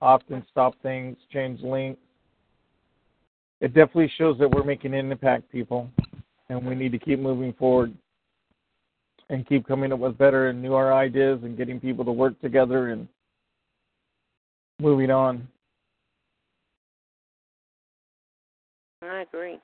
often 0.03 0.45
stop 0.51 0.75
things, 0.83 1.17
change 1.33 1.61
links. 1.63 2.01
It 3.61 3.75
definitely 3.75 4.13
shows 4.17 4.39
that 4.39 4.51
we're 4.51 4.65
making 4.65 4.95
an 4.95 5.11
impact, 5.11 5.51
people, 5.51 5.91
and 6.49 6.65
we 6.65 6.75
need 6.75 6.93
to 6.93 6.99
keep 6.99 7.19
moving 7.19 7.53
forward 7.55 7.93
and 9.31 9.47
keep 9.47 9.67
coming 9.67 9.93
up 9.93 9.99
with 9.99 10.17
better 10.17 10.49
and 10.49 10.63
newer 10.63 10.93
ideas 10.93 11.41
and 11.43 11.57
getting 11.57 11.81
people 11.81 12.05
to 12.05 12.13
work 12.13 12.41
together 12.41 12.89
and 12.89 13.09
moving 14.81 15.11
on. 15.11 15.47
I 19.03 19.23
agree. 19.23 19.59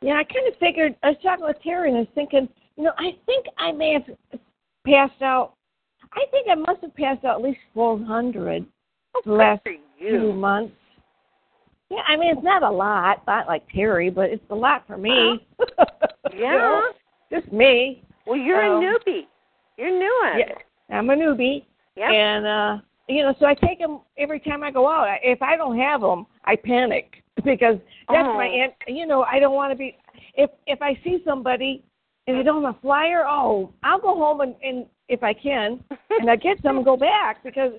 Yeah, 0.00 0.14
I 0.14 0.24
kind 0.24 0.46
of 0.48 0.58
figured. 0.58 0.94
I 1.02 1.10
was 1.10 1.16
talking 1.22 1.44
with 1.44 1.56
Terry, 1.62 1.88
and 1.88 1.98
I 1.98 2.00
was 2.00 2.08
thinking, 2.14 2.48
you 2.76 2.84
know, 2.84 2.92
I 2.98 3.16
think 3.26 3.46
I 3.58 3.72
may 3.72 3.94
have 3.94 4.38
passed 4.86 5.22
out. 5.22 5.54
I 6.12 6.24
think 6.30 6.46
I 6.50 6.54
must 6.54 6.80
have 6.82 6.94
passed 6.94 7.24
out 7.24 7.36
at 7.36 7.42
least 7.42 7.58
four 7.74 7.98
hundred 7.98 8.64
oh, 9.14 9.22
the 9.24 9.32
last 9.32 9.62
for 9.64 9.72
few 9.98 10.32
months. 10.32 10.74
Yeah, 11.90 12.02
I 12.06 12.16
mean 12.16 12.36
it's 12.36 12.44
not 12.44 12.62
a 12.62 12.70
lot, 12.70 13.22
not 13.26 13.46
like 13.46 13.62
Terry, 13.74 14.10
but 14.10 14.30
it's 14.30 14.44
a 14.50 14.54
lot 14.54 14.84
for 14.86 14.96
me. 14.96 15.46
You 16.30 16.40
Yeah. 16.44 16.58
know, 16.58 16.82
just 17.32 17.50
me. 17.52 18.02
Well, 18.26 18.36
you're 18.36 18.62
Um, 18.62 18.82
a 18.82 18.86
newbie. 18.86 19.26
You're 19.78 19.90
new 19.90 20.22
at 20.26 20.38
Yeah, 20.40 20.46
it. 20.50 20.58
I'm 20.90 21.08
a 21.08 21.14
newbie, 21.16 21.64
Yep. 21.96 22.10
and 22.10 22.46
uh 22.46 22.78
you 23.08 23.22
know, 23.22 23.34
so 23.40 23.46
I 23.46 23.54
take 23.54 23.78
them 23.78 24.00
every 24.18 24.38
time 24.38 24.62
I 24.62 24.70
go 24.70 24.86
out. 24.86 25.08
I- 25.08 25.20
If 25.22 25.40
I 25.40 25.56
don't 25.56 25.78
have 25.78 26.02
them, 26.02 26.26
I 26.44 26.56
panic 26.56 27.22
because 27.44 27.78
that's 28.10 28.28
Oh. 28.28 28.34
my 28.34 28.44
aunt. 28.46 28.74
You 28.86 29.06
know, 29.06 29.22
I 29.22 29.38
don't 29.38 29.54
want 29.54 29.72
to 29.72 29.76
be. 29.76 29.96
If 30.34 30.50
if 30.66 30.82
I 30.82 30.94
see 31.02 31.22
somebody 31.24 31.82
and 32.26 32.36
they 32.38 32.42
don't 32.42 32.62
have 32.62 32.74
a 32.76 32.80
flyer, 32.80 33.24
oh, 33.26 33.72
I'll 33.82 33.98
go 33.98 34.14
home 34.14 34.42
and, 34.42 34.54
and 34.62 34.84
if 35.08 35.22
I 35.22 35.32
can, 35.32 35.82
and 36.20 36.30
I 36.30 36.36
get 36.36 36.60
some 36.62 36.76
and 36.76 36.84
go 36.84 36.96
back 37.10 37.42
because 37.42 37.72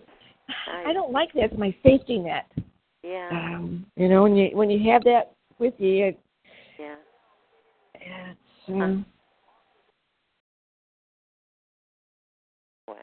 I 0.87 0.91
don't 0.93 1.11
like 1.11 1.31
that. 1.33 1.43
It's 1.51 1.57
my 1.57 1.73
safety 1.83 2.17
net. 2.17 2.47
Yeah. 3.03 3.29
Um, 3.31 3.85
you 3.95 4.07
know, 4.07 4.23
when 4.23 4.35
you 4.35 4.49
when 4.55 4.69
you 4.69 4.91
have 4.91 5.03
that 5.05 5.33
with 5.57 5.73
you, 5.77 6.05
it, 6.07 6.19
Yeah. 6.77 6.95
it's. 7.93 8.39
Um, 8.69 9.05
Wow. 12.87 12.95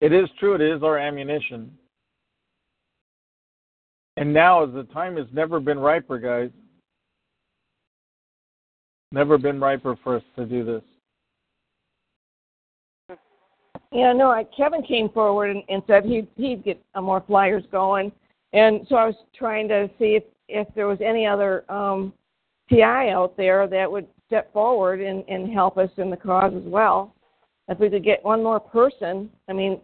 It 0.00 0.12
is 0.12 0.28
true. 0.40 0.56
It 0.56 0.60
is 0.60 0.82
our 0.82 0.98
ammunition. 0.98 1.76
And 4.16 4.32
now, 4.32 4.64
as 4.64 4.74
the 4.74 4.82
time 4.92 5.16
has 5.16 5.26
never 5.32 5.60
been 5.60 5.78
riper, 5.78 6.18
guys. 6.18 6.50
Never 9.12 9.38
been 9.38 9.60
riper 9.60 9.96
for 10.02 10.16
us 10.16 10.22
to 10.36 10.44
do 10.44 10.64
this. 10.64 10.82
Yeah, 13.90 14.12
no, 14.12 14.30
I, 14.30 14.44
Kevin 14.44 14.82
came 14.82 15.08
forward 15.08 15.50
and, 15.50 15.62
and 15.68 15.82
said 15.86 16.04
he'd, 16.04 16.28
he'd 16.36 16.64
get 16.64 16.82
uh, 16.94 17.00
more 17.00 17.22
flyers 17.26 17.64
going. 17.72 18.12
And 18.52 18.86
so 18.88 18.96
I 18.96 19.06
was 19.06 19.14
trying 19.34 19.68
to 19.68 19.88
see 19.98 20.16
if, 20.16 20.24
if 20.48 20.68
there 20.74 20.86
was 20.86 20.98
any 21.04 21.26
other 21.26 21.70
um, 21.70 22.12
TI 22.68 22.82
out 22.82 23.34
there 23.36 23.66
that 23.66 23.90
would 23.90 24.06
step 24.26 24.52
forward 24.52 25.00
and, 25.00 25.24
and 25.28 25.52
help 25.52 25.78
us 25.78 25.90
in 25.96 26.10
the 26.10 26.16
cause 26.16 26.52
as 26.54 26.62
well. 26.64 27.14
If 27.68 27.78
we 27.78 27.90
could 27.90 28.04
get 28.04 28.24
one 28.24 28.42
more 28.42 28.60
person, 28.60 29.30
I 29.48 29.52
mean, 29.52 29.80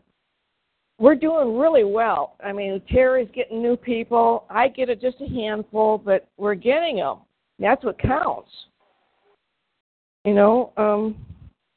we're 0.99 1.15
doing 1.15 1.59
really 1.59 1.85
well. 1.85 2.37
I 2.43 2.53
mean, 2.53 2.81
Terry's 2.91 3.29
getting 3.35 3.63
new 3.63 3.77
people. 3.77 4.45
I 4.49 4.69
get 4.69 4.89
it 4.89 5.01
just 5.01 5.21
a 5.21 5.29
handful, 5.29 5.99
but 5.99 6.29
we're 6.37 6.55
getting 6.55 6.97
them. 6.97 7.19
That's 7.59 7.85
what 7.85 7.99
counts. 7.99 8.51
You 10.25 10.35
know, 10.35 10.73
um, 10.77 11.17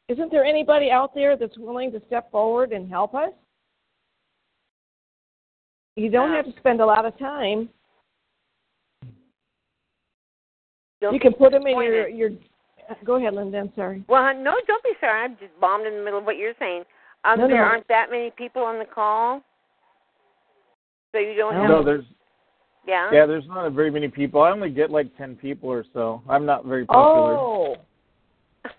isn't 0.09 0.31
there 0.31 0.45
anybody 0.45 0.89
out 0.89 1.13
there 1.13 1.35
that's 1.35 1.57
willing 1.57 1.91
to 1.91 2.01
step 2.07 2.31
forward 2.31 2.71
and 2.71 2.89
help 2.89 3.13
us? 3.13 3.31
You 5.95 6.09
don't 6.09 6.31
have 6.31 6.45
to 6.45 6.53
spend 6.59 6.79
a 6.79 6.85
lot 6.85 7.05
of 7.05 7.17
time. 7.17 7.69
Don't 11.01 11.13
you 11.13 11.19
can 11.19 11.34
put 11.34 11.51
them 11.51 11.65
in 11.67 11.75
your 11.81 12.07
your. 12.07 12.29
Go 13.03 13.15
ahead, 13.15 13.34
Linda. 13.34 13.59
I'm 13.59 13.71
sorry. 13.75 14.03
Well, 14.07 14.34
no, 14.34 14.55
don't 14.65 14.84
be 14.84 14.93
sorry. 15.01 15.25
I'm 15.25 15.38
just 15.38 15.59
bombed 15.59 15.85
in 15.85 15.95
the 15.95 16.03
middle 16.03 16.19
of 16.19 16.25
what 16.25 16.38
you're 16.38 16.53
saying. 16.59 16.84
Um, 17.25 17.39
No, 17.39 17.47
there 17.47 17.57
no. 17.57 17.63
aren't 17.63 17.88
that 17.89 18.09
many 18.09 18.31
people 18.38 18.61
on 18.61 18.79
the 18.79 18.85
call, 18.85 19.41
so 21.11 21.19
you 21.19 21.35
don't 21.35 21.53
have. 21.53 21.69
No, 21.69 21.84
there's 21.84 22.05
yeah. 22.88 23.09
yeah, 23.11 23.25
there's 23.25 23.47
not 23.47 23.65
a 23.65 23.69
very 23.69 23.91
many 23.91 24.07
people. 24.07 24.41
I 24.41 24.51
only 24.51 24.69
get 24.69 24.89
like 24.89 25.15
ten 25.17 25.35
people 25.35 25.69
or 25.69 25.84
so. 25.93 26.21
I'm 26.29 26.45
not 26.45 26.65
very 26.65 26.85
popular. 26.85 27.38
Oh. 27.38 27.75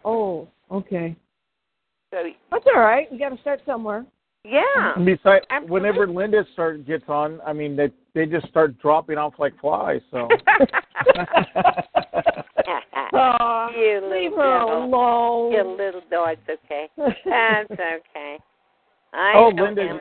Oh. 0.05 0.49
Okay. 0.71 1.17
So 2.11 2.19
That's 2.51 2.65
all 2.75 2.81
right. 2.81 3.11
We 3.13 3.19
got 3.19 3.31
to 3.31 3.39
start 3.41 3.61
somewhere. 3.67 4.05
yeah. 4.45 4.95
And 4.97 5.05
besides, 5.05 5.45
Absolutely. 5.51 5.73
whenever 5.73 6.07
Linda 6.09 6.45
start 6.53 6.87
gets 6.87 7.05
on, 7.09 7.41
I 7.47 7.53
mean 7.53 7.77
they 7.77 7.91
they 8.15 8.27
just 8.27 8.49
start 8.49 8.79
dropping 8.81 9.19
off 9.19 9.35
like 9.39 9.59
flies. 9.61 10.01
So 10.11 10.29
Aw, 13.13 13.71
you 13.71 14.01
leave 14.11 14.33
her 14.33 14.59
devil. 14.59 14.85
alone. 14.85 15.53
You 15.53 15.63
little 15.77 16.03
no, 16.11 16.25
it's 16.27 16.41
okay. 16.65 16.89
That's 16.97 17.71
okay. 17.71 18.39
I 19.13 19.33
oh, 19.37 19.49
Linda, 19.55 19.83
him. 19.83 20.01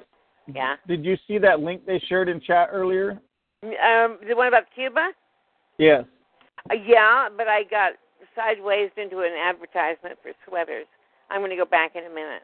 Yeah. 0.53 0.75
did 0.87 1.03
you 1.05 1.17
see 1.27 1.37
that 1.39 1.59
link 1.61 1.85
they 1.85 1.99
shared 2.07 2.29
in 2.29 2.39
chat 2.41 2.69
earlier? 2.71 3.19
Um, 3.63 4.17
the 4.27 4.35
one 4.35 4.47
about 4.47 4.63
Cuba? 4.75 5.09
Yes. 5.77 6.03
Uh, 6.69 6.75
yeah, 6.85 7.27
but 7.35 7.47
I 7.47 7.63
got 7.63 7.93
sideways 8.37 8.91
into 8.95 9.19
an 9.19 9.33
advertisement 9.43 10.15
for 10.21 10.31
sweaters. 10.47 10.85
I'm 11.29 11.41
going 11.41 11.49
to 11.49 11.57
go 11.57 11.65
back 11.65 11.95
in 11.95 12.05
a 12.05 12.09
minute. 12.09 12.43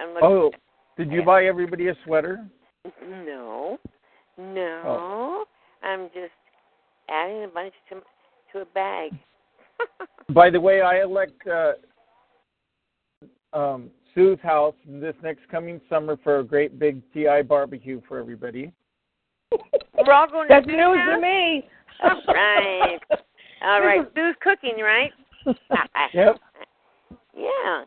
I'm 0.00 0.08
looking. 0.14 0.28
Oh, 0.28 0.50
did 0.96 1.12
you 1.12 1.22
buy 1.22 1.44
everybody 1.44 1.88
a 1.88 1.94
sweater? 2.04 2.44
No, 3.02 3.78
no. 4.38 4.82
Oh. 4.86 5.44
I'm 5.82 6.06
just 6.14 6.30
adding 7.10 7.42
a 7.42 7.48
bunch 7.48 7.74
to 7.88 7.96
to 8.52 8.62
a 8.62 8.64
bag. 8.66 9.10
By 10.34 10.50
the 10.50 10.60
way, 10.60 10.82
I 10.82 11.02
elect 11.02 11.42
uh, 11.48 11.72
um, 13.52 13.90
Sue's 14.14 14.38
house 14.40 14.76
this 14.86 15.16
next 15.22 15.48
coming 15.50 15.80
summer 15.88 16.16
for 16.22 16.38
a 16.38 16.44
great 16.44 16.78
big 16.78 17.02
TI 17.12 17.42
barbecue 17.42 18.00
for 18.06 18.18
everybody. 18.18 18.72
We're 19.52 20.12
all 20.12 20.28
going 20.28 20.48
to 20.48 20.54
That's 20.54 20.66
to 20.66 20.72
news 20.72 20.96
to 21.06 21.12
house? 21.12 21.20
me. 21.20 21.68
All 22.02 22.34
right. 22.34 23.00
All 23.62 23.80
right. 23.80 24.06
Sue's 24.14 24.36
cooking, 24.40 24.76
right? 24.82 25.10
Yep. 26.14 26.38
Yeah. 27.36 27.84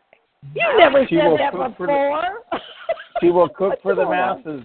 You 0.54 0.78
never 0.78 1.06
She 1.06 1.16
said 1.16 1.38
that 1.38 1.52
cook 1.52 1.76
for 1.76 1.86
before. 1.86 2.60
She 3.20 3.30
will 3.30 3.48
cook 3.48 3.74
for 3.82 3.94
the 3.94 4.08
masses. 4.08 4.64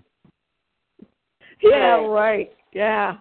Yeah, 1.62 2.06
right. 2.06 2.52
Yeah. 2.74 3.18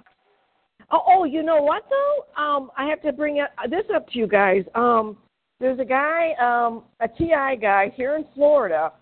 Oh, 0.91 1.03
oh, 1.07 1.25
you 1.25 1.43
know 1.43 1.63
what 1.63 1.85
though? 1.89 2.43
Um, 2.43 2.71
I 2.77 2.87
have 2.87 3.01
to 3.03 3.13
bring 3.13 3.39
it, 3.39 3.49
this 3.71 3.85
up 3.95 4.09
to 4.09 4.19
you 4.19 4.27
guys. 4.27 4.65
Um, 4.75 5.17
there's 5.61 5.79
a 5.79 5.85
guy, 5.85 6.33
um, 6.41 6.85
a 7.01 7.09
TI 7.09 7.57
guy 7.61 7.93
here 7.97 8.17
in 8.17 8.27
Florida 8.35 8.93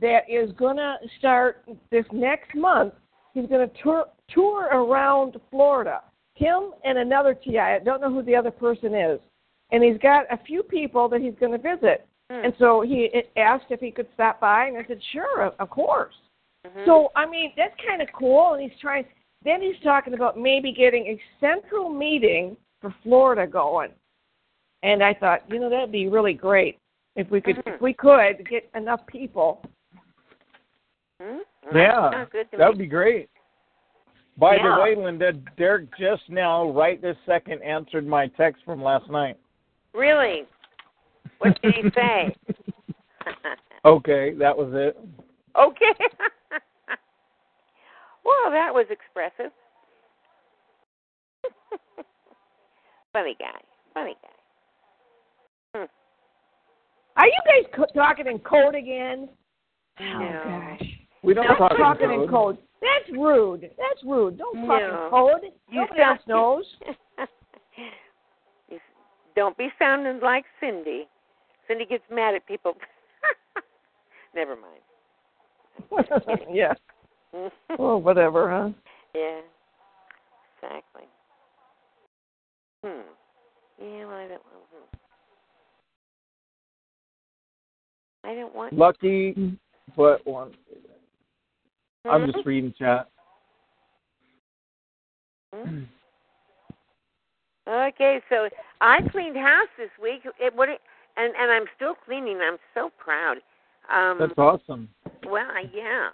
that 0.00 0.22
is 0.28 0.50
gonna 0.52 0.96
start 1.18 1.64
this 1.90 2.04
next 2.12 2.54
month. 2.54 2.94
He's 3.34 3.46
gonna 3.46 3.70
tour 3.82 4.06
tour 4.28 4.68
around 4.72 5.36
Florida. 5.50 6.02
Him 6.34 6.72
and 6.84 6.98
another 6.98 7.34
TI. 7.34 7.58
I 7.58 7.78
don't 7.78 8.00
know 8.00 8.12
who 8.12 8.22
the 8.22 8.34
other 8.34 8.50
person 8.50 8.94
is. 8.94 9.20
And 9.70 9.82
he's 9.82 9.98
got 9.98 10.26
a 10.30 10.38
few 10.44 10.62
people 10.62 11.08
that 11.08 11.20
he's 11.20 11.34
going 11.40 11.52
to 11.52 11.58
visit. 11.58 12.06
Hmm. 12.30 12.44
And 12.44 12.54
so 12.58 12.80
he 12.80 13.10
asked 13.36 13.66
if 13.70 13.80
he 13.80 13.90
could 13.90 14.08
stop 14.14 14.40
by, 14.40 14.66
and 14.66 14.76
I 14.76 14.84
said, 14.84 15.00
"Sure, 15.12 15.42
of- 15.42 15.54
of 15.58 15.70
course." 15.70 16.14
Mhm. 16.66 16.84
So 16.84 17.10
I 17.14 17.26
mean, 17.26 17.52
that's 17.56 17.74
kind 17.86 18.02
of 18.02 18.08
cool. 18.12 18.54
And 18.54 18.62
he's 18.62 18.78
trying. 18.80 19.06
Then 19.42 19.62
he's 19.62 19.78
talking 19.80 20.14
about 20.14 20.36
maybe 20.36 20.72
getting 20.72 21.06
a 21.06 21.22
central 21.40 21.88
meeting 21.88 22.56
for 22.80 22.90
Florida 23.02 23.46
going. 23.46 23.92
And 24.82 25.02
I 25.02 25.14
thought, 25.14 25.48
you 25.48 25.58
know, 25.60 25.70
that'd 25.70 25.92
be 25.92 26.08
really 26.08 26.34
great 26.34 26.78
if 27.14 27.30
we 27.30 27.40
could, 27.40 27.56
Mhm. 27.56 27.74
if 27.74 27.80
we 27.80 27.92
could 27.92 28.48
get 28.48 28.68
enough 28.74 29.06
people. 29.06 29.62
Hmm? 31.20 31.38
Yeah, 31.74 32.10
Sounds 32.10 32.30
good 32.30 32.50
to 32.50 32.56
that 32.56 32.68
would 32.68 32.78
be 32.78 32.86
great. 32.86 33.30
By 34.36 34.56
Yeah. 34.56 34.74
the 34.76 34.82
way, 34.82 34.94
Linda, 34.94 35.32
Derek 35.32 35.94
just 35.96 36.28
now, 36.28 36.68
right 36.70 37.00
this 37.00 37.16
second, 37.24 37.62
answered 37.62 38.06
my 38.06 38.26
text 38.28 38.62
from 38.64 38.82
last 38.82 39.08
night. 39.10 39.36
Really? 39.96 40.42
What 41.38 41.60
did 41.62 41.74
he 41.74 41.82
say? 41.94 42.36
Okay, 43.84 44.34
that 44.34 44.56
was 44.56 44.70
it. 44.72 44.96
okay. 45.56 45.92
well, 48.24 48.50
that 48.50 48.74
was 48.74 48.86
expressive. 48.90 49.52
Funny 53.12 53.36
guy. 53.38 53.60
Funny 53.94 54.16
guy. 54.20 54.28
Hmm. 55.76 55.84
Are 57.16 57.26
you 57.26 57.38
guys 57.46 57.70
co- 57.76 57.86
talking 57.94 58.26
in 58.26 58.40
code 58.40 58.74
again? 58.74 59.28
No. 60.00 60.18
Oh 60.20 60.42
gosh. 60.44 60.88
We 61.22 61.34
don't 61.34 61.46
Don't 61.46 61.56
talk 61.58 61.70
in 61.70 61.76
talking 61.78 62.10
in 62.10 62.20
code. 62.28 62.30
code. 62.30 62.58
That's 62.82 63.16
rude. 63.16 63.62
That's 63.62 64.02
rude. 64.04 64.36
Don't 64.36 64.66
talk 64.66 64.80
No. 64.80 65.04
in 65.04 65.10
code. 65.10 65.52
You 65.70 65.80
Nobody 65.82 66.00
else 66.02 66.20
knows. 66.26 66.64
You 69.36 69.42
s- 69.42 69.44
Don't 69.44 69.56
be 69.58 69.68
sounding 69.78 70.20
like 70.22 70.44
Cindy. 70.60 71.06
Cindy 71.68 71.86
gets 71.86 72.04
mad 72.10 72.34
at 72.34 72.46
people. 72.46 72.74
Never 74.34 74.56
mind. 74.56 74.80
yeah. 76.52 76.74
Oh, 77.78 77.98
whatever, 77.98 78.48
huh? 78.50 78.70
Yeah. 79.14 79.40
Exactly. 80.62 81.02
Hmm. 82.82 83.02
Yeah, 83.78 84.06
well, 84.06 84.16
I 84.16 84.28
don't. 84.28 84.42
hmm. 84.42 84.96
I 88.24 88.34
don't 88.34 88.54
want. 88.54 88.72
Lucky, 88.72 89.58
but 89.96 90.26
one. 90.26 90.52
I'm 92.06 92.24
Hmm? 92.24 92.30
just 92.30 92.46
reading 92.46 92.72
chat. 92.78 93.08
Hmm? 95.52 95.82
Okay, 97.68 98.20
so 98.28 98.48
I 98.80 99.00
cleaned 99.10 99.36
house 99.36 99.68
this 99.76 99.90
week. 100.00 100.22
It 100.38 100.54
what 100.54 100.68
it, 100.68 100.80
and 101.16 101.34
and 101.36 101.50
I'm 101.50 101.64
still 101.74 101.94
cleaning. 101.94 102.38
I'm 102.40 102.58
so 102.74 102.90
proud. 102.98 103.38
Um 103.92 104.18
That's 104.20 104.38
awesome. 104.38 104.88
Well, 105.24 105.50
yeah. 105.74 106.10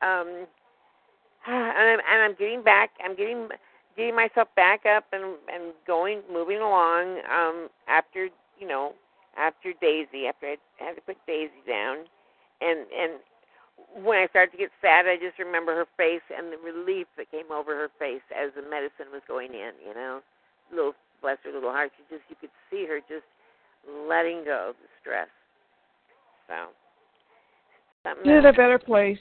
Um 0.00 0.46
and 1.46 1.76
I'm 1.78 1.98
and 2.08 2.22
I'm 2.22 2.34
getting 2.38 2.62
back. 2.62 2.90
I'm 3.04 3.16
getting 3.16 3.48
getting 3.96 4.14
myself 4.14 4.48
back 4.54 4.82
up 4.86 5.04
and 5.12 5.36
and 5.52 5.72
going 5.86 6.22
moving 6.32 6.58
along 6.58 7.20
um 7.30 7.68
after, 7.88 8.28
you 8.58 8.68
know, 8.68 8.92
after 9.36 9.72
Daisy, 9.80 10.26
after 10.28 10.46
I 10.46 10.84
had 10.84 10.94
to 10.94 11.02
put 11.02 11.16
Daisy 11.26 11.50
down. 11.66 12.04
And 12.60 12.86
and 12.94 14.04
when 14.04 14.18
I 14.18 14.26
started 14.28 14.52
to 14.52 14.58
get 14.58 14.70
sad, 14.80 15.06
I 15.06 15.16
just 15.16 15.38
remember 15.38 15.74
her 15.74 15.86
face 15.96 16.22
and 16.30 16.52
the 16.52 16.58
relief 16.58 17.08
that 17.18 17.30
came 17.30 17.50
over 17.50 17.74
her 17.74 17.90
face 17.98 18.22
as 18.30 18.52
the 18.54 18.62
medicine 18.62 19.10
was 19.12 19.22
going 19.26 19.52
in, 19.52 19.72
you 19.84 19.94
know. 19.94 20.20
Little 20.72 20.92
bless 21.20 21.38
her 21.44 21.52
little 21.52 21.70
heart. 21.70 21.92
She 21.96 22.14
just 22.14 22.24
you 22.28 22.36
could 22.40 22.50
see 22.70 22.86
her 22.88 22.98
just 23.00 23.24
letting 24.08 24.44
go 24.44 24.70
of 24.70 24.76
the 24.76 24.88
stress. 25.00 25.28
So 26.48 26.54
something 28.04 28.24
You 28.26 28.40
did 28.40 28.46
a 28.46 28.52
better 28.52 28.78
place. 28.78 29.18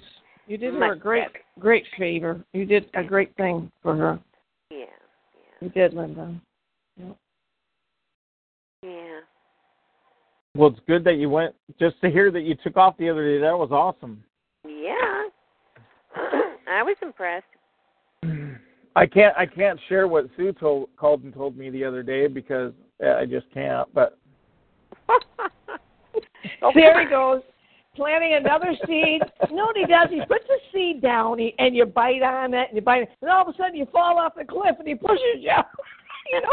You 0.48 0.58
did 0.58 0.74
her 0.74 0.94
a 0.94 0.98
great, 0.98 1.28
better. 1.28 1.40
great 1.60 1.84
favor. 1.98 2.44
You 2.54 2.66
did 2.66 2.90
a 2.96 3.04
great 3.04 3.36
thing 3.38 3.72
for 3.84 3.96
her. 3.96 4.20
Yeah, 4.70 4.86
You 5.60 5.70
did, 5.70 5.94
Linda. 5.94 6.34
Yep. 6.98 7.16
yeah. 8.84 9.20
Well, 10.56 10.70
it's 10.70 10.80
good 10.88 11.04
that 11.06 11.16
you 11.16 11.30
went. 11.30 11.56
Just 11.80 12.02
to 12.02 12.10
hear 12.10 12.32
that 12.32 12.42
you 12.42 12.56
took 12.64 12.76
off 12.78 12.98
the 12.98 13.10
other 13.10 13.26
day, 13.26 13.40
that 13.42 13.58
was 13.58 13.70
awesome. 13.72 14.24
Yeah. 14.66 15.28
I 16.68 16.84
was 16.84 16.96
impressed. 17.02 17.46
I 18.96 19.06
can't. 19.06 19.36
I 19.38 19.46
can't 19.46 19.80
share 19.88 20.08
what 20.08 20.28
Sue 20.36 20.52
told, 20.54 20.90
called 20.98 21.24
and 21.24 21.34
told 21.34 21.58
me 21.58 21.70
the 21.70 21.84
other 21.84 22.04
day 22.04 22.28
because 22.28 22.74
uh, 23.04 23.16
I 23.16 23.26
just 23.26 23.50
can't. 23.54 23.88
But 23.94 24.18
Oh, 26.62 26.72
there 26.76 27.02
he 27.02 27.10
goes, 27.10 27.42
planting 27.96 28.34
another 28.34 28.74
seed. 28.86 29.22
You 29.50 29.56
know 29.56 29.66
what 29.66 29.78
he 29.78 29.86
does? 29.86 30.10
He 30.10 30.22
puts 30.28 30.46
the 30.48 30.58
seed 30.74 31.02
down, 31.02 31.40
he, 31.40 31.56
and 31.60 31.76
you 31.76 31.86
bite 31.86 32.22
on 32.22 32.54
it, 32.54 32.68
and 32.70 32.76
you 32.76 32.82
bite 32.82 33.04
it, 33.04 33.10
and 33.22 33.32
all 33.32 33.48
of 33.48 33.54
a 33.54 33.58
sudden 33.58 33.76
you 33.76 33.86
fall 33.92 34.18
off 34.20 34.34
the 34.36 34.46
cliff, 34.46 34.76
and 34.80 34.88
he 34.88 34.96
pushes 34.96 35.20
you. 35.40 35.52
you 36.32 36.42
know, 36.42 36.50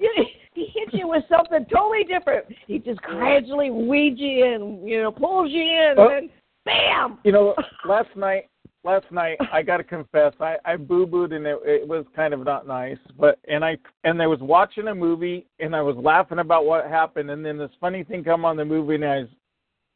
you, 0.00 0.24
he 0.54 0.66
hits 0.74 0.92
you 0.92 1.08
with 1.08 1.24
something 1.28 1.64
totally 1.72 2.04
different. 2.04 2.46
He 2.66 2.78
just 2.78 3.00
gradually 3.02 3.70
weeds 3.70 4.18
you 4.20 4.44
in, 4.44 4.86
you 4.86 5.02
know, 5.02 5.12
pulls 5.12 5.50
you 5.50 5.62
in, 5.62 5.94
Oh. 5.96 6.08
and 6.08 6.28
then 6.28 6.30
bam. 6.64 7.18
you 7.24 7.32
know, 7.32 7.54
last 7.86 8.08
night, 8.16 8.48
last 8.84 9.10
night 9.10 9.38
I 9.52 9.62
got 9.70 9.78
to 9.78 9.84
confess, 9.84 10.32
I 10.40 10.56
I 10.64 10.76
boo 10.76 11.06
booed 11.06 11.32
and 11.32 11.46
it, 11.46 11.58
it 11.64 11.88
was 11.88 12.04
kind 12.14 12.34
of 12.34 12.44
not 12.44 12.66
nice. 12.66 12.98
But 13.18 13.38
and 13.48 13.64
I 13.64 13.76
and 14.04 14.20
I 14.20 14.26
was 14.26 14.40
watching 14.40 14.88
a 14.88 14.94
movie 14.94 15.46
and 15.60 15.74
I 15.74 15.82
was 15.82 15.96
laughing 15.96 16.38
about 16.38 16.64
what 16.66 16.86
happened, 16.86 17.30
and 17.30 17.44
then 17.44 17.58
this 17.58 17.70
funny 17.80 18.04
thing 18.04 18.24
come 18.24 18.44
on 18.44 18.56
the 18.56 18.64
movie, 18.64 18.96
and 18.96 19.04
I 19.04 19.18
was 19.18 19.28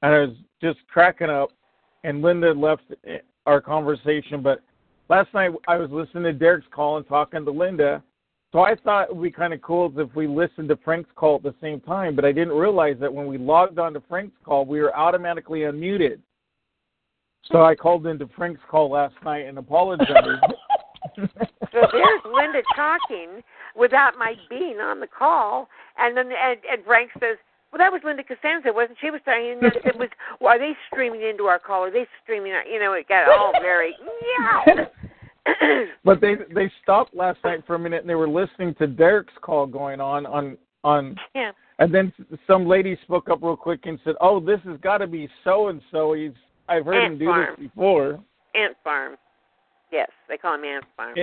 and 0.03 0.15
I 0.15 0.19
was 0.21 0.37
just 0.61 0.79
cracking 0.89 1.31
up. 1.31 1.51
And 2.05 2.23
Linda 2.23 2.53
left 2.53 2.83
eh, 3.07 3.19
our 3.47 3.61
conversation, 3.61 4.43
but 4.43 4.61
last 5.09 5.33
night 5.35 5.51
I 5.67 5.77
was 5.77 5.91
listening 5.91 6.25
to 6.25 6.33
Derek's 6.33 6.67
call 6.73 6.99
and 6.99 7.09
talking 7.09 7.45
to 7.45 7.51
Linda. 7.51 8.03
So 8.53 8.61
I 8.61 8.77
thought 8.77 9.11
it 9.11 9.17
would 9.17 9.23
be 9.23 9.31
kind 9.31 9.53
of 9.53 9.61
cool 9.61 9.93
if 9.97 10.15
we 10.15 10.29
listened 10.29 10.69
to 10.69 10.77
Frank's 10.85 11.11
call 11.17 11.37
at 11.37 11.43
the 11.43 11.55
same 11.61 11.81
time, 11.81 12.15
but 12.15 12.25
I 12.25 12.33
didn't 12.33 12.55
realize 12.55 12.97
that 13.01 13.13
when 13.13 13.27
we 13.27 13.39
logged 13.39 13.79
on 13.79 13.93
to 13.95 14.03
Frank's 14.09 14.37
call, 14.45 14.65
we 14.65 14.81
were 14.81 14.97
automatically 14.97 15.61
unmuted. 15.61 16.21
So 17.53 17.65
I 17.65 17.75
called 17.75 18.07
into 18.07 18.29
Frank's 18.37 18.61
call 18.71 18.91
last 18.91 19.15
night 19.25 19.47
and 19.47 19.59
apologized. 19.59 20.43
So 21.73 21.81
there's 21.93 22.21
Linda 22.25 22.63
talking 22.75 23.43
without 23.75 24.19
my 24.19 24.35
being 24.49 24.79
on 24.81 25.01
the 25.01 25.07
call, 25.07 25.69
and 25.99 26.17
then 26.17 26.27
and, 26.27 26.59
and 26.71 26.85
Frank 26.85 27.11
says, 27.15 27.37
"Well, 27.71 27.79
that 27.79 27.93
was 27.93 28.01
Linda 28.05 28.23
Costanza, 28.23 28.73
wasn't 28.73 28.99
she?" 29.01 29.11
Was 29.11 29.21
talking, 29.25 29.53
and 29.53 29.63
then 29.63 29.73
it 29.85 29.97
was, 29.99 30.09
"Well, 30.41 30.55
are 30.55 30.59
they 30.59 30.73
streaming 30.91 31.23
into 31.23 31.45
our 31.45 31.59
call? 31.59 31.85
Are 31.85 31.91
they 31.91 32.07
streaming?" 32.23 32.53
Out? 32.53 32.65
You 32.71 32.81
know, 32.81 32.93
it 32.95 33.09
got 33.09 33.29
all 33.29 33.53
very 33.61 33.95
yeah. 34.39 34.85
but 36.05 36.21
they 36.21 36.35
they 36.55 36.71
stopped 36.83 37.15
last 37.15 37.39
night 37.45 37.63
for 37.67 37.77
a 37.77 37.79
minute 37.79 38.01
and 38.01 38.11
they 38.11 38.15
were 38.15 38.29
listening 38.29 38.75
to 38.77 38.87
Derek's 38.87 39.35
call 39.41 39.67
going 39.67 40.01
on 40.01 40.27
on 40.27 40.57
on 40.83 41.17
yeah. 41.35 41.53
and 41.79 41.95
then 41.95 42.13
some 42.47 42.67
lady 42.67 42.99
spoke 43.03 43.29
up 43.29 43.41
real 43.43 43.57
quick 43.57 43.81
and 43.85 43.99
said, 44.05 44.15
"Oh, 44.21 44.41
this 44.41 44.61
has 44.65 44.79
got 44.81 44.99
to 44.99 45.07
be 45.07 45.29
so 45.45 45.69
and 45.69 45.81
so. 45.91 46.15
He's 46.15 46.33
I've 46.69 46.85
heard 46.85 47.05
him 47.05 47.19
do 47.19 47.27
Farm. 47.27 47.55
this 47.59 47.69
before." 47.69 48.21
Ant 48.55 48.77
Farm. 48.83 49.17
Yes, 49.93 50.09
they 50.29 50.37
call 50.37 50.55
him 50.55 50.65
Ant 50.65 50.85
Farm. 50.97 51.17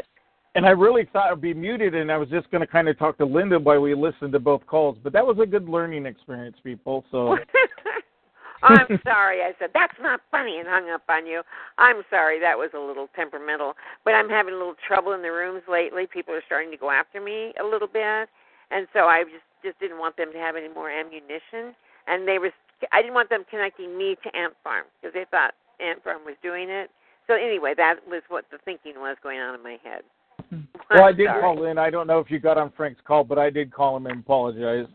And 0.56 0.68
I 0.68 0.70
really 0.70 1.06
thought 1.12 1.32
I'd 1.32 1.42
be 1.42 1.54
muted, 1.54 1.96
and 1.96 2.12
I 2.12 2.18
was 2.18 2.30
just 2.30 2.50
going 2.52 2.62
to 2.62 2.68
kind 2.68 2.88
of 2.88 2.98
talk 3.00 3.18
to 3.18 3.26
Linda 3.26 3.60
while 3.60 3.80
we 3.80 3.96
listened 3.96 4.34
to 4.34 4.40
both 4.40 4.66
calls. 4.68 4.98
But 5.04 5.12
that 5.14 5.26
was 5.26 5.38
a 5.42 5.48
good 5.48 5.68
learning 5.68 6.06
experience, 6.06 6.58
people. 6.64 7.04
So 7.10 7.38
I'm 8.64 9.00
sorry. 9.04 9.42
I 9.42 9.54
said 9.60 9.72
that's 9.74 9.98
not 10.00 10.22
funny 10.32 10.60
and 10.60 10.68
hung 10.68 10.90
up 10.90 11.02
on 11.10 11.26
you. 11.26 11.42
I'm 11.78 12.04
sorry. 12.10 12.40
That 12.40 12.58
was 12.58 12.70
a 12.76 12.80
little 12.80 13.08
temperamental, 13.16 13.74
but 14.06 14.14
I'm 14.14 14.30
having 14.30 14.54
a 14.54 14.58
little 14.58 14.76
trouble 14.88 15.14
in 15.14 15.22
the 15.22 15.32
rooms 15.32 15.64
lately. 15.70 16.08
People 16.08 16.34
are 16.34 16.44
starting 16.46 16.72
to 16.72 16.78
go 16.78 16.92
after 16.92 17.20
me 17.20 17.54
a 17.60 17.64
little 17.64 17.88
bit, 17.88 18.30
and 18.72 18.88
so 18.94 19.06
I 19.06 19.24
just 19.24 19.44
just 19.64 19.80
didn't 19.80 19.98
want 19.98 20.18
them 20.18 20.32
to 20.34 20.40
have 20.40 20.56
any 20.56 20.70
more 20.70 20.92
ammunition. 20.92 21.76
And 22.08 22.28
they 22.28 22.38
were 22.38 22.52
I 22.92 23.02
didn't 23.02 23.14
want 23.14 23.30
them 23.30 23.46
connecting 23.50 23.98
me 23.98 24.16
to 24.24 24.36
Ant 24.36 24.54
Farm 24.64 24.86
because 25.02 25.14
they 25.14 25.26
thought 25.32 25.54
Ant 25.80 26.04
Farm 26.04 26.22
was 26.26 26.36
doing 26.44 26.70
it. 26.70 26.90
So 27.28 27.34
anyway, 27.36 27.74
that 27.78 27.96
was 28.08 28.22
what 28.28 28.46
the 28.52 28.58
thinking 28.66 28.96
was 28.98 29.18
going 29.24 29.40
on 29.40 29.56
in 29.56 29.64
my 29.64 29.78
head. 29.84 30.02
Hmm. 30.50 30.62
well, 30.90 31.06
I 31.06 31.12
did 31.14 31.28
sorry. 31.28 31.42
call 31.42 31.66
in. 31.66 31.78
I 31.78 31.90
don't 31.90 32.08
know 32.08 32.20
if 32.20 32.30
you 32.30 32.40
got 32.40 32.58
on 32.58 32.72
Frank's 32.76 33.02
call, 33.06 33.24
but 33.24 33.38
I 33.40 33.50
did 33.50 33.72
call 33.74 33.96
him 33.98 34.08
and 34.08 34.20
apologize. 34.20 34.88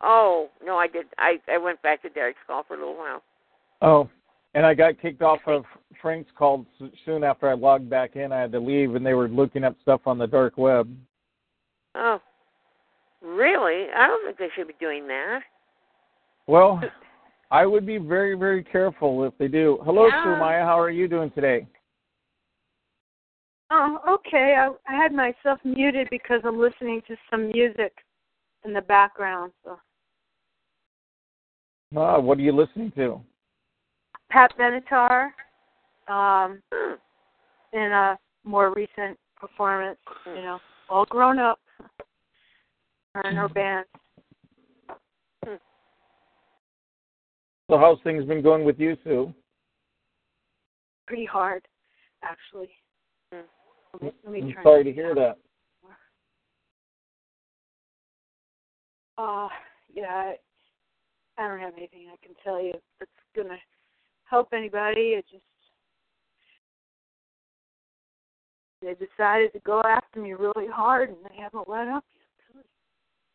Oh 0.00 0.48
no, 0.64 0.76
I 0.76 0.86
did. 0.86 1.06
I 1.18 1.38
I 1.50 1.58
went 1.58 1.80
back 1.82 2.02
to 2.02 2.08
Derek's 2.08 2.38
call 2.46 2.62
for 2.62 2.74
a 2.74 2.78
little 2.78 2.96
while. 2.96 3.22
Oh, 3.82 4.08
and 4.54 4.64
I 4.64 4.74
got 4.74 5.00
kicked 5.00 5.22
off 5.22 5.40
of 5.46 5.64
Frank's 6.00 6.30
call 6.36 6.66
s- 6.80 6.90
soon 7.04 7.24
after 7.24 7.48
I 7.48 7.54
logged 7.54 7.90
back 7.90 8.16
in. 8.16 8.30
I 8.32 8.40
had 8.40 8.52
to 8.52 8.60
leave, 8.60 8.94
and 8.94 9.04
they 9.04 9.14
were 9.14 9.28
looking 9.28 9.64
up 9.64 9.74
stuff 9.82 10.02
on 10.06 10.18
the 10.18 10.26
dark 10.26 10.56
web. 10.56 10.88
Oh, 11.94 12.20
really? 13.22 13.86
I 13.96 14.06
don't 14.06 14.24
think 14.24 14.38
they 14.38 14.48
should 14.54 14.68
be 14.68 14.74
doing 14.78 15.08
that. 15.08 15.40
Well, 16.48 16.80
I 17.50 17.66
would 17.66 17.84
be 17.86 17.98
very, 17.98 18.34
very 18.36 18.64
careful 18.64 19.24
if 19.24 19.36
they 19.38 19.48
do. 19.48 19.78
Hello, 19.84 20.06
Yeah. 20.06 20.22
Sue 20.24 20.36
Maya. 20.40 20.64
How 20.64 20.80
are 20.80 20.90
you 20.90 21.06
doing 21.06 21.30
today? 21.30 21.66
Oh, 23.70 23.98
okay. 24.08 24.56
I, 24.58 24.70
I 24.90 24.96
had 24.96 25.12
myself 25.12 25.60
muted 25.62 26.08
because 26.10 26.40
I'm 26.44 26.58
listening 26.58 27.02
to 27.06 27.16
some 27.30 27.48
music. 27.52 27.92
in 28.64 28.72
the 28.72 28.80
background. 28.80 29.52
So 29.64 29.78
Ah, 31.96 32.18
what 32.18 32.38
are 32.38 32.42
you 32.42 32.52
listening 32.52 32.90
to? 32.96 33.20
Pat 34.30 34.52
Benatar, 34.58 35.30
um, 36.08 36.60
in 37.72 37.92
a 37.92 38.18
more 38.44 38.74
recent 38.74 39.18
performance, 39.36 39.98
you 40.26 40.42
know, 40.42 40.58
all 40.90 41.06
grown 41.06 41.38
up, 41.38 41.58
her 43.14 43.22
and 43.24 43.38
her 43.38 43.48
band. 43.48 43.86
So 47.70 47.76
how's 47.76 47.98
things 48.02 48.24
been 48.24 48.42
going 48.42 48.64
with 48.64 48.78
you, 48.78 48.96
Sue? 49.04 49.32
Pretty 51.06 51.26
hard, 51.26 51.66
actually. 52.22 52.70
Let 53.30 54.02
me, 54.02 54.12
let 54.24 54.32
me 54.32 54.42
I'm 54.42 54.52
turn 54.52 54.62
sorry 54.62 54.84
to 54.84 54.92
hear 54.92 55.14
that. 55.14 55.38
Uh, 59.18 59.48
yeah, 59.92 60.04
I, 60.06 60.34
I 61.36 61.48
don't 61.48 61.60
have 61.60 61.74
anything 61.76 62.06
I 62.12 62.24
can 62.24 62.34
tell 62.44 62.62
you 62.62 62.72
that's 62.98 63.10
gonna 63.34 63.58
help 64.24 64.48
anybody. 64.52 65.14
It 65.16 65.24
just 65.30 65.42
they 68.80 68.94
decided 68.94 69.52
to 69.54 69.58
go 69.60 69.82
after 69.82 70.20
me 70.20 70.34
really 70.34 70.68
hard, 70.72 71.08
and 71.08 71.18
they 71.24 71.42
haven't 71.42 71.68
let 71.68 71.88
up 71.88 72.04
yet. 72.14 72.64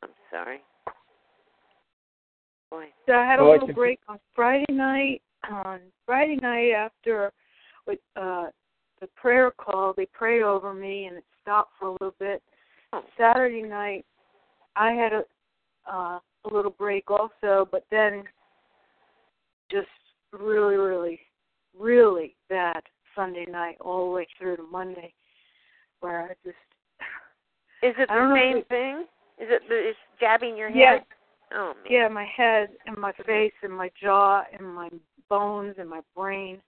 I'm 0.04 0.10
sorry. 0.32 0.62
Boy. 2.74 2.86
So 3.06 3.14
I 3.14 3.24
had 3.26 3.40
a 3.40 3.44
Well, 3.44 3.52
I 3.52 3.54
little 3.54 3.68
could- 3.68 3.76
break 3.76 4.00
on 4.08 4.20
Friday 4.36 4.66
night. 4.74 5.22
On 5.52 5.80
Friday 6.06 6.38
night 6.38 6.72
after 6.72 7.32
with 7.86 8.00
uh 8.16 8.48
the 9.02 9.08
prayer 9.16 9.52
call, 9.52 9.94
they 9.94 10.06
prayed 10.08 10.42
over 10.42 10.74
me 10.74 11.06
and 11.06 11.18
it 11.18 11.26
stopped 11.42 11.74
for 11.78 11.90
a 11.90 11.92
little 11.92 12.16
bit. 12.20 12.42
Saturday 13.18 13.62
night 13.62 14.06
I 14.76 14.92
had 14.94 15.14
a 15.14 15.24
uh 15.92 16.20
a 16.46 16.50
little 16.54 16.72
break 16.72 17.12
also, 17.12 17.68
but 17.72 17.86
then 17.92 18.24
just 19.70 19.88
really, 20.32 20.76
really, 20.76 21.20
really 21.78 22.36
bad 22.50 22.82
Sunday 23.16 23.46
night 23.46 23.78
all 23.82 24.06
the 24.06 24.12
way 24.12 24.28
through 24.38 24.58
to 24.58 24.64
Monday 24.64 25.14
where 26.00 26.24
I 26.24 26.28
just 26.44 26.58
Is 27.84 27.94
it 28.00 28.08
the 28.08 28.34
same 28.36 28.58
it- 28.58 28.68
thing? 28.70 29.06
Is 29.38 29.50
it 29.52 29.62
the 29.70 29.90
it's 29.90 30.00
jabbing 30.20 30.56
your 30.58 30.70
head? 30.70 30.78
Yeah. 30.78 31.00
Oh 31.54 31.74
man. 31.76 31.86
Yeah, 31.90 32.08
my 32.08 32.26
head 32.26 32.70
and 32.86 32.98
my 32.98 33.12
face 33.26 33.54
and 33.62 33.74
my 33.74 33.92
jaw 34.02 34.44
and 34.58 34.68
my 34.68 34.90
bones 35.30 35.76
and 35.78 35.90
my 35.90 36.02
brain 36.16 36.62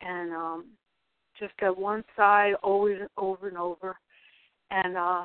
and 0.00 0.32
um 0.32 0.64
just 1.38 1.52
that 1.60 1.76
one 1.76 2.04
side 2.16 2.54
always 2.62 2.98
over 3.16 3.48
and 3.48 3.58
over. 3.58 3.96
And 4.70 4.96
uh 4.96 5.24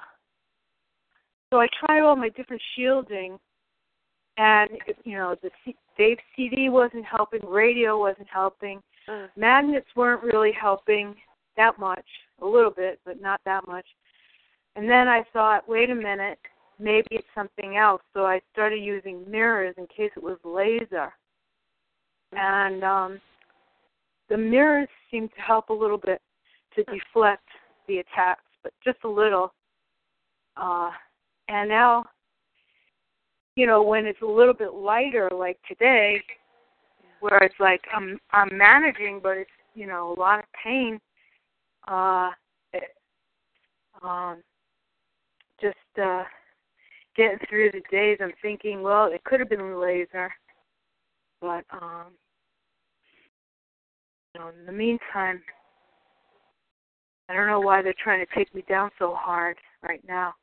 so 1.51 1.59
I 1.59 1.67
tried 1.79 2.01
all 2.01 2.15
my 2.15 2.29
different 2.29 2.61
shielding 2.75 3.37
and 4.37 4.69
you 5.03 5.17
know 5.17 5.35
the 5.41 5.49
C- 5.63 5.75
Dave 5.97 6.17
CD 6.35 6.69
wasn't 6.69 7.05
helping, 7.05 7.45
radio 7.45 7.97
wasn't 7.99 8.27
helping, 8.31 8.81
Uh, 9.07 9.27
magnets 9.37 9.87
weren't 9.95 10.23
really 10.23 10.51
helping 10.51 11.15
that 11.55 11.79
much, 11.79 12.05
a 12.41 12.45
little 12.45 12.71
bit, 12.71 12.99
but 13.05 13.21
not 13.21 13.39
that 13.45 13.65
much. 13.67 13.85
And 14.75 14.89
then 14.89 15.07
I 15.07 15.23
thought, 15.31 15.69
wait 15.69 15.89
a 15.89 15.95
minute, 15.95 16.39
maybe 16.79 17.07
it's 17.11 17.27
something 17.33 17.77
else. 17.77 18.01
So 18.13 18.25
I 18.25 18.41
started 18.51 18.81
using 18.83 19.29
mirrors 19.29 19.75
in 19.77 19.87
case 19.87 20.11
it 20.15 20.23
was 20.23 20.37
laser. 20.43 21.13
And 22.33 22.83
um 22.83 23.21
the 24.29 24.37
mirrors 24.37 24.89
seemed 25.11 25.29
to 25.35 25.41
help 25.41 25.69
a 25.69 25.73
little 25.73 25.97
bit 25.97 26.21
to 26.75 26.83
deflect 26.85 27.47
the 27.87 27.99
attacks, 27.99 28.43
but 28.63 28.73
just 28.83 28.97
a 29.03 29.09
little. 29.09 29.53
Uh 30.57 30.91
and 31.47 31.69
now 31.69 32.05
you 33.55 33.65
know, 33.65 33.81
when 33.81 34.05
it's 34.05 34.21
a 34.21 34.25
little 34.25 34.53
bit 34.53 34.73
lighter 34.73 35.29
like 35.33 35.57
today, 35.65 36.21
where 37.21 37.39
it's 37.39 37.55
like 37.59 37.81
I'm 37.93 38.19
I'm 38.31 38.49
managing 38.57 39.19
but 39.23 39.37
it's, 39.37 39.49
you 39.75 39.87
know, 39.87 40.13
a 40.15 40.19
lot 40.19 40.39
of 40.39 40.45
pain, 40.63 40.99
uh 41.87 42.31
it, 42.73 42.95
um 44.03 44.41
just 45.61 45.77
uh 46.01 46.23
getting 47.15 47.39
through 47.49 47.71
the 47.71 47.81
days 47.91 48.17
I'm 48.21 48.33
thinking, 48.41 48.81
well, 48.81 49.05
it 49.05 49.23
could 49.23 49.39
have 49.39 49.49
been 49.49 49.59
a 49.59 49.79
laser. 49.79 50.31
But 51.41 51.65
um 51.71 52.13
you 54.33 54.41
know, 54.41 54.49
in 54.49 54.65
the 54.65 54.71
meantime 54.71 55.41
I 57.29 57.33
don't 57.33 57.47
know 57.47 57.59
why 57.59 57.81
they're 57.81 57.95
trying 58.01 58.23
to 58.25 58.35
take 58.35 58.53
me 58.53 58.63
down 58.69 58.91
so 58.99 59.15
hard 59.15 59.57
right 59.81 60.01
now. 60.07 60.35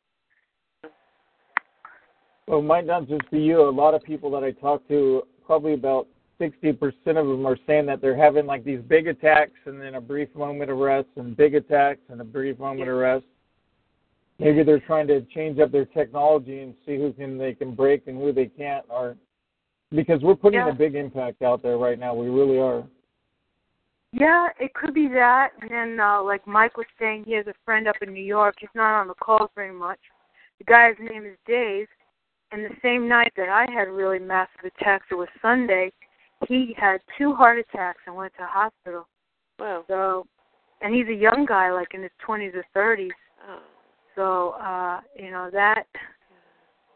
Well, 2.48 2.58
it 2.58 2.64
might 2.64 2.86
not 2.86 3.08
just 3.08 3.30
be 3.30 3.38
you. 3.38 3.68
A 3.68 3.70
lot 3.70 3.94
of 3.94 4.02
people 4.02 4.30
that 4.32 4.42
I 4.42 4.50
talk 4.50 4.86
to, 4.88 5.22
probably 5.46 5.74
about 5.74 6.08
60% 6.40 6.80
of 7.06 7.26
them 7.26 7.46
are 7.46 7.56
saying 7.66 7.86
that 7.86 8.00
they're 8.00 8.16
having 8.16 8.46
like 8.46 8.64
these 8.64 8.80
big 8.88 9.06
attacks 9.06 9.58
and 9.66 9.80
then 9.80 9.94
a 9.94 10.00
brief 10.00 10.28
moment 10.34 10.70
of 10.70 10.78
rest 10.78 11.08
and 11.16 11.36
big 11.36 11.54
attacks 11.54 12.00
and 12.08 12.20
a 12.20 12.24
brief 12.24 12.58
moment 12.58 12.88
of 12.88 12.96
rest. 12.96 13.24
Maybe 14.42 14.62
they're 14.64 14.80
trying 14.80 15.06
to 15.08 15.20
change 15.34 15.58
up 15.60 15.70
their 15.70 15.84
technology 15.84 16.60
and 16.60 16.74
see 16.84 16.96
who 16.96 17.12
can 17.12 17.38
they 17.38 17.54
can 17.54 17.74
break 17.74 18.06
and 18.08 18.18
who 18.18 18.32
they 18.32 18.46
can't 18.46 18.84
or 18.88 19.16
because 19.90 20.20
we're 20.22 20.34
putting 20.34 20.60
Yeah. 20.60 20.70
a 20.70 20.74
big 20.74 20.94
impact 20.94 21.42
out 21.42 21.62
there 21.62 21.78
right 21.78 21.98
now. 21.98 22.14
We 22.14 22.28
really 22.28 22.58
are. 22.58 22.82
Yeah, 24.12 24.48
it 24.58 24.74
could 24.74 24.94
be 24.94 25.08
that. 25.08 25.52
And 25.60 25.70
then, 25.70 26.00
uh, 26.00 26.22
like 26.22 26.46
Mike 26.46 26.76
was 26.76 26.86
saying, 26.98 27.24
he 27.24 27.32
has 27.32 27.46
a 27.46 27.54
friend 27.64 27.88
up 27.88 27.96
in 28.02 28.12
New 28.12 28.24
York. 28.24 28.56
He's 28.58 28.68
not 28.74 29.00
on 29.00 29.08
the 29.08 29.14
calls 29.14 29.50
very 29.54 29.72
much. 29.72 30.00
The 30.58 30.64
guy's 30.64 30.96
name 30.98 31.24
is 31.24 31.36
Dave. 31.46 31.88
And 32.50 32.64
the 32.64 32.76
same 32.82 33.08
night 33.08 33.32
that 33.36 33.48
I 33.48 33.64
had 33.72 33.88
really 33.88 34.18
massive 34.18 34.64
attacks, 34.64 35.06
it 35.10 35.14
was 35.14 35.28
Sunday. 35.40 35.90
He 36.48 36.74
had 36.76 37.00
two 37.16 37.32
heart 37.32 37.58
attacks 37.58 38.00
and 38.06 38.14
went 38.14 38.34
to 38.38 38.44
hospital. 38.44 39.08
Wow. 39.58 39.84
So, 39.88 40.26
and 40.82 40.94
he's 40.94 41.08
a 41.08 41.14
young 41.14 41.46
guy, 41.46 41.72
like 41.72 41.94
in 41.94 42.02
his 42.02 42.10
twenties 42.18 42.52
or 42.54 42.64
thirties. 42.74 43.12
Oh. 43.48 43.60
So, 44.14 44.50
uh, 44.50 45.00
you 45.16 45.30
know 45.30 45.48
that, 45.52 45.84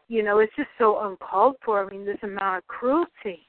you 0.07 0.23
know, 0.23 0.39
it's 0.39 0.55
just 0.55 0.69
so 0.77 0.99
uncalled 1.07 1.55
for. 1.63 1.83
I 1.83 1.89
mean, 1.89 2.05
this 2.05 2.17
amount 2.23 2.59
of 2.59 2.67
cruelty. 2.67 3.47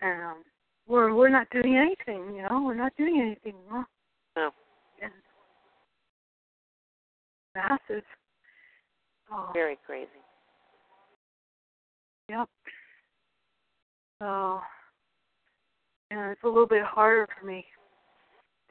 And 0.00 0.22
um, 0.22 0.44
we're 0.86 1.14
we're 1.14 1.28
not 1.28 1.48
doing 1.50 1.76
anything. 1.76 2.34
You 2.36 2.42
know, 2.42 2.62
we're 2.64 2.74
not 2.74 2.92
doing 2.96 3.20
anything 3.20 3.58
wrong. 3.70 3.84
No. 4.36 4.50
And 5.02 5.12
massive. 7.54 8.04
Oh, 9.32 9.50
Very 9.52 9.78
crazy. 9.86 10.08
Yep. 12.30 12.48
So, 14.20 14.60
and 16.10 16.30
it's 16.30 16.42
a 16.44 16.48
little 16.48 16.66
bit 16.66 16.82
harder 16.82 17.26
for 17.38 17.46
me 17.46 17.64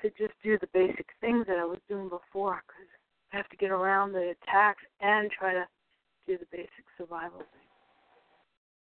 to 0.02 0.10
just 0.10 0.34
do 0.44 0.58
the 0.60 0.68
basic 0.74 1.08
things 1.22 1.46
that 1.48 1.58
I 1.58 1.66
was 1.66 1.80
doing 1.90 2.10
before 2.10 2.62
because 2.68 2.90
I 3.34 3.38
have 3.38 3.50
to 3.50 3.58
get 3.58 3.72
around 3.72 4.14
the 4.14 4.34
attacks 4.42 4.84
and 5.02 5.30
try 5.32 5.54
to 5.54 5.68
do 6.28 6.38
the 6.38 6.46
basic 6.52 6.86
survival 6.98 7.40
thing 7.40 7.68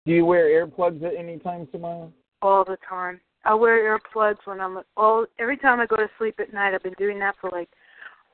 Do 0.07 0.13
you 0.13 0.25
wear 0.25 0.47
earplugs 0.47 1.03
at 1.05 1.15
any 1.17 1.39
time, 1.39 1.67
Samaya? 1.73 2.11
all 2.43 2.65
the 2.65 2.79
time. 2.89 3.21
I 3.45 3.55
wear 3.55 3.99
earplugs 3.99 4.39
when 4.45 4.61
I'm 4.61 4.81
all 4.97 5.27
every 5.39 5.57
time 5.57 5.81
I 5.81 5.87
go 5.87 5.97
to 5.97 6.09
sleep 6.19 6.37
at 6.41 6.53
night. 6.53 6.75
I've 6.75 6.83
been 6.83 6.95
doing 6.99 7.19
that 7.21 7.35
for 7.41 7.51
like 7.51 7.69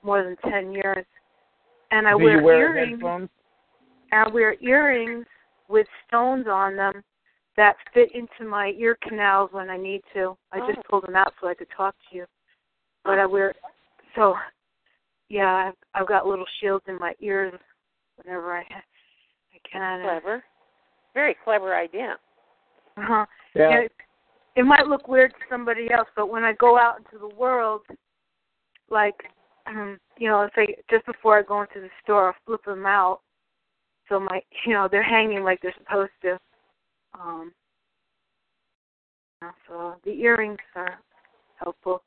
more 0.02 0.22
than 0.22 0.36
ten 0.50 0.72
years, 0.72 1.06
and 1.90 2.06
I 2.06 2.12
Do 2.12 2.24
wear 2.24 2.42
wear 2.42 2.76
earrings. 2.76 2.92
headphones? 3.00 3.28
And 4.12 4.28
I 4.28 4.32
wear 4.32 4.56
earrings 4.60 5.26
with 5.68 5.86
stones 6.06 6.46
on 6.48 6.76
them 6.76 7.02
that 7.56 7.76
fit 7.92 8.10
into 8.14 8.48
my 8.48 8.74
ear 8.76 8.96
canals 9.06 9.50
when 9.52 9.70
I 9.70 9.76
need 9.76 10.02
to. 10.14 10.36
I 10.52 10.58
just 10.60 10.78
Oh. 10.80 10.82
pulled 10.90 11.06
them 11.06 11.16
out 11.16 11.32
so 11.40 11.48
I 11.48 11.54
could 11.54 11.70
talk 11.74 11.94
to 12.10 12.16
you. 12.16 12.26
But 13.04 13.18
I 13.18 13.26
wear 13.26 13.54
so 14.14 14.34
yeah, 15.28 15.68
I've 15.68 15.74
I've 15.94 16.08
got 16.08 16.26
little 16.26 16.46
shields 16.60 16.84
in 16.88 16.98
my 16.98 17.14
ears 17.20 17.54
whenever 18.16 18.56
I 18.56 18.60
I 18.60 19.68
can. 19.70 20.02
Clever. 20.02 20.44
Very 21.14 21.36
clever 21.44 21.76
idea. 21.76 22.16
Uh-huh. 22.96 23.26
Yeah. 23.54 23.80
It, 23.80 23.92
it 24.56 24.62
might 24.64 24.86
look 24.86 25.08
weird 25.08 25.32
to 25.32 25.36
somebody 25.50 25.90
else, 25.90 26.08
but 26.14 26.28
when 26.30 26.44
I 26.44 26.52
go 26.54 26.78
out 26.78 26.98
into 26.98 27.18
the 27.18 27.34
world, 27.34 27.82
like, 28.88 29.16
um, 29.66 29.98
you 30.18 30.28
know, 30.28 30.40
let's 30.40 30.54
say 30.54 30.76
just 30.90 31.06
before 31.06 31.38
I 31.38 31.42
go 31.42 31.62
into 31.62 31.80
the 31.80 31.88
store, 32.02 32.28
I'll 32.28 32.34
flip 32.46 32.64
them 32.64 32.86
out, 32.86 33.20
so 34.08 34.20
my, 34.20 34.40
you 34.66 34.72
know, 34.72 34.88
they're 34.90 35.02
hanging 35.02 35.42
like 35.42 35.60
they're 35.60 35.74
supposed 35.78 36.12
to. 36.22 36.38
Um, 37.14 37.52
so 39.68 39.94
the 40.04 40.10
earrings 40.10 40.58
are 40.76 40.98
helpful, 41.56 42.02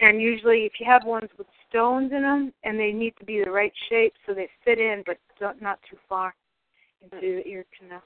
and 0.00 0.20
usually 0.20 0.64
if 0.64 0.72
you 0.78 0.86
have 0.86 1.04
ones 1.04 1.28
with 1.38 1.46
stones 1.68 2.12
in 2.12 2.22
them, 2.22 2.52
and 2.64 2.78
they 2.78 2.92
need 2.92 3.14
to 3.18 3.24
be 3.24 3.42
the 3.44 3.50
right 3.50 3.72
shape 3.88 4.14
so 4.26 4.34
they 4.34 4.48
fit 4.64 4.78
in, 4.78 5.02
but 5.06 5.18
don't, 5.40 5.60
not 5.60 5.78
too 5.88 5.96
far 6.08 6.34
into 7.02 7.16
the 7.16 7.46
ear 7.46 7.64
canal. 7.78 8.02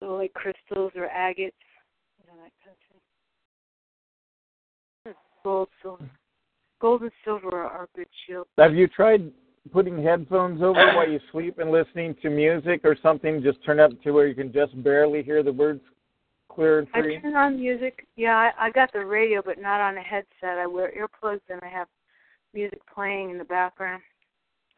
So 0.00 0.16
like 0.16 0.32
crystals 0.32 0.92
or 0.96 1.04
agates, 1.04 1.54
you 2.18 2.26
know, 2.26 2.42
that 2.42 2.52
kind 2.64 2.76
of 2.76 2.78
thing. 5.04 5.12
Hmm, 5.12 5.12
gold, 5.44 5.68
silver. 5.82 6.10
Gold 6.80 7.02
and 7.02 7.10
silver 7.24 7.64
are 7.64 7.88
good 7.94 8.08
shields. 8.26 8.48
Have 8.56 8.74
you 8.74 8.88
tried 8.88 9.30
putting 9.70 10.02
headphones 10.02 10.62
over 10.62 10.94
while 10.96 11.08
you 11.08 11.20
sleep 11.30 11.58
and 11.58 11.70
listening 11.70 12.16
to 12.22 12.30
music 12.30 12.80
or 12.84 12.96
something? 13.02 13.42
Just 13.42 13.62
turn 13.64 13.78
up 13.78 13.90
to 14.02 14.12
where 14.12 14.26
you 14.26 14.34
can 14.34 14.50
just 14.50 14.82
barely 14.82 15.22
hear 15.22 15.42
the 15.42 15.52
words 15.52 15.82
clear 16.54 16.80
and 16.80 16.88
I 16.94 17.00
turn 17.20 17.36
on 17.36 17.56
music. 17.58 18.06
Yeah, 18.16 18.36
I, 18.36 18.66
I 18.66 18.70
got 18.70 18.92
the 18.92 19.04
radio, 19.04 19.42
but 19.44 19.60
not 19.60 19.80
on 19.80 19.96
a 19.96 20.02
headset. 20.02 20.58
I 20.58 20.66
wear 20.66 20.92
earplugs 20.92 21.40
and 21.48 21.60
I 21.62 21.68
have 21.68 21.88
music 22.52 22.80
playing 22.92 23.30
in 23.30 23.38
the 23.38 23.44
background 23.44 24.02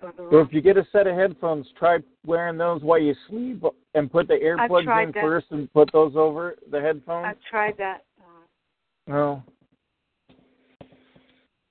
So 0.01 0.39
if 0.39 0.53
you 0.53 0.61
get 0.61 0.77
a 0.77 0.87
set 0.93 1.07
of 1.07 1.17
headphones, 1.17 1.67
try 1.79 1.99
wearing 2.27 2.59
those 2.59 2.83
while 2.83 3.01
you 3.01 3.15
sleep 3.29 3.63
and 3.95 4.11
put 4.11 4.29
the 4.29 4.35
earplugs 4.35 5.05
in 5.05 5.13
that. 5.13 5.23
first 5.23 5.47
and 5.51 5.73
put 5.73 5.91
those 5.93 6.13
over 6.17 6.57
the 6.71 6.81
headphones. 6.81 7.27
I've 7.29 7.43
tried 7.51 7.77
that. 7.79 8.05
No. 9.07 9.43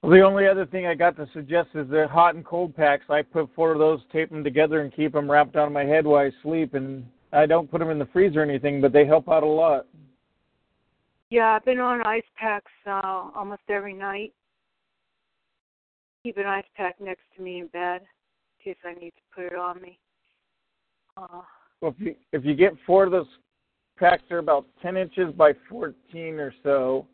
Well, 0.02 0.12
the 0.12 0.22
only 0.22 0.48
other 0.48 0.66
thing 0.66 0.88
I 0.88 0.96
got 0.96 1.16
to 1.18 1.28
suggest 1.32 1.70
is 1.76 1.88
the 1.90 2.08
hot 2.12 2.34
and 2.36 2.44
cold 2.44 2.76
packs. 2.76 3.06
I 3.10 3.22
put 3.22 3.50
four 3.56 3.72
of 3.72 3.80
those, 3.80 4.00
tape 4.12 4.32
them 4.32 4.44
together, 4.44 4.82
and 4.82 4.94
keep 4.94 5.14
them 5.14 5.30
wrapped 5.30 5.56
on 5.56 5.72
my 5.72 5.84
head 5.84 6.06
while 6.06 6.26
I 6.26 6.32
sleep. 6.42 6.74
And 6.74 7.06
I 7.34 7.46
don't 7.46 7.70
put 7.70 7.80
them 7.80 7.90
in 7.90 8.00
the 8.00 8.08
freezer 8.08 8.42
or 8.42 8.44
anything, 8.44 8.82
but 8.82 8.92
they 8.92 9.06
help 9.06 9.30
out 9.30 9.44
a 9.44 9.48
lot. 9.48 9.86
Yeah, 11.30 11.54
I've 11.54 11.66
been 11.66 11.80
on 11.80 12.06
ice 12.06 12.24
packs 12.38 12.72
uh, 12.86 13.30
almost 13.36 13.62
every 13.70 13.94
night. 13.94 14.34
Keep 16.24 16.38
an 16.38 16.46
ice 16.46 16.66
pack 16.76 17.00
next 17.00 17.24
to 17.38 17.42
me 17.42 17.60
in 17.60 17.68
bed 17.68 18.02
in 18.02 18.74
case 18.74 18.82
I 18.86 18.94
need 19.00 19.12
to 19.12 19.22
put 19.34 19.46
it 19.46 19.56
on 19.58 19.82
me. 19.82 19.98
Uh, 21.18 21.42
Well, 21.80 21.96
if 21.98 22.06
you 22.06 22.16
if 22.32 22.46
you 22.46 22.54
get 22.54 22.74
four 22.86 23.06
of 23.06 23.12
those 23.12 23.28
packs, 23.98 24.24
they're 24.30 24.40
about 24.40 24.66
ten 24.82 24.98
inches 24.98 25.34
by 25.34 25.54
fourteen 25.70 26.36
or 26.36 26.54
so, 26.64 27.08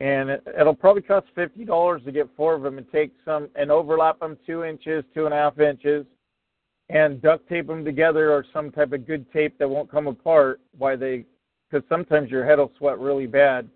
and 0.00 0.30
it, 0.30 0.42
it'll 0.58 0.74
probably 0.74 1.02
cost 1.02 1.26
fifty 1.34 1.64
dollars 1.64 2.02
to 2.04 2.12
get 2.12 2.28
four 2.36 2.54
of 2.54 2.62
them 2.62 2.78
and 2.78 2.86
take 2.90 3.12
some 3.24 3.48
and 3.56 3.70
overlap 3.70 4.20
them 4.20 4.38
two 4.46 4.64
inches, 4.64 5.04
two 5.12 5.26
and 5.26 5.34
a 5.34 5.36
half 5.36 5.58
inches, 5.58 6.06
and 6.90 7.22
duct 7.22 7.48
tape 7.48 7.66
them 7.66 7.84
together 7.84 8.32
or 8.32 8.44
some 8.52 8.70
type 8.70 8.92
of 8.92 9.06
good 9.06 9.30
tape 9.32 9.58
that 9.58 9.68
won't 9.68 9.90
come 9.90 10.06
apart. 10.06 10.60
Why 10.76 10.96
they? 10.96 11.24
Because 11.70 11.86
sometimes 11.88 12.30
your 12.30 12.44
head 12.44 12.58
will 12.58 12.72
sweat 12.78 12.98
really 12.98 13.26
bad. 13.26 13.68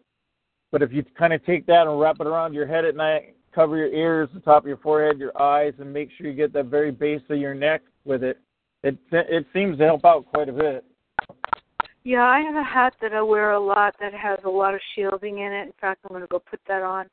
But 0.72 0.82
if 0.82 0.92
you 0.92 1.04
kind 1.16 1.32
of 1.32 1.44
take 1.46 1.66
that 1.66 1.86
and 1.86 2.00
wrap 2.00 2.16
it 2.20 2.26
around 2.26 2.54
your 2.54 2.66
head 2.66 2.84
at 2.84 2.96
night, 2.96 3.36
cover 3.54 3.76
your 3.76 3.92
ears, 3.92 4.28
the 4.34 4.40
top 4.40 4.64
of 4.64 4.68
your 4.68 4.78
forehead, 4.78 5.18
your 5.18 5.40
eyes, 5.40 5.72
and 5.78 5.92
make 5.92 6.10
sure 6.16 6.26
you 6.26 6.34
get 6.34 6.52
the 6.52 6.62
very 6.62 6.90
base 6.90 7.22
of 7.30 7.38
your 7.38 7.54
neck 7.54 7.82
with 8.04 8.24
it, 8.24 8.40
it 8.82 8.98
it 9.12 9.46
seems 9.52 9.78
to 9.78 9.84
help 9.84 10.04
out 10.04 10.26
quite 10.26 10.48
a 10.48 10.52
bit. 10.52 10.84
yeah, 12.02 12.24
I 12.24 12.40
have 12.40 12.56
a 12.56 12.64
hat 12.64 12.94
that 13.00 13.12
I 13.12 13.22
wear 13.22 13.52
a 13.52 13.60
lot 13.60 13.94
that 14.00 14.12
has 14.12 14.38
a 14.44 14.50
lot 14.50 14.74
of 14.74 14.80
shielding 14.94 15.38
in 15.38 15.52
it. 15.52 15.66
In 15.66 15.72
fact, 15.80 16.00
I'm 16.04 16.10
going 16.10 16.22
to 16.22 16.26
go 16.26 16.40
put 16.40 16.60
that 16.66 16.82
on 16.82 17.06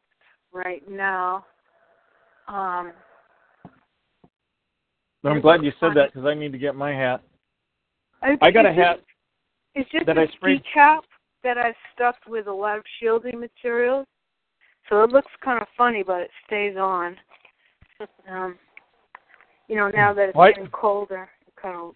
right 0.51 0.81
now. 0.89 1.45
Um, 2.47 2.91
I'm 5.23 5.41
glad 5.41 5.63
you 5.63 5.71
said 5.79 5.91
that 5.95 6.13
because 6.13 6.27
I 6.27 6.33
need 6.33 6.51
to 6.51 6.57
get 6.57 6.75
my 6.75 6.91
hat. 6.91 7.21
I, 8.21 8.37
I 8.41 8.51
got 8.51 8.65
a 8.65 8.73
hat 8.73 8.99
It's 9.75 9.89
just 9.91 10.05
that 10.05 10.17
a 10.17 10.21
I 10.21 10.27
ski 10.27 10.61
cap 10.73 11.03
that 11.43 11.57
I've 11.57 11.75
stuffed 11.93 12.27
with 12.27 12.47
a 12.47 12.53
lot 12.53 12.77
of 12.77 12.83
shielding 12.99 13.39
materials. 13.39 14.05
So 14.89 15.03
it 15.03 15.11
looks 15.11 15.31
kind 15.43 15.61
of 15.61 15.67
funny, 15.77 16.03
but 16.03 16.21
it 16.21 16.31
stays 16.45 16.77
on. 16.77 17.17
Um, 18.27 18.57
you 19.67 19.75
know, 19.75 19.89
now 19.89 20.11
that 20.11 20.29
it's 20.29 20.35
What? 20.35 20.55
getting 20.55 20.71
colder, 20.71 21.29
it 21.45 21.53
kind 21.61 21.75
of 21.75 21.95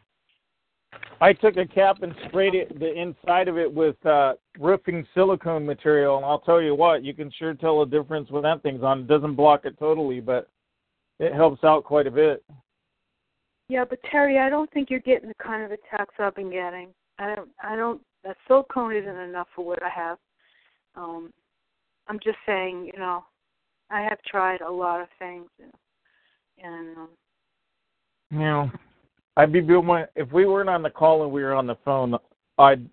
I 1.20 1.34
took 1.34 1.58
a 1.58 1.66
cap 1.66 2.04
and 2.04 2.14
sprayed 2.28 2.56
it 2.56 2.80
the 2.80 2.94
inside 2.94 3.48
of 3.48 3.58
it 3.58 3.72
with 3.72 4.04
uh, 4.06 4.34
roofing 4.60 5.06
silicone 5.14 5.66
material, 5.66 6.18
and 6.18 6.26
I'll 6.26 6.40
tell 6.40 6.62
you 6.62 6.76
what, 6.76 7.04
you 7.04 7.14
can 7.14 7.32
sure 7.32 7.54
tell 7.54 7.82
a 7.82 7.86
difference 7.86 8.30
when 8.30 8.44
that 8.44 8.62
thing's 8.64 8.84
on. 8.84 9.02
It 9.02 9.08
doesn't 9.08 9.36
block 9.36 9.66
it 9.66 9.78
totally, 9.80 10.20
but 10.20 10.50
it 11.20 11.34
helps 11.34 11.64
out 11.64 11.84
quite 11.84 12.08
a 12.08 12.12
bit. 12.12 12.44
Yeah, 13.68 13.84
but 13.90 14.00
Terry, 14.12 14.38
I 14.40 14.50
don't 14.50 14.72
think 14.72 14.90
you're 14.90 15.00
getting 15.00 15.30
the 15.30 15.44
kind 15.44 15.64
of 15.64 15.72
attacks 15.72 16.14
I've 16.20 16.36
been 16.36 16.52
getting. 16.52 16.90
I 17.18 17.36
don't. 17.36 17.50
I 17.64 17.76
don't. 17.76 18.02
That 18.24 18.38
silicone 18.48 18.96
isn't 18.96 19.18
enough 19.18 19.48
for 19.56 19.66
what 19.66 19.82
I 19.82 19.90
have. 19.90 20.18
Um, 20.96 21.32
I'm 22.08 22.20
just 22.24 22.38
saying, 22.46 22.90
you 22.92 23.00
know, 23.00 23.24
I 23.90 24.02
have 24.02 24.22
tried 24.28 24.62
a 24.62 24.72
lot 24.72 25.02
of 25.02 25.08
things, 25.20 25.48
and 26.64 26.98
um, 26.98 27.10
You 28.32 28.40
know, 28.40 28.72
I'd 29.38 29.52
be 29.52 29.62
my 29.62 30.06
if 30.16 30.32
we 30.32 30.46
weren't 30.46 30.70
on 30.70 30.82
the 30.82 30.90
call 30.90 31.24
and 31.24 31.32
we 31.32 31.44
were 31.44 31.54
on 31.54 31.68
the 31.68 31.78
phone, 31.84 32.16
I'd 32.58 32.88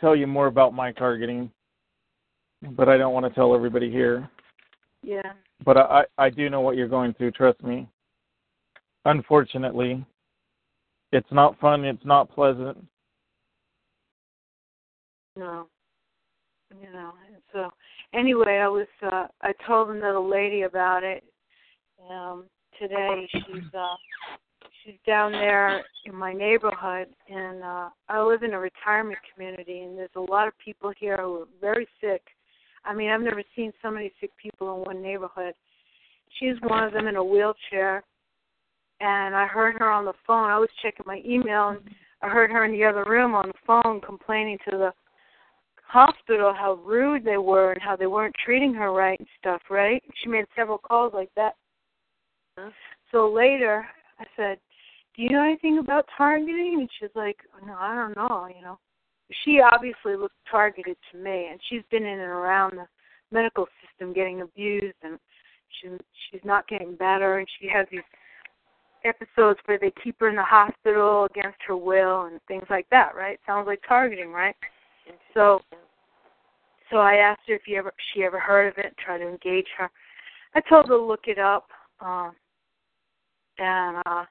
tell 0.00 0.16
you 0.16 0.26
more 0.26 0.46
about 0.46 0.74
my 0.74 0.92
targeting, 0.92 1.50
but 2.72 2.88
I 2.88 2.96
don't 2.96 3.14
want 3.14 3.26
to 3.26 3.34
tell 3.34 3.54
everybody 3.54 3.90
here. 3.90 4.28
yeah. 5.02 5.32
But 5.64 5.76
I 5.76 6.04
I 6.18 6.30
do 6.30 6.50
know 6.50 6.60
what 6.60 6.76
you're 6.76 6.88
going 6.88 7.14
through. 7.14 7.32
Trust 7.32 7.62
me. 7.62 7.88
Unfortunately, 9.04 10.04
it's 11.16 11.32
not 11.32 11.58
fun. 11.58 11.84
It's 11.84 12.04
not 12.04 12.30
pleasant. 12.30 12.76
No. 15.34 15.66
You 16.82 16.92
know, 16.92 17.12
and 17.26 17.42
so 17.52 17.70
anyway, 18.12 18.58
I 18.62 18.68
was 18.68 18.86
uh 19.02 19.26
I 19.40 19.52
told 19.66 19.90
another 19.90 20.20
lady 20.20 20.62
about 20.62 21.02
it 21.04 21.24
um 22.10 22.44
today. 22.78 23.26
She's 23.32 23.72
uh 23.72 23.96
she's 24.84 24.96
down 25.06 25.32
there 25.32 25.82
in 26.04 26.14
my 26.14 26.32
neighborhood 26.32 27.08
and 27.28 27.62
uh 27.62 27.88
I 28.08 28.22
live 28.22 28.42
in 28.42 28.52
a 28.52 28.58
retirement 28.58 29.18
community 29.32 29.80
and 29.80 29.96
there's 29.96 30.10
a 30.16 30.20
lot 30.20 30.48
of 30.48 30.54
people 30.62 30.92
here 30.98 31.16
who 31.18 31.42
are 31.42 31.48
very 31.60 31.86
sick. 32.00 32.22
I 32.84 32.94
mean, 32.94 33.10
I've 33.10 33.22
never 33.22 33.42
seen 33.54 33.72
so 33.80 33.90
many 33.90 34.12
sick 34.20 34.30
people 34.40 34.74
in 34.76 34.84
one 34.84 35.02
neighborhood. 35.02 35.54
She's 36.38 36.56
one 36.62 36.84
of 36.84 36.92
them 36.92 37.06
in 37.06 37.16
a 37.16 37.24
wheelchair 37.24 38.02
and 39.00 39.34
I 39.34 39.46
heard 39.46 39.76
her 39.78 39.90
on 39.90 40.04
the 40.04 40.12
phone. 40.26 40.50
I 40.50 40.58
was 40.58 40.68
checking 40.82 41.04
my 41.06 41.20
email 41.24 41.68
and 41.68 41.80
I 42.22 42.28
heard 42.28 42.50
her 42.50 42.64
in 42.64 42.72
the 42.72 42.84
other 42.84 43.04
room 43.04 43.34
on 43.34 43.48
the 43.48 43.54
phone 43.66 44.00
complaining 44.00 44.58
to 44.70 44.76
the 44.76 44.92
hospital 45.86 46.52
how 46.56 46.74
rude 46.84 47.24
they 47.24 47.36
were 47.36 47.72
and 47.72 47.82
how 47.82 47.96
they 47.96 48.06
weren't 48.06 48.34
treating 48.44 48.74
her 48.74 48.92
right 48.92 49.18
and 49.18 49.28
stuff, 49.38 49.62
right? 49.70 50.02
She 50.22 50.28
made 50.28 50.46
several 50.56 50.78
calls 50.78 51.12
like 51.14 51.30
that. 51.36 51.54
So 53.12 53.30
later 53.30 53.86
I 54.18 54.24
said, 54.36 54.58
Do 55.14 55.22
you 55.22 55.30
know 55.30 55.42
anything 55.42 55.78
about 55.78 56.06
targeting? 56.16 56.78
And 56.80 56.88
she's 56.98 57.14
like, 57.14 57.36
No, 57.66 57.74
I 57.78 57.94
don't 57.94 58.16
know, 58.16 58.48
you 58.54 58.62
know. 58.62 58.78
She 59.44 59.60
obviously 59.60 60.16
looked 60.16 60.36
targeted 60.50 60.96
to 61.12 61.18
me 61.18 61.48
and 61.50 61.60
she's 61.68 61.82
been 61.90 62.04
in 62.04 62.20
and 62.20 62.22
around 62.22 62.76
the 62.76 62.86
medical 63.30 63.66
system 63.82 64.12
getting 64.12 64.40
abused 64.40 64.96
and 65.02 65.18
she 65.80 65.88
she's 66.30 66.44
not 66.44 66.68
getting 66.68 66.94
better 66.94 67.38
and 67.38 67.48
she 67.60 67.68
has 67.68 67.86
these 67.90 68.00
episodes 69.06 69.58
where 69.66 69.78
they 69.78 69.92
keep 70.02 70.18
her 70.20 70.28
in 70.28 70.36
the 70.36 70.42
hospital 70.42 71.24
against 71.24 71.58
her 71.66 71.76
will 71.76 72.22
and 72.26 72.40
things 72.48 72.64
like 72.70 72.86
that, 72.90 73.14
right? 73.14 73.38
Sounds 73.46 73.66
like 73.66 73.80
targeting, 73.86 74.32
right? 74.32 74.54
So 75.34 75.60
so 76.90 76.98
I 76.98 77.14
asked 77.14 77.42
her 77.48 77.54
if 77.54 77.66
you 77.66 77.76
ever 77.78 77.92
she 78.12 78.24
ever 78.24 78.38
heard 78.38 78.68
of 78.68 78.78
it, 78.78 78.94
try 79.04 79.18
to 79.18 79.28
engage 79.28 79.66
her. 79.78 79.90
I 80.54 80.60
told 80.60 80.86
her 80.86 80.96
to 80.96 81.02
look 81.02 81.26
it 81.26 81.38
up. 81.38 81.66
Um 82.00 82.32
and 83.58 84.02
uh 84.06 84.24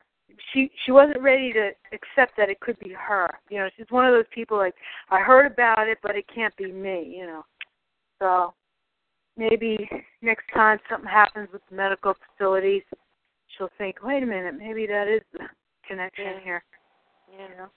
she 0.54 0.72
she 0.86 0.92
wasn't 0.92 1.22
ready 1.22 1.54
to 1.54 1.70
accept 1.92 2.36
that 2.38 2.50
it 2.50 2.60
could 2.60 2.80
be 2.80 2.94
her. 2.94 3.30
You 3.50 3.60
know, 3.60 3.70
she's 3.78 3.90
one 3.90 4.06
of 4.06 4.14
those 4.14 4.26
people 4.34 4.58
like 4.58 4.76
I 5.10 5.20
heard 5.20 5.52
about 5.52 5.88
it 5.88 5.98
but 6.02 6.16
it 6.16 6.26
can't 6.34 6.56
be 6.58 6.72
me, 6.72 7.14
you 7.18 7.26
know. 7.26 7.44
So 8.20 8.54
maybe 9.38 9.90
next 10.22 10.46
time 10.54 10.80
something 10.90 11.10
happens 11.10 11.50
with 11.52 11.62
the 11.70 11.76
medical 11.76 12.14
facilities, 12.14 12.84
she'll 13.58 13.70
think, 13.78 13.98
Wait 14.04 14.24
a 14.24 14.26
minute, 14.26 14.56
maybe 14.58 14.86
that 14.88 15.08
is 15.08 15.22
the 15.34 15.48
connection 15.88 16.26
Yeah. 16.26 16.40
here. 16.40 16.64
You 17.32 17.50
know. 17.58 17.70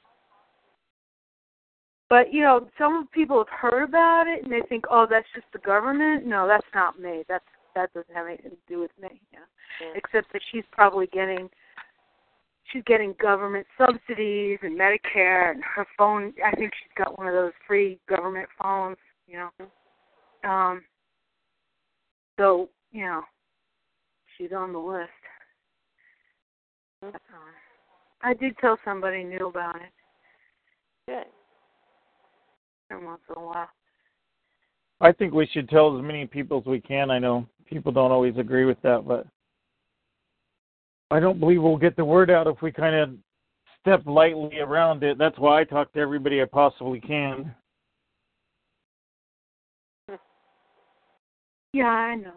But 2.08 2.32
you 2.32 2.42
know, 2.42 2.68
some 2.78 3.08
people 3.08 3.38
have 3.38 3.48
heard 3.48 3.82
about 3.82 4.26
it 4.26 4.42
and 4.42 4.52
they 4.52 4.62
think, 4.62 4.86
"Oh, 4.90 5.06
that's 5.06 5.28
just 5.34 5.50
the 5.52 5.58
government." 5.58 6.24
No, 6.24 6.46
that's 6.46 6.66
not 6.74 6.98
me. 6.98 7.24
That's 7.28 7.44
that 7.74 7.92
doesn't 7.92 8.14
have 8.14 8.26
anything 8.26 8.50
to 8.50 8.56
do 8.66 8.80
with 8.80 8.90
me. 8.98 9.20
You 9.32 9.38
know? 9.40 9.92
Except 9.94 10.32
that 10.32 10.42
she's 10.50 10.64
probably 10.72 11.06
getting 11.08 11.50
she's 12.72 12.82
getting 12.84 13.14
government 13.20 13.66
subsidies 13.76 14.58
and 14.62 14.78
Medicare 14.78 15.50
and 15.50 15.62
her 15.64 15.86
phone. 15.96 16.34
I 16.44 16.54
think 16.56 16.72
she's 16.74 16.92
got 16.96 17.18
one 17.18 17.26
of 17.26 17.34
those 17.34 17.52
free 17.66 17.98
government 18.08 18.48
phones. 18.60 18.96
You 19.26 19.50
know. 19.60 20.50
Um. 20.50 20.84
So 22.38 22.70
you 22.90 23.04
know, 23.04 23.22
she's 24.36 24.52
on 24.52 24.72
the 24.72 24.78
list. 24.78 25.10
I 28.22 28.34
did 28.34 28.56
tell 28.58 28.78
somebody 28.84 29.24
new 29.24 29.48
about 29.48 29.76
it. 29.76 29.92
Good. 31.06 31.24
Every 32.90 33.06
once 33.06 33.20
in 33.28 33.40
a 33.42 33.46
while. 33.46 33.68
I 35.00 35.12
think 35.12 35.32
we 35.32 35.46
should 35.52 35.68
tell 35.68 35.96
as 35.96 36.02
many 36.02 36.26
people 36.26 36.58
as 36.58 36.66
we 36.66 36.80
can. 36.80 37.10
I 37.10 37.18
know 37.18 37.46
people 37.66 37.92
don't 37.92 38.10
always 38.10 38.36
agree 38.36 38.64
with 38.64 38.80
that, 38.82 39.06
but 39.06 39.26
I 41.10 41.20
don't 41.20 41.38
believe 41.38 41.62
we'll 41.62 41.76
get 41.76 41.96
the 41.96 42.04
word 42.04 42.30
out 42.30 42.48
if 42.48 42.60
we 42.60 42.72
kind 42.72 42.96
of 42.96 43.10
step 43.80 44.02
lightly 44.06 44.58
around 44.58 45.04
it. 45.04 45.18
That's 45.18 45.38
why 45.38 45.60
I 45.60 45.64
talk 45.64 45.92
to 45.92 46.00
everybody 46.00 46.42
I 46.42 46.46
possibly 46.46 47.00
can. 47.00 47.54
Yeah, 51.72 51.84
I 51.84 52.16
know. 52.16 52.32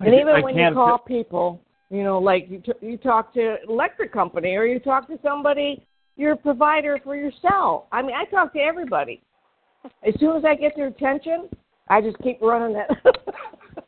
And 0.00 0.14
even 0.14 0.28
I 0.28 0.40
when 0.40 0.56
you 0.56 0.62
can't 0.62 0.74
call 0.74 0.98
people, 0.98 1.60
You 1.90 2.04
know, 2.04 2.18
like 2.18 2.46
you 2.48 2.60
t- 2.60 2.72
you 2.80 2.96
talk 2.96 3.34
to 3.34 3.56
electric 3.68 4.12
company 4.12 4.54
or 4.54 4.64
you 4.64 4.78
talk 4.78 5.08
to 5.08 5.18
somebody, 5.22 5.84
you're 6.16 6.36
provider 6.36 7.00
for 7.02 7.16
yourself. 7.16 7.84
I 7.90 8.00
mean, 8.02 8.14
I 8.14 8.24
talk 8.26 8.52
to 8.52 8.60
everybody. 8.60 9.20
As 10.06 10.14
soon 10.20 10.36
as 10.36 10.44
I 10.44 10.54
get 10.54 10.76
their 10.76 10.86
attention, 10.86 11.48
I 11.88 12.00
just 12.00 12.16
keep 12.18 12.40
running 12.40 12.76
that. 12.76 12.90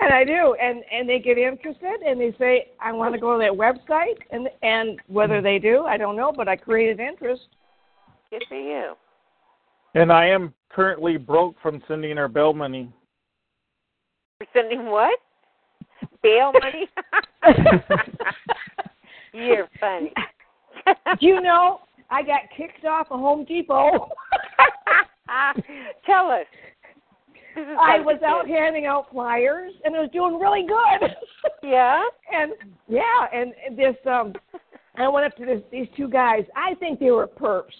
and 0.00 0.12
I 0.12 0.24
do, 0.24 0.54
and 0.60 0.82
and 0.92 1.08
they 1.08 1.18
get 1.18 1.38
interested, 1.38 2.02
and 2.06 2.20
they 2.20 2.34
say, 2.38 2.72
"I 2.78 2.92
want 2.92 3.14
to 3.14 3.20
go 3.20 3.38
to 3.38 3.38
that 3.38 3.52
website," 3.52 4.18
and 4.30 4.48
and 4.62 5.00
whether 5.06 5.40
they 5.40 5.58
do, 5.58 5.84
I 5.84 5.96
don't 5.96 6.16
know, 6.16 6.32
but 6.36 6.46
I 6.46 6.56
created 6.56 7.00
interest. 7.00 7.42
Good 8.30 8.44
for 8.48 8.58
you. 8.58 8.94
And 9.94 10.12
I 10.12 10.26
am 10.26 10.52
currently 10.70 11.16
broke 11.16 11.56
from 11.62 11.82
sending 11.88 12.16
her 12.16 12.28
bill 12.28 12.52
money. 12.52 12.92
You're 14.40 14.48
sending 14.52 14.86
what? 14.86 15.18
Bail 16.22 16.52
money? 16.52 16.88
You're 19.32 19.68
funny. 19.80 20.12
Do 21.20 21.26
you 21.26 21.40
know 21.40 21.80
I 22.10 22.22
got 22.22 22.40
kicked 22.56 22.84
off 22.84 23.08
of 23.10 23.20
Home 23.20 23.44
Depot? 23.44 24.08
Tell 26.06 26.30
us. 26.30 26.46
I 27.56 28.00
was 28.00 28.20
out 28.24 28.46
handing 28.48 28.86
out 28.86 29.10
flyers 29.10 29.72
and 29.84 29.94
it 29.94 29.98
was 29.98 30.10
doing 30.12 30.38
really 30.38 30.66
good. 30.66 31.10
Yeah. 31.64 32.02
and 32.32 32.52
yeah, 32.88 33.26
and 33.32 33.52
this 33.76 33.94
um 34.04 34.32
I 34.96 35.08
went 35.08 35.26
up 35.26 35.36
to 35.36 35.46
this 35.46 35.62
these 35.70 35.86
two 35.96 36.08
guys. 36.08 36.44
I 36.56 36.74
think 36.74 36.98
they 36.98 37.10
were 37.12 37.26
perps, 37.26 37.70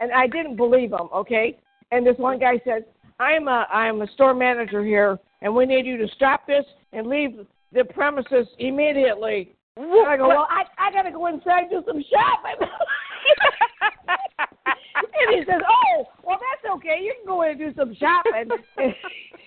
and 0.00 0.12
I 0.12 0.26
didn't 0.26 0.56
believe 0.56 0.90
them. 0.90 1.08
Okay, 1.14 1.58
and 1.90 2.06
this 2.06 2.16
one 2.18 2.38
guy 2.38 2.60
said, 2.64 2.84
"I'm 3.18 3.48
a 3.48 3.66
I'm 3.72 4.00
a 4.02 4.06
store 4.12 4.34
manager 4.34 4.84
here, 4.84 5.18
and 5.40 5.54
we 5.54 5.66
need 5.66 5.86
you 5.86 5.96
to 5.98 6.08
stop 6.14 6.46
this 6.46 6.64
and 6.92 7.08
leave 7.08 7.46
the 7.72 7.84
premises 7.84 8.46
immediately." 8.58 9.54
And 9.76 10.06
I 10.06 10.16
go, 10.16 10.28
"Well, 10.28 10.46
I 10.50 10.64
I 10.78 10.92
gotta 10.92 11.10
go 11.10 11.26
inside 11.26 11.64
and 11.64 11.70
do 11.70 11.82
some 11.86 12.02
shopping." 12.10 12.68
and 14.08 15.36
he 15.36 15.44
says, 15.44 15.62
"Oh, 15.66 16.04
well, 16.22 16.38
that's 16.38 16.74
okay. 16.76 17.00
You 17.02 17.14
can 17.16 17.26
go 17.26 17.42
in 17.42 17.50
and 17.50 17.58
do 17.58 17.74
some 17.74 17.94
shopping." 17.94 18.50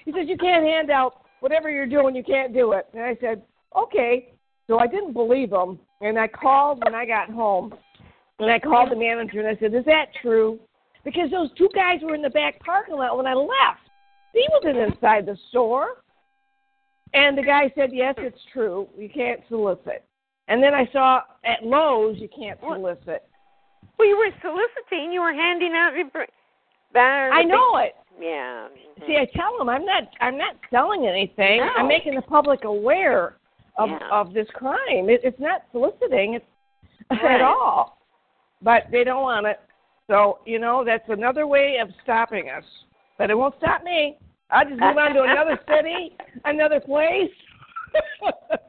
he 0.05 0.11
says, 0.11 0.27
"You 0.27 0.37
can't 0.37 0.65
hand 0.65 0.89
out 0.89 1.21
whatever 1.39 1.69
you're 1.69 1.85
doing. 1.85 2.15
You 2.15 2.23
can't 2.23 2.53
do 2.53 2.71
it." 2.73 2.87
And 2.93 3.03
I 3.03 3.15
said, 3.21 3.43
"Okay." 3.75 4.33
So 4.67 4.79
I 4.79 4.87
didn't 4.87 5.13
believe 5.13 5.51
him, 5.51 5.79
and 6.01 6.17
I 6.17 6.27
called 6.27 6.83
when 6.83 6.95
I 6.95 7.05
got 7.05 7.29
home, 7.29 7.73
and 8.39 8.49
I 8.49 8.57
called 8.57 8.89
the 8.91 8.95
manager 8.95 9.39
and 9.39 9.47
I 9.47 9.59
said, 9.59 9.73
"Is 9.73 9.85
that 9.85 10.07
true?" 10.21 10.59
Because 11.03 11.29
those 11.29 11.51
two 11.53 11.69
guys 11.75 11.99
were 12.01 12.15
in 12.15 12.23
the 12.23 12.31
back 12.31 12.59
parking 12.61 12.95
lot 12.95 13.15
when 13.15 13.27
I 13.27 13.35
left. 13.35 13.81
He 14.33 14.45
wasn't 14.51 14.77
inside 14.77 15.27
the 15.27 15.37
store. 15.49 16.03
And 17.15 17.37
the 17.37 17.43
guy 17.43 17.71
said, 17.75 17.89
"Yes, 17.93 18.15
it's 18.17 18.39
true. 18.51 18.87
You 18.97 19.09
can't 19.09 19.39
solicit." 19.49 20.03
And 20.47 20.61
then 20.61 20.73
I 20.75 20.87
saw 20.91 21.21
at 21.43 21.63
Lowe's, 21.63 22.17
you 22.19 22.27
can't 22.37 22.59
solicit. 22.59 23.23
Well, 23.97 24.07
you 24.07 24.17
were 24.17 24.29
soliciting. 24.41 25.11
You 25.11 25.21
were 25.21 25.33
handing 25.33 25.71
out 25.73 25.93
your. 25.95 26.09
I 26.97 27.43
know 27.43 27.77
it. 27.77 27.93
Yeah. 28.19 28.67
See, 29.05 29.17
I 29.17 29.25
tell 29.35 29.57
them 29.57 29.67
I'm 29.69 29.85
not 29.85 30.03
I'm 30.21 30.37
not 30.37 30.55
selling 30.69 31.07
anything. 31.07 31.57
No. 31.59 31.69
I'm 31.77 31.87
making 31.87 32.15
the 32.15 32.21
public 32.21 32.63
aware 32.63 33.35
of 33.77 33.89
Yeah. 33.89 33.99
of 34.11 34.33
this 34.33 34.47
crime. 34.53 35.09
It, 35.09 35.21
it's 35.23 35.39
not 35.39 35.63
soliciting 35.71 36.35
it's 36.35 36.45
Right. 37.11 37.35
at 37.35 37.41
all. 37.41 37.97
But 38.61 38.83
they 38.91 39.03
don't 39.03 39.23
want 39.23 39.45
it. 39.47 39.59
So 40.07 40.39
you 40.45 40.59
know 40.59 40.83
that's 40.85 41.07
another 41.09 41.47
way 41.47 41.77
of 41.81 41.89
stopping 42.03 42.49
us. 42.49 42.63
But 43.17 43.29
it 43.29 43.37
won't 43.37 43.55
stop 43.57 43.83
me. 43.83 44.17
I'll 44.55 44.63
just 44.65 44.79
move 44.79 44.97
on 44.97 45.13
to 45.13 45.23
another 45.23 45.59
city, 45.67 46.15
another 46.45 46.79
place. 46.79 47.29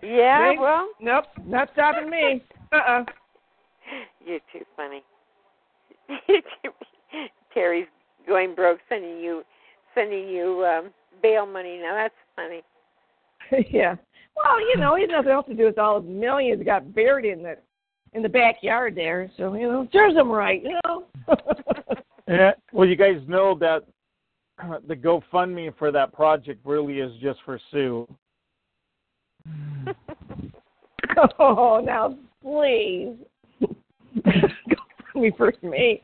Yeah, 0.03 0.53
See? 0.53 0.59
well. 0.59 0.89
Nope, 1.01 1.27
not 1.47 1.69
stopping 1.75 2.11
me. 2.11 2.43
Uh 2.73 2.77
uh 2.77 3.05
You're 4.25 4.41
too 4.53 4.65
funny. 4.75 5.03
Terry's 7.55 7.87
going 8.27 8.57
broke, 8.57 8.81
sending 8.89 9.21
you, 9.21 9.45
sending 9.95 10.29
you 10.29 10.65
um, 10.67 10.91
bail 11.23 11.47
money. 11.47 11.79
Now 11.81 11.95
that's 11.95 12.15
funny. 12.35 12.63
yeah. 13.71 13.95
Well, 14.37 14.61
you 14.61 14.77
know, 14.79 14.97
he 14.97 15.03
has 15.03 15.11
nothing 15.11 15.31
else 15.31 15.47
to 15.47 15.55
do 15.55 15.67
with 15.67 15.79
all 15.79 16.01
the 16.01 16.09
millions 16.09 16.59
that 16.59 16.65
got 16.65 16.95
buried 16.95 17.33
in 17.33 17.45
the 17.45 17.57
in 18.13 18.23
the 18.23 18.29
backyard 18.29 18.97
there. 18.97 19.31
So 19.37 19.55
you 19.55 19.71
know, 19.71 19.89
serves 19.93 20.17
him 20.17 20.31
right. 20.31 20.63
You 20.65 20.81
know. 20.85 21.05
Yeah. 22.29 22.53
Well, 22.73 22.89
you 22.89 22.97
guys 22.97 23.21
know 23.29 23.57
that 23.61 23.85
the 24.87 24.97
GoFundMe 24.97 25.77
for 25.79 25.93
that 25.93 26.13
project 26.13 26.61
really 26.65 27.01
is 27.01 27.13
just 27.21 27.41
for 27.45 27.61
Sue. 27.71 28.09
oh, 31.39 31.81
now 31.85 32.17
please. 32.43 33.17
me 35.15 35.33
first 35.37 35.63
me. 35.63 36.03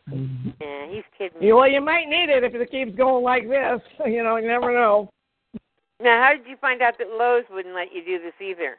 Yeah, 0.61 0.87
he's 0.89 1.03
kidding. 1.19 1.41
me. 1.41 1.47
You, 1.47 1.57
well, 1.57 1.69
you 1.69 1.81
might 1.81 2.09
need 2.09 2.29
it 2.29 2.45
if 2.45 2.55
it 2.55 2.71
keeps 2.71 2.97
going 2.97 3.25
like 3.25 3.49
this. 3.49 3.81
You 4.07 4.23
know, 4.23 4.37
you 4.37 4.49
never 4.49 4.73
know. 4.73 5.11
Now, 6.01 6.23
how 6.23 6.33
did 6.37 6.49
you 6.49 6.57
find 6.61 6.83
out 6.83 6.99
that 6.99 7.09
Lowe's 7.09 7.45
wouldn't 7.51 7.75
let 7.75 7.93
you 7.93 8.05
do 8.05 8.19
this 8.19 8.33
either? 8.41 8.77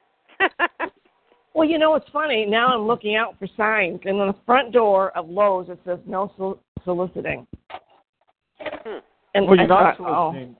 Well, 1.53 1.67
you 1.67 1.77
know 1.77 1.91
what's 1.91 2.09
funny? 2.09 2.45
Now 2.45 2.67
I'm 2.67 2.87
looking 2.87 3.15
out 3.15 3.37
for 3.37 3.47
signs, 3.55 3.99
and 4.05 4.19
on 4.19 4.27
the 4.27 4.35
front 4.45 4.73
door 4.73 5.15
of 5.15 5.29
Lowe's 5.29 5.69
it 5.69 5.79
says 5.85 5.99
no 6.07 6.31
sol- 6.35 6.59
soliciting. 6.83 7.45
Hmm. 8.59 8.99
And 9.33 9.47
well, 9.47 9.57
you're 9.57 9.67
not 9.67 9.97
thought, 9.97 10.07
oh. 10.07 10.31
soliciting. 10.31 10.55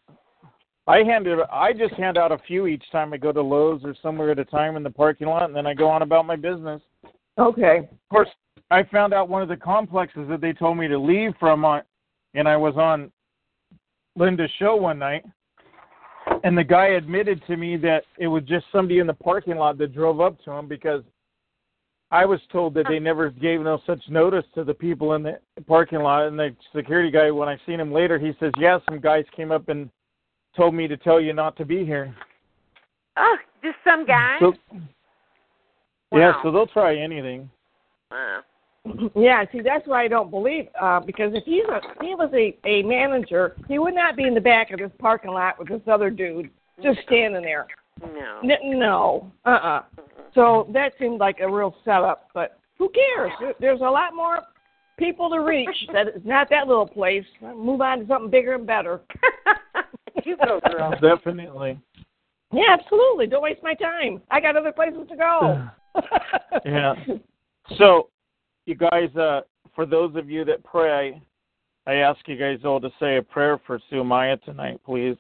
I 0.86 0.98
handed. 0.98 1.40
I 1.52 1.72
just 1.72 1.94
hand 1.94 2.18
out 2.18 2.32
a 2.32 2.38
few 2.40 2.68
each 2.68 2.84
time 2.92 3.14
I 3.14 3.18
go 3.18 3.32
to 3.32 3.42
Lowe's 3.42 3.82
or 3.86 3.96
somewhere 4.02 4.32
at 4.32 4.40
a 4.40 4.46
time 4.46 4.76
in 4.76 4.84
the 4.84 4.90
parking 4.90 5.28
lot, 5.28 5.44
and 5.44 5.56
then 5.56 5.66
I 5.66 5.74
go 5.74 5.88
on 5.88 6.02
about 6.02 6.26
my 6.26 6.36
business. 6.36 6.82
Okay. 7.38 7.80
Of 7.80 8.10
course, 8.10 8.30
I 8.70 8.84
found 8.84 9.14
out 9.14 9.30
one 9.30 9.42
of 9.42 9.48
the 9.48 9.56
complexes 9.56 10.28
that 10.30 10.42
they 10.42 10.52
told 10.52 10.78
me 10.78 10.88
to 10.88 10.98
leave 10.98 11.32
from, 11.40 11.64
on, 11.64 11.84
and 12.34 12.48
I 12.48 12.58
was 12.58 12.76
on 12.76 13.12
Linda's 14.18 14.52
show 14.60 14.76
one 14.76 15.00
night, 15.00 15.24
and 16.44 16.58
the 16.58 16.64
guy 16.64 16.88
admitted 16.88 17.42
to 17.48 17.56
me 17.56 17.78
that 17.78 18.04
it 18.18 18.28
was 18.28 18.44
just 18.44 18.66
somebody 18.72 19.00
in 19.00 19.08
the 19.08 19.14
parking 19.14 19.56
lot 19.56 19.78
that 19.78 19.94
drove 19.94 20.20
up 20.20 20.44
to 20.44 20.52
him 20.52 20.68
because 20.68 21.04
I 22.14 22.26
was 22.26 22.40
told 22.52 22.76
that 22.76 22.86
they 22.88 23.00
never 23.00 23.32
gave 23.32 23.62
no 23.62 23.82
such 23.88 24.00
notice 24.08 24.46
to 24.54 24.64
the 24.64 24.74
people 24.74 25.14
in 25.16 25.24
the 25.24 25.40
parking 25.66 25.98
lot. 25.98 26.28
And 26.28 26.38
the 26.38 26.56
security 26.76 27.10
guy, 27.10 27.32
when 27.32 27.50
I 27.50 27.58
seen 27.66 27.80
him 27.80 27.92
later, 27.92 28.20
he 28.20 28.34
says, 28.40 28.52
"Yeah, 28.60 28.78
some 28.88 29.00
guys 29.00 29.26
came 29.36 29.52
up 29.52 29.68
and 29.70 29.90
told 30.56 30.76
me 30.76 30.88
to 30.88 30.96
tell 30.96 31.20
you 31.20 31.34
not 31.34 31.58
to 31.58 31.66
be 31.66 31.84
here." 31.84 32.16
oh, 33.18 33.38
just 33.64 33.78
some 33.84 34.06
guy. 34.06 34.38
So, 34.40 34.54
yeah, 36.12 36.34
so 36.44 36.52
they'll 36.52 36.68
try 36.68 36.96
anything. 36.96 37.50
Wow. 38.12 38.42
Yeah, 39.16 39.46
see, 39.52 39.62
that's 39.62 39.88
why 39.88 40.04
I 40.04 40.08
don't 40.08 40.30
believe. 40.30 40.68
Uh, 40.80 41.00
because 41.00 41.34
if 41.34 41.44
he's 41.46 41.64
a, 41.68 41.78
if 41.78 42.02
he 42.02 42.14
was 42.14 42.30
a 42.36 42.56
a 42.68 42.84
manager, 42.84 43.56
he 43.68 43.80
would 43.80 43.96
not 43.96 44.16
be 44.16 44.26
in 44.26 44.36
the 44.36 44.42
back 44.42 44.70
of 44.70 44.78
this 44.78 44.92
parking 45.00 45.32
lot 45.32 45.58
with 45.58 45.68
this 45.68 45.82
other 45.88 46.12
dude 46.12 46.52
just 46.84 47.00
standing 47.08 47.42
there. 47.42 47.66
No. 48.02 48.40
N- 48.44 48.80
no, 48.80 49.32
uh, 49.46 49.50
uh 49.50 49.82
So 50.36 50.68
that 50.74 50.94
seemed 51.00 51.20
like 51.20 51.40
a 51.40 51.50
real 51.50 51.76
setup. 51.86 52.30
But 52.34 52.60
who 52.78 52.90
cares? 52.90 53.32
There- 53.40 53.56
There's 53.60 53.82
a 53.82 53.90
lot 53.90 54.16
more 54.16 54.40
people 54.98 55.30
to 55.30 55.40
reach. 55.40 55.70
that 55.94 56.08
is 56.08 56.22
not 56.26 56.50
that 56.50 56.68
little 56.68 56.88
place. 56.88 57.26
Move 57.42 57.82
on 57.82 58.00
to 58.00 58.08
something 58.08 58.30
bigger 58.30 58.54
and 58.56 58.66
better. 58.68 59.02
you 60.26 60.38
go, 60.38 60.60
girl. 60.72 60.94
Definitely. 61.02 61.80
Yeah, 62.52 62.78
absolutely. 62.80 63.28
Don't 63.28 63.42
waste 63.42 63.64
my 63.64 63.74
time. 63.74 64.22
I 64.30 64.40
got 64.40 64.56
other 64.56 64.72
places 64.72 65.08
to 65.10 65.16
go. 65.16 65.68
Yeah. 66.66 66.94
So, 67.78 68.10
you 68.66 68.76
guys, 68.76 69.16
uh, 69.16 69.42
for 69.76 69.86
those 69.86 70.16
of 70.16 70.30
you 70.30 70.46
that 70.46 70.64
pray, 70.64 71.20
I 71.88 71.94
ask 71.96 72.20
you 72.28 72.38
guys 72.38 72.60
all 72.64 72.80
to 72.80 72.90
say 73.00 73.18
a 73.18 73.22
prayer 73.22 73.60
for 73.66 73.80
Sue 73.90 74.04
Maya 74.04 74.38
tonight, 74.38 74.80
please. 74.86 75.18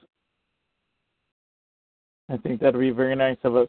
I 2.30 2.38
think 2.38 2.62
that'd 2.62 2.80
be 2.80 2.90
very 2.92 3.16
nice 3.16 3.38
of 3.44 3.56
us. 3.56 3.68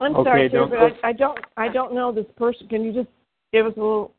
I'm 0.00 0.14
Okay, 0.16 0.28
sorry, 0.28 0.48
sir, 0.50 0.58
don't 0.58 0.70
but 0.70 0.78
I, 0.78 1.08
I 1.08 1.12
don't 1.12 1.38
I 1.56 1.68
don't 1.68 1.94
know 1.94 2.12
this 2.12 2.26
person. 2.36 2.68
Can 2.68 2.82
you 2.84 2.92
just 2.92 3.08
give 3.52 3.66
us 3.66 3.72
a 3.76 3.80
little? 3.80 4.12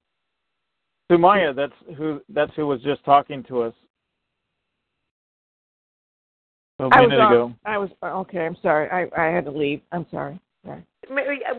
Sue 1.11 1.17
Maya, 1.17 1.53
that's 1.53 1.73
who 1.97 2.21
that's 2.29 2.51
who 2.55 2.65
was 2.67 2.81
just 2.81 3.03
talking 3.05 3.43
to 3.43 3.61
us 3.63 3.73
a 6.79 6.83
I 6.83 6.87
was 7.01 7.09
minute 7.09 7.19
on- 7.21 7.31
ago. 7.33 7.53
I 7.65 7.77
was 7.77 7.89
okay. 8.03 8.45
I'm 8.45 8.57
sorry. 8.61 8.89
I 8.89 9.21
I 9.21 9.27
had 9.31 9.45
to 9.45 9.51
leave. 9.51 9.81
I'm 9.91 10.05
sorry. 10.09 10.39
Sorry. 10.65 10.83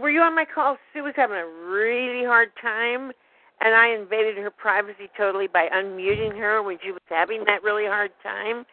Were 0.01 0.11
you 0.11 0.21
on 0.23 0.35
my 0.35 0.45
call? 0.53 0.77
Sue 0.93 1.05
was 1.05 1.13
having 1.15 1.37
a 1.37 1.47
really 1.47 2.25
hard 2.25 2.49
time, 2.61 3.13
and 3.61 3.75
I 3.75 3.89
invaded 3.89 4.37
her 4.39 4.51
privacy 4.51 5.09
totally 5.17 5.47
by 5.47 5.69
unmuting 5.75 6.37
her 6.39 6.63
when 6.63 6.79
she 6.85 6.91
was 6.93 7.01
having 7.09 7.45
that 7.47 7.63
really 7.63 7.87
hard 7.87 8.11
time. 8.23 8.65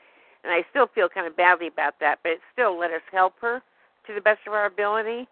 And 0.43 0.51
I 0.51 0.61
still 0.71 0.87
feel 0.93 1.07
kind 1.07 1.25
of 1.25 1.37
badly 1.37 1.67
about 1.67 1.93
that, 2.01 2.19
but 2.21 2.33
it 2.33 2.39
still 2.51 2.77
let 2.77 2.91
us 2.91 3.01
help 3.11 3.33
her 3.41 3.61
to 4.07 4.13
the 4.13 4.19
best 4.21 4.41
of 4.45 4.53
our 4.53 4.65
ability. 4.65 5.27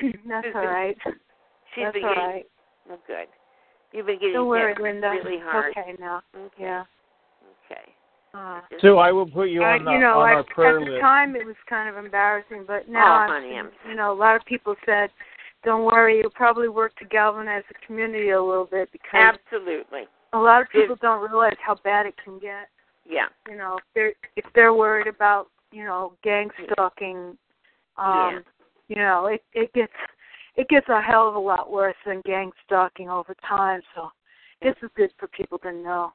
That's 0.28 0.46
She's 0.46 0.54
all 0.54 0.62
been- 0.62 0.70
right. 0.70 0.96
She's 1.74 1.84
That's 1.84 1.94
been 1.94 2.04
all 2.04 2.14
getting 2.14 2.28
right. 2.30 2.46
well, 2.88 2.98
good. 3.06 3.26
You've 3.92 4.06
been 4.06 4.16
getting 4.18 4.32
Don't 4.34 4.48
worry, 4.48 4.74
Linda. 4.80 5.10
really 5.22 5.38
hard. 5.38 5.74
Okay 5.76 5.94
now. 6.00 6.22
Okay. 6.34 6.54
Yeah. 6.58 6.84
Okay. 7.70 7.82
Uh, 8.32 8.60
So 8.80 8.98
I 8.98 9.12
will 9.12 9.26
put 9.28 9.50
you 9.50 9.62
I, 9.62 9.74
on, 9.78 9.84
the, 9.84 9.90
you 9.92 10.00
know, 10.00 10.20
on 10.20 10.30
at, 10.30 10.34
our 10.36 10.44
prayer 10.44 10.78
at 10.80 10.86
the 10.86 10.98
time 11.00 11.36
it 11.36 11.44
was 11.44 11.56
kind 11.68 11.88
of 11.88 12.02
embarrassing, 12.02 12.64
but 12.66 12.88
now, 12.88 13.26
Oh, 13.26 13.32
honey, 13.32 13.54
I'm- 13.56 13.70
you 13.88 13.94
know, 13.94 14.12
a 14.12 14.14
lot 14.14 14.34
of 14.36 14.44
people 14.46 14.74
said, 14.86 15.10
"Don't 15.64 15.84
worry, 15.84 16.18
you'll 16.18 16.30
probably 16.30 16.68
work 16.68 16.96
to 16.96 17.04
galvanize 17.04 17.64
the 17.68 17.74
community 17.86 18.30
a 18.30 18.42
little 18.42 18.64
bit 18.64 18.90
because 18.92 19.34
Absolutely. 19.44 20.06
a 20.32 20.38
lot 20.38 20.62
of 20.62 20.68
people 20.70 20.96
don't 20.96 21.22
realize 21.22 21.56
how 21.64 21.74
bad 21.84 22.06
it 22.06 22.14
can 22.22 22.38
get. 22.38 22.68
Yeah. 23.08 23.26
You 23.48 23.56
know, 23.56 23.76
if 23.78 23.84
they're 23.94 24.12
if 24.36 24.44
they're 24.54 24.74
worried 24.74 25.06
about, 25.06 25.48
you 25.72 25.84
know, 25.84 26.14
gang 26.22 26.50
stalking, 26.64 27.36
um, 27.96 28.34
Yeah. 28.34 28.40
you 28.88 28.96
know, 28.96 29.26
it 29.26 29.42
it 29.52 29.72
gets 29.72 29.92
it 30.56 30.68
gets 30.68 30.88
a 30.88 31.00
hell 31.00 31.28
of 31.28 31.34
a 31.34 31.38
lot 31.38 31.70
worse 31.70 31.96
than 32.04 32.20
gang 32.22 32.52
stalking 32.64 33.08
over 33.08 33.34
time. 33.46 33.82
So 33.94 34.10
this 34.62 34.74
is 34.82 34.90
good 34.94 35.12
for 35.18 35.26
people 35.28 35.58
to 35.58 35.72
know. 35.72 36.12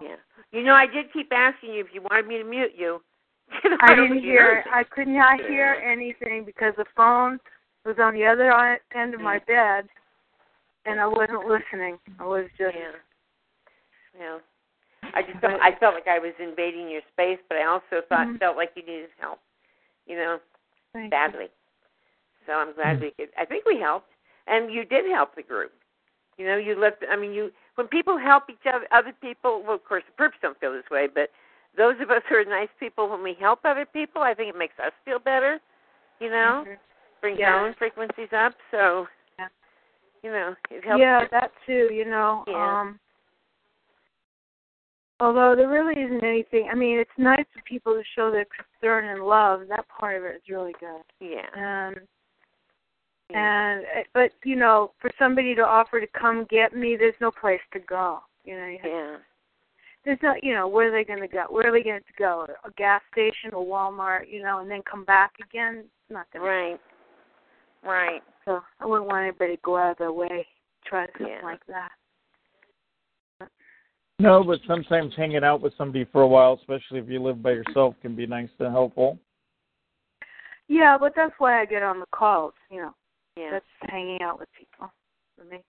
Yeah. 0.00 0.16
You 0.52 0.62
know, 0.62 0.74
I 0.74 0.86
did 0.86 1.12
keep 1.12 1.32
asking 1.32 1.74
you 1.74 1.80
if 1.80 1.88
you 1.92 2.02
wanted 2.02 2.26
me 2.26 2.38
to 2.38 2.44
mute 2.44 2.72
you. 2.76 3.02
I 3.80 3.94
didn't 3.94 4.20
hear. 4.20 4.64
I 4.72 4.84
could 4.84 5.08
not 5.08 5.40
hear 5.40 5.74
anything 5.84 6.44
because 6.44 6.74
the 6.76 6.84
phone 6.96 7.38
was 7.86 7.96
on 8.00 8.14
the 8.14 8.26
other 8.26 8.50
end 8.94 9.14
of 9.14 9.20
my 9.20 9.38
bed, 9.38 9.88
and 10.84 11.00
I 11.00 11.06
wasn't 11.06 11.46
listening. 11.46 11.98
I 12.18 12.24
was 12.24 12.46
just. 12.58 12.74
Yeah. 12.74 12.92
Yeah. 14.18 14.38
I 15.14 15.22
just 15.22 15.38
felt 15.38 15.60
I 15.62 15.72
felt 15.78 15.94
like 15.94 16.08
I 16.08 16.18
was 16.18 16.32
invading 16.38 16.90
your 16.90 17.02
space, 17.12 17.38
but 17.48 17.58
I 17.58 17.64
also 17.64 18.02
thought 18.08 18.26
Mhm. 18.26 18.38
felt 18.38 18.56
like 18.56 18.72
you 18.74 18.82
needed 18.82 19.10
help. 19.18 19.40
You 20.06 20.16
know, 20.16 20.40
Thank 20.92 21.10
badly. 21.10 21.50
So 22.46 22.52
I'm 22.58 22.72
glad 22.72 23.00
we 23.00 23.10
could. 23.12 23.30
I 23.36 23.44
think 23.44 23.64
we 23.64 23.78
helped, 23.78 24.10
and 24.46 24.72
you 24.72 24.84
did 24.84 25.06
help 25.06 25.34
the 25.34 25.42
group. 25.42 25.72
You 26.36 26.46
know, 26.46 26.56
you 26.56 26.74
let. 26.74 27.02
I 27.08 27.16
mean, 27.16 27.32
you 27.32 27.52
when 27.76 27.88
people 27.88 28.16
help 28.16 28.50
each 28.50 28.66
other, 28.66 28.86
other 28.90 29.12
people. 29.12 29.62
Well, 29.62 29.74
of 29.74 29.84
course, 29.84 30.04
the 30.06 30.22
perps 30.22 30.40
don't 30.40 30.58
feel 30.58 30.72
this 30.72 30.88
way, 30.90 31.06
but 31.06 31.30
those 31.76 32.00
of 32.00 32.10
us 32.10 32.22
who 32.28 32.36
are 32.36 32.44
nice 32.44 32.68
people, 32.80 33.08
when 33.08 33.22
we 33.22 33.34
help 33.34 33.60
other 33.64 33.86
people, 33.86 34.22
I 34.22 34.34
think 34.34 34.48
it 34.48 34.58
makes 34.58 34.78
us 34.78 34.92
feel 35.04 35.18
better. 35.18 35.60
You 36.20 36.30
know, 36.30 36.64
Mhm. 36.66 36.78
Brings 37.26 37.40
Yeah. 37.40 37.54
our 37.54 37.66
own 37.66 37.74
frequencies 37.74 38.32
up. 38.32 38.54
So, 38.70 39.08
Yeah. 39.38 39.48
you 40.22 40.30
know, 40.30 40.54
it 40.70 40.84
helps. 40.84 41.00
Yeah, 41.00 41.26
that 41.26 41.52
too. 41.66 41.92
You 41.92 42.04
know. 42.04 42.44
Yeah. 42.46 42.80
Um. 42.80 43.00
Although 45.18 45.56
there 45.56 45.68
really 45.68 46.00
isn't 46.00 46.22
anything. 46.22 46.68
I 46.70 46.74
mean, 46.74 46.98
it's 46.98 47.18
nice 47.18 47.46
for 47.52 47.62
people 47.62 47.94
to 47.94 48.04
show 48.14 48.30
their 48.30 48.44
concern 48.44 49.06
and 49.06 49.26
love. 49.26 49.66
That 49.68 49.88
part 49.88 50.16
of 50.16 50.24
it 50.24 50.36
is 50.36 50.48
really 50.48 50.74
good. 50.78 51.02
Yeah. 51.18 51.48
Um. 51.56 52.06
And 53.30 53.84
uh, 53.86 54.04
but 54.14 54.30
you 54.44 54.54
know, 54.54 54.92
for 55.00 55.10
somebody 55.18 55.54
to 55.56 55.66
offer 55.66 56.00
to 56.00 56.06
come 56.06 56.44
get 56.48 56.76
me, 56.76 56.96
there's 56.96 57.20
no 57.20 57.32
place 57.32 57.62
to 57.72 57.80
go. 57.80 58.20
You 58.44 58.56
know. 58.56 58.66
You 58.66 58.78
have 58.82 58.90
Yeah. 58.92 59.16
there's 60.04 60.22
not 60.22 60.44
you 60.44 60.54
know 60.54 60.68
where 60.68 60.88
are 60.88 60.92
they 60.92 61.02
going 61.02 61.20
to 61.20 61.26
go 61.26 61.44
where 61.50 61.66
are 61.66 61.72
they 61.72 61.82
going 61.82 61.98
to 61.98 62.12
go 62.16 62.46
a 62.64 62.70
gas 62.72 63.02
station 63.10 63.52
or 63.52 63.66
walmart 63.66 64.30
you 64.30 64.40
know 64.40 64.60
and 64.60 64.70
then 64.70 64.80
come 64.82 65.04
back 65.04 65.32
again 65.42 65.78
it's 65.78 66.10
not 66.10 66.30
going 66.32 66.44
right 66.44 66.80
right 67.84 68.22
so 68.44 68.60
i 68.80 68.86
wouldn't 68.86 69.06
want 69.08 69.22
anybody 69.22 69.56
to 69.56 69.62
go 69.62 69.76
out 69.76 69.92
of 69.92 69.98
their 69.98 70.12
way 70.12 70.28
to 70.28 70.88
try 70.88 71.06
something 71.18 71.26
Yeah. 71.28 71.44
like 71.44 71.64
that 71.66 71.90
No, 74.18 74.42
but 74.42 74.60
sometimes 74.66 75.12
hanging 75.14 75.44
out 75.44 75.60
with 75.60 75.74
somebody 75.76 76.06
for 76.10 76.22
a 76.22 76.26
while, 76.26 76.54
especially 76.54 77.00
if 77.00 77.08
you 77.10 77.22
live 77.22 77.42
by 77.42 77.50
yourself, 77.50 77.94
can 78.00 78.16
be 78.16 78.26
nice 78.26 78.48
and 78.58 78.72
helpful. 78.72 79.18
yeah 80.68 80.96
but 80.98 81.12
that's 81.14 81.34
why 81.38 81.60
i 81.60 81.64
get 81.66 81.82
on 81.82 82.00
the 82.00 82.06
calls 82.12 82.54
you 82.70 82.80
know 82.80 82.94
Yeah. 83.36 83.50
that's 83.52 83.64
hanging 83.90 84.22
out 84.22 84.38
with 84.40 84.48
people 84.58 84.90
for 85.36 85.44
me 85.44 85.60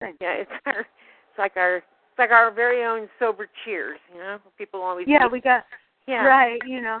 Yeah, 0.00 0.32
it's 0.42 0.50
our, 0.66 0.80
it's 0.80 1.38
like 1.38 1.56
our, 1.56 1.76
it's 1.76 2.18
like 2.18 2.30
our 2.30 2.50
very 2.50 2.84
own 2.84 3.08
sober 3.18 3.48
cheers. 3.64 3.98
You 4.12 4.20
know, 4.20 4.38
people 4.58 4.80
always. 4.82 5.06
yeah 5.08 5.26
we 5.30 5.40
got 5.40 5.64
Yeah. 6.08 6.24
right 6.24 6.60
you 6.66 6.80
know 6.80 6.98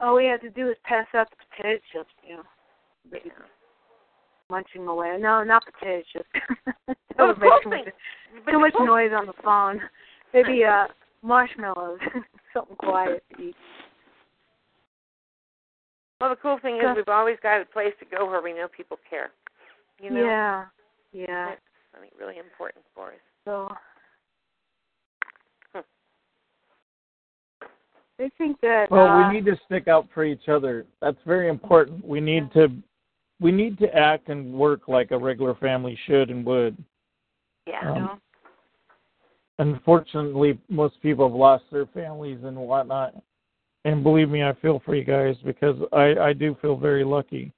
all 0.00 0.16
we 0.16 0.24
had 0.24 0.40
to 0.40 0.50
do 0.50 0.68
is 0.70 0.76
pass 0.84 1.06
out 1.14 1.28
the 1.30 1.36
potato 1.56 1.80
chips 1.92 2.14
you 2.26 2.36
know 2.36 2.42
Yeah. 3.12 3.18
munching 4.50 4.86
away 4.86 5.16
no 5.20 5.42
not 5.44 5.62
potato 5.64 6.02
chips 6.12 6.28
that 6.86 6.96
would 7.18 7.36
the 7.36 7.40
make 7.40 7.50
cool 7.62 7.72
too 7.72 7.78
much, 7.84 7.94
too 8.50 8.58
much 8.58 8.74
noise 8.80 9.10
on 9.14 9.26
the 9.26 9.32
phone 9.44 9.80
maybe 10.34 10.64
uh 10.64 10.86
marshmallows 11.22 11.98
something 12.54 12.76
quiet 12.76 13.22
to 13.36 13.42
eat 13.42 13.56
Well, 16.20 16.30
the 16.30 16.36
cool 16.36 16.58
thing 16.60 16.76
is 16.76 16.96
we've 16.96 17.08
always 17.08 17.36
got 17.42 17.60
a 17.60 17.64
place 17.64 17.94
to 18.00 18.04
go 18.04 18.26
where 18.26 18.42
we 18.42 18.52
know 18.52 18.66
people 18.76 18.98
care. 19.08 19.30
You 20.00 20.10
know. 20.10 20.16
yeah 20.16 20.64
yeah 21.12 21.46
That's 21.50 21.60
something 21.92 22.10
really 22.18 22.38
important 22.38 22.84
for 22.94 23.08
us. 23.08 23.14
so 23.44 23.68
Hmm. 25.72 25.80
they 28.18 28.30
think 28.38 28.60
that 28.62 28.86
Well, 28.90 29.06
uh, 29.08 29.28
we 29.28 29.34
need 29.34 29.44
to 29.46 29.56
stick 29.66 29.86
out 29.86 30.08
for 30.12 30.24
each 30.24 30.48
other. 30.48 30.86
That's 31.00 31.18
very 31.26 31.48
important. 31.48 32.04
We 32.04 32.20
need 32.20 32.50
to 32.52 32.68
we 33.40 33.52
need 33.52 33.78
to 33.78 33.94
act 33.94 34.28
and 34.28 34.52
work 34.52 34.88
like 34.88 35.10
a 35.10 35.18
regular 35.18 35.54
family 35.54 35.98
should 36.06 36.30
and 36.30 36.44
would. 36.44 36.76
Yeah. 37.66 37.92
Um, 37.92 38.20
Unfortunately, 39.60 40.58
most 40.68 41.00
people 41.02 41.28
have 41.28 41.34
lost 41.34 41.64
their 41.72 41.86
families 41.86 42.38
and 42.44 42.56
whatnot. 42.56 43.14
And 43.84 44.04
believe 44.04 44.28
me, 44.28 44.44
I 44.44 44.52
feel 44.62 44.80
for 44.84 44.94
you 44.94 45.04
guys 45.04 45.34
because 45.44 45.76
I 45.92 46.14
I 46.14 46.32
do 46.32 46.56
feel 46.60 46.76
very 46.76 47.04
lucky 47.04 47.52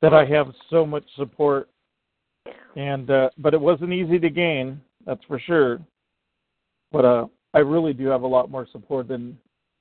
that 0.00 0.14
I 0.14 0.24
have 0.26 0.52
so 0.70 0.86
much 0.86 1.04
support. 1.16 1.68
Yeah. 2.46 2.52
And 2.76 3.10
uh 3.10 3.30
but 3.38 3.54
it 3.54 3.60
wasn't 3.60 3.92
easy 3.92 4.18
to 4.18 4.30
gain, 4.30 4.80
that's 5.06 5.24
for 5.24 5.40
sure. 5.40 5.80
But 6.92 7.04
uh 7.04 7.26
I 7.52 7.60
really 7.60 7.92
do 7.92 8.06
have 8.08 8.22
a 8.22 8.26
lot 8.28 8.50
more 8.50 8.68
support 8.70 9.08
than 9.08 9.36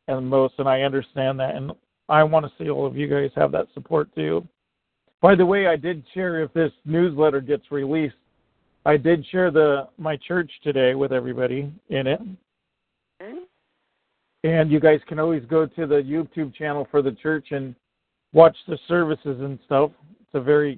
than 0.08 0.26
most 0.26 0.56
and 0.58 0.68
I 0.68 0.82
understand 0.82 1.40
that 1.40 1.56
and 1.56 1.72
I 2.10 2.24
want 2.24 2.46
to 2.46 2.52
see 2.58 2.70
all 2.70 2.86
of 2.86 2.98
you 2.98 3.08
guys 3.08 3.32
have 3.36 3.52
that 3.52 3.68
support 3.74 4.14
too. 4.16 4.48
By 5.24 5.36
the 5.36 5.46
way, 5.46 5.68
I 5.68 5.78
did 5.78 6.04
share 6.14 6.44
if 6.44 6.52
this 6.52 6.74
newsletter 6.84 7.40
gets 7.40 7.72
released, 7.72 8.14
I 8.86 8.98
did 8.98 9.26
share 9.32 9.52
the 9.52 9.88
my 9.98 10.18
church 10.18 10.52
today 10.62 10.96
with 10.96 11.14
everybody 11.14 11.74
in 11.88 12.08
it. 12.08 12.22
Mm-hmm. 13.22 13.38
And 14.44 14.70
you 14.70 14.82
guys 14.82 15.00
can 15.08 15.20
always 15.20 15.46
go 15.46 15.66
to 15.66 15.88
the 15.88 16.02
YouTube 16.02 16.54
channel 16.54 16.90
for 16.92 17.02
the 17.02 17.14
church 17.14 17.48
and 17.52 17.74
watch 18.34 18.58
the 18.68 18.78
services 18.90 19.40
and 19.40 19.58
stuff. 19.66 19.92
It's 20.20 20.34
a 20.34 20.42
very 20.42 20.78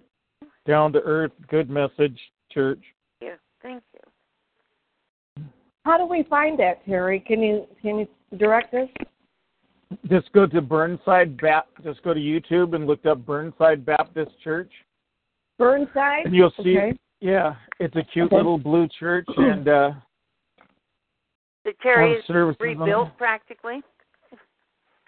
down 0.68 0.94
to 0.94 1.00
earth, 1.00 1.32
good 1.50 1.68
message 1.68 2.20
church. 2.52 2.84
Yeah. 3.22 3.38
Thank 3.64 3.82
you. 3.96 5.44
How 5.86 5.98
do 5.98 6.06
we 6.06 6.22
find 6.30 6.60
that, 6.60 6.86
Terry? 6.86 7.20
Can 7.20 7.42
you 7.42 7.66
can 7.82 7.98
you 7.98 8.08
direct 8.38 8.76
us? 8.76 8.90
Just 10.10 10.32
go 10.34 10.46
to 10.46 10.62
Burnside 10.62 11.40
Bap 11.40 11.68
just 11.84 12.02
go 12.04 12.14
to 12.14 12.20
YouTube 12.20 12.76
and 12.76 12.86
look 12.88 13.06
up 13.06 13.26
Burnside 13.26 13.86
Baptist 13.86 14.32
Church. 14.44 14.72
Burnside. 15.58 16.26
And 16.26 16.36
you'll 16.36 16.54
see 16.64 16.78
Okay. 16.78 16.94
yeah, 17.22 17.56
it's 17.80 17.96
a 17.96 18.04
cute 18.04 18.28
Okay. 18.28 18.36
little 18.36 18.58
blue 18.58 18.88
church 19.00 19.28
and 19.38 19.68
uh 19.68 19.92
The 21.64 21.74
Terry 21.82 22.12
Have 22.12 22.20
is 22.20 22.26
services 22.26 22.62
on 22.62 22.80
rebuilt 22.80 23.18
practically. 23.18 23.84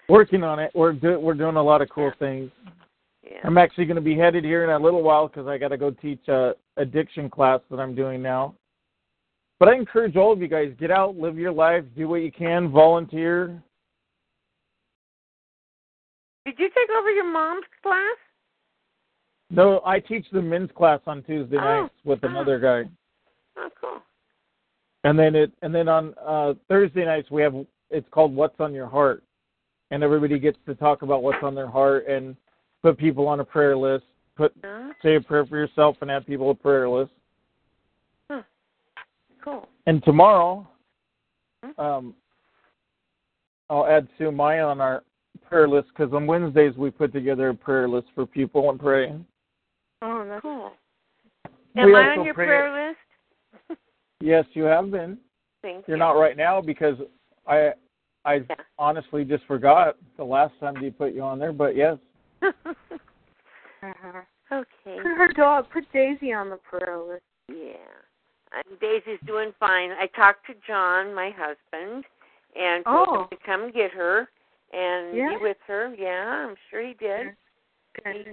working 0.10 0.44
on 0.44 0.60
it. 0.60 0.72
We're 0.74 0.94
do, 0.94 1.20
we're 1.20 1.34
doing 1.34 1.56
a 1.58 1.64
lot 1.64 1.82
of 1.82 1.90
cool 1.90 2.12
things. 2.20 2.50
Yeah. 3.24 3.40
I'm 3.44 3.58
actually 3.58 3.86
going 3.86 3.96
to 3.96 4.02
be 4.02 4.16
headed 4.18 4.46
here 4.46 4.64
in 4.64 4.70
a 4.70 4.80
little 4.80 5.04
while 5.04 5.28
because 5.28 5.48
I 5.48 5.58
got 5.58 5.68
to 5.70 5.78
go 5.78 5.92
teach 5.92 6.26
a 6.30 6.54
addiction 6.78 7.30
class 7.30 7.60
that 7.70 7.80
I'm 7.80 7.94
doing 7.94 8.22
now. 8.22 8.56
But 9.60 9.68
I 9.70 9.76
encourage 9.76 10.16
all 10.16 10.32
of 10.32 10.40
you 10.40 10.48
guys 10.48 10.72
get 10.80 10.92
out, 10.92 11.18
live 11.18 11.38
your 11.38 11.52
life, 11.52 11.84
do 11.98 12.08
what 12.08 12.22
you 12.22 12.32
can, 12.32 12.70
volunteer. 12.72 13.62
Did 16.48 16.60
you 16.60 16.70
take 16.70 16.90
over 16.98 17.12
your 17.12 17.30
mom's 17.30 17.66
class? 17.84 18.16
No, 19.50 19.82
I 19.86 20.00
teach 20.00 20.26
the 20.32 20.42
men's 20.42 20.70
class 20.78 21.02
on 21.06 21.22
Tuesday 21.24 21.58
Oh. 21.58 21.82
nights 21.82 21.94
with 22.06 22.24
another 22.24 22.58
guy, 22.58 22.90
Oh, 23.58 23.70
cool. 23.82 24.02
and 25.04 25.20
then 25.20 25.36
it 25.36 25.52
and 25.62 25.76
then 25.76 25.90
on 25.90 26.16
uh 26.26 26.54
Thursday 26.70 27.04
nights 27.04 27.30
we 27.30 27.42
have 27.42 27.54
it's 27.90 28.08
called 28.12 28.34
What's 28.34 28.58
on 28.62 28.74
Your 28.74 28.88
Heart, 28.88 29.24
and 29.92 30.02
everybody 30.04 30.40
gets 30.40 30.58
to 30.68 30.74
talk 30.74 31.02
about 31.02 31.22
what's 31.22 31.44
on 31.44 31.54
their 31.54 31.68
heart 31.68 32.08
and 32.08 32.38
put 32.82 32.98
people 32.98 33.28
on 33.28 33.42
a 33.42 33.46
prayer 33.46 33.76
list. 33.76 34.06
Put 34.38 34.54
Huh? 34.64 34.94
say 35.04 35.16
a 35.16 35.22
prayer 35.22 35.46
for 35.46 35.58
yourself 35.58 35.98
and 36.02 36.10
add 36.10 36.26
people 36.26 36.46
to 36.46 36.52
a 36.52 36.64
prayer 36.64 36.88
list. 36.88 37.12
Huh. 38.32 38.44
Cool. 39.44 39.68
And 39.86 40.02
tomorrow, 40.06 40.66
um, 41.78 42.16
I'll 43.70 43.86
add 43.86 44.08
Sue 44.18 44.32
Maya 44.32 44.66
on 44.66 44.80
our 44.80 45.04
prayer 45.38 45.68
list 45.68 45.88
because 45.96 46.14
on 46.14 46.26
Wednesdays 46.28 46.76
we 46.78 46.90
put 46.92 47.14
together 47.14 47.50
a 47.50 47.54
prayer 47.54 47.88
list 47.88 48.08
for 48.16 48.26
people 48.26 48.70
and 48.70 48.80
pray. 48.80 49.14
Oh, 50.02 50.26
that's 50.28 50.42
cool. 50.42 50.72
We 51.76 51.82
Am 51.84 51.96
I 51.96 52.18
on 52.18 52.26
your 52.26 52.34
pray- 52.34 52.46
prayer 52.48 52.88
list? 52.90 53.80
Yes, 54.20 54.46
you 54.54 54.64
have 54.64 54.90
been. 54.90 55.18
Thank 55.62 55.88
You're 55.88 55.98
you. 55.98 56.00
not 56.04 56.14
right 56.14 56.36
now 56.36 56.60
because 56.60 56.96
I 57.46 57.72
I 58.26 58.42
honestly 58.80 59.24
just 59.24 59.46
forgot 59.46 59.96
the 60.18 60.24
last 60.24 60.54
time 60.60 60.78
you 60.84 60.92
put 60.92 61.14
you 61.14 61.22
on 61.22 61.38
there, 61.38 61.54
but 61.54 61.76
yes. 61.76 61.98
uh-huh. 62.42 64.22
Okay. 64.52 64.98
put 64.98 65.06
her 65.18 65.32
dog 65.34 65.66
put 65.72 65.84
daisy 65.94 66.34
on 66.34 66.50
the 66.50 66.58
prayer 66.58 66.98
list 66.98 67.22
Yeah. 67.50 67.74
And 68.54 68.80
Daisy's 68.80 69.20
doing 69.28 69.52
fine. 69.60 69.92
I 69.92 70.08
talked 70.16 70.48
to 70.48 70.54
John, 70.66 71.14
my 71.14 71.32
husband, 71.38 72.06
and 72.56 72.86
told 72.86 73.08
Oh. 73.10 73.22
him 73.24 73.28
to 73.32 73.38
come 73.46 73.72
get 73.72 73.92
her 73.92 74.30
and 74.74 75.16
Yeah. 75.16 75.38
be 75.38 75.44
with 75.44 75.58
her. 75.68 75.94
Yeah, 75.98 76.48
I'm 76.48 76.56
sure 76.70 76.82
he 76.86 76.94
did. 76.94 77.36
Okay. 78.00 78.24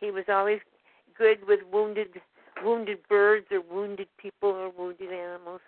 He, 0.00 0.06
he 0.06 0.10
was 0.10 0.24
always 0.28 0.60
good 1.16 1.46
with 1.46 1.60
wounded 1.72 2.20
wounded 2.64 2.98
birds 3.08 3.46
or 3.50 3.60
wounded 3.60 4.08
people 4.18 4.50
or 4.50 4.70
wounded 4.70 5.12
animals. 5.12 5.60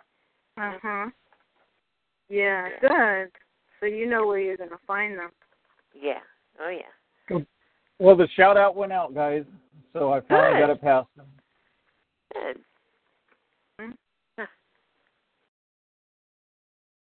Uh 0.57 0.79
huh. 0.83 1.11
Yeah, 2.29 2.69
good. 2.81 3.31
So 3.81 3.87
you 3.87 4.07
know 4.07 4.27
where 4.27 4.39
you're 4.39 4.57
gonna 4.57 4.79
find 4.87 5.19
them. 5.19 5.31
Yeah. 5.95 6.21
Oh 6.61 6.71
yeah. 6.71 7.41
Well, 7.99 8.17
the 8.17 8.29
shout 8.37 8.57
out 8.57 8.77
went 8.77 8.93
out, 8.93 9.15
guys. 9.15 9.45
So 9.93 10.13
I 10.13 10.21
finally 10.23 10.55
Good. 10.55 10.61
got 10.61 10.71
it 10.71 10.83
past 10.83 11.09
them. 11.17 11.27
Good. 12.33 12.59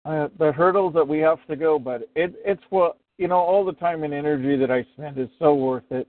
Uh, 0.05 0.29
the 0.39 0.53
hurdles 0.53 0.95
that 0.95 1.07
we 1.07 1.19
have 1.19 1.39
to 1.47 1.57
go, 1.57 1.79
but 1.79 2.09
it 2.15 2.35
it's 2.45 2.63
what 2.71 2.97
you 3.19 3.29
know. 3.29 3.39
All 3.39 3.65
the 3.65 3.73
time 3.73 4.05
and 4.05 4.15
energy 4.15 4.57
that 4.57 4.71
I 4.71 4.87
spend 4.95 5.19
is 5.19 5.29
so 5.39 5.55
worth 5.55 5.91
it 5.91 6.09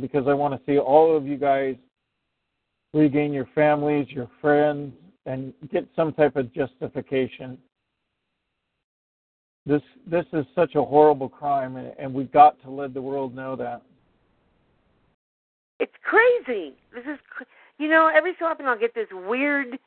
because 0.00 0.26
I 0.28 0.34
want 0.34 0.54
to 0.54 0.60
see 0.70 0.78
all 0.78 1.16
of 1.16 1.26
you 1.26 1.36
guys 1.36 1.76
regain 2.94 3.32
your 3.32 3.48
families, 3.54 4.06
your 4.10 4.30
friends, 4.40 4.94
and 5.26 5.52
get 5.70 5.86
some 5.94 6.12
type 6.12 6.36
of 6.36 6.52
justification. 6.54 7.58
This 9.66 9.82
this 10.06 10.24
is 10.32 10.46
such 10.54 10.74
a 10.76 10.82
horrible 10.82 11.28
crime, 11.28 11.76
and, 11.76 11.92
and 11.98 12.14
we've 12.14 12.32
got 12.32 12.60
to 12.62 12.70
let 12.70 12.94
the 12.94 13.02
world 13.02 13.34
know 13.34 13.56
that. 13.56 13.82
It's 15.80 15.92
crazy. 16.02 16.72
This 16.94 17.04
is, 17.04 17.18
you 17.78 17.88
know, 17.88 18.10
every 18.12 18.32
so 18.38 18.46
often 18.46 18.66
I'll 18.66 18.78
get 18.78 18.94
this 18.94 19.08
weird, 19.12 19.78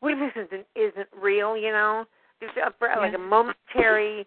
what 0.00 0.12
if 0.12 0.34
this 0.34 0.46
isn't 0.46 0.66
isn't 0.74 1.08
real? 1.20 1.56
You 1.56 1.70
know, 1.70 2.04
just 2.40 2.56
a, 2.56 2.98
like 2.98 3.14
a 3.14 3.18
momentary, 3.18 4.26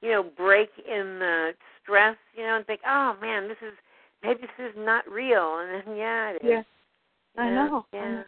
you 0.00 0.10
know, 0.10 0.22
break 0.22 0.70
in 0.78 1.18
the 1.18 1.50
stress. 1.82 2.16
You 2.36 2.44
know, 2.44 2.56
and 2.56 2.66
think, 2.66 2.80
oh 2.86 3.16
man, 3.20 3.48
this 3.48 3.58
is 3.62 3.74
maybe 4.22 4.40
this 4.42 4.70
is 4.70 4.74
not 4.76 5.08
real, 5.10 5.58
and 5.60 5.86
then 5.86 5.96
yeah, 5.96 6.30
it 6.30 6.36
is. 6.36 6.42
Yeah. 6.42 6.62
I 7.36 7.46
Yeah, 7.46 7.54
know. 7.54 7.86
I 7.92 7.96
Yeah. 7.96 8.10
know. 8.10 8.24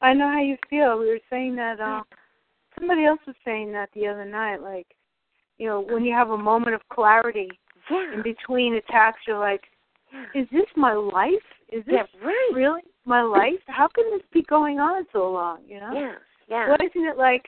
I 0.00 0.12
know 0.12 0.28
how 0.28 0.40
you 0.40 0.56
feel. 0.68 0.98
We 0.98 1.08
were 1.08 1.20
saying 1.30 1.56
that 1.56 1.80
uh 1.80 2.02
somebody 2.78 3.04
else 3.04 3.20
was 3.26 3.36
saying 3.44 3.72
that 3.72 3.90
the 3.94 4.06
other 4.06 4.24
night, 4.24 4.60
like, 4.60 4.86
you 5.58 5.68
know, 5.68 5.80
when 5.80 6.04
you 6.04 6.12
have 6.12 6.30
a 6.30 6.38
moment 6.38 6.74
of 6.74 6.82
clarity 6.88 7.48
in 8.12 8.22
between 8.22 8.74
attacks 8.74 9.20
you're 9.26 9.38
like, 9.38 9.62
Is 10.34 10.46
this 10.50 10.66
my 10.76 10.92
life? 10.92 11.32
Is 11.72 11.84
this 11.86 11.94
Yeah, 11.94 12.20
right. 12.22 12.50
really 12.54 12.82
my 13.04 13.22
life? 13.22 13.60
How 13.66 13.88
can 13.88 14.04
this 14.10 14.22
be 14.32 14.42
going 14.42 14.78
on 14.78 15.06
so 15.12 15.30
long, 15.30 15.60
you 15.66 15.80
know? 15.80 15.92
Yeah. 15.94 16.14
Yeah. 16.48 16.68
What 16.68 16.80
isn't 16.82 17.06
it 17.06 17.16
like 17.16 17.44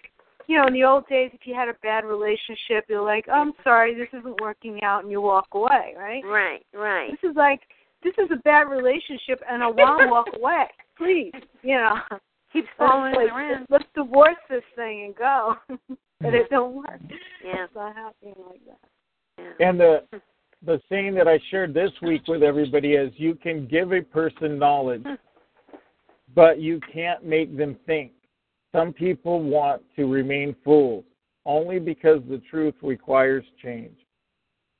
you 0.46 0.56
know, 0.58 0.66
in 0.66 0.72
the 0.72 0.84
old 0.84 1.06
days 1.08 1.30
if 1.34 1.40
you 1.44 1.54
had 1.54 1.68
a 1.68 1.74
bad 1.82 2.04
relationship, 2.04 2.84
you're 2.88 3.04
like, 3.04 3.26
oh, 3.28 3.32
I'm 3.40 3.52
sorry, 3.64 3.94
this 3.94 4.08
isn't 4.18 4.40
working 4.40 4.82
out 4.82 5.02
and 5.02 5.10
you 5.10 5.20
walk 5.20 5.48
away, 5.52 5.94
right? 5.96 6.22
Right, 6.24 6.64
right. 6.74 7.10
This 7.10 7.30
is 7.30 7.36
like 7.36 7.60
this 8.02 8.14
is 8.18 8.30
a 8.32 8.42
bad 8.42 8.68
relationship 8.68 9.40
and 9.48 9.62
I 9.62 9.66
want 9.68 10.02
to 10.02 10.08
walk 10.08 10.26
away. 10.36 10.66
Please, 10.96 11.32
you 11.62 11.76
know. 11.76 11.94
Keeps 12.52 12.68
Let's, 12.78 12.90
following 12.90 13.14
like, 13.14 13.32
around. 13.32 13.66
let's 13.68 13.84
divorce 13.94 14.36
this 14.48 14.62
thing 14.76 15.04
and 15.06 15.16
go. 15.16 15.56
but 16.20 16.32
it 16.32 16.48
don't 16.48 16.74
work. 16.74 17.00
Yeah. 17.44 17.64
It's 17.64 17.74
not 17.74 17.94
happening 17.94 18.34
like 18.48 18.60
that. 18.66 19.54
And 19.60 19.78
the 19.78 20.02
the 20.64 20.80
saying 20.88 21.14
that 21.14 21.28
I 21.28 21.38
shared 21.50 21.74
this 21.74 21.90
week 22.02 22.22
with 22.26 22.42
everybody 22.42 22.94
is 22.94 23.12
you 23.16 23.34
can 23.34 23.66
give 23.66 23.92
a 23.92 24.00
person 24.00 24.58
knowledge, 24.58 25.04
but 26.34 26.60
you 26.60 26.80
can't 26.92 27.24
make 27.24 27.56
them 27.56 27.76
think. 27.86 28.12
Some 28.76 28.92
people 28.92 29.42
want 29.42 29.82
to 29.96 30.04
remain 30.04 30.54
fools 30.62 31.04
only 31.46 31.78
because 31.78 32.20
the 32.28 32.42
truth 32.50 32.74
requires 32.82 33.44
change. 33.62 33.96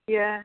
Yeah. 0.07 0.43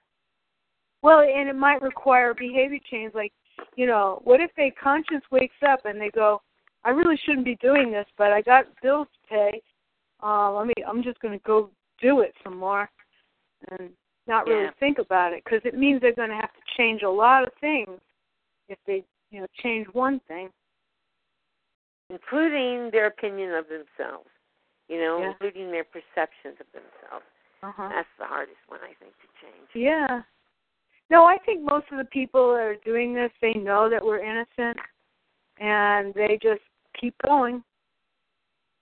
Well, 1.01 1.19
and 1.19 1.49
it 1.49 1.55
might 1.55 1.81
require 1.81 2.33
behavior 2.33 2.79
change. 2.89 3.13
Like, 3.13 3.33
you 3.75 3.87
know, 3.87 4.21
what 4.23 4.39
if 4.39 4.51
a 4.57 4.71
conscience 4.81 5.25
wakes 5.31 5.55
up 5.67 5.85
and 5.85 5.99
they 5.99 6.09
go, 6.09 6.41
"I 6.83 6.91
really 6.91 7.17
shouldn't 7.17 7.45
be 7.45 7.55
doing 7.57 7.91
this, 7.91 8.07
but 8.17 8.31
I 8.31 8.41
got 8.41 8.67
bills 8.81 9.07
to 9.13 9.27
pay. 9.27 9.61
Um, 10.21 10.55
I 10.57 10.63
mean, 10.63 10.85
I'm 10.87 11.03
just 11.03 11.19
going 11.19 11.37
to 11.37 11.43
go 11.43 11.71
do 11.99 12.21
it 12.21 12.33
some 12.43 12.57
more 12.57 12.89
and 13.69 13.91
not 14.27 14.47
really 14.47 14.65
Yeah. 14.65 14.71
think 14.79 14.99
about 14.99 15.33
it 15.33 15.43
because 15.43 15.61
it 15.65 15.75
means 15.75 15.99
they're 15.99 16.13
going 16.13 16.29
to 16.29 16.35
have 16.35 16.53
to 16.53 16.61
change 16.77 17.01
a 17.01 17.09
lot 17.09 17.43
of 17.43 17.53
things 17.55 17.99
if 18.69 18.77
they, 18.85 19.03
you 19.31 19.41
know, 19.41 19.47
change 19.61 19.87
one 19.89 20.19
thing. 20.21 20.49
Including 22.11 22.91
their 22.91 23.07
opinion 23.07 23.53
of 23.53 23.65
themselves. 23.67 24.29
You 24.89 24.99
know, 24.99 25.19
Yeah. 25.19 25.29
including 25.31 25.71
their 25.71 25.85
perceptions 25.85 26.59
of 26.59 26.67
themselves. 26.73 27.25
Uh-huh. 27.63 27.89
That's 27.89 28.09
the 28.19 28.25
hardest 28.25 28.59
one, 28.67 28.79
I 28.83 28.93
think, 28.99 29.13
to 29.21 29.27
change. 29.41 29.69
Yeah. 29.73 30.21
No, 31.09 31.25
I 31.25 31.37
think 31.45 31.61
most 31.61 31.85
of 31.91 31.97
the 31.97 32.05
people 32.05 32.53
that 32.53 32.61
are 32.61 32.75
doing 32.83 33.13
this, 33.13 33.31
they 33.41 33.53
know 33.53 33.89
that 33.89 34.03
we're 34.03 34.19
innocent, 34.19 34.77
and 35.59 36.13
they 36.13 36.37
just 36.41 36.61
keep 36.99 37.15
going. 37.25 37.63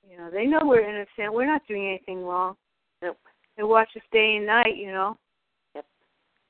You 0.10 0.18
know, 0.18 0.30
they 0.32 0.46
know 0.46 0.62
we're 0.64 0.82
innocent. 0.88 1.34
We're 1.34 1.46
not 1.46 1.66
doing 1.68 1.88
anything 1.88 2.24
wrong. 2.26 2.56
Nope. 3.02 3.18
They 3.58 3.64
watch 3.64 3.90
us 3.96 4.02
day 4.12 4.38
and 4.38 4.46
night. 4.48 4.76
You 4.78 4.92
know. 4.92 5.18
Yep. 5.76 5.86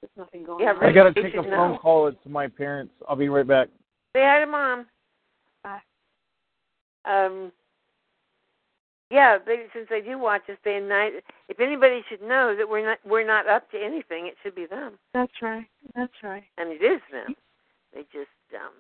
There's 0.02 0.12
nothing 0.18 0.44
going 0.46 0.64
Yeah, 0.64 0.72
on. 0.74 0.86
I 0.86 0.94
got 0.94 1.14
to 1.14 1.14
take 1.14 1.34
a 1.34 1.38
should 1.38 1.46
phone 1.50 1.74
know. 1.74 1.78
call. 1.82 2.08
It's 2.08 2.26
my 2.26 2.48
parents. 2.48 2.94
I'll 3.08 3.16
be 3.18 3.28
right 3.30 3.48
back. 3.48 3.68
Say 4.16 4.24
hi 4.24 4.40
to 4.40 4.48
mom. 4.48 4.88
Um. 7.06 7.52
Yeah, 9.12 9.40
they, 9.44 9.64
since 9.74 9.88
they 9.90 10.02
do 10.02 10.20
watch 10.20 10.44
us 10.50 10.58
day 10.64 10.78
and 10.78 10.88
night, 10.88 11.14
if 11.48 11.60
anybody 11.60 12.04
should 12.08 12.22
know 12.22 12.56
that 12.56 12.70
we're 12.70 12.86
not 12.86 13.00
we're 13.04 13.26
not 13.26 13.48
up 13.48 13.70
to 13.72 13.78
anything, 13.84 14.28
it 14.28 14.36
should 14.44 14.54
be 14.54 14.68
them, 14.68 15.00
That's 15.16 15.32
right. 15.42 15.66
That's 15.96 16.14
right. 16.22 16.44
and 16.60 16.70
it 16.70 16.84
is 16.84 17.02
them. 17.12 17.36
They 17.92 18.02
just 18.14 18.30
um 18.54 18.74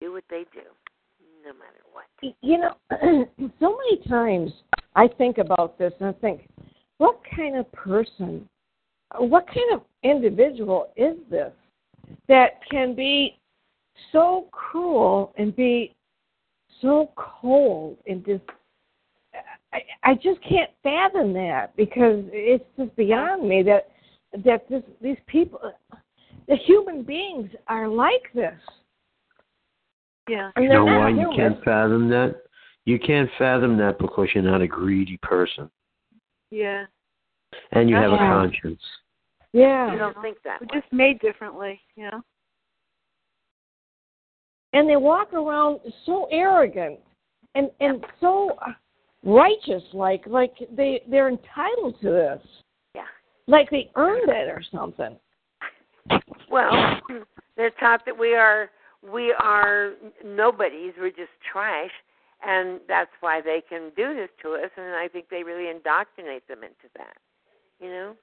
do 0.00 0.12
what 0.12 0.22
they 0.30 0.44
do, 0.52 0.62
no 1.44 1.52
matter 1.54 1.82
what. 1.92 2.36
You 2.40 2.58
know, 2.58 2.76
so 3.60 3.76
many 3.76 4.08
times 4.08 4.52
I 4.94 5.08
think 5.08 5.38
about 5.38 5.76
this 5.78 5.92
and 5.98 6.08
I 6.10 6.12
think, 6.20 6.48
what 6.98 7.18
kind 7.34 7.56
of 7.56 7.70
person, 7.72 8.48
what 9.18 9.46
kind 9.48 9.74
of 9.74 9.82
individual 10.04 10.92
is 10.96 11.16
this 11.30 11.52
that 12.28 12.60
can 12.70 12.94
be 12.94 13.40
so 14.12 14.46
cruel 14.52 15.32
and 15.36 15.56
be 15.56 15.95
so 16.82 17.10
cold 17.16 17.98
and 18.06 18.24
just 18.24 18.42
I, 19.72 19.82
I 20.02 20.14
just 20.14 20.40
can't 20.48 20.70
fathom 20.82 21.32
that 21.34 21.76
because 21.76 22.24
it's 22.32 22.64
just 22.78 22.94
beyond 22.96 23.48
me 23.48 23.62
that 23.64 23.88
that 24.44 24.68
this 24.68 24.82
these 25.00 25.18
people 25.26 25.60
the 26.48 26.56
human 26.56 27.02
beings 27.02 27.50
are 27.68 27.88
like 27.88 28.22
this. 28.34 28.54
Yeah. 30.28 30.50
And 30.56 30.64
You 30.64 30.70
know 30.70 30.84
not 30.86 30.98
why 30.98 31.08
you 31.10 31.16
human. 31.30 31.36
can't 31.36 31.64
fathom 31.64 32.08
that? 32.10 32.36
You 32.84 32.98
can't 32.98 33.28
fathom 33.38 33.76
that 33.78 33.98
because 33.98 34.28
you're 34.34 34.44
not 34.44 34.60
a 34.62 34.66
greedy 34.66 35.18
person 35.22 35.68
Yeah. 36.50 36.84
and 37.72 37.88
you 37.90 37.96
have 37.96 38.12
a 38.12 38.16
conscience. 38.16 38.80
Yeah. 39.52 39.92
You 39.92 39.98
don't 39.98 40.20
think 40.22 40.38
that 40.44 40.60
We're 40.60 40.80
just 40.80 40.92
made 40.92 41.18
differently. 41.20 41.80
You 41.96 42.10
know. 42.10 42.22
And 44.72 44.88
they 44.88 44.96
walk 44.96 45.32
around 45.32 45.80
so 46.04 46.28
arrogant 46.30 46.98
and 47.54 47.70
and 47.80 48.04
so 48.20 48.56
righteous 49.24 49.82
like 49.92 50.26
like 50.26 50.54
they 50.76 51.02
they're 51.08 51.28
entitled 51.28 52.00
to 52.00 52.10
this 52.10 52.42
Yeah. 52.94 53.02
like 53.46 53.70
they 53.70 53.90
earned 53.96 54.28
it 54.28 54.48
or 54.48 54.62
something 54.70 55.18
Well, 56.50 57.00
they're 57.56 57.70
taught 57.70 58.04
that 58.06 58.18
we 58.18 58.34
are 58.34 58.70
we 59.02 59.34
are 59.38 59.92
nobodies. 60.24 60.92
We're 60.98 61.10
just 61.10 61.32
trash, 61.52 61.90
and 62.46 62.80
that's 62.88 63.10
why 63.20 63.40
they 63.40 63.62
can 63.68 63.90
do 63.96 64.14
this 64.14 64.30
to 64.42 64.54
us. 64.54 64.70
And 64.76 64.94
I 64.94 65.08
think 65.08 65.28
they 65.28 65.42
really 65.42 65.70
indoctrinate 65.70 66.46
them 66.48 66.62
into 66.62 66.88
that. 66.96 67.16
You 67.80 67.90
know. 67.90 68.16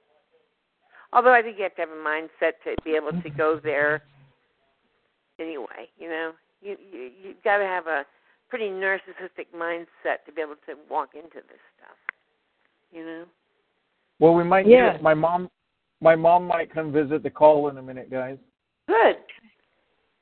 Although 1.11 1.33
I 1.33 1.41
think 1.41 1.57
you 1.57 1.63
have 1.63 1.75
to 1.75 1.81
have 1.81 1.89
a 1.89 1.93
mindset 1.93 2.53
to 2.63 2.75
be 2.83 2.91
able 2.91 3.21
to 3.21 3.29
go 3.29 3.59
there. 3.63 4.03
Anyway, 5.39 5.89
you 5.97 6.09
know, 6.09 6.31
you 6.61 6.77
you 6.91 7.11
you've 7.23 7.43
got 7.43 7.57
to 7.57 7.65
have 7.65 7.87
a 7.87 8.05
pretty 8.49 8.69
narcissistic 8.69 9.47
mindset 9.55 10.25
to 10.25 10.31
be 10.35 10.41
able 10.41 10.55
to 10.67 10.75
walk 10.89 11.09
into 11.15 11.35
this 11.35 11.61
stuff. 11.77 11.97
You 12.91 13.05
know. 13.05 13.23
Well, 14.19 14.33
we 14.35 14.43
might. 14.43 14.67
Yeah. 14.67 14.93
Get, 14.93 15.01
my 15.01 15.13
mom. 15.13 15.49
My 16.01 16.15
mom 16.15 16.47
might 16.47 16.73
come 16.73 16.91
visit 16.91 17.23
the 17.23 17.29
call 17.29 17.69
in 17.69 17.77
a 17.77 17.81
minute, 17.81 18.11
guys. 18.11 18.37
Good. 18.87 19.15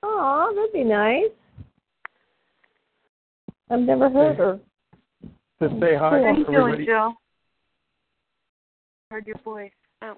oh 0.04 0.54
that'd 0.56 0.72
be 0.72 0.84
nice 0.88 1.32
i've 3.72 3.80
never 3.80 4.08
heard 4.08 4.38
her 4.38 4.60
To 5.60 5.70
say 5.80 5.96
hi 5.96 6.10
How 6.10 6.10
to 6.34 6.38
you 6.38 6.46
doing, 6.46 6.56
everybody. 6.58 6.86
Joe? 6.86 7.14
Heard 9.10 9.26
your 9.26 9.40
voice. 9.44 9.72
Oh. 10.04 10.16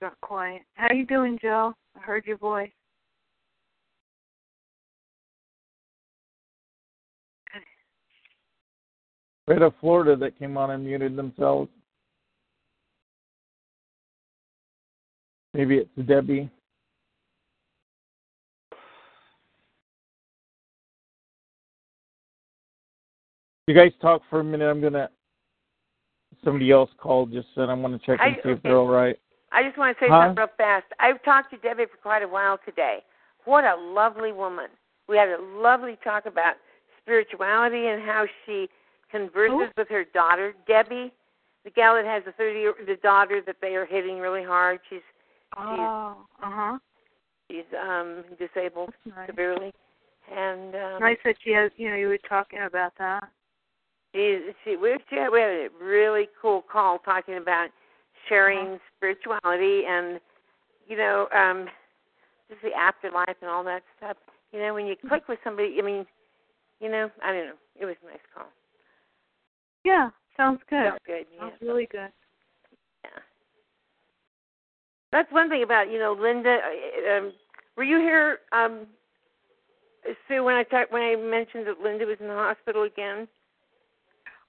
Got 0.00 0.20
quiet. 0.20 0.62
How 0.74 0.94
you 0.94 1.04
doing, 1.04 1.38
Joe? 1.42 1.74
I 1.96 2.00
heard 2.00 2.24
your 2.24 2.36
voice. 2.36 2.70
We 9.48 9.54
had 9.54 9.62
a 9.62 9.72
Florida 9.80 10.14
that 10.14 10.38
came 10.38 10.56
on 10.56 10.70
and 10.70 10.84
muted 10.84 11.16
themselves. 11.16 11.70
Maybe 15.54 15.78
it's 15.78 16.06
Debbie. 16.06 16.50
You 23.66 23.74
guys 23.74 23.92
talk 24.00 24.22
for 24.30 24.40
a 24.40 24.44
minute. 24.44 24.68
I'm 24.68 24.80
gonna. 24.80 25.08
Somebody 26.44 26.70
else 26.70 26.90
called. 26.98 27.32
Just 27.32 27.48
said 27.54 27.68
I 27.68 27.74
want 27.74 28.00
to 28.00 28.06
check 28.06 28.20
and 28.22 28.36
I- 28.36 28.42
see 28.42 28.50
if 28.50 28.62
they're 28.62 28.76
all 28.76 28.86
right. 28.86 29.18
I 29.52 29.62
just 29.62 29.78
want 29.78 29.96
to 29.96 30.04
say 30.04 30.08
Huh? 30.10 30.20
something 30.26 30.36
real 30.36 30.48
fast. 30.56 30.86
I've 31.00 31.22
talked 31.22 31.50
to 31.52 31.58
Debbie 31.58 31.86
for 31.90 31.96
quite 32.02 32.22
a 32.22 32.28
while 32.28 32.58
today. 32.64 32.98
What 33.44 33.64
a 33.64 33.76
lovely 33.76 34.32
woman. 34.32 34.66
We 35.08 35.16
had 35.16 35.28
a 35.28 35.40
lovely 35.40 35.96
talk 36.04 36.26
about 36.26 36.56
spirituality 37.00 37.86
and 37.86 38.02
how 38.02 38.26
she 38.44 38.68
converses 39.10 39.72
with 39.76 39.88
her 39.88 40.04
daughter, 40.04 40.54
Debbie, 40.66 41.12
the 41.64 41.70
gal 41.70 41.94
that 41.94 42.04
has 42.04 42.22
the 42.24 42.32
thirty 42.32 42.66
the 42.86 42.96
daughter 43.02 43.40
that 43.46 43.56
they 43.62 43.74
are 43.74 43.86
hitting 43.86 44.18
really 44.18 44.44
hard. 44.44 44.80
She's 44.90 45.00
Oh, 45.56 46.26
uh 46.42 46.50
huh. 46.50 46.78
she's 47.50 47.64
um 47.82 48.24
disabled 48.38 48.92
nice. 49.06 49.26
severely. 49.28 49.72
And 50.30 50.74
um 50.74 51.00
Nice 51.00 51.16
that 51.24 51.36
she 51.42 51.52
has. 51.52 51.70
You 51.76 51.88
know, 51.90 51.96
you 51.96 52.08
were 52.08 52.18
talking 52.28 52.60
about 52.60 52.92
that. 52.98 53.30
she 54.14 54.50
she 54.64 54.76
we 54.76 54.96
she 55.08 55.16
had, 55.16 55.30
we 55.30 55.40
had 55.40 55.50
a 55.50 55.68
really 55.82 56.28
cool 56.40 56.62
call 56.70 56.98
talking 56.98 57.38
about 57.38 57.70
sharing 58.28 58.78
spirituality 58.96 59.82
and 59.88 60.20
you 60.86 60.96
know 60.96 61.28
um 61.34 61.66
just 62.48 62.62
the 62.62 62.72
afterlife 62.72 63.36
and 63.42 63.50
all 63.50 63.64
that 63.64 63.82
stuff. 63.96 64.16
You 64.52 64.60
know 64.60 64.74
when 64.74 64.86
you 64.86 64.96
click 65.08 65.28
with 65.28 65.38
somebody 65.44 65.76
i 65.78 65.84
mean 65.84 66.06
you 66.80 66.90
know 66.90 67.10
i 67.22 67.32
don't 67.32 67.46
know. 67.46 67.52
It 67.80 67.84
was 67.84 67.96
a 68.02 68.06
nice 68.06 68.18
call. 68.34 68.46
Yeah, 69.84 70.10
sounds 70.36 70.60
good. 70.68 70.84
Felt 70.84 71.02
good 71.06 71.26
yeah. 71.34 71.40
Sounds 71.40 71.54
really 71.60 71.88
good. 71.90 72.10
yeah. 73.04 73.20
That's 75.12 75.30
one 75.32 75.48
thing 75.48 75.62
about 75.62 75.90
you 75.90 75.98
know 75.98 76.16
linda 76.18 76.58
um 77.16 77.32
were 77.76 77.84
you 77.84 77.98
here 77.98 78.38
um 78.52 78.86
sue 80.26 80.42
when 80.42 80.54
i 80.54 80.62
talked 80.62 80.92
when 80.92 81.02
i 81.02 81.14
mentioned 81.16 81.66
that 81.66 81.80
linda 81.82 82.06
was 82.06 82.16
in 82.20 82.28
the 82.28 82.34
hospital 82.34 82.84
again? 82.84 83.28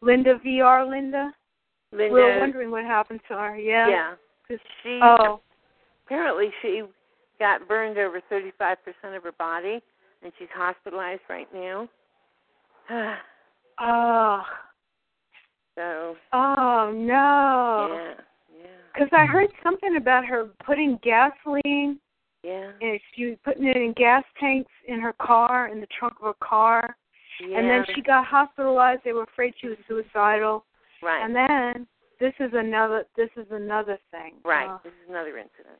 Linda 0.01 0.39
VR, 0.45 0.89
Linda. 0.89 1.33
Linda 1.91 2.13
We 2.13 2.21
were 2.21 2.39
wondering 2.39 2.71
what 2.71 2.83
happened 2.85 3.21
to 3.27 3.35
her. 3.35 3.57
Yeah. 3.57 3.87
yeah 3.87 4.15
'Cause- 4.47 4.59
she 4.83 4.99
Oh. 5.01 5.41
apparently 6.05 6.51
she 6.61 6.83
got 7.39 7.67
burned 7.67 7.97
over 7.97 8.19
35% 8.21 9.15
of 9.15 9.23
her 9.23 9.31
body 9.33 9.81
and 10.21 10.31
she's 10.37 10.49
hospitalized 10.53 11.21
right 11.29 11.47
now. 11.53 11.87
Oh. 13.81 14.43
so, 15.75 16.17
Oh 16.33 16.91
no. 16.93 17.87
yeah, 17.93 18.13
yeah, 18.61 18.67
Because 18.93 19.07
I 19.13 19.25
heard 19.25 19.49
something 19.63 19.95
about 19.95 20.25
her 20.25 20.47
putting 20.65 20.97
gasoline 21.01 21.97
yeah. 22.43 22.71
and 22.81 22.99
she 23.15 23.27
was 23.27 23.37
putting 23.45 23.65
it 23.65 23.77
in 23.77 23.93
gas 23.93 24.25
tanks 24.37 24.71
in 24.87 24.99
her 24.99 25.13
car, 25.13 25.67
in 25.69 25.79
the 25.79 25.87
trunk 25.97 26.15
of 26.19 26.25
her 26.25 26.45
car. 26.45 26.97
yeah. 27.39 27.57
And 27.57 27.69
then 27.69 27.85
she 27.95 28.01
got 28.01 28.25
hospitalized. 28.25 29.01
They 29.05 29.13
were 29.13 29.23
afraid 29.23 29.53
she 29.61 29.67
was 29.69 29.77
suicidal. 29.87 30.65
Right, 31.01 31.23
And 31.23 31.35
then 31.35 31.87
this 32.19 32.33
is 32.39 32.51
another 32.53 33.05
this 33.15 33.29
is 33.37 33.47
another 33.51 33.97
thing. 34.11 34.33
right. 34.43 34.67
Oh, 34.69 34.79
This 34.83 34.93
is 35.03 35.09
another 35.09 35.37
incident. 35.37 35.79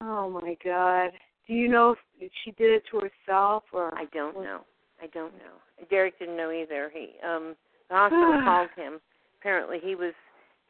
oh 0.00 0.30
my 0.30 0.56
God. 0.64 1.10
Do 1.46 1.52
you 1.52 1.68
know 1.68 1.94
if 2.20 2.32
she 2.44 2.52
did 2.52 2.70
it 2.72 2.82
to 2.90 3.00
herself 3.00 3.64
or 3.72 3.94
I 3.94 4.06
don't 4.12 4.36
know. 4.36 4.60
I 5.02 5.06
don't 5.08 5.34
know. 5.34 5.86
Derek 5.90 6.18
didn't 6.18 6.36
know 6.36 6.50
either. 6.50 6.90
He 6.92 7.14
um 7.26 7.54
the 7.90 7.94
hospital 7.96 8.40
called 8.44 8.70
him. 8.76 9.00
Apparently 9.40 9.78
he 9.82 9.94
was 9.94 10.14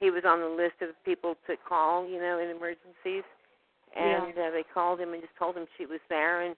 he 0.01 0.11
was 0.11 0.25
on 0.27 0.41
the 0.41 0.49
list 0.49 0.83
of 0.83 0.89
people 1.05 1.37
to 1.47 1.55
call, 1.69 2.07
you 2.09 2.19
know, 2.19 2.39
in 2.39 2.51
emergencies. 2.51 3.23
And 3.97 4.33
uh, 4.37 4.51
they 4.51 4.65
called 4.75 4.99
him 4.99 5.13
and 5.13 5.23
just 5.23 5.37
told 5.39 5.57
him 5.57 5.67
she 5.79 5.87
was 5.87 6.01
there 6.09 6.43
and 6.43 6.57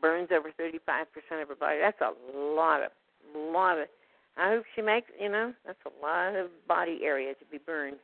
burns 0.00 0.28
over 0.30 0.50
35% 0.52 1.42
of 1.42 1.48
her 1.48 1.56
body. 1.56 1.78
That's 1.80 2.00
a 2.00 2.12
lot 2.54 2.84
of 2.84 2.90
lot 3.34 3.78
of 3.78 3.88
I 4.36 4.50
hope 4.50 4.64
she 4.74 4.82
makes, 4.82 5.10
you 5.20 5.30
know, 5.30 5.52
that's 5.64 5.78
a 5.86 6.04
lot 6.04 6.36
of 6.36 6.48
body 6.68 7.00
area 7.02 7.34
to 7.34 7.44
be 7.50 7.58
burned. 7.58 7.96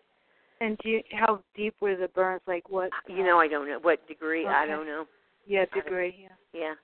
And 0.61 0.79
do 0.79 0.89
you, 0.89 1.03
how 1.13 1.41
deep 1.57 1.75
were 1.81 1.97
the 1.97 2.09
burns? 2.09 2.43
Like 2.47 2.69
what? 2.71 2.91
You 3.09 3.25
know, 3.25 3.39
I 3.39 3.49
don't 3.49 3.69
know 3.69 3.79
what 3.83 4.07
degree. 4.07 4.47
I 4.47 4.65
don't 4.67 4.87
know. 4.87 5.07
Yeah, 5.47 5.65
degree. 5.75 6.15
Yeah. 6.23 6.61
Yeah. 6.61 6.75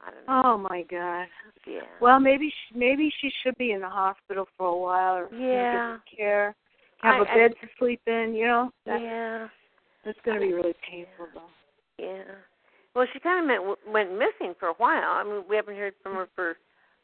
I 0.00 0.10
don't 0.10 0.26
know. 0.26 0.42
Oh 0.44 0.58
my 0.58 0.82
God. 0.90 1.26
Yeah. 1.66 1.80
Well, 2.00 2.18
maybe 2.18 2.48
she, 2.48 2.78
maybe 2.78 3.12
she 3.20 3.30
should 3.42 3.56
be 3.58 3.72
in 3.72 3.80
the 3.80 3.88
hospital 3.88 4.46
for 4.56 4.68
a 4.68 4.76
while 4.76 5.14
or 5.16 5.28
you 5.30 5.38
know, 5.38 5.46
Yeah. 5.46 5.72
get 5.72 5.92
some 5.92 6.16
care, 6.16 6.54
have 7.02 7.14
I- 7.14 7.20
a 7.20 7.24
bed 7.24 7.54
to 7.60 7.68
sleep 7.78 8.00
in. 8.06 8.34
You 8.34 8.46
know, 8.46 8.70
that, 8.86 9.00
yeah. 9.00 9.48
that's 10.04 10.18
going 10.24 10.40
to 10.40 10.46
be 10.46 10.52
really 10.52 10.74
painful 10.88 11.26
though. 11.34 11.42
Yeah. 11.98 12.24
Well, 12.94 13.06
she 13.12 13.20
kind 13.20 13.50
of 13.50 13.66
went, 13.66 13.78
went 13.86 14.12
missing 14.12 14.54
for 14.58 14.68
a 14.68 14.74
while. 14.74 15.10
I 15.10 15.22
mean, 15.24 15.44
we 15.48 15.56
haven't 15.56 15.76
heard 15.76 15.92
from 16.02 16.14
her 16.14 16.28
for 16.34 16.56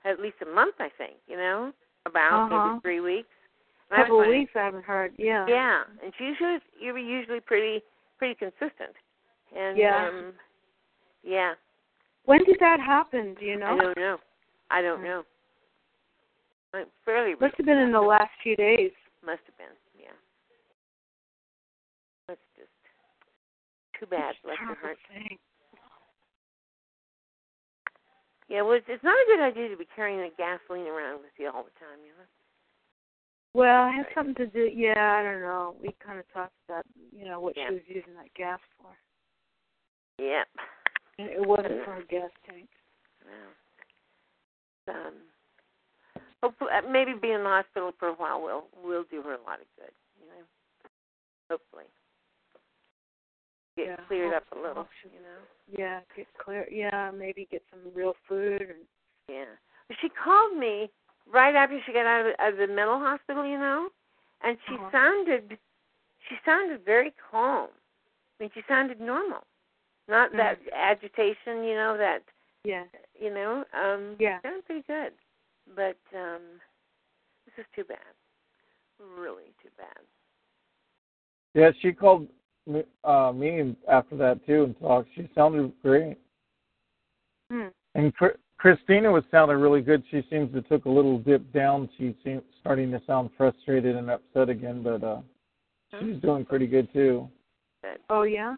at 0.07 0.19
least 0.19 0.37
a 0.41 0.47
month, 0.47 0.77
I 0.79 0.89
think. 0.97 1.17
You 1.29 1.37
know, 1.37 1.73
about 2.07 2.53
Uh-huh. 2.53 2.69
maybe 2.69 2.81
three 2.81 3.01
weeks. 3.01 3.29
Was 3.91 3.99
couple 3.99 4.21
of 4.23 4.29
weeks 4.29 4.53
I 4.57 4.65
haven't 4.65 4.85
heard. 4.85 5.13
Yeah. 5.19 5.47
Yeah, 5.47 5.85
and 6.03 6.13
usually 6.19 6.59
you're 6.81 6.97
usually 6.99 7.41
pretty 7.41 7.83
pretty 8.19 8.35
consistent. 8.35 8.97
And 9.55 9.77
Yeah. 9.77 10.09
um 10.09 10.39
yeah, 11.23 11.55
When 12.25 12.43
did 12.45 12.59
that 12.61 12.81
happen? 12.81 13.35
Do 13.35 13.45
you 13.45 13.57
know? 13.57 13.67
I 13.67 13.77
don't 13.77 13.97
know. 13.97 14.21
I 14.71 14.81
don't 14.83 15.03
know. 15.03 15.25
Like, 16.73 16.89
fairly 17.05 17.35
Must 17.35 17.55
have 17.57 17.67
been 17.67 17.79
in 17.79 17.93
the 17.93 18.01
last 18.01 18.31
few 18.43 18.57
days. 18.57 18.93
Must 19.23 19.43
have 19.45 19.59
been, 19.59 19.77
yeah. 19.99 20.13
That's 22.27 22.41
just 22.57 22.71
too 23.99 24.07
bad. 24.07 24.35
Bless 24.43 24.57
her 24.59 24.75
heart. 24.75 24.99
Yeah, 28.53 28.61
well, 28.61 28.77
it's, 28.77 29.03
not 29.03 29.17
a 29.17 29.25
good 29.33 29.41
idea 29.41 29.71
to 29.71 29.81
be 29.81 29.89
carrying 29.97 30.21
the 30.21 30.29
gasoline 30.37 30.85
around 30.85 31.25
with 31.25 31.33
you 31.41 31.49
all 31.49 31.65
the 31.65 31.73
time, 31.81 32.05
you 32.05 32.13
know. 32.13 32.29
Well, 33.57 33.89
it 33.89 33.97
has 33.97 34.07
something 34.15 34.35
to 34.35 34.47
do. 34.47 34.69
Yeah, 34.69 34.93
I 35.01 35.23
don't 35.25 35.41
know. 35.41 35.75
We 35.81 35.97
kind 36.05 36.19
of 36.21 36.29
talked 36.35 36.53
about, 36.69 36.85
you 37.17 37.25
know, 37.25 37.41
what 37.41 37.57
Yeah. 37.57 37.69
she 37.69 37.75
was 37.81 37.89
using 37.89 38.13
that 38.13 38.29
gas 38.35 38.61
for. 38.77 38.93
Yeah. 40.19 40.45
It 41.17 41.47
wasn't 41.47 41.83
for 41.83 41.95
her 41.95 42.03
gas 42.03 42.29
tank. 42.45 42.69
Well, 43.25 44.97
um, 45.01 45.15
hopefully, 46.43 46.73
uh, 46.73 46.83
maybe 46.83 47.15
being 47.15 47.41
in 47.41 47.45
the 47.45 47.49
hospital 47.49 47.93
for 47.93 48.09
a 48.09 48.15
while 48.15 48.43
will 48.43 48.69
will 48.85 49.05
do 49.05 49.23
her 49.23 49.33
a 49.33 49.43
lot 49.49 49.61
of 49.61 49.67
good. 49.77 49.93
You 50.21 50.27
know, 50.29 50.45
hopefully, 51.49 51.89
get 53.87 53.99
Yeah, 53.99 54.05
cleared 54.09 54.35
up 54.35 54.45
a 54.53 54.57
little. 54.57 54.75
hope 54.75 54.89
You 55.05 55.21
know. 55.21 55.79
Yeah, 55.79 56.01
get 56.17 56.27
clear. 56.43 56.67
Yeah, 56.71 57.11
maybe 57.17 57.49
get 57.51 57.63
some 57.71 57.81
real 57.95 58.15
food. 58.29 58.63
And, 58.63 58.87
Yeah. 59.29 59.45
She 60.01 60.09
called 60.09 60.57
me 60.57 60.91
right 61.33 61.55
after 61.55 61.79
she 61.85 61.93
got 61.93 62.07
out 62.07 62.27
of, 62.27 62.35
of 62.55 62.59
the 62.59 62.67
mental 62.67 62.99
hospital. 62.99 63.45
You 63.47 63.59
know, 63.59 63.89
and 64.43 64.57
she 64.69 64.75
Uh-huh. 64.75 64.91
sounded 64.93 65.59
she 66.29 66.37
sounded 66.45 66.85
very 66.85 67.13
calm. 67.31 67.69
I 68.41 68.45
mean, 68.45 68.51
she 68.55 68.63
sounded 68.69 69.01
normal, 69.01 69.45
not 70.09 70.33
that 70.33 70.59
agitation. 70.75 71.65
You 71.65 71.75
know 71.75 71.97
that 71.99 72.23
yeah. 72.65 72.85
you 73.19 73.33
know, 73.33 73.65
um 73.73 74.17
Yeah. 74.19 74.39
sounds 74.43 74.65
pretty 74.67 74.85
good. 74.87 75.13
But 75.77 75.99
um 76.17 76.61
this 77.47 77.55
is 77.59 77.67
too 77.75 77.85
bad. 77.85 77.99
Really 78.99 79.53
too 79.63 79.71
bad. 79.77 79.99
Yeah, 81.55 81.71
she 81.81 81.93
called 81.93 82.23
me, 82.23 82.29
uh, 83.05 83.33
me 83.33 83.77
after 83.91 84.17
that 84.17 84.45
too 84.47 84.65
and 84.65 84.79
talked. 84.81 85.09
She 85.15 85.29
sounded 85.35 85.73
great. 85.83 86.17
Hmm. 87.51 87.69
And 87.95 88.15
Chr- 88.15 88.39
Christina 88.59 89.11
was 89.11 89.25
sounding 89.31 89.59
really 89.59 89.81
good. 89.81 90.03
She 90.11 90.23
seems 90.31 90.53
to 90.55 90.63
took 90.63 90.85
a 90.85 90.91
little 90.91 91.19
dip 91.19 91.53
down. 91.53 91.89
She 91.99 92.17
seems 92.25 92.43
starting 92.61 92.91
to 92.93 93.03
sound 93.07 93.31
frustrated 93.37 93.97
and 93.97 94.11
upset 94.11 94.49
again, 94.49 94.83
but 94.83 95.03
uh 95.03 95.21
she's 96.01 96.21
doing 96.23 96.45
pretty 96.45 96.67
good 96.67 96.93
too. 96.93 97.29
Oh 98.09 98.23
yeah. 98.23 98.55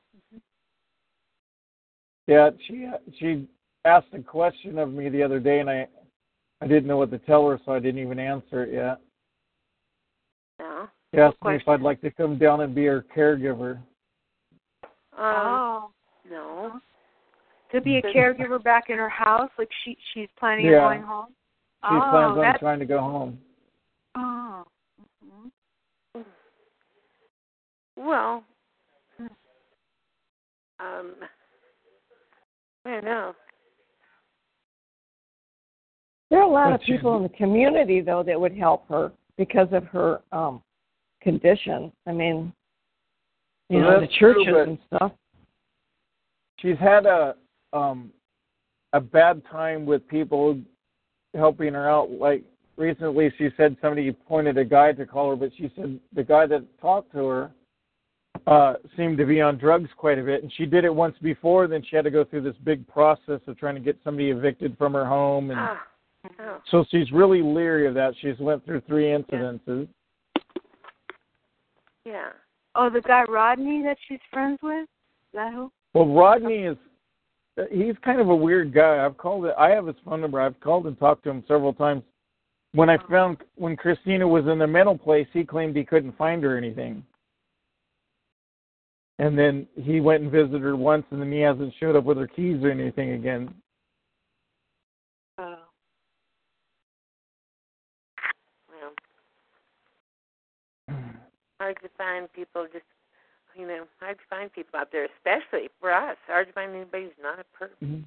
Yeah, 2.26 2.50
she 2.66 2.88
she 3.18 3.48
asked 3.84 4.08
a 4.12 4.22
question 4.22 4.78
of 4.78 4.92
me 4.92 5.08
the 5.08 5.22
other 5.22 5.40
day, 5.40 5.60
and 5.60 5.70
I 5.70 5.88
I 6.60 6.66
didn't 6.66 6.86
know 6.86 6.96
what 6.96 7.10
to 7.10 7.18
tell 7.18 7.46
her, 7.48 7.60
so 7.64 7.72
I 7.72 7.78
didn't 7.78 8.00
even 8.00 8.18
answer 8.18 8.64
it 8.64 8.72
yet. 8.72 9.00
No. 10.58 10.88
She 11.14 11.20
asked 11.20 11.36
me 11.44 11.56
if 11.56 11.68
I'd 11.68 11.80
like 11.80 12.00
to 12.00 12.10
come 12.10 12.38
down 12.38 12.60
and 12.60 12.74
be 12.74 12.86
her 12.86 13.04
caregiver. 13.14 13.78
Um, 15.18 15.24
oh. 15.24 15.90
No. 16.30 16.80
To 17.72 17.80
be 17.80 17.98
a 17.98 18.02
caregiver 18.02 18.62
back 18.62 18.84
in 18.88 18.98
her 18.98 19.08
house, 19.08 19.50
like 19.58 19.68
she 19.84 19.96
she's 20.12 20.28
planning 20.38 20.66
Yeah. 20.66 20.84
on 20.84 20.96
going 20.96 21.02
home. 21.02 21.26
She 21.82 21.94
oh, 21.94 22.10
plans 22.10 22.36
on 22.36 22.40
that's, 22.40 22.60
trying 22.60 22.78
to 22.78 22.86
go 22.86 23.00
home. 23.00 23.38
Oh. 24.16 24.64
mhm. 26.16 26.24
Well 27.96 28.44
um 30.80 31.14
I 32.84 32.90
don't 32.90 33.04
know. 33.04 33.34
There 36.30 36.40
are 36.40 36.48
a 36.48 36.52
lot 36.52 36.72
of 36.72 36.80
people 36.80 37.16
in 37.16 37.22
the 37.22 37.28
community 37.30 38.00
though 38.00 38.22
that 38.22 38.40
would 38.40 38.56
help 38.56 38.88
her. 38.88 39.12
because 39.36 39.68
of 39.72 39.84
her 39.86 40.20
um 40.32 40.62
condition. 41.22 41.92
I 42.06 42.12
mean, 42.12 42.52
you 43.68 43.78
Well, 43.78 43.90
know, 43.92 44.00
the 44.00 44.06
that's 44.06 44.16
true, 44.16 44.44
churches 44.44 44.68
and 44.68 44.78
stuff. 44.86 45.12
she's 46.60 46.78
had 46.78 47.06
a 47.06 47.34
um 47.72 48.10
a 48.92 49.00
bad 49.00 49.42
time 49.50 49.84
with 49.86 50.06
people 50.08 50.58
helping 51.34 51.74
her 51.74 51.88
out 51.88 52.10
like 52.12 52.44
recently 52.76 53.32
she 53.38 53.48
said 53.56 53.76
somebody 53.80 54.12
pointed 54.12 54.56
a 54.58 54.64
guy 54.64 54.92
to 54.92 55.04
call 55.06 55.30
her 55.30 55.36
but 55.36 55.50
she 55.56 55.70
said 55.76 55.98
the 56.14 56.22
guy 56.22 56.46
that 56.46 56.62
talked 56.80 57.10
to 57.12 57.26
her 57.26 57.50
uh 58.46 58.74
seemed 58.96 59.16
to 59.18 59.24
be 59.26 59.40
on 59.40 59.56
drugs 59.58 59.88
quite 59.96 60.18
a 60.18 60.22
bit 60.22 60.42
and 60.42 60.52
she 60.56 60.66
did 60.66 60.84
it 60.84 60.94
once 60.94 61.16
before 61.22 61.66
then 61.66 61.82
she 61.88 61.96
had 61.96 62.04
to 62.04 62.10
go 62.10 62.24
through 62.24 62.40
this 62.42 62.56
big 62.64 62.86
process 62.86 63.40
of 63.46 63.58
trying 63.58 63.74
to 63.74 63.80
get 63.80 63.98
somebody 64.04 64.30
evicted 64.30 64.76
from 64.78 64.92
her 64.92 65.04
home 65.06 65.50
and 65.50 65.58
Ah, 65.60 65.82
oh. 66.40 66.58
so 66.70 66.84
she's 66.90 67.10
really 67.12 67.42
leery 67.42 67.86
of 67.88 67.94
that 67.94 68.14
she's 68.20 68.38
went 68.38 68.64
through 68.64 68.80
three 68.82 69.06
incidences 69.06 69.88
Yeah. 72.04 72.30
Oh, 72.76 72.90
the 72.90 73.00
guy 73.00 73.22
Rodney 73.28 73.82
that 73.84 73.96
she's 74.08 74.18
friends 74.32 74.58
with? 74.62 74.82
Is 74.82 75.34
that 75.34 75.52
who? 75.52 75.70
Well, 75.92 76.08
Rodney 76.08 76.64
is 76.64 76.76
he's 77.70 77.94
kind 78.04 78.20
of 78.20 78.28
a 78.28 78.36
weird 78.36 78.74
guy. 78.74 79.04
I've 79.04 79.16
called 79.16 79.46
it 79.46 79.54
I 79.58 79.70
have 79.70 79.86
his 79.86 79.96
phone 80.04 80.20
number. 80.20 80.40
I've 80.40 80.58
called 80.60 80.86
and 80.86 80.98
talked 80.98 81.24
to 81.24 81.30
him 81.30 81.44
several 81.46 81.72
times. 81.72 82.02
When 82.72 82.90
I 82.90 82.96
oh. 82.96 83.08
found 83.08 83.36
when 83.54 83.76
Christina 83.76 84.26
was 84.26 84.46
in 84.46 84.58
the 84.58 84.66
mental 84.66 84.98
place, 84.98 85.28
he 85.32 85.44
claimed 85.44 85.76
he 85.76 85.84
couldn't 85.84 86.18
find 86.18 86.42
her 86.42 86.56
anything. 86.56 87.04
And 89.20 89.38
then 89.38 89.68
he 89.80 90.00
went 90.00 90.22
and 90.22 90.32
visited 90.32 90.62
her 90.62 90.74
once 90.74 91.04
and 91.10 91.20
then 91.20 91.30
he 91.30 91.38
hasn't 91.38 91.72
showed 91.78 91.94
up 91.94 92.04
with 92.04 92.18
her 92.18 92.26
keys 92.26 92.64
or 92.64 92.70
anything 92.70 93.12
again. 93.12 93.54
Oh. 95.38 95.54
Well, 98.76 98.92
hard 101.64 101.78
to 101.82 101.88
find 101.96 102.30
people 102.34 102.66
just, 102.70 102.84
you 103.56 103.66
know, 103.66 103.84
hard 103.98 104.18
to 104.18 104.24
find 104.28 104.52
people 104.52 104.78
out 104.78 104.92
there, 104.92 105.08
especially 105.16 105.70
for 105.80 105.92
us. 105.92 106.16
Hard 106.26 106.48
to 106.48 106.52
find 106.52 106.74
anybody 106.74 107.04
who's 107.04 107.12
not 107.22 107.38
a 107.38 107.44
perp. 107.64 107.70
You 107.80 108.04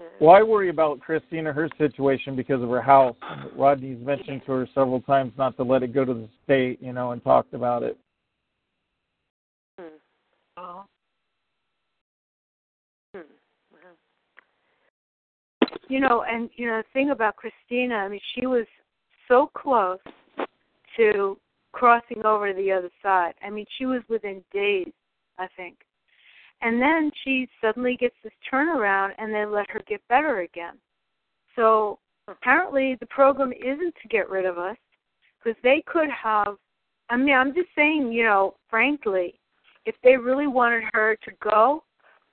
know. 0.00 0.06
Well, 0.20 0.34
I 0.34 0.42
worry 0.42 0.70
about 0.70 0.98
Christina, 0.98 1.52
her 1.52 1.70
situation 1.78 2.34
because 2.34 2.62
of 2.62 2.68
her 2.68 2.82
house. 2.82 3.16
Rodney's 3.56 4.04
mentioned 4.04 4.42
to 4.46 4.52
her 4.52 4.68
several 4.74 5.00
times 5.02 5.32
not 5.38 5.56
to 5.56 5.62
let 5.62 5.84
it 5.84 5.94
go 5.94 6.04
to 6.04 6.12
the 6.12 6.28
state, 6.42 6.82
you 6.82 6.92
know, 6.92 7.12
and 7.12 7.22
talked 7.22 7.54
about 7.54 7.84
it. 7.84 7.96
Hmm. 9.78 9.86
Oh. 10.56 10.84
Hmm. 13.14 13.20
Wow. 13.72 15.68
You 15.88 16.00
know, 16.00 16.24
and 16.28 16.50
you 16.56 16.66
know 16.66 16.78
the 16.78 16.84
thing 16.92 17.10
about 17.10 17.36
Christina, 17.36 17.94
I 17.94 18.08
mean, 18.08 18.20
she 18.34 18.46
was 18.46 18.66
so 19.28 19.48
close 19.54 20.00
to 20.96 21.38
crossing 21.76 22.24
over 22.24 22.48
to 22.48 22.56
the 22.56 22.72
other 22.72 22.88
side. 23.02 23.34
I 23.44 23.50
mean, 23.50 23.66
she 23.76 23.84
was 23.84 24.00
within 24.08 24.42
days, 24.50 24.92
I 25.38 25.46
think. 25.58 25.76
And 26.62 26.80
then 26.80 27.10
she 27.22 27.46
suddenly 27.60 27.98
gets 28.00 28.14
this 28.24 28.32
turnaround 28.50 29.10
and 29.18 29.32
they 29.32 29.44
let 29.44 29.68
her 29.70 29.82
get 29.86 30.00
better 30.08 30.40
again. 30.40 30.78
So 31.54 31.98
apparently 32.28 32.96
the 32.98 33.06
program 33.06 33.52
isn't 33.52 33.94
to 34.00 34.08
get 34.08 34.30
rid 34.30 34.46
of 34.46 34.56
us 34.56 34.78
because 35.38 35.58
they 35.62 35.82
could 35.86 36.08
have 36.10 36.56
I 37.08 37.16
mean, 37.16 37.36
I'm 37.36 37.54
just 37.54 37.68
saying, 37.76 38.10
you 38.10 38.24
know, 38.24 38.56
frankly, 38.68 39.38
if 39.84 39.94
they 40.02 40.16
really 40.16 40.48
wanted 40.48 40.82
her 40.92 41.16
to 41.24 41.30
go 41.42 41.82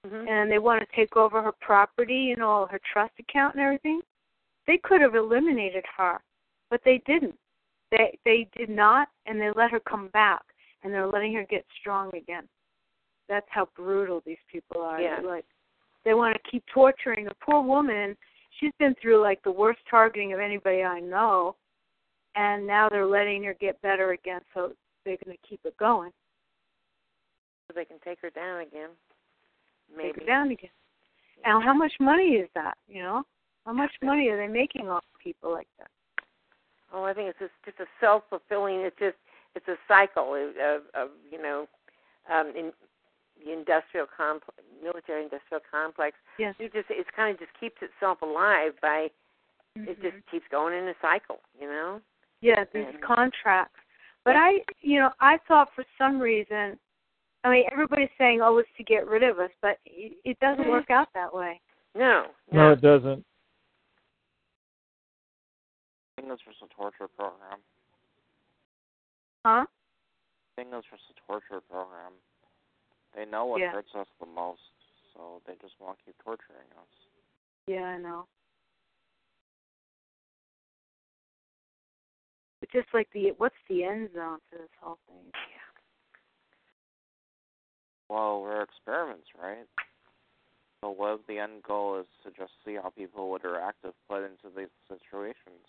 Mm-hmm. 0.06 0.28
and 0.28 0.52
they 0.52 0.60
want 0.60 0.82
to 0.82 0.96
take 0.98 1.16
over 1.16 1.42
her 1.42 1.54
property, 1.62 2.16
you 2.16 2.36
know, 2.36 2.68
her 2.70 2.80
trust 2.92 3.14
account 3.20 3.56
and 3.56 3.64
everything, 3.64 4.02
they 4.68 4.78
could 4.84 5.00
have 5.00 5.16
eliminated 5.16 5.86
her, 5.96 6.20
but 6.70 6.82
they 6.84 7.02
didn't. 7.08 7.36
They 7.94 8.18
they 8.26 8.48
did 8.58 8.70
not, 8.70 9.08
and 9.28 9.40
they 9.40 9.52
let 9.56 9.70
her 9.72 9.80
come 9.80 10.08
back, 10.10 10.42
and 10.84 10.92
they're 10.92 11.08
letting 11.08 11.34
her 11.36 11.46
get 11.48 11.64
strong 11.80 12.10
again. 12.16 12.48
That's 13.30 13.46
how 13.50 13.70
brutal 13.76 14.24
these 14.26 14.38
people 14.52 14.82
are. 14.82 15.00
Yeah. 15.00 15.22
They're 15.22 15.30
like 15.30 15.46
they 16.04 16.14
want 16.16 16.36
to 16.36 16.52
keep 16.52 16.64
torturing 16.74 17.26
the 17.26 17.36
poor 17.40 17.62
woman. 17.62 18.18
She's 18.60 18.72
been 18.80 18.96
through 19.00 19.22
like 19.22 19.42
the 19.44 19.52
worst 19.52 19.80
targeting 19.90 20.34
of 20.34 20.40
anybody 20.40 20.84
I 20.84 21.00
know, 21.00 21.56
and 22.36 22.66
now 22.66 22.90
they're 22.90 23.06
letting 23.06 23.44
her 23.44 23.56
get 23.60 23.82
better 23.82 24.12
again, 24.12 24.42
so 24.54 24.74
they're 25.06 25.18
going 25.24 25.38
to 25.38 25.48
keep 25.48 25.60
it 25.64 25.78
going. 25.78 26.12
So 27.68 27.74
they 27.76 27.86
can 27.86 27.98
take 28.04 28.20
her 28.22 28.30
down 28.32 28.62
again. 28.62 28.90
Maybe. 29.96 30.14
Take 30.14 30.22
her 30.22 30.26
down 30.26 30.52
again. 30.52 30.70
Now, 31.46 31.62
how 31.62 31.74
much 31.74 31.94
money 32.00 32.36
is 32.36 32.50
that? 32.56 32.78
You 32.88 33.04
know, 33.04 33.24
how 33.66 33.74
much 33.74 33.92
money 34.02 34.30
are 34.30 34.38
they 34.38 34.52
making 34.52 34.90
off 34.90 35.04
people 35.22 35.52
like 35.52 35.68
that? 35.80 35.90
Oh, 36.94 37.04
I 37.04 37.14
think 37.14 37.30
it's 37.30 37.40
just, 37.40 37.52
just 37.66 37.80
a 37.80 37.90
self 38.00 38.24
fulfilling. 38.30 38.82
It's 38.82 38.98
just 39.00 39.18
it's 39.56 39.68
a 39.68 39.76
cycle 39.88 40.34
of, 40.36 40.50
of, 40.58 40.82
of 40.94 41.10
you 41.32 41.42
know, 41.42 41.68
um, 42.32 42.54
in 42.56 42.72
the 43.44 43.52
industrial 43.52 44.06
complex, 44.16 44.60
military 44.82 45.24
industrial 45.24 45.62
complex. 45.70 46.16
Yes. 46.38 46.56
It 46.60 46.72
just 46.72 46.86
it 46.90 47.06
kind 47.16 47.34
of 47.34 47.40
just 47.40 47.52
keeps 47.60 47.78
itself 47.82 48.22
alive 48.22 48.74
by 48.82 49.10
it 49.76 50.00
just 50.02 50.16
Mhm. 50.18 50.24
keeps 50.30 50.46
going 50.52 50.78
in 50.78 50.88
a 50.88 50.94
cycle. 51.02 51.40
You 51.60 51.68
know. 51.68 52.02
Yeah, 52.42 52.64
these 52.74 52.86
And- 52.88 53.02
contracts. 53.02 53.80
But 54.24 54.36
I, 54.38 54.64
you 54.82 55.00
know, 55.00 55.12
I 55.20 55.38
thought 55.48 55.74
for 55.76 55.84
some 55.98 56.20
reason, 56.20 56.80
I 57.44 57.50
mean, 57.50 57.66
everybody's 57.72 58.10
saying, 58.18 58.42
"Oh, 58.42 58.58
it's 58.60 58.70
to 58.78 58.84
get 58.84 59.06
rid 59.08 59.24
of 59.24 59.40
us," 59.40 59.52
but 59.62 59.80
it, 59.86 60.14
it 60.24 60.40
doesn't 60.40 60.70
work 60.70 60.90
out 60.90 61.12
that 61.14 61.34
way. 61.34 61.60
No. 61.96 62.28
No, 62.52 62.72
it 62.72 62.82
doesn't. 62.82 63.26
I 66.14 66.22
think 66.22 66.32
it's 66.32 66.44
just 66.46 66.62
a 66.62 66.74
torture 66.76 67.08
program. 67.08 67.60
Huh? 69.46 69.66
I 69.66 70.54
think 70.56 70.70
it's 70.72 70.88
just 70.90 71.04
a 71.10 71.18
torture 71.26 71.62
program. 71.62 72.14
They 73.16 73.26
know 73.26 73.46
what 73.46 73.62
Yeah. 73.62 73.72
hurts 73.72 73.94
us 73.96 74.08
the 74.20 74.26
most, 74.26 74.62
so 75.14 75.42
they 75.46 75.56
just 75.56 75.80
want 75.80 75.98
to 76.00 76.06
keep 76.06 76.18
torturing 76.24 76.72
us. 76.78 77.08
Yeah, 77.68 77.84
I 77.84 77.98
know. 77.98 78.28
But 82.60 82.70
just 82.70 82.94
like 82.94 83.10
the, 83.12 83.32
what's 83.32 83.56
the 83.68 83.84
end 83.84 84.14
zone 84.14 84.40
for 84.50 84.58
this 84.58 84.70
whole 84.80 85.00
thing? 85.08 85.32
Yeah. 85.34 85.82
Well, 88.10 88.42
we're 88.42 88.62
experiments, 88.62 89.28
right? 89.42 89.68
So 90.82 90.92
what 90.92 91.20
if 91.20 91.28
the 91.28 91.40
end 91.40 91.64
goal 91.64 92.00
is 92.00 92.06
to 92.24 92.32
just 92.32 92.54
see 92.64 92.76
how 92.76 92.90
people 92.90 93.32
would 93.32 93.44
react 93.44 93.84
if 93.84 93.94
put 94.08 94.24
into 94.24 94.50
these 94.56 94.72
situations? 94.88 95.66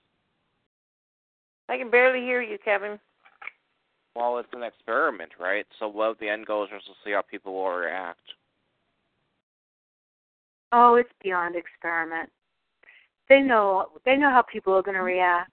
I 1.68 1.78
can 1.78 1.90
barely 1.90 2.20
hear 2.20 2.42
you, 2.42 2.58
Kevin. 2.62 2.98
Well, 4.14 4.38
it's 4.38 4.48
an 4.52 4.62
experiment, 4.62 5.32
right? 5.40 5.66
So 5.78 5.88
what 5.88 6.18
the 6.20 6.28
end 6.28 6.46
goal 6.46 6.64
is 6.64 6.70
just 6.70 6.86
to 6.86 6.92
see 7.04 7.12
how 7.12 7.22
people 7.22 7.54
will 7.54 7.70
react? 7.70 8.20
Oh, 10.72 10.94
it's 10.94 11.10
beyond 11.22 11.56
experiment. 11.56 12.30
They 13.28 13.40
know, 13.40 13.86
they 14.04 14.16
know 14.16 14.30
how 14.30 14.42
people 14.42 14.74
are 14.74 14.82
going 14.82 14.96
to 14.96 15.02
react 15.02 15.50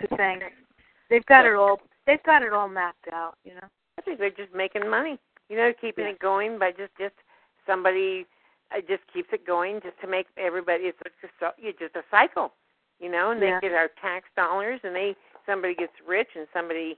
to 0.00 0.16
things. 0.16 0.42
They've 1.08 1.24
got 1.26 1.46
it 1.46 1.54
all. 1.54 1.80
They've 2.06 2.22
got 2.24 2.42
it 2.42 2.52
all 2.52 2.68
mapped 2.68 3.08
out. 3.12 3.34
You 3.44 3.54
know. 3.54 3.68
I 3.98 4.02
think 4.02 4.18
they're 4.18 4.30
just 4.30 4.54
making 4.54 4.88
money. 4.88 5.18
You 5.48 5.56
know, 5.56 5.72
keeping 5.80 6.06
it 6.06 6.18
going 6.18 6.58
by 6.58 6.70
just 6.70 6.92
just 6.98 7.14
somebody 7.66 8.26
uh, 8.72 8.80
just 8.88 9.02
keeps 9.12 9.28
it 9.32 9.46
going 9.46 9.80
just 9.82 10.00
to 10.00 10.06
make 10.06 10.26
everybody. 10.36 10.84
It's 10.84 10.98
just 11.20 11.32
a, 11.42 11.50
it's 11.58 11.78
just 11.78 11.96
a 11.96 12.02
cycle, 12.10 12.52
you 13.02 13.10
know. 13.10 13.32
And 13.32 13.42
they 13.42 13.52
get 13.60 13.72
our 13.72 13.90
tax 14.00 14.26
dollars, 14.36 14.80
and 14.84 14.94
they 14.94 15.14
somebody 15.44 15.74
gets 15.74 15.92
rich, 16.06 16.28
and 16.36 16.46
somebody, 16.54 16.96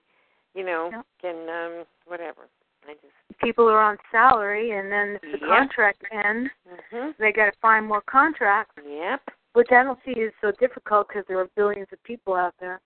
you 0.55 0.65
know, 0.65 0.91
Yeah. 0.93 1.03
can 1.21 1.49
um 1.49 1.85
whatever. 2.07 2.43
I 2.87 2.93
just 2.95 3.41
People 3.41 3.69
are 3.69 3.81
on 3.81 3.97
salary, 4.13 4.73
and 4.73 4.93
then 4.93 5.19
if 5.23 5.41
the 5.41 5.47
Yeah. 5.47 5.57
contract 5.57 6.05
ends, 6.13 6.51
mhm. 6.93 7.17
they 7.17 7.33
got 7.33 7.47
to 7.53 7.59
find 7.61 7.87
more 7.87 8.03
contracts. 8.03 8.77
Yep. 8.85 9.23
Which 9.55 9.73
I 9.73 9.83
don't 9.83 9.99
see 10.05 10.13
is 10.13 10.33
so 10.41 10.53
difficult 10.53 11.09
because 11.09 11.25
there 11.27 11.39
are 11.39 11.47
billions 11.57 11.91
of 11.93 12.03
people 12.03 12.35
out 12.35 12.55
there. 12.61 12.81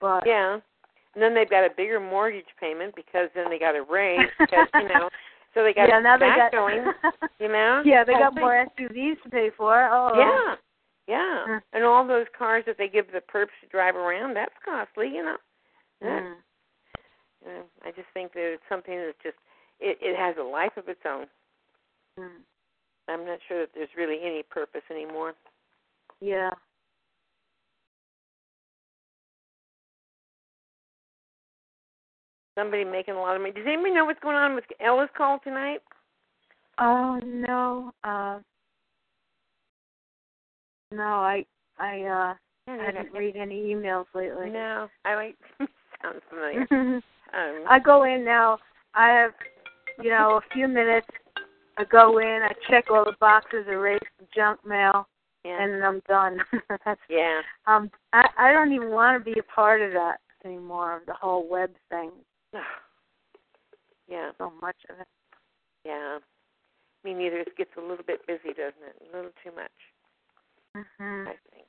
But 0.00 0.26
Yeah. 0.26 0.60
And 1.14 1.22
then 1.22 1.32
they've 1.34 1.48
got 1.48 1.64
a 1.64 1.70
bigger 1.70 1.98
mortgage 1.98 2.48
payment 2.60 2.94
because 2.94 3.30
then 3.34 3.48
they 3.48 3.58
got 3.58 3.74
a 3.74 3.82
raise 3.82 4.30
because 4.38 4.68
you 4.74 4.88
know. 4.88 5.08
So 5.54 5.62
they 5.62 5.72
got 5.72 5.88
yeah, 5.88 6.00
now 6.00 6.18
they 6.18 6.26
got 6.26 6.52
going, 6.52 6.84
you 7.40 7.48
know. 7.48 7.80
yeah, 7.82 8.04
they 8.04 8.12
got 8.12 8.34
more 8.34 8.66
SUVs 8.78 9.22
to 9.22 9.30
pay 9.30 9.48
for. 9.56 9.88
Oh, 9.90 10.12
Yeah, 10.18 10.56
yeah, 11.06 11.44
Mm. 11.48 11.62
and 11.72 11.84
all 11.84 12.06
those 12.06 12.26
cars 12.36 12.64
that 12.66 12.76
they 12.78 12.88
give 12.88 13.12
the 13.12 13.20
perps 13.20 13.54
to 13.60 13.68
drive 13.68 13.96
around—that's 13.96 14.54
costly, 14.64 15.08
you 15.08 15.22
know. 15.24 15.36
Yeah. 16.00 16.20
Mm. 16.20 16.34
You 17.44 17.52
know, 17.52 17.62
I 17.84 17.90
just 17.92 18.08
think 18.12 18.32
that 18.32 18.52
it's 18.54 18.62
something 18.68 18.96
that's 18.96 19.18
just 19.22 19.36
it, 19.80 19.98
it 20.00 20.16
has 20.16 20.36
a 20.38 20.42
life 20.42 20.76
of 20.76 20.88
its 20.88 21.00
own. 21.06 21.26
Mm. 22.18 22.42
I'm 23.08 23.24
not 23.24 23.38
sure 23.46 23.60
that 23.60 23.70
there's 23.74 23.88
really 23.96 24.18
any 24.22 24.42
purpose 24.42 24.82
anymore. 24.90 25.34
Yeah. 26.20 26.50
Somebody 32.58 32.84
making 32.84 33.14
a 33.14 33.20
lot 33.20 33.36
of 33.36 33.42
money. 33.42 33.52
Does 33.52 33.66
anybody 33.66 33.92
know 33.92 34.06
what's 34.06 34.20
going 34.20 34.36
on 34.36 34.54
with 34.54 34.64
Ella's 34.80 35.10
call 35.16 35.38
tonight? 35.44 35.80
Oh 36.78 37.20
no. 37.24 37.92
Uh, 38.02 38.38
no, 40.96 41.02
I 41.02 41.44
I 41.78 42.02
uh 42.02 42.34
I 42.68 42.84
haven't 42.84 43.12
read 43.12 43.36
any 43.36 43.74
emails 43.74 44.06
lately. 44.14 44.50
No, 44.50 44.88
I 45.04 45.14
like 45.14 45.36
sounds 46.02 46.22
familiar. 46.28 47.02
Um, 47.34 47.64
I 47.68 47.80
go 47.80 48.04
in 48.04 48.24
now. 48.24 48.56
I 48.94 49.08
have, 49.08 49.32
you 50.00 50.10
know, 50.10 50.36
a 50.40 50.54
few 50.54 50.68
minutes. 50.68 51.08
I 51.76 51.82
go 51.84 52.18
in. 52.18 52.40
I 52.42 52.52
check 52.70 52.84
all 52.88 53.04
the 53.04 53.16
boxes, 53.18 53.66
erase 53.68 53.98
the 54.20 54.26
junk 54.34 54.64
mail, 54.64 55.08
yeah. 55.44 55.60
and 55.60 55.74
then 55.74 55.82
I'm 55.82 56.00
done. 56.08 56.38
Yeah. 57.10 57.40
um. 57.66 57.90
I 58.12 58.28
I 58.38 58.52
don't 58.52 58.72
even 58.72 58.90
want 58.90 59.18
to 59.18 59.24
be 59.34 59.38
a 59.40 59.42
part 59.42 59.82
of 59.82 59.92
that 59.92 60.18
anymore. 60.44 60.98
Of 60.98 61.06
the 61.06 61.14
whole 61.14 61.48
web 61.48 61.70
thing. 61.90 62.12
Yeah. 64.08 64.30
So 64.38 64.52
much 64.62 64.76
of 64.88 65.00
it. 65.00 65.08
Yeah. 65.84 66.18
Me 67.04 67.12
neither. 67.12 67.40
It 67.40 67.56
gets 67.58 67.72
a 67.76 67.80
little 67.80 68.04
bit 68.06 68.24
busy, 68.26 68.50
doesn't 68.54 68.86
it? 68.86 69.02
A 69.12 69.16
little 69.16 69.32
too 69.42 69.50
much, 69.54 69.70
hmm 70.98 71.28
I 71.28 71.34
think. 71.50 71.66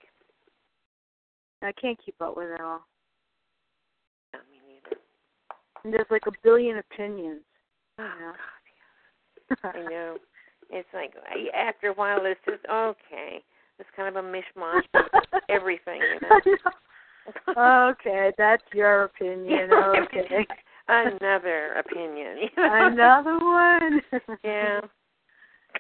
I 1.62 1.72
can't 1.80 1.98
keep 2.04 2.16
up 2.22 2.38
with 2.38 2.50
it 2.52 2.62
all. 2.62 2.82
Yeah, 4.34 4.40
me 4.52 4.60
neither. 4.68 4.98
And 5.84 5.94
there's 5.94 6.08
like 6.12 6.28
a 6.28 6.32
billion 6.44 6.78
opinions. 6.78 7.42
Oh, 8.00 8.04
You 8.04 8.26
know? 8.26 8.34
God, 9.64 9.76
I 9.76 9.90
know. 9.90 10.18
It's 10.70 10.88
like 10.94 11.14
after 11.56 11.88
a 11.88 11.94
while, 11.94 12.20
it's 12.24 12.40
just 12.46 12.66
okay. 12.70 13.42
It's 13.80 13.90
kind 13.96 14.16
of 14.16 14.24
a 14.24 14.28
mishmash 14.28 14.84
of 14.96 15.06
everything, 15.50 16.02
you 16.02 16.56
know. 17.58 17.92
okay, 17.92 18.32
that's 18.38 18.64
your 18.74 19.04
opinion. 19.04 19.70
Okay. 20.16 20.46
Another 20.90 21.74
opinion. 21.74 22.38
You 22.38 22.50
know? 22.58 22.88
Another 22.88 23.38
one. 23.40 24.02
Yeah. 24.44 24.80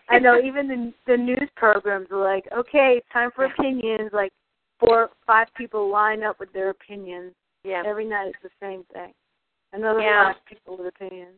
I 0.09 0.19
know. 0.19 0.39
Even 0.41 0.67
the 0.67 0.93
the 1.05 1.17
news 1.17 1.49
programs 1.55 2.07
are 2.11 2.23
like, 2.23 2.45
okay, 2.57 2.95
it's 2.97 3.07
time 3.11 3.29
for 3.35 3.45
opinions. 3.45 4.11
Like 4.13 4.31
four, 4.79 5.09
five 5.25 5.47
people 5.55 5.89
line 5.91 6.23
up 6.23 6.39
with 6.39 6.51
their 6.53 6.69
opinions. 6.69 7.33
Yeah. 7.63 7.83
Every 7.85 8.05
night 8.05 8.27
it's 8.27 8.37
the 8.43 8.49
same 8.65 8.83
thing. 8.93 9.13
Another 9.73 10.01
Yeah. 10.01 10.33
five 10.33 10.45
people 10.45 10.77
with 10.77 10.87
opinions. 10.87 11.35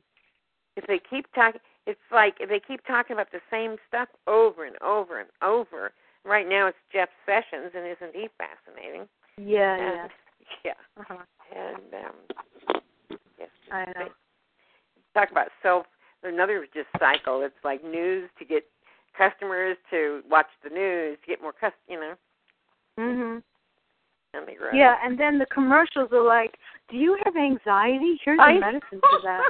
If 0.76 0.86
they 0.88 1.00
keep 1.10 1.26
talking, 1.34 1.62
it's 1.88 2.00
like 2.12 2.36
if 2.40 2.50
they 2.50 2.60
keep 2.60 2.86
talking 2.86 3.16
about 3.16 3.32
the 3.32 3.42
same 3.50 3.78
stuff 3.88 4.08
over 4.28 4.66
and 4.66 4.76
over 4.82 5.20
and 5.20 5.30
over. 5.42 5.92
Right 6.26 6.48
now, 6.48 6.68
it's 6.68 6.78
Jeff 6.92 7.08
Sessions, 7.26 7.72
and 7.74 7.88
isn't 7.88 8.14
he 8.14 8.28
fascinating? 8.38 9.08
Yeah, 9.38 9.76
And- 10.02 10.12
yeah. 10.66 10.74
Uh-huh. 11.00 11.16
And 11.56 11.94
um, 12.06 13.16
yes, 13.40 13.50
I 13.72 13.86
know. 13.86 14.10
talk 15.14 15.32
about 15.32 15.48
self 15.64 15.86
another 16.24 16.66
just 16.74 16.88
cycle 17.00 17.42
it's 17.42 17.54
like 17.64 17.84
news 17.84 18.30
to 18.40 18.46
get 18.46 18.64
customers 19.18 19.78
to 19.90 20.22
watch 20.30 20.48
the 20.64 20.70
news 20.70 21.18
to 21.22 21.28
get 21.28 21.42
more 21.42 21.54
cus 21.54 21.74
you 21.88 22.00
know 22.00 22.14
Mhm. 22.98 23.42
and 24.34 24.48
they 24.48 24.56
grow 24.56 24.74
Yeah, 24.74 24.96
and 25.04 25.18
then 25.18 25.40
the 25.40 25.46
commercials 25.48 26.12
are 26.12 26.22
like, 26.22 26.58
"Do 26.90 26.98
you 26.98 27.18
have 27.24 27.36
anxiety? 27.38 28.20
Here's 28.24 28.40
I- 28.40 28.52
a 28.54 28.60
medicine 28.60 29.02
for 29.02 29.22
that." 29.24 29.44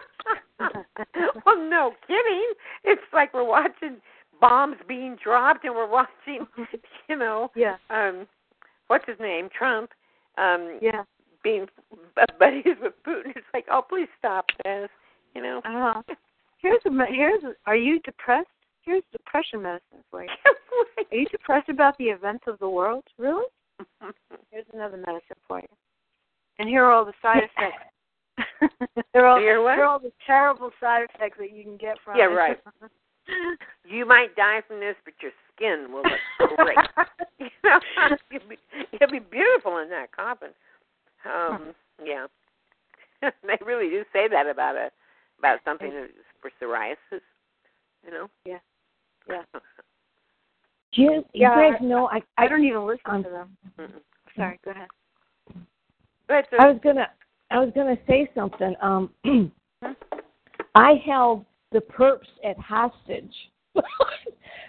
well 1.46 1.58
no 1.58 1.96
kidding 2.06 2.54
it's 2.84 3.02
like 3.14 3.34
we're 3.34 3.44
watching 3.44 4.02
bombs 4.41 4.76
being 4.88 5.16
dropped 5.24 5.64
and 5.64 5.74
we're 5.74 5.88
watching 5.88 6.46
you 7.10 7.16
know 7.16 7.50
yeah. 7.56 7.78
um 7.90 8.28
what's 8.88 9.06
his 9.08 9.18
name 9.20 9.50
trump 9.58 9.91
um 10.38 10.80
Yeah. 10.82 11.04
being 11.44 11.68
buddies 12.40 12.76
with 12.82 12.94
putin 13.08 13.32
it's 13.36 13.48
like 13.53 13.66
oh 13.72 13.82
please 13.82 14.10
stop 14.18 14.45
this 14.66 14.90
you 15.34 15.42
know 15.42 15.60
Uh-huh. 15.64 16.02
Here's 16.62 16.82
a 16.86 16.90
here's 17.12 17.44
a, 17.44 17.54
are 17.66 17.76
you 17.76 18.00
depressed? 18.02 18.48
Here's 18.82 19.04
depression 19.12 19.62
medicine 19.62 20.04
for 20.10 20.24
you. 20.24 20.30
Are 21.12 21.16
you 21.18 21.26
depressed 21.28 21.70
about 21.70 21.98
the 21.98 22.06
events 22.06 22.44
of 22.48 22.58
the 22.60 22.70
world? 22.70 23.04
Really? 23.18 23.46
Here's 24.52 24.66
another 24.74 24.98
medicine 24.98 25.38
for 25.48 25.60
you. 25.60 25.68
And 26.60 26.68
here 26.70 26.84
are 26.84 26.92
all 26.92 27.06
the 27.06 27.14
side 27.22 27.44
effects. 27.58 28.74
are 29.14 29.26
all, 29.26 29.40
Here 29.40 29.62
what? 29.62 29.76
here 29.76 29.84
are 29.84 29.88
all 29.88 30.00
the 30.00 30.12
terrible 30.26 30.72
side 30.80 31.08
effects 31.14 31.38
that 31.40 31.52
you 31.56 31.64
can 31.64 31.78
get 31.78 31.98
from 32.04 32.18
Yeah, 32.18 32.26
it. 32.32 32.36
right. 32.36 32.60
you 33.86 34.06
might 34.06 34.36
die 34.36 34.62
from 34.68 34.80
this 34.80 34.96
but 35.06 35.14
your 35.22 35.32
skin 35.56 35.88
will 35.92 36.02
look 36.04 36.58
great 36.58 36.78
you 37.40 37.48
know 37.64 37.80
you'll 38.32 38.42
be, 38.50 38.58
you'll 39.00 39.12
be 39.12 39.20
beautiful 39.20 39.78
in 39.78 39.90
that 39.90 40.12
coffin 40.12 40.50
um 41.26 41.74
yeah 42.04 42.26
they 43.22 43.58
really 43.66 43.90
do 43.90 44.04
say 44.12 44.28
that 44.28 44.48
about 44.48 44.76
a 44.76 44.90
about 45.38 45.60
something 45.64 45.92
that 45.92 46.06
is 46.06 46.26
for 46.42 46.51
psoriasis 46.61 47.22
you 48.06 48.11
know 48.11 48.27
yeah 48.45 48.59
yeah 49.27 49.43
Do 50.93 51.03
you, 51.03 51.26
you 51.34 51.48
guys 51.48 51.74
know 51.82 52.09
I 52.09 52.22
I 52.38 52.48
don't 52.48 52.64
even 52.64 52.85
listen 52.85 53.01
um, 53.06 53.24
to 53.24 53.30
them. 53.30 53.58
Mm-mm. 53.80 54.01
Sorry, 54.35 54.59
go 54.66 54.72
ahead. 54.72 54.88
But 56.27 56.45
I 56.59 56.68
was 56.68 56.80
gonna 56.84 57.08
I 57.51 57.59
was 57.59 57.72
gonna 57.76 57.98
say 58.08 58.30
something. 58.34 58.76
Um 58.82 59.11
I 60.76 60.93
held 61.06 61.45
the 61.72 61.80
perps 61.80 62.27
at 62.43 62.58
hostage. 62.58 63.34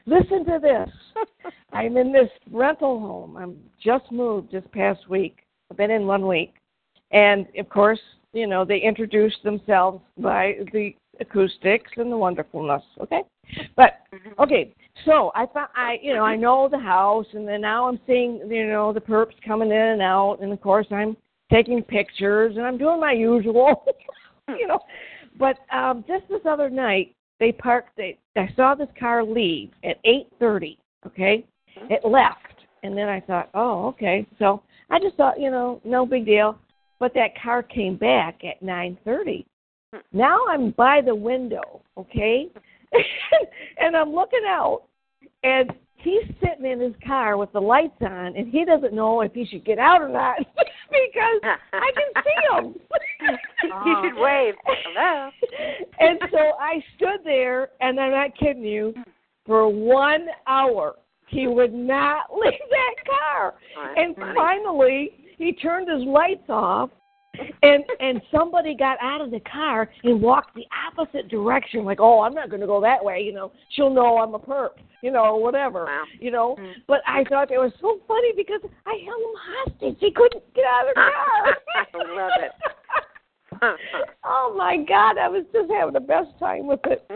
Listen 0.07 0.45
to 0.45 0.59
this. 0.61 1.53
I'm 1.73 1.97
in 1.97 2.13
this 2.13 2.31
rental 2.51 3.01
home. 3.01 3.37
I'm 3.37 3.57
just 3.83 4.11
moved 4.11 4.53
this 4.53 4.65
past 4.73 5.09
week. 5.09 5.39
I've 5.71 5.77
been 5.77 5.91
in 5.91 6.07
one 6.07 6.27
week. 6.27 6.55
And 7.13 7.47
of 7.59 7.69
course, 7.69 8.01
you 8.33 8.47
know, 8.47 8.65
they 8.65 8.79
introduced 8.79 9.43
themselves 9.43 10.03
by 10.19 10.59
the 10.73 10.95
acoustics 11.21 11.91
and 11.97 12.11
the 12.11 12.17
wonderfulness, 12.17 12.83
okay? 13.01 13.23
But 13.77 14.01
mm-hmm. 14.15 14.41
okay, 14.41 14.75
so 15.05 15.33
I 15.35 15.47
thought 15.47 15.71
I 15.75 15.99
you 16.03 16.15
know, 16.15 16.25
I 16.25 16.33
mm-hmm. 16.33 16.43
know 16.43 16.69
the 16.71 16.79
house 16.79 17.27
and 17.33 17.47
then 17.47 17.61
now 17.61 17.89
I'm 17.89 18.01
seeing, 18.07 18.41
you 18.51 18.67
know, 18.67 18.93
the 18.93 19.01
perps 19.01 19.35
coming 19.47 19.71
in 19.71 19.77
and 19.77 20.03
out 20.03 20.39
and 20.41 20.53
of 20.53 20.61
course 20.61 20.87
I'm 20.91 21.17
taking 21.51 21.83
pictures 21.83 22.57
and 22.57 22.67
I'm 22.67 22.79
doing 22.79 23.01
my 23.01 23.13
usual 23.13 23.85
you 24.49 24.67
know. 24.67 24.81
But 25.39 25.59
um 25.73 26.05
just 26.07 26.29
this 26.29 26.43
other 26.49 26.71
night 26.71 27.15
they 27.39 27.53
parked 27.53 27.97
they 27.97 28.19
I 28.37 28.49
saw 28.57 28.75
this 28.75 28.89
car 28.99 29.25
leave 29.25 29.71
at 29.85 29.99
eight 30.05 30.29
thirty, 30.39 30.79
okay? 31.07 31.45
Mm-hmm. 31.79 31.93
It 31.93 32.05
left 32.05 32.39
and 32.83 32.97
then 32.97 33.09
I 33.09 33.21
thought, 33.21 33.51
Oh, 33.55 33.89
okay. 33.89 34.27
So 34.39 34.63
I 34.91 34.99
just 34.99 35.17
thought, 35.17 35.41
you 35.41 35.51
know, 35.51 35.81
no 35.85 36.07
big 36.07 36.25
deal. 36.25 36.59
But 36.99 37.15
that 37.15 37.31
car 37.43 37.63
came 37.63 37.97
back 37.97 38.43
at 38.45 38.63
nine 38.63 38.99
thirty. 39.05 39.47
Now 40.13 40.39
I'm 40.49 40.71
by 40.73 41.01
the 41.01 41.15
window, 41.15 41.83
okay? 41.97 42.49
and 43.79 43.97
I'm 43.97 44.13
looking 44.13 44.45
out 44.47 44.85
and 45.43 45.73
he's 45.97 46.25
sitting 46.43 46.71
in 46.71 46.81
his 46.81 46.95
car 47.07 47.37
with 47.37 47.53
the 47.53 47.61
lights 47.61 48.01
on 48.01 48.37
and 48.37 48.49
he 48.49 48.65
doesn't 48.65 48.93
know 48.93 49.21
if 49.21 49.33
he 49.33 49.47
should 49.47 49.65
get 49.65 49.79
out 49.79 50.01
or 50.01 50.09
not 50.09 50.39
because 50.91 51.59
I 51.73 51.91
can 51.95 52.23
see 52.25 52.57
him. 52.57 52.75
you 53.85 53.97
should 54.03 54.21
wave 54.21 54.55
hello 54.67 55.31
and 56.01 56.19
so 56.31 56.39
I 56.59 56.83
stood 56.97 57.21
there, 57.25 57.71
and 57.81 58.01
I'm 58.01 58.11
not 58.11 58.37
kidding 58.37 58.65
you, 58.65 58.95
for 59.47 59.69
one 59.69 60.27
hour. 60.47 60.97
He 61.29 61.47
would 61.47 61.73
not 61.73 62.27
leave 62.35 62.53
that 62.71 62.95
car. 63.07 63.55
Oh, 63.79 63.95
and 63.97 64.17
funny. 64.17 64.35
finally, 64.35 65.11
he 65.39 65.53
turned 65.53 65.89
his 65.89 66.07
lights 66.07 66.49
off, 66.49 66.91
and 67.63 67.85
and 68.01 68.21
somebody 68.31 68.75
got 68.75 68.99
out 69.01 69.21
of 69.21 69.31
the 69.31 69.41
car 69.41 69.91
and 70.05 70.21
walked 70.21 70.55
the 70.55 70.67
opposite 70.87 71.29
direction. 71.29 71.85
Like, 71.85 72.01
oh, 72.01 72.21
I'm 72.21 72.35
not 72.35 72.51
going 72.51 72.61
to 72.61 72.67
go 72.67 72.81
that 72.81 73.05
way. 73.05 73.21
You 73.21 73.33
know, 73.33 73.53
she'll 73.71 73.91
know 73.91 74.19
I'm 74.19 74.35
a 74.35 74.39
perp. 74.39 74.71
You 75.03 75.11
know, 75.11 75.37
whatever. 75.37 75.85
Wow. 75.85 76.05
You 76.19 76.31
know. 76.31 76.57
Mm. 76.59 76.73
But 76.87 77.01
I 77.07 77.25
thought 77.29 77.51
it 77.51 77.59
was 77.59 77.73
so 77.81 78.01
funny 78.07 78.33
because 78.37 78.61
I 78.87 78.99
held 79.05 79.21
him 79.21 79.37
hostage. 79.37 79.97
He 80.01 80.11
couldn't 80.13 80.43
get 80.55 80.65
out 80.65 80.89
of 80.89 80.95
the 80.95 81.01
car. 81.01 81.57
I 81.77 82.15
love 82.15 82.33
it 82.41 82.53
oh 84.25 84.55
my 84.57 84.77
God, 84.77 85.19
I 85.19 85.29
was 85.29 85.45
just 85.53 85.71
having 85.71 85.95
the 85.95 86.01
best 86.01 86.29
time 86.39 86.67
with 86.67 86.81
it. 86.85 87.07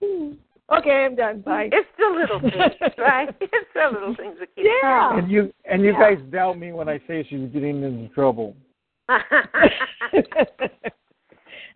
okay, 0.76 1.04
I'm 1.04 1.14
done. 1.16 1.40
Bye. 1.40 1.68
It's 1.72 1.88
the 1.98 2.06
little 2.18 2.40
things, 2.40 2.92
right? 2.98 3.28
It's 3.40 3.68
the 3.74 3.90
little 3.92 4.14
things 4.16 4.36
that 4.40 4.54
keep 4.54 4.66
Yeah. 4.82 5.16
And 5.18 5.30
you 5.30 5.52
and 5.64 5.82
you 5.82 5.92
Yeah. 5.92 6.14
guys 6.14 6.18
doubt 6.30 6.58
me 6.58 6.72
when 6.72 6.88
I 6.88 6.98
say 7.06 7.24
she's 7.28 7.48
getting 7.52 7.82
into 7.82 8.08
trouble. 8.14 8.56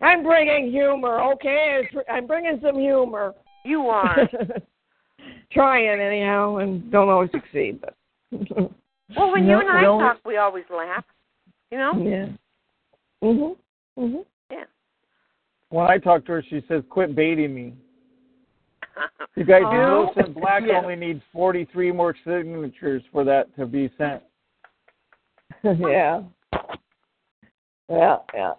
I'm 0.01 0.23
bringing 0.23 0.69
humor, 0.71 1.21
okay? 1.33 1.87
I'm 2.11 2.27
bringing 2.27 2.59
some 2.61 2.77
humor. 2.79 3.33
You 3.65 3.87
are. 3.87 4.17
Trying 5.51 5.99
anyhow, 6.01 6.57
and 6.57 6.91
don't 6.91 7.09
always 7.09 7.29
succeed, 7.31 7.79
but. 7.81 7.95
Well, 9.15 9.31
when 9.31 9.45
No, 9.45 9.51
you 9.53 9.59
and 9.59 9.69
I 9.69 9.81
no. 9.83 9.99
talk, 9.99 10.17
we 10.25 10.37
always 10.37 10.65
laugh. 10.75 11.05
You 11.71 11.77
know? 11.77 11.93
yeah. 12.03 12.27
Mhm. 13.23 13.55
Mhm. 13.97 14.25
Yeah. 14.51 14.63
When 15.69 15.85
I 15.85 15.97
talk 15.97 16.25
to 16.25 16.31
her, 16.33 16.43
she 16.49 16.61
says, 16.67 16.83
"Quit 16.89 17.15
baiting 17.15 17.53
me." 17.55 17.73
You 19.35 19.45
guys, 19.45 19.63
Oh. 19.65 20.13
Wilson 20.15 20.33
Black 20.33 20.63
Yeah. 20.65 20.79
only 20.79 20.95
needs 20.95 21.21
43 21.31 21.91
more 21.91 22.15
signatures 22.23 23.03
for 23.11 23.23
that 23.23 23.53
to 23.55 23.65
be 23.65 23.89
sent. 23.97 24.21
yeah. 25.63 26.23
Yeah, 27.89 28.17
yeah. 28.33 28.53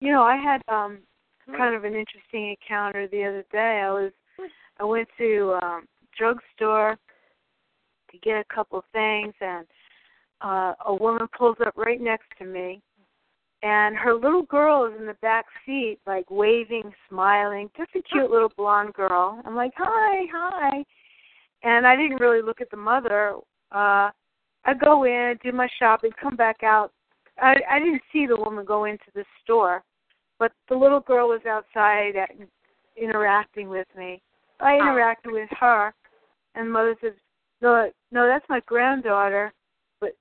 You 0.00 0.12
know, 0.12 0.22
I 0.22 0.36
had 0.36 0.60
um 0.68 0.98
kind 1.56 1.74
of 1.74 1.84
an 1.84 1.94
interesting 1.94 2.50
encounter 2.50 3.06
the 3.08 3.24
other 3.24 3.44
day. 3.50 3.82
I 3.84 3.90
was 3.90 4.12
I 4.78 4.84
went 4.84 5.08
to 5.18 5.58
um 5.62 5.88
drugstore 6.16 6.96
to 8.10 8.18
get 8.18 8.36
a 8.38 8.54
couple 8.54 8.78
of 8.78 8.84
things, 8.92 9.34
and 9.40 9.66
uh, 10.40 10.74
a 10.86 10.94
woman 10.94 11.26
pulls 11.36 11.56
up 11.66 11.74
right 11.76 12.00
next 12.00 12.26
to 12.38 12.44
me, 12.44 12.82
and 13.64 13.96
her 13.96 14.14
little 14.14 14.42
girl 14.42 14.84
is 14.84 14.92
in 15.00 15.06
the 15.06 15.16
back 15.22 15.46
seat, 15.64 15.96
like 16.06 16.30
waving, 16.30 16.92
smiling, 17.08 17.70
just 17.74 17.90
a 17.96 18.02
cute 18.02 18.30
little 18.30 18.52
blonde 18.58 18.92
girl. 18.92 19.40
I'm 19.44 19.56
like, 19.56 19.72
hi, 19.74 20.26
hi, 20.30 20.84
and 21.62 21.86
I 21.86 21.96
didn't 21.96 22.20
really 22.20 22.42
look 22.42 22.60
at 22.60 22.70
the 22.70 22.76
mother. 22.76 23.36
Uh, 23.72 24.10
I 24.66 24.74
go 24.78 25.04
in, 25.04 25.38
do 25.42 25.50
my 25.50 25.66
shopping, 25.78 26.10
come 26.20 26.36
back 26.36 26.62
out. 26.62 26.92
I 27.40 27.54
I 27.70 27.78
didn't 27.78 28.02
see 28.12 28.26
the 28.26 28.36
woman 28.36 28.66
go 28.66 28.84
into 28.84 29.06
the 29.14 29.24
store, 29.42 29.82
but 30.38 30.52
the 30.68 30.76
little 30.76 31.00
girl 31.00 31.28
was 31.28 31.40
outside 31.48 32.16
at, 32.16 32.30
interacting 33.00 33.70
with 33.70 33.88
me. 33.96 34.20
I 34.60 34.72
interacted 34.72 35.32
with 35.32 35.48
her, 35.58 35.94
and 36.54 36.68
the 36.68 36.72
mother 36.72 36.96
says, 37.00 37.14
"No, 37.62 37.90
no, 38.12 38.26
that's 38.26 38.48
my 38.50 38.60
granddaughter." 38.66 39.54
But 40.00 40.12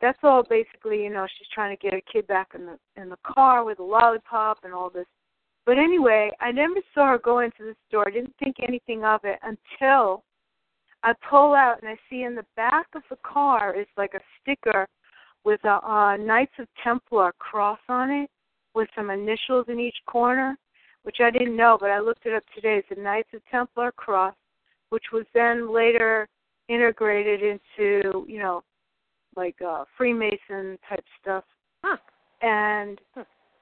that's 0.00 0.18
all 0.22 0.42
basically, 0.48 1.02
you 1.02 1.10
know, 1.10 1.26
she's 1.38 1.48
trying 1.52 1.76
to 1.76 1.82
get 1.82 1.92
her 1.92 2.00
kid 2.12 2.26
back 2.26 2.48
in 2.54 2.66
the 2.66 2.78
in 3.00 3.08
the 3.08 3.18
car 3.26 3.64
with 3.64 3.78
a 3.78 3.82
lollipop 3.82 4.58
and 4.64 4.72
all 4.72 4.90
this. 4.90 5.06
But 5.66 5.78
anyway, 5.78 6.30
I 6.40 6.50
never 6.52 6.74
saw 6.94 7.08
her 7.08 7.18
go 7.18 7.40
into 7.40 7.58
the 7.60 7.74
store. 7.88 8.08
I 8.08 8.10
didn't 8.10 8.34
think 8.42 8.56
anything 8.66 9.04
of 9.04 9.20
it 9.24 9.38
until 9.42 10.24
I 11.02 11.12
pull 11.28 11.54
out 11.54 11.80
and 11.80 11.90
I 11.90 11.96
see 12.08 12.22
in 12.22 12.34
the 12.34 12.46
back 12.56 12.86
of 12.94 13.02
the 13.10 13.18
car 13.22 13.78
is 13.78 13.86
like 13.96 14.14
a 14.14 14.20
sticker 14.40 14.88
with 15.44 15.62
a 15.64 15.86
uh, 15.86 16.16
Knights 16.16 16.54
of 16.58 16.66
Templar 16.82 17.32
cross 17.38 17.78
on 17.88 18.10
it 18.10 18.30
with 18.74 18.88
some 18.96 19.10
initials 19.10 19.66
in 19.68 19.78
each 19.78 19.96
corner, 20.06 20.56
which 21.02 21.18
I 21.22 21.30
didn't 21.30 21.56
know, 21.56 21.76
but 21.80 21.90
I 21.90 22.00
looked 22.00 22.26
it 22.26 22.34
up 22.34 22.44
today. 22.54 22.78
It's 22.78 22.98
a 22.98 23.00
Knights 23.00 23.30
of 23.34 23.40
Templar 23.50 23.92
cross, 23.92 24.34
which 24.90 25.04
was 25.12 25.24
then 25.34 25.72
later 25.72 26.28
integrated 26.68 27.40
into, 27.42 28.24
you 28.28 28.38
know, 28.38 28.62
like 29.36 29.56
uh 29.66 29.84
Freemason 29.96 30.78
type 30.88 31.04
stuff. 31.20 31.44
Huh. 31.82 31.96
And 32.42 33.00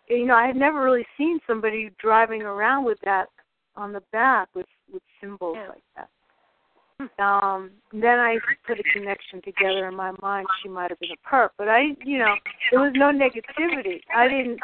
you 0.09 0.27
know, 0.27 0.35
I 0.35 0.47
had 0.47 0.57
never 0.57 0.83
really 0.83 1.07
seen 1.17 1.41
somebody 1.47 1.91
driving 1.99 2.43
around 2.43 2.85
with 2.85 2.99
that 3.05 3.27
on 3.77 3.93
the 3.93 4.03
back 4.13 4.49
with 4.55 4.67
with 4.93 5.03
symbols 5.21 5.57
Yeah. 5.59 5.69
like 5.69 5.83
that. 5.97 6.09
Um, 7.19 7.73
then 7.93 8.19
I 8.19 8.39
put 8.67 8.81
a 8.81 8.83
connection 8.95 9.43
together 9.43 9.87
in 9.87 9.95
my 9.95 10.13
mind. 10.23 10.47
She 10.63 10.71
might 10.71 10.91
have 10.91 10.99
been 10.99 11.11
a 11.11 11.29
perp, 11.29 11.51
but 11.59 11.69
I, 11.69 11.89
you 12.03 12.19
know, 12.19 12.35
there 12.71 12.81
was 12.81 12.93
no 12.95 13.13
negativity. 13.13 14.01
I 14.15 14.29
didn't, 14.29 14.59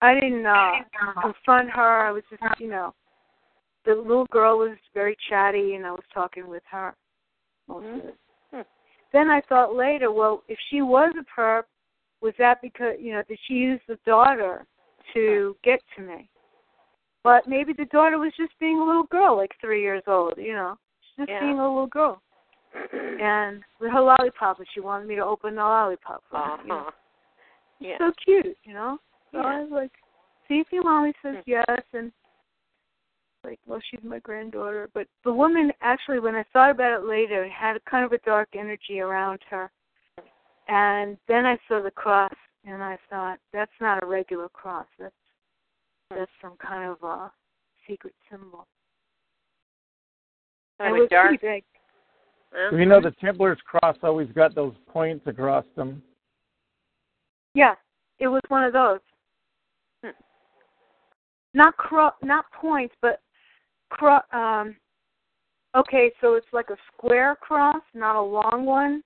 I 0.00 0.14
didn't 0.14 0.46
uh 0.46 0.74
confront 1.20 1.70
her. 1.70 2.06
I 2.06 2.12
was 2.12 2.22
just, 2.30 2.42
you 2.60 2.68
know, 2.68 2.94
the 3.84 3.94
little 3.96 4.26
girl 4.26 4.58
was 4.58 4.76
very 4.94 5.16
chatty, 5.28 5.74
and 5.74 5.84
I 5.84 5.90
was 5.90 6.04
talking 6.12 6.46
with 6.46 6.62
her 6.70 6.94
most 7.66 7.86
of 7.86 8.08
it. 8.10 8.16
Then 9.14 9.30
I 9.30 9.40
thought 9.48 9.76
later, 9.76 10.10
well, 10.10 10.42
if 10.48 10.58
she 10.70 10.82
was 10.82 11.14
a 11.16 11.40
perp, 11.40 11.62
was 12.20 12.34
that 12.38 12.60
because, 12.60 12.94
you 13.00 13.12
know, 13.12 13.22
did 13.28 13.38
she 13.46 13.54
use 13.54 13.80
the 13.86 13.96
daughter 14.04 14.66
to 15.14 15.56
get 15.62 15.78
to 15.96 16.02
me? 16.02 16.28
But 17.22 17.46
maybe 17.46 17.72
the 17.72 17.84
daughter 17.86 18.18
was 18.18 18.32
just 18.36 18.52
being 18.58 18.80
a 18.80 18.84
little 18.84 19.04
girl, 19.04 19.36
like 19.36 19.52
three 19.60 19.82
years 19.82 20.02
old, 20.08 20.34
you 20.36 20.52
know. 20.52 20.76
She's 21.00 21.26
just 21.26 21.30
Yeah. 21.30 21.40
being 21.40 21.60
a 21.60 21.68
little 21.68 21.86
girl. 21.86 22.20
and 23.20 23.62
with 23.78 23.92
her 23.92 24.00
lollipop, 24.00 24.58
and 24.58 24.66
she 24.74 24.80
wanted 24.80 25.06
me 25.06 25.14
to 25.14 25.24
open 25.24 25.54
the 25.54 25.62
lollipop 25.62 26.24
for 26.28 26.40
her. 26.40 26.62
You 26.62 26.68
know? 26.68 26.74
Uh-huh. 26.78 26.90
Yeah. 27.78 27.98
So 27.98 28.12
cute, 28.24 28.58
you 28.64 28.74
know? 28.74 28.98
So 29.30 29.38
Yeah. 29.38 29.44
I 29.44 29.60
was 29.60 29.70
like, 29.70 29.92
see 30.48 30.58
if 30.58 30.72
your 30.72 30.82
mommy 30.82 31.12
says 31.22 31.36
yes, 31.46 31.80
and 31.92 32.10
like, 33.44 33.60
well, 33.66 33.80
she's 33.90 34.00
my 34.02 34.18
granddaughter. 34.20 34.88
But 34.94 35.06
the 35.24 35.32
woman, 35.32 35.72
actually, 35.82 36.20
when 36.20 36.34
I 36.34 36.44
thought 36.52 36.70
about 36.70 37.00
it 37.00 37.06
later, 37.06 37.48
had 37.48 37.76
a 37.76 37.90
kind 37.90 38.04
of 38.04 38.12
a 38.12 38.18
dark 38.18 38.48
energy 38.54 39.00
around 39.00 39.40
her. 39.50 39.70
And 40.68 41.18
then 41.28 41.44
I 41.44 41.58
saw 41.68 41.82
the 41.82 41.90
cross, 41.90 42.32
and 42.64 42.82
I 42.82 42.98
thought, 43.10 43.38
that's 43.52 43.70
not 43.80 44.02
a 44.02 44.06
regular 44.06 44.48
cross. 44.48 44.86
That's 44.98 45.14
that's 46.10 46.30
some 46.40 46.56
kind 46.56 46.90
of 46.90 47.02
a 47.02 47.32
secret 47.88 48.14
symbol. 48.30 48.66
Kind 50.78 50.94
it 50.94 50.98
of 50.98 51.00
was 51.00 51.08
dark. 51.10 51.28
pretty 51.40 51.46
big. 51.46 51.64
So 52.70 52.76
you 52.76 52.86
know 52.86 53.00
the 53.00 53.10
Templar's 53.22 53.58
cross 53.66 53.96
always 54.02 54.28
got 54.34 54.54
those 54.54 54.74
points 54.88 55.26
across 55.26 55.64
them. 55.76 56.02
Yeah, 57.54 57.74
it 58.18 58.28
was 58.28 58.42
one 58.48 58.64
of 58.64 58.72
those. 58.72 59.00
Hmm. 60.02 60.10
Not 61.52 61.76
cro- 61.76 62.10
not 62.22 62.44
points, 62.52 62.94
but 63.02 63.20
cro- 63.94 64.38
um. 64.38 64.76
Okay, 65.76 66.12
so 66.20 66.34
it's 66.34 66.46
like 66.52 66.70
a 66.70 66.76
square 66.92 67.34
cross, 67.40 67.82
not 67.94 68.14
a 68.14 68.22
long 68.22 68.64
one, 68.64 69.02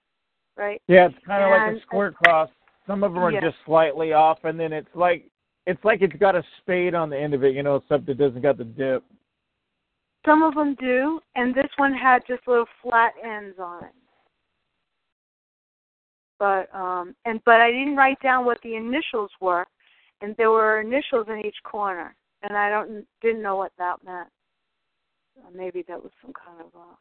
right? 0.56 0.82
Yeah, 0.86 1.06
it's 1.06 1.16
kind 1.26 1.42
of 1.42 1.50
like 1.50 1.76
a 1.76 1.80
square 1.80 2.12
cross. 2.12 2.50
Some 2.86 3.02
of 3.02 3.14
them 3.14 3.22
are 3.22 3.32
Yeah. 3.32 3.40
just 3.40 3.56
slightly 3.64 4.12
off, 4.12 4.44
and 4.44 4.60
then 4.60 4.72
it's 4.72 4.94
like 4.94 5.30
it's 5.66 5.82
like 5.84 6.02
it's 6.02 6.16
got 6.16 6.34
a 6.34 6.42
spade 6.58 6.94
on 6.94 7.10
the 7.10 7.18
end 7.18 7.34
of 7.34 7.44
it, 7.44 7.54
you 7.54 7.62
know, 7.62 7.76
except 7.76 8.08
it 8.08 8.14
doesn't 8.14 8.42
got 8.42 8.56
the 8.58 8.64
dip. 8.64 9.04
Some 10.26 10.42
of 10.42 10.54
them 10.54 10.74
do, 10.74 11.20
and 11.36 11.54
this 11.54 11.70
one 11.76 11.94
had 11.94 12.22
just 12.26 12.46
little 12.46 12.68
flat 12.82 13.12
ends 13.22 13.58
on 13.58 13.84
it. 13.84 13.94
But 16.38 16.74
um 16.74 17.14
and 17.24 17.40
but 17.44 17.60
I 17.60 17.70
didn't 17.70 17.96
write 17.96 18.20
down 18.20 18.44
what 18.44 18.60
the 18.62 18.76
initials 18.76 19.30
were, 19.40 19.66
and 20.20 20.34
there 20.36 20.50
were 20.50 20.80
initials 20.80 21.28
in 21.28 21.44
each 21.44 21.62
corner, 21.64 22.14
and 22.42 22.56
I 22.56 22.68
don't 22.70 23.06
didn't 23.22 23.42
know 23.42 23.56
what 23.56 23.72
that 23.78 24.02
meant. 24.04 24.28
Uh, 25.38 25.50
maybe 25.54 25.84
that 25.88 26.02
was 26.02 26.12
some 26.22 26.32
kind 26.32 26.60
of 26.60 26.72
a 26.74 26.96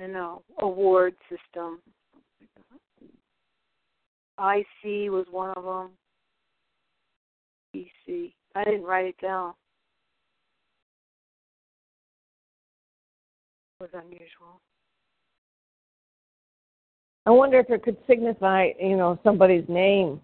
you 0.00 0.08
know 0.12 0.42
award 0.60 1.14
system. 1.28 1.80
IC 4.38 5.10
was 5.10 5.26
one 5.30 5.50
of 5.56 5.64
them. 5.64 5.90
EC. 7.74 8.32
I 8.54 8.64
didn't 8.64 8.82
write 8.82 9.06
it 9.06 9.20
down. 9.20 9.54
It 13.80 13.84
was 13.84 13.90
unusual. 13.94 14.60
I 17.24 17.30
wonder 17.30 17.60
if 17.60 17.70
it 17.70 17.82
could 17.82 17.96
signify, 18.06 18.70
you 18.80 18.96
know, 18.96 19.18
somebody's 19.22 19.68
name 19.68 20.20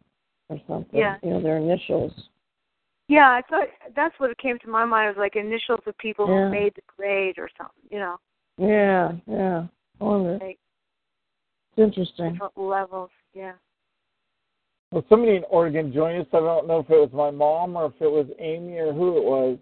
or 0.48 0.60
something. 0.66 0.98
Yeah. 0.98 1.16
You 1.22 1.30
know, 1.30 1.42
their 1.42 1.58
initials. 1.58 2.12
Yeah, 3.08 3.30
I 3.30 3.42
thought 3.48 3.68
that's 3.96 4.14
what 4.18 4.36
came 4.38 4.58
to 4.60 4.68
my 4.68 4.84
mind. 4.84 5.06
It 5.06 5.16
was 5.18 5.22
like 5.22 5.36
initials 5.36 5.80
of 5.86 5.96
people 5.98 6.28
Yeah. 6.28 6.44
who 6.44 6.50
made 6.50 6.74
the 6.74 6.82
grade 6.96 7.38
or 7.38 7.48
something. 7.56 7.82
You 7.90 7.98
know, 8.00 8.20
Yeah, 8.58 9.12
yeah. 9.26 9.66
I 10.00 10.04
wonder. 10.04 10.38
like 10.44 10.58
It's 11.70 11.78
interesting. 11.78 12.32
different 12.32 12.56
levels. 12.58 13.10
Yeah. 13.32 13.54
Well, 14.90 15.04
somebody 15.08 15.36
in 15.36 15.44
Oregon 15.44 15.92
joined 15.92 16.20
us. 16.20 16.26
I 16.32 16.40
don't 16.40 16.66
know 16.66 16.80
if 16.80 16.90
it 16.90 16.96
was 16.98 17.12
my 17.12 17.30
mom 17.30 17.76
or 17.76 17.86
if 17.86 18.00
it 18.00 18.10
was 18.10 18.26
Amy 18.38 18.78
or 18.78 18.92
who 18.92 19.16
it 19.18 19.24
was. 19.24 19.58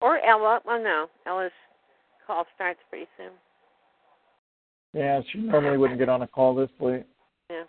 Or 0.00 0.18
Ella. 0.18 0.60
Oh 0.66 0.78
no, 0.78 1.08
Ella's 1.26 1.52
call 2.26 2.44
starts 2.54 2.80
pretty 2.90 3.06
soon. 3.16 3.32
Yeah, 4.92 5.20
she 5.30 5.38
normally 5.38 5.78
wouldn't 5.78 5.98
get 5.98 6.08
on 6.08 6.22
a 6.22 6.26
call 6.26 6.54
this 6.54 6.70
late. 6.80 7.06
Yeah. 7.50 7.64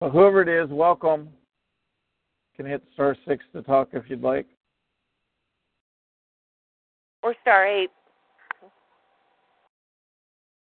Well, 0.00 0.10
whoever 0.10 0.42
it 0.42 0.48
is, 0.48 0.70
welcome. 0.70 1.30
You 2.52 2.64
can 2.64 2.66
hit 2.66 2.82
star 2.92 3.16
six 3.26 3.44
to 3.54 3.62
talk 3.62 3.88
if 3.92 4.04
you'd 4.08 4.22
like. 4.22 4.46
Or 7.22 7.34
star 7.40 7.66
eight. 7.66 7.90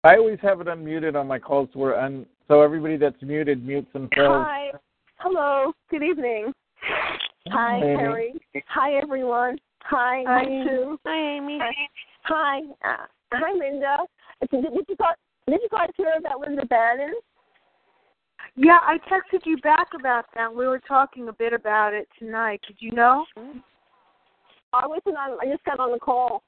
I 0.05 0.17
always 0.17 0.39
have 0.43 0.61
it 0.61 0.67
unmuted 0.67 1.19
on 1.19 1.27
my 1.27 1.39
calls 1.39 1.71
where 1.73 1.99
un- 1.99 2.27
so 2.49 2.61
everybody 2.61 2.99
that's 2.99 3.21
muted 3.23 3.65
mutes 3.65 3.91
themselves. 3.95 4.47
Hi. 4.47 4.71
Hello. 5.17 5.73
Good 5.91 6.03
evening. 6.03 6.53
Hi, 7.49 7.77
Amy. 7.77 7.97
Harry. 7.97 8.35
Hi, 8.69 8.95
everyone. 9.03 9.59
Hi, 9.85 10.23
Hi. 10.27 10.45
Sue. 10.45 10.99
Hi, 11.07 11.37
Amy. 11.37 11.59
Hi. 12.25 12.61
Uh, 12.85 13.07
hi, 13.33 13.53
Linda. 13.53 13.97
Did, 14.51 14.63
did 14.65 14.85
you 14.87 14.97
guys, 14.97 15.15
did 15.47 15.61
you 15.63 15.69
guys 15.71 15.89
hear 15.97 16.13
about 16.19 16.41
Linda 16.41 16.67
Bannon? 16.67 17.15
Yeah, 18.57 18.79
I 18.83 18.99
texted 19.11 19.41
you 19.45 19.57
back 19.59 19.89
about 19.99 20.27
that. 20.35 20.55
We 20.55 20.67
were 20.67 20.81
talking 20.81 21.29
a 21.29 21.33
bit 21.33 21.53
about 21.53 21.93
it 21.93 22.09
tonight. 22.19 22.61
Did 22.67 22.77
you 22.79 22.93
know? 22.93 23.25
I 24.73 24.87
wasn't 24.87 25.17
on. 25.17 25.39
I 25.41 25.51
just 25.51 25.65
got 25.65 25.81
on 25.81 25.93
the 25.93 25.99
call. 25.99 26.43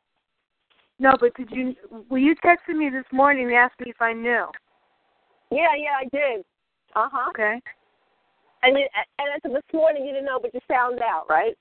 No, 0.98 1.16
but 1.18 1.34
did 1.34 1.50
you? 1.50 1.74
Well, 2.08 2.20
you 2.20 2.34
texted 2.44 2.76
me 2.76 2.90
this 2.90 3.04
morning 3.12 3.46
and 3.46 3.54
asked 3.54 3.80
me 3.80 3.90
if 3.90 4.00
I 4.00 4.12
knew. 4.12 4.46
Yeah, 5.50 5.74
yeah, 5.76 5.96
I 6.00 6.04
did. 6.12 6.44
Uh 6.94 7.08
huh. 7.12 7.30
Okay. 7.30 7.60
And 8.62 8.76
it, 8.76 8.90
and 9.18 9.28
as 9.34 9.40
of 9.44 9.52
this 9.52 9.62
morning, 9.72 10.04
you 10.06 10.12
didn't 10.12 10.26
know, 10.26 10.38
but 10.40 10.54
you 10.54 10.60
found 10.68 11.00
out, 11.00 11.26
right? 11.28 11.54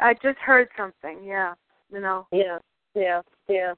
I 0.00 0.14
just 0.14 0.38
heard 0.38 0.68
something. 0.76 1.24
Yeah. 1.24 1.54
You 1.92 2.00
know. 2.00 2.26
Yeah, 2.32 2.58
yeah, 2.94 3.22
yeah. 3.48 3.74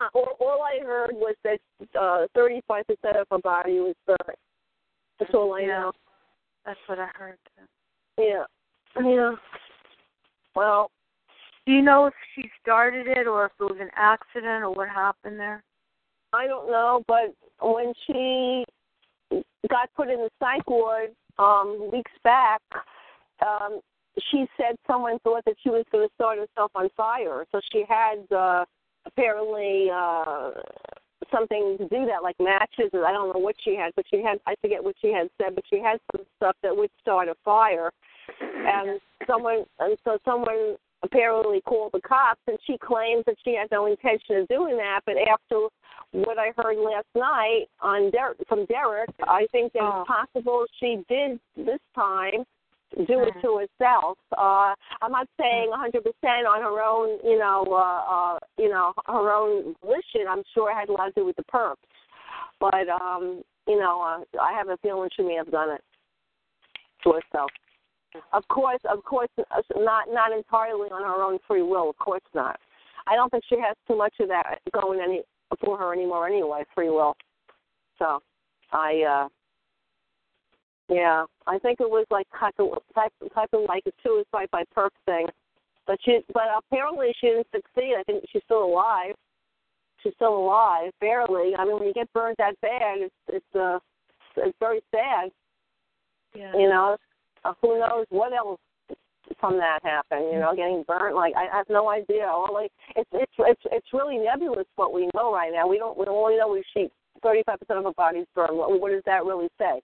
Uh, 0.00 0.08
all, 0.14 0.36
all 0.40 0.62
I 0.62 0.82
heard 0.84 1.10
was 1.12 1.34
that 1.44 1.60
uh, 1.98 2.26
35% 2.36 2.82
of 3.20 3.26
her 3.30 3.38
body 3.38 3.78
was 3.80 3.94
burnt. 4.06 4.38
That's 5.22 5.34
all 5.34 5.54
I 5.54 5.60
Yeah. 5.60 5.80
know. 5.80 5.92
That's 6.64 6.80
what 6.88 6.98
I 6.98 7.06
heard. 7.06 7.38
Yeah. 8.18 8.44
Yeah. 9.00 9.36
Well, 10.54 10.90
Do 11.64 11.72
you 11.72 11.80
know 11.80 12.06
if 12.06 12.14
she 12.34 12.50
started 12.60 13.06
it 13.06 13.28
or 13.28 13.46
if 13.46 13.52
it 13.60 13.64
was 13.64 13.78
an 13.80 13.90
accident 13.94 14.64
or 14.64 14.70
what 14.72 14.88
happened 14.88 15.38
there? 15.38 15.62
I 16.32 16.48
don't 16.48 16.68
know, 16.68 17.04
but 17.06 17.34
when 17.60 17.94
she 18.04 18.64
got 19.70 19.88
put 19.94 20.08
in 20.10 20.18
the 20.18 20.30
psych 20.40 20.68
ward 20.68 21.14
um 21.38 21.88
weeks 21.92 22.10
back, 22.24 22.60
um 23.46 23.80
she 24.30 24.46
said 24.56 24.74
someone 24.88 25.20
thought 25.20 25.44
that 25.44 25.54
she 25.62 25.70
was 25.70 25.84
going 25.92 26.08
to 26.08 26.14
start 26.14 26.38
herself 26.38 26.72
on 26.74 26.88
fire. 26.96 27.46
So 27.52 27.60
she 27.72 27.84
had 27.88 28.26
uh 28.32 28.64
apparently 29.06 29.88
uh 29.88 30.50
something 31.32 31.76
to 31.78 31.88
do 31.88 32.06
that, 32.06 32.22
like 32.22 32.36
matches, 32.38 32.90
or 32.92 33.06
I 33.06 33.12
don't 33.12 33.32
know 33.32 33.40
what 33.40 33.56
she 33.64 33.74
had, 33.76 33.92
but 33.96 34.04
she 34.10 34.22
had 34.22 34.38
I 34.46 34.54
forget 34.60 34.82
what 34.82 34.94
she 35.00 35.12
had 35.12 35.28
said, 35.38 35.54
but 35.54 35.64
she 35.68 35.80
had 35.80 35.98
some 36.14 36.24
stuff 36.36 36.56
that 36.62 36.76
would 36.76 36.90
start 37.00 37.28
a 37.28 37.34
fire. 37.44 37.90
Mm-hmm. 38.42 38.66
And 38.66 39.00
someone 39.26 39.64
and 39.78 39.96
so 40.04 40.18
someone 40.24 40.76
apparently 41.02 41.60
called 41.62 41.92
the 41.92 42.00
cops 42.00 42.40
and 42.46 42.58
she 42.64 42.78
claims 42.78 43.24
that 43.26 43.34
she 43.44 43.56
had 43.56 43.68
no 43.72 43.86
intention 43.86 44.36
of 44.36 44.48
doing 44.48 44.76
that, 44.76 45.00
but 45.04 45.16
after 45.16 45.66
what 46.12 46.38
I 46.38 46.52
heard 46.56 46.78
last 46.78 47.06
night 47.14 47.66
on 47.80 48.10
Der- 48.10 48.36
from 48.48 48.66
Derek, 48.66 49.10
I 49.22 49.46
think 49.50 49.72
that 49.72 49.80
it's 49.80 49.92
oh. 49.92 50.04
possible 50.06 50.64
she 50.78 51.02
did 51.08 51.40
this 51.56 51.80
time 51.94 52.44
do 53.06 53.20
it 53.20 53.34
to 53.42 53.66
herself. 53.66 54.18
Uh 54.36 54.74
I'm 55.00 55.12
not 55.12 55.28
saying 55.40 55.70
100% 55.72 56.04
on 56.46 56.62
her 56.62 56.82
own, 56.82 57.18
you 57.24 57.38
know, 57.38 57.64
uh, 57.70 58.36
uh 58.36 58.38
you 58.58 58.68
know, 58.68 58.92
her 59.06 59.32
own 59.32 59.74
volition. 59.82 60.26
I'm 60.28 60.42
sure 60.54 60.70
it 60.70 60.74
had 60.74 60.88
a 60.88 60.92
lot 60.92 61.06
to 61.06 61.12
do 61.20 61.26
with 61.26 61.36
the 61.36 61.44
perps. 61.44 61.76
But 62.60 62.88
um, 62.88 63.42
you 63.66 63.78
know, 63.78 64.00
uh, 64.00 64.40
I 64.40 64.52
have 64.52 64.68
a 64.68 64.76
feeling 64.78 65.10
she 65.16 65.22
may 65.22 65.34
have 65.34 65.50
done 65.50 65.70
it 65.70 65.82
to 67.04 67.12
herself. 67.12 67.50
Of 68.32 68.46
course, 68.48 68.80
of 68.88 69.02
course, 69.04 69.30
uh, 69.38 69.62
not 69.76 70.04
not 70.10 70.32
entirely 70.32 70.88
on 70.90 71.02
her 71.02 71.22
own 71.22 71.38
free 71.48 71.62
will. 71.62 71.90
Of 71.90 71.98
course 71.98 72.22
not. 72.34 72.58
I 73.06 73.16
don't 73.16 73.30
think 73.30 73.44
she 73.48 73.56
has 73.58 73.76
too 73.88 73.96
much 73.96 74.14
of 74.20 74.28
that 74.28 74.60
going 74.72 75.00
any 75.00 75.22
for 75.60 75.76
her 75.76 75.92
anymore 75.92 76.26
anyway. 76.28 76.62
Free 76.74 76.90
will. 76.90 77.16
So, 77.98 78.20
I 78.72 79.02
uh 79.02 79.28
yeah, 80.88 81.24
I 81.46 81.58
think 81.58 81.80
it 81.80 81.88
was 81.88 82.06
like 82.10 82.26
type 82.38 82.54
of 82.58 82.78
type, 82.94 83.12
type 83.34 83.50
of 83.52 83.62
like 83.68 83.84
a 83.86 83.92
suicide 84.02 84.48
by 84.50 84.64
perp 84.76 84.90
thing. 85.06 85.26
But 85.86 85.98
she, 86.04 86.20
but 86.32 86.44
apparently 86.56 87.12
she 87.20 87.28
didn't 87.28 87.48
succeed. 87.54 87.94
I 87.98 88.02
think 88.04 88.24
she's 88.32 88.42
still 88.44 88.64
alive. 88.64 89.14
She's 90.02 90.12
still 90.14 90.36
alive, 90.36 90.92
barely. 91.00 91.54
I 91.56 91.64
mean, 91.64 91.78
when 91.78 91.88
you 91.88 91.94
get 91.94 92.12
burned 92.12 92.36
that 92.38 92.60
bad, 92.60 92.98
it's 92.98 93.14
it's 93.28 93.54
uh 93.54 93.78
it's 94.36 94.56
very 94.58 94.80
sad. 94.90 95.30
Yeah. 96.34 96.52
You 96.54 96.68
know, 96.68 96.96
uh, 97.44 97.52
who 97.60 97.78
knows 97.78 98.06
what 98.10 98.32
else 98.32 98.60
from 99.38 99.58
that 99.58 99.80
happened? 99.82 100.30
You 100.32 100.40
know, 100.40 100.54
getting 100.54 100.84
burnt. 100.86 101.14
Like 101.14 101.34
I, 101.36 101.46
I 101.52 101.56
have 101.58 101.68
no 101.68 101.88
idea. 101.90 102.30
Only 102.32 102.68
it's 102.96 103.10
it's 103.12 103.32
it's 103.38 103.62
it's 103.70 103.86
really 103.92 104.18
nebulous 104.18 104.66
what 104.76 104.92
we 104.92 105.08
know 105.14 105.32
right 105.32 105.52
now. 105.52 105.66
We 105.68 105.78
don't 105.78 105.96
we 105.96 106.06
only 106.06 106.36
know 106.36 106.48
we 106.48 106.62
she 106.74 106.88
thirty 107.22 107.42
five 107.44 107.60
percent 107.60 107.78
of 107.78 107.84
her 107.84 107.92
body's 107.96 108.26
burned. 108.34 108.56
What, 108.56 108.80
what 108.80 108.90
does 108.90 109.02
that 109.06 109.24
really 109.24 109.48
say? 109.58 109.80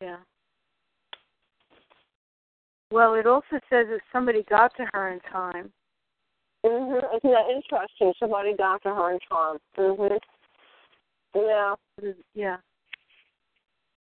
Yeah. 0.00 0.16
Well, 2.90 3.14
it 3.14 3.26
also 3.26 3.58
says 3.68 3.86
that 3.90 4.00
somebody 4.12 4.44
got 4.48 4.74
to 4.76 4.86
her 4.92 5.12
in 5.12 5.20
time. 5.20 5.72
Mhm. 6.64 7.16
Isn't 7.16 7.30
that 7.30 7.50
interesting? 7.50 8.12
Somebody 8.18 8.54
got 8.54 8.82
to 8.82 8.94
her 8.94 9.12
in 9.12 9.20
time. 9.20 9.58
Mhm. 9.76 10.20
Yeah. 11.34 11.74
Yeah. 12.34 12.58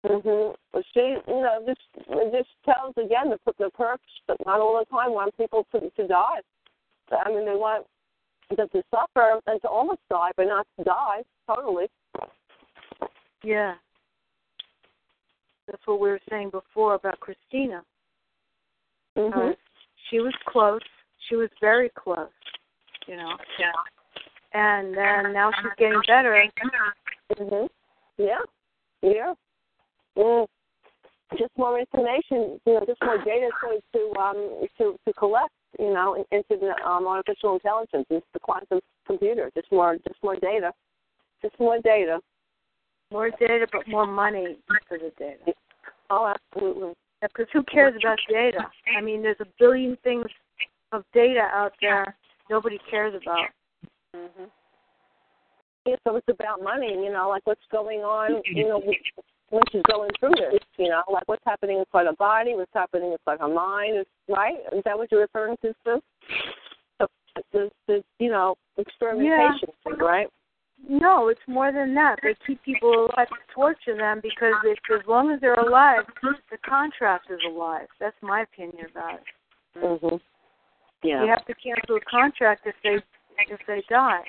Mhm. 0.03 0.55
But 0.71 0.85
she, 0.93 0.99
you 0.99 1.41
know, 1.41 1.63
this 1.65 1.77
it 1.95 2.31
just 2.31 2.49
tells 2.63 2.97
again 2.97 3.29
the 3.29 3.39
the 3.57 3.69
perps, 3.71 3.99
but 4.27 4.37
not 4.45 4.59
all 4.59 4.79
the 4.79 4.85
time 4.85 5.13
want 5.13 5.35
people 5.37 5.65
to 5.71 5.89
to 5.89 6.07
die. 6.07 6.41
I 7.11 7.29
mean, 7.29 7.45
they 7.45 7.55
want 7.55 7.85
them 8.55 8.69
to 8.69 8.83
suffer 8.89 9.39
and 9.45 9.61
to 9.61 9.67
almost 9.67 10.01
die, 10.09 10.31
but 10.35 10.47
not 10.47 10.65
to 10.77 10.83
die 10.83 11.23
totally. 11.47 11.89
Yeah. 13.43 13.75
That's 15.67 15.85
what 15.85 15.99
we 15.99 16.09
were 16.09 16.19
saying 16.29 16.49
before 16.49 16.95
about 16.95 17.19
Christina. 17.19 17.83
Mhm. 19.17 19.51
Uh, 19.51 19.55
she 20.09 20.19
was 20.19 20.33
close. 20.45 20.81
She 21.27 21.35
was 21.35 21.49
very 21.59 21.89
close. 21.89 22.29
You 23.07 23.17
know. 23.17 23.37
Yeah. 23.59 23.71
And 24.53 24.95
then 24.95 25.33
now 25.33 25.51
she's 25.51 25.71
getting 25.77 26.01
better. 26.07 26.49
Mhm. 27.31 27.69
Yeah. 28.17 28.41
Yeah. 29.01 29.33
Mm. 30.17 30.47
Just 31.37 31.57
more 31.57 31.79
information, 31.79 32.59
you 32.65 32.73
know, 32.73 32.85
just 32.85 33.01
more 33.01 33.17
data 33.19 33.49
to 33.61 33.81
to 33.93 34.19
um 34.19 34.67
to 34.77 34.99
to 35.05 35.13
collect, 35.13 35.53
you 35.79 35.93
know, 35.93 36.25
into 36.31 36.57
the 36.57 36.73
um, 36.85 37.07
artificial 37.07 37.53
intelligence, 37.53 38.05
into 38.09 38.25
the 38.33 38.39
quantum 38.39 38.81
computer. 39.07 39.49
Just 39.55 39.71
more, 39.71 39.95
just 39.95 40.21
more 40.21 40.35
data, 40.35 40.73
just 41.41 41.57
more 41.57 41.79
data. 41.79 42.19
More 43.11 43.29
data, 43.29 43.67
but 43.71 43.87
more 43.87 44.07
money 44.07 44.57
for 44.87 44.97
the 44.97 45.11
data. 45.19 45.53
Oh, 46.09 46.33
absolutely. 46.33 46.93
Because 47.21 47.47
who 47.53 47.63
cares 47.63 47.93
about 48.01 48.17
data? 48.29 48.59
I 48.97 49.01
mean, 49.01 49.21
there's 49.21 49.39
a 49.41 49.47
billion 49.59 49.97
things 50.03 50.25
of 50.91 51.03
data 51.13 51.41
out 51.53 51.73
there 51.81 52.15
nobody 52.49 52.79
cares 52.89 53.13
about. 53.21 53.47
Mm-hmm. 54.15 54.45
Yeah, 55.85 55.95
so 56.05 56.15
it's 56.15 56.27
about 56.29 56.61
money, 56.61 56.89
you 56.89 57.11
know, 57.11 57.29
like 57.29 57.41
what's 57.45 57.61
going 57.71 58.01
on, 58.01 58.41
you 58.45 58.67
know, 58.67 58.79
when 59.49 59.63
she's 59.71 59.81
going 59.91 60.11
through 60.19 60.29
this, 60.29 60.59
you 60.77 60.89
know, 60.89 61.01
like 61.11 61.23
what's 61.25 61.43
happening 61.45 61.79
inside 61.79 62.05
her 62.05 62.15
body, 62.19 62.53
what's 62.55 62.71
happening 62.73 63.11
inside 63.13 63.39
her 63.39 63.51
mind, 63.51 63.99
is 63.99 64.05
right? 64.29 64.57
Is 64.73 64.83
that 64.85 64.97
what 64.97 65.11
you're 65.11 65.21
referring 65.21 65.57
to, 65.63 65.73
Sue? 65.83 66.01
So 66.99 67.07
this, 67.51 67.71
this, 67.87 68.03
you 68.19 68.29
know, 68.29 68.55
experimentation 68.77 69.69
thing, 69.83 69.97
right? 69.97 70.27
No, 70.91 71.29
it's 71.29 71.39
more 71.47 71.71
than 71.71 71.95
that. 71.95 72.17
They 72.21 72.35
keep 72.45 72.61
people 72.63 72.91
alive 72.91 73.29
to 73.29 73.53
torture 73.55 73.95
them 73.95 74.19
because 74.21 74.55
if, 74.65 74.77
as 74.93 75.07
long 75.07 75.31
as 75.31 75.39
they're 75.39 75.53
alive, 75.53 76.03
the 76.21 76.57
contract 76.67 77.31
is 77.31 77.39
alive. 77.47 77.87
That's 77.97 78.15
my 78.21 78.41
opinion 78.41 78.87
about 78.91 79.21
it. 79.21 79.23
Mhm. 79.81 80.19
Yeah. 81.01 81.23
You 81.23 81.29
have 81.29 81.45
to 81.45 81.55
cancel 81.55 81.95
the 81.95 82.01
contract 82.01 82.67
if 82.67 82.75
they 82.83 83.01
if 83.47 83.65
they 83.67 83.81
die. 83.89 84.25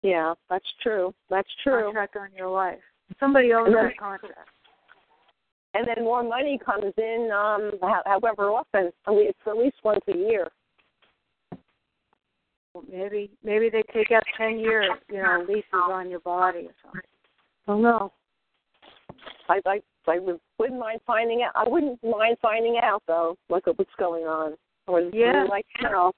Yeah, 0.00 0.32
that's 0.48 0.72
true. 0.82 1.12
That's 1.28 1.54
true. 1.62 1.84
Contract 1.84 2.16
on 2.16 2.30
your 2.34 2.48
life. 2.48 2.80
Somebody 3.20 3.52
owns 3.52 3.74
that 3.74 3.98
contract. 3.98 4.48
And 5.74 5.86
then 5.86 6.04
more 6.04 6.22
money 6.22 6.58
comes 6.58 6.94
in, 6.96 7.30
um, 7.30 7.72
however 8.06 8.50
often. 8.50 8.92
I 9.06 9.10
mean, 9.10 9.28
it's 9.28 9.38
at 9.46 9.58
least 9.58 9.76
once 9.84 10.00
a 10.08 10.16
year. 10.16 10.50
Well, 12.74 12.84
maybe 12.90 13.30
maybe 13.44 13.68
they 13.68 13.82
take 13.92 14.10
out 14.12 14.22
ten 14.36 14.58
years, 14.58 14.90
you 15.08 15.22
know 15.22 15.44
leases 15.46 15.64
on 15.74 16.08
your 16.08 16.20
body 16.20 16.68
or 16.68 16.74
something. 16.82 17.00
Oh 17.68 17.78
no. 17.78 18.12
I 19.48 19.60
I 19.66 19.80
I 20.08 20.18
would, 20.18 20.40
wouldn't 20.58 20.80
mind 20.80 21.00
finding 21.06 21.42
out. 21.42 21.52
I 21.54 21.68
wouldn't 21.68 22.02
mind 22.02 22.38
finding 22.40 22.78
out 22.82 23.02
though, 23.06 23.36
like 23.48 23.66
what's 23.66 23.90
going 23.98 24.24
on. 24.24 24.54
I 24.88 24.90
would 24.90 25.14
Yeah. 25.14 25.44
like 25.48 25.66
know. 25.82 26.12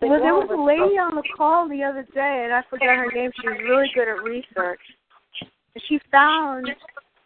Think 0.00 0.10
Well, 0.10 0.20
there 0.20 0.34
was 0.34 0.48
a 0.50 0.60
lady 0.60 0.96
on 0.96 1.14
the 1.14 1.22
call 1.36 1.68
the 1.68 1.82
other 1.84 2.06
day, 2.14 2.42
and 2.44 2.54
I 2.54 2.62
forgot 2.70 2.96
her 2.96 3.12
name. 3.12 3.30
She 3.38 3.46
was 3.46 3.58
really 3.62 3.90
good 3.94 4.08
at 4.08 4.22
research. 4.22 4.80
And 5.42 5.84
she 5.86 6.00
found 6.10 6.68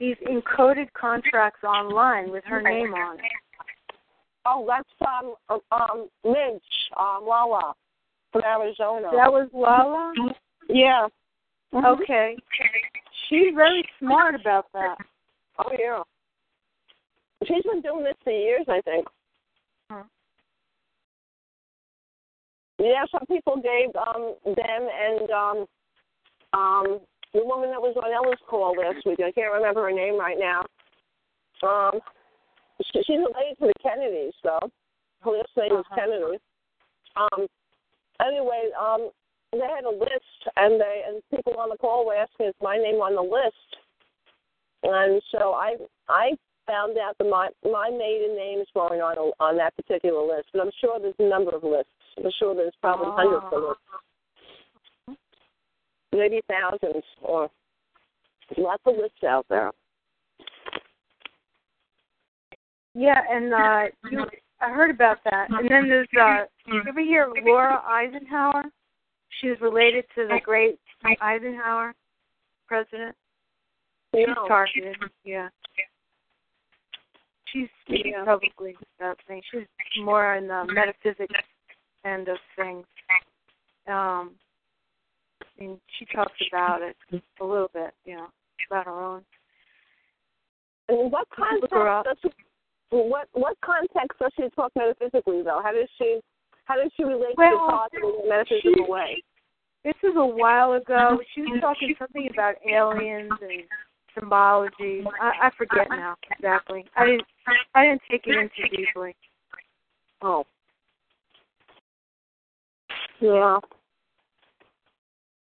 these 0.01 0.17
encoded 0.29 0.93
contracts 0.93 1.63
online 1.63 2.31
with 2.33 2.45
her 2.45 2.61
name 2.61 2.93
on 2.95 3.19
it. 3.21 3.25
Oh, 4.45 4.67
that's 4.67 4.89
um 5.01 5.35
um, 5.49 5.61
um 5.71 6.09
Midge, 6.25 6.63
um 6.99 7.25
Lala 7.25 7.75
from 8.33 8.43
Arizona. 8.45 9.09
That 9.13 9.33
was 9.33 9.49
Lala. 9.53 10.13
Yeah. 10.69 11.09
Mhm. 11.73 12.01
Okay. 12.01 12.37
She's 13.29 13.55
very 13.55 13.89
smart 13.99 14.35
about 14.35 14.67
that. 14.73 14.97
Oh 15.59 15.71
yeah. 15.79 16.03
She's 17.47 17.63
been 17.63 17.81
doing 17.81 18.05
this 18.05 18.17
for 18.25 18.33
years, 18.33 18.67
I 18.69 18.81
think. 18.83 19.07
Huh. 19.91 20.03
Yeah, 22.79 23.05
some 23.11 23.27
people 23.27 23.57
gave 23.57 23.95
um 23.97 24.35
them 24.45 24.89
and 24.89 25.31
um 25.31 25.67
um 26.53 27.01
the 27.35 27.45
woman 27.45 27.71
that 27.71 27.81
was 27.81 27.97
on 27.97 28.13
Ella's 28.13 28.41
call 28.49 28.75
last 28.77 29.05
week. 29.05 29.21
I 29.21 29.33
can't 29.33 29.53
remember 29.53 29.83
her 29.83 29.93
name 29.93 30.19
right 30.19 30.39
now. 30.39 30.65
Um, 31.63 32.01
she, 32.81 33.03
she's 33.03 33.19
related 33.19 33.59
to 33.61 33.67
the 33.67 33.75
Kennedys, 33.83 34.33
though. 34.43 34.71
Her 35.21 35.31
last 35.33 35.51
name 35.57 35.79
is 35.79 35.85
Kennedy. 35.95 36.39
Um, 37.17 37.47
anyway, 38.25 38.71
um, 38.79 39.11
they 39.53 39.59
had 39.59 39.85
a 39.85 39.91
list, 39.91 40.41
and 40.57 40.81
they 40.81 41.03
and 41.07 41.23
people 41.35 41.55
on 41.59 41.71
the 41.71 41.77
call 41.77 42.07
were 42.07 42.17
asking, 42.17 42.47
"Is 42.47 42.55
my 42.63 42.77
name 42.77 42.97
on 42.97 43.15
the 43.15 43.23
list?" 43.23 43.77
And 44.83 45.21
so 45.33 45.53
I 45.55 45.77
I 46.09 46.33
found 46.67 46.99
out 46.99 47.17
that 47.19 47.29
my 47.29 47.49
my 47.65 47.91
maiden 47.91 48.37
names 48.37 48.67
weren't 48.75 49.01
on 49.01 49.17
a, 49.17 49.43
on 49.43 49.57
that 49.57 49.77
particular 49.77 50.23
list, 50.27 50.49
but 50.53 50.63
I'm 50.63 50.73
sure 50.81 51.01
there's 51.01 51.15
a 51.19 51.29
number 51.29 51.55
of 51.55 51.65
lists. 51.65 51.91
I'm 52.17 52.31
sure 52.39 52.55
there's 52.55 52.75
probably 52.81 53.09
hundreds 53.17 53.47
of 53.53 53.63
lists 53.63 53.83
maybe 56.13 56.41
thousands 56.49 57.05
or 57.23 57.49
lots 58.57 58.83
of 58.87 58.97
lists 58.97 59.25
out 59.27 59.47
there. 59.49 59.71
Yeah, 62.95 63.21
and 63.31 63.55
uh 63.55 63.83
you 64.11 64.25
I 64.61 64.71
heard 64.71 64.91
about 64.91 65.19
that. 65.25 65.49
And 65.51 65.71
then 65.71 65.89
there's 65.89 66.09
uh 66.21 66.45
you 66.67 66.83
ever 66.89 67.01
hear 67.01 67.31
Laura 67.45 67.83
Eisenhower? 67.87 68.65
She 69.41 69.49
was 69.49 69.59
related 69.61 70.05
to 70.17 70.27
the 70.27 70.41
great 70.45 70.79
Eisenhower 71.21 71.95
president. 72.67 73.15
She's 74.15 74.27
No. 74.27 74.49
targeted. 74.49 74.97
Yeah. 75.25 75.49
She's 77.53 77.69
speaking 77.85 78.13
Yeah. 78.13 78.25
publicly 78.25 78.77
about 78.99 79.21
things. 79.27 79.45
She's 79.51 79.67
more 80.03 80.35
in 80.35 80.49
the 80.49 80.65
metaphysics 80.73 81.35
end 82.05 82.29
of 82.29 82.39
things. 82.57 82.87
Um 83.87 84.35
and 85.61 85.81
she 85.99 86.05
talks 86.07 86.33
about 86.53 86.83
it 86.83 86.97
a 87.41 87.45
little 87.45 87.69
bit, 87.73 87.95
you 88.05 88.17
know, 88.17 88.29
about 88.71 88.87
her 88.87 89.01
own. 89.01 89.25
And 90.89 91.13
what 91.13 91.27
You 91.37 91.45
can 91.45 91.61
look 91.61 91.71
her 91.71 91.89
up. 91.89 92.05
context 92.07 92.23
does 92.23 92.33
she, 92.33 92.45
what 92.91 93.29
what 93.33 93.57
context 93.65 94.19
does 94.21 94.33
she 94.37 94.49
talk 94.57 94.73
metaphysically 94.77 95.43
though? 95.43 95.61
How 95.63 95.73
does 95.73 95.89
she 95.99 96.21
how 96.65 96.77
does 96.77 96.91
she 96.97 97.05
relate 97.05 97.35
Well, 97.37 97.51
to 97.51 97.73
talking 97.73 98.01
in 98.03 98.27
a 98.27 98.29
metaphysical 98.29 98.85
she- 98.87 98.91
way? 98.91 99.23
This 99.85 99.95
is 100.03 100.17
a 100.17 100.27
while 100.27 100.73
ago. 100.73 101.19
She 101.35 101.43
was 101.43 101.61
talking 101.61 101.95
something 101.99 102.29
about 102.33 102.57
aliens 102.69 103.31
and 103.41 103.63
symbology. 104.19 105.05
I, 105.21 105.47
I 105.47 105.51
forget 105.57 105.87
now 105.89 106.17
exactly. 106.33 106.85
I 106.97 107.07
didn't 107.07 107.23
I 107.75 107.85
didn't 107.85 108.03
take 108.11 108.27
it 108.27 108.37
in 108.37 108.51
too 108.57 108.77
deeply. 108.77 109.15
Oh. 110.21 110.45
Yeah. 113.21 113.59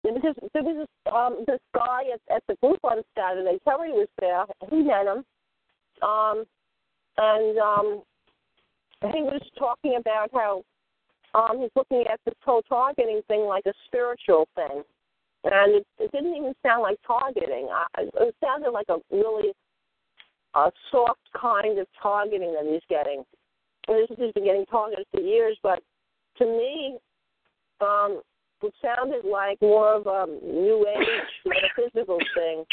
Yeah, 0.03 0.11
because 0.15 0.35
there 0.53 0.63
was 0.63 0.87
this 0.87 1.13
um 1.13 1.43
this 1.47 1.59
guy 1.73 2.01
at 2.13 2.35
at 2.35 2.43
the 2.47 2.55
group 2.55 2.79
on 2.83 3.03
Saturday. 3.15 3.59
Terry 3.63 3.91
was 3.91 4.07
there. 4.19 4.45
He 4.69 4.81
met 4.83 5.05
him. 5.05 5.23
Um 6.01 6.43
and 7.17 7.57
um 7.57 8.03
he 9.13 9.21
was 9.21 9.41
talking 9.57 9.97
about 9.99 10.29
how 10.33 10.63
um 11.33 11.61
he's 11.61 11.71
looking 11.75 12.05
at 12.11 12.19
this 12.25 12.35
whole 12.43 12.61
targeting 12.63 13.21
thing 13.27 13.41
like 13.41 13.65
a 13.65 13.73
spiritual 13.87 14.47
thing. 14.55 14.83
And 15.45 15.75
it, 15.75 15.87
it 15.99 16.11
didn't 16.13 16.35
even 16.35 16.53
sound 16.63 16.83
like 16.83 16.97
targeting. 17.05 17.67
I, 17.69 18.03
it 18.03 18.35
sounded 18.41 18.71
like 18.71 18.87
a 18.87 18.99
really 19.11 19.51
a 20.55 20.71
soft 20.91 21.19
kind 21.39 21.79
of 21.79 21.87
targeting 22.01 22.53
that 22.53 22.71
he's 22.71 22.81
getting. 22.89 23.23
And 23.87 23.97
this 23.97 24.17
has 24.17 24.31
been 24.31 24.45
getting 24.45 24.65
targeted 24.67 25.05
for 25.11 25.19
years, 25.19 25.57
but 25.61 25.81
to 26.37 26.45
me, 26.45 26.97
um, 27.81 28.21
it 28.61 28.73
sounded 28.81 29.25
like 29.25 29.61
more 29.61 29.93
of 29.93 30.07
a 30.07 30.25
new 30.41 30.87
age 30.87 31.43
metaphysical 31.45 32.19
thing. 32.35 32.63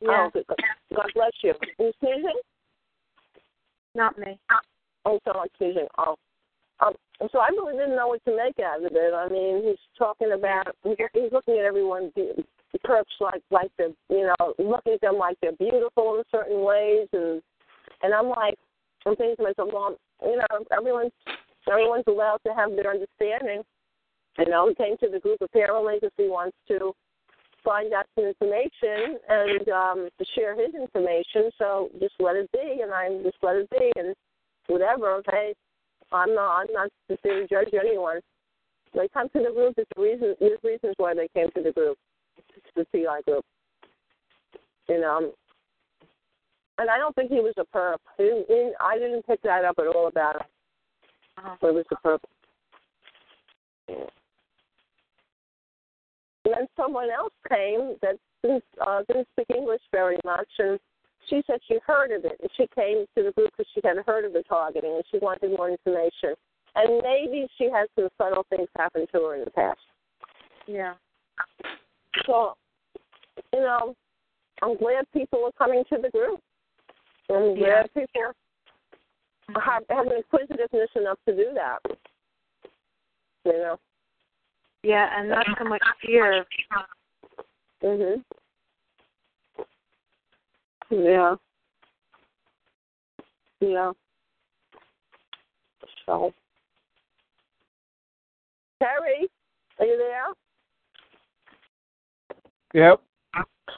Yeah. 0.00 0.30
Oh, 0.34 0.42
God 0.94 1.10
bless 1.14 1.32
you. 1.42 1.50
Are 1.50 1.84
you 1.84 1.92
sneezing? 2.00 2.40
Not 3.94 4.18
me. 4.18 4.38
Oh, 5.04 5.18
sound 5.24 5.38
like 5.38 5.50
sneezing. 5.56 5.86
Oh. 5.98 6.16
Um, 6.80 6.94
so 7.32 7.38
I 7.38 7.48
really 7.48 7.74
didn't 7.74 7.96
know 7.96 8.08
what 8.08 8.24
to 8.24 8.36
make 8.36 8.58
out 8.64 8.84
of 8.84 8.92
it. 8.92 9.14
I 9.14 9.28
mean, 9.28 9.62
he's 9.64 9.78
talking 9.98 10.32
about 10.32 10.74
he's 10.82 11.32
looking 11.32 11.58
at 11.58 11.64
everyone 11.64 12.10
perps 12.86 13.04
like 13.20 13.42
like 13.50 13.70
they're 13.76 13.90
you 14.08 14.26
know 14.26 14.54
looking 14.58 14.94
at 14.94 15.00
them 15.00 15.18
like 15.18 15.36
they're 15.42 15.52
beautiful 15.52 16.16
in 16.16 16.22
certain 16.30 16.62
ways, 16.62 17.08
and 17.12 17.42
and 18.02 18.14
I'm 18.14 18.28
like 18.28 18.56
I'm 19.06 19.16
thinking 19.16 19.36
to 19.36 19.42
myself, 19.42 19.70
well, 19.72 19.96
you 20.22 20.36
know, 20.36 20.64
everyone's 20.76 21.12
everyone's 21.70 22.04
allowed 22.06 22.40
to 22.46 22.54
have 22.54 22.70
their 22.70 22.90
understanding. 22.90 23.62
You 24.38 24.48
know, 24.48 24.68
he 24.68 24.74
came 24.74 24.96
to 24.98 25.08
the 25.08 25.20
group 25.20 25.40
apparently 25.42 25.96
because 25.96 26.12
he 26.16 26.28
wants 26.28 26.56
to 26.68 26.94
find 27.64 27.92
out 27.92 28.06
some 28.14 28.24
information 28.24 29.18
and 29.28 29.68
um 29.68 30.08
to 30.18 30.24
share 30.34 30.54
his 30.54 30.74
information. 30.74 31.50
So 31.58 31.90
just 32.00 32.14
let 32.18 32.36
it 32.36 32.50
be, 32.52 32.80
and 32.82 32.92
I'm 32.92 33.22
just 33.22 33.36
let 33.42 33.56
it 33.56 33.70
be, 33.70 33.92
and 33.96 34.14
whatever. 34.66 35.12
Okay, 35.16 35.54
I'm 36.12 36.34
not 36.34 36.60
I'm 36.60 36.72
not 36.72 36.90
here 37.08 37.40
to 37.40 37.46
judge 37.48 37.72
or 37.72 37.80
anyone. 37.80 38.20
They 38.94 39.08
come 39.12 39.28
to 39.30 39.38
the 39.38 39.52
group. 39.52 39.74
There's 39.76 39.86
a 39.96 40.00
reason. 40.00 40.34
There's 40.40 40.58
reasons 40.64 40.94
why 40.96 41.14
they 41.14 41.28
came 41.34 41.50
to 41.56 41.62
the 41.62 41.72
group, 41.72 41.96
to 42.36 42.60
the 42.76 42.84
TI 42.92 43.22
group. 43.24 43.44
You 44.88 45.00
know, 45.00 45.32
and 46.78 46.90
I 46.90 46.98
don't 46.98 47.14
think 47.14 47.30
he 47.30 47.40
was 47.40 47.54
a 47.58 47.64
perp. 47.76 47.98
He, 48.16 48.42
he, 48.48 48.72
I 48.80 48.98
didn't 48.98 49.26
pick 49.26 49.42
that 49.42 49.64
up 49.64 49.78
at 49.78 49.86
all 49.86 50.08
about 50.08 50.36
him. 50.36 50.42
But 51.60 51.68
it 51.68 51.74
was 51.74 51.84
a 51.92 52.06
perp. 52.06 52.18
Yeah. 53.88 54.19
And 56.44 56.54
then 56.54 56.66
someone 56.76 57.10
else 57.10 57.32
came 57.48 57.96
that 58.02 58.16
didn't, 58.42 58.64
uh, 58.80 59.02
didn't 59.06 59.28
speak 59.32 59.54
English 59.54 59.82
very 59.92 60.18
much, 60.24 60.48
and 60.58 60.78
she 61.28 61.42
said 61.46 61.60
she 61.68 61.78
heard 61.86 62.10
of 62.12 62.24
it. 62.24 62.38
And 62.40 62.50
she 62.56 62.66
came 62.74 63.04
to 63.16 63.22
the 63.24 63.32
group 63.32 63.50
because 63.56 63.70
she 63.74 63.80
had 63.84 63.98
heard 64.06 64.24
of 64.24 64.32
the 64.32 64.42
targeting, 64.48 64.94
and 64.94 65.04
she 65.10 65.18
wanted 65.18 65.50
more 65.50 65.68
information. 65.70 66.34
And 66.74 67.02
maybe 67.02 67.46
she 67.58 67.64
had 67.64 67.86
some 67.94 68.08
subtle 68.16 68.46
things 68.48 68.68
happen 68.76 69.06
to 69.12 69.18
her 69.18 69.34
in 69.34 69.44
the 69.44 69.50
past. 69.50 69.78
Yeah. 70.66 70.94
So, 72.26 72.54
you 73.52 73.60
know, 73.60 73.94
I'm 74.62 74.76
glad 74.76 75.04
people 75.12 75.44
are 75.44 75.52
coming 75.58 75.84
to 75.90 75.98
the 76.00 76.10
group. 76.10 76.40
I'm 77.28 77.56
Yeah. 77.56 77.82
glad 77.82 77.94
people 77.94 78.32
have, 79.62 79.82
have 79.90 80.06
an 80.06 80.12
inquisitiveness 80.12 80.90
enough 80.94 81.18
to 81.26 81.36
do 81.36 81.52
that. 81.54 81.78
You 83.44 83.52
know. 83.52 83.80
Yeah, 84.82 85.08
and 85.18 85.28
not 85.28 85.46
so 85.58 85.64
much 85.64 85.82
fear. 86.00 86.44
Mhm. 87.82 88.24
Yeah. 90.90 91.36
Yeah. 93.60 93.92
So. 96.06 96.32
Terry, 98.82 99.28
are 99.78 99.86
you 99.86 99.98
there? 99.98 100.26
Yep. 102.72 103.00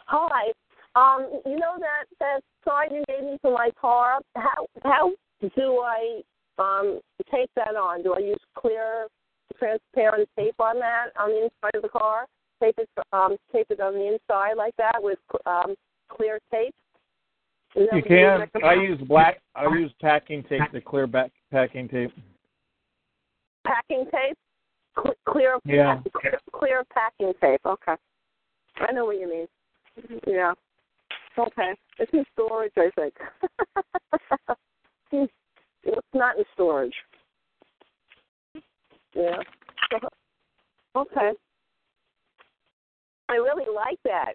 Hi. 0.06 0.52
Um, 0.94 1.40
you 1.46 1.56
know 1.56 1.76
that 1.78 2.04
that 2.20 2.40
sign 2.64 2.94
you 2.94 3.02
gave 3.08 3.24
me 3.24 3.38
for 3.42 3.52
my 3.52 3.70
car? 3.80 4.20
How 4.36 4.66
how 4.84 5.12
do 5.56 5.78
I 5.78 6.20
um 6.58 7.00
tape 7.30 7.50
that 7.56 7.74
on? 7.76 8.02
Do 8.02 8.14
I 8.14 8.18
use 8.18 8.38
clear 8.54 9.08
transparent 9.58 10.28
tape 10.38 10.58
on 10.58 10.78
that 10.78 11.08
on 11.18 11.30
the 11.30 11.44
inside 11.44 11.74
of 11.74 11.82
the 11.82 11.88
car? 11.88 12.26
Tape 12.62 12.74
it 12.78 12.88
um 13.12 13.36
tape 13.52 13.66
it 13.70 13.80
on 13.80 13.94
the 13.94 14.06
inside 14.06 14.54
like 14.56 14.74
that 14.76 14.96
with 15.02 15.18
um 15.46 15.74
clear 16.08 16.38
tape? 16.50 16.74
You 17.74 18.02
can. 18.06 18.48
I 18.62 18.74
use 18.74 19.00
black. 19.08 19.40
I 19.54 19.64
use 19.64 19.92
packing 20.00 20.42
tape, 20.44 20.60
the 20.72 20.80
clear 20.80 21.06
back 21.06 21.30
packing 21.50 21.88
tape. 21.88 22.12
packing 23.64 24.04
tape. 24.12 24.36
Cl- 24.94 25.14
clear, 25.26 25.58
Yeah. 25.64 26.00
clear, 26.14 26.38
clear 26.52 26.84
packing 26.92 27.32
tape. 27.40 27.60
Okay, 27.64 27.94
I 28.76 28.92
know 28.92 29.06
what 29.06 29.18
you 29.18 29.28
mean. 29.28 30.20
Yeah. 30.26 30.52
Okay, 31.38 31.74
it's 31.98 32.12
in 32.12 32.24
storage, 32.34 32.72
I 32.76 32.90
think. 32.94 33.14
it's 35.82 36.06
not 36.12 36.36
in 36.36 36.44
storage. 36.52 36.94
Yeah. 39.14 39.36
Okay. 40.94 41.32
I 43.30 43.32
really 43.36 43.64
like 43.74 43.98
that. 44.04 44.34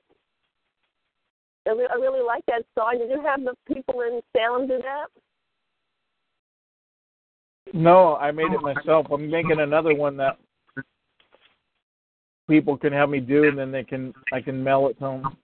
I, 1.68 1.72
re- 1.72 1.88
I 1.92 1.96
really 1.98 2.26
like 2.26 2.44
that 2.48 2.64
song. 2.76 2.98
Did 2.98 3.12
you 3.12 3.22
have 3.24 3.44
the 3.44 3.54
people 3.72 4.02
in 4.02 4.22
Salem 4.36 4.68
do 4.68 4.80
that? 4.80 5.06
No, 7.74 8.16
I 8.16 8.32
made 8.32 8.52
it 8.54 8.62
myself. 8.62 9.06
I'm 9.12 9.30
making 9.30 9.60
another 9.60 9.94
one 9.94 10.18
that 10.18 10.38
people 12.50 12.78
can 12.78 12.94
have 12.94 13.10
me 13.10 13.20
do, 13.20 13.44
and 13.44 13.58
then 13.58 13.72
they 13.72 13.84
can 13.84 14.14
I 14.34 14.42
can 14.42 14.64
mail 14.64 14.88
it 14.88 14.98
home 14.98 15.38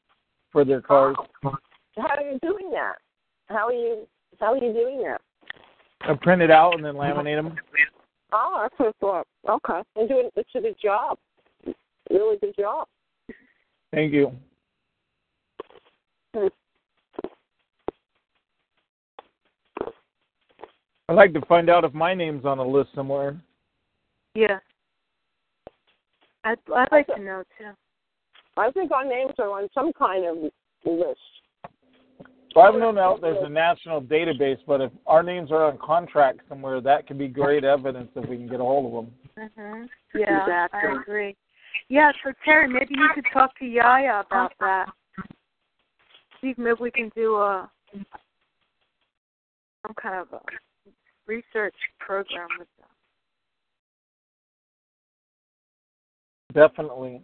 for 0.52 0.64
their 0.64 0.82
cars. 0.82 1.16
How 1.44 1.52
are 1.98 2.22
you 2.22 2.40
doing 2.42 2.72
that? 2.72 2.96
How 3.50 3.68
are 3.68 3.74
you? 3.74 4.08
How 4.40 4.54
are 4.54 4.58
you 4.58 4.74
doing 4.74 5.04
that? 5.04 5.22
I 6.02 6.14
print 6.16 6.42
it 6.42 6.50
out 6.52 6.76
and 6.76 6.84
then 6.84 6.96
laminate 6.96 7.36
them. 7.36 7.56
Oh, 8.36 8.60
that's 8.64 8.74
what 8.80 8.88
I 8.88 8.92
thought. 9.00 9.28
Okay, 9.48 9.88
you're 9.96 10.08
doing 10.08 10.30
it's 10.36 10.50
a 10.56 10.62
good 10.62 10.76
job. 10.82 11.20
Really 12.10 12.38
good 12.38 12.56
job. 12.58 12.88
Thank 13.92 14.12
you. 14.12 14.32
Hmm. 16.36 16.48
I'd 21.10 21.14
like 21.14 21.34
to 21.34 21.42
find 21.46 21.70
out 21.70 21.84
if 21.84 21.94
my 21.94 22.16
name's 22.16 22.44
on 22.44 22.58
a 22.58 22.68
list 22.68 22.90
somewhere. 22.96 23.40
Yeah. 24.34 24.58
I'd 26.44 26.58
I'd 26.76 26.92
like 26.92 27.08
to 27.08 27.22
know 27.22 27.44
too. 27.58 27.70
I 28.58 28.72
think 28.72 28.92
our 28.92 29.06
names 29.06 29.34
are 29.38 29.52
on 29.52 29.70
some 29.76 29.94
kind 29.94 30.26
of 30.26 30.52
list. 30.86 31.20
Well, 32.56 32.68
I've 32.68 32.80
known 32.80 32.98
out 33.00 33.22
there's 33.22 33.44
a 33.44 33.50
national 33.50 34.02
database, 34.02 34.60
but 34.68 34.80
if 34.80 34.92
our 35.08 35.24
names 35.24 35.52
are 35.52 35.64
on 35.64 35.78
contract 35.80 36.42
somewhere, 36.48 36.82
that 36.82 37.08
could 37.08 37.18
be 37.18 37.28
great 37.28 37.64
evidence 37.64 38.10
if 38.16 38.30
we 38.30 38.38
can 38.38 38.48
get 38.48 38.60
a 38.60 38.64
hold 38.64 38.86
of 38.86 39.06
them. 39.06 39.52
Mhm. 39.58 39.90
Yeah, 40.14 40.42
Exactly. 40.42 40.80
I 40.90 41.02
agree. 41.02 41.36
Yeah, 41.88 42.12
so 42.24 42.32
Terry, 42.46 42.68
maybe 42.68 42.94
you 42.96 43.10
could 43.16 43.26
talk 43.34 43.58
to 43.58 43.66
Yaya 43.66 44.20
about 44.20 44.54
that. 44.60 44.94
See 46.40 46.52
if 46.52 46.58
maybe 46.58 46.78
we 46.80 46.92
can 46.92 47.10
do 47.10 47.38
a 47.38 47.70
some 49.82 49.96
kind 49.96 50.16
of 50.16 50.32
a 50.34 50.42
research 51.26 51.76
program 52.00 52.48
with 52.60 52.68
them. 52.78 52.88
Definitely. 56.54 57.24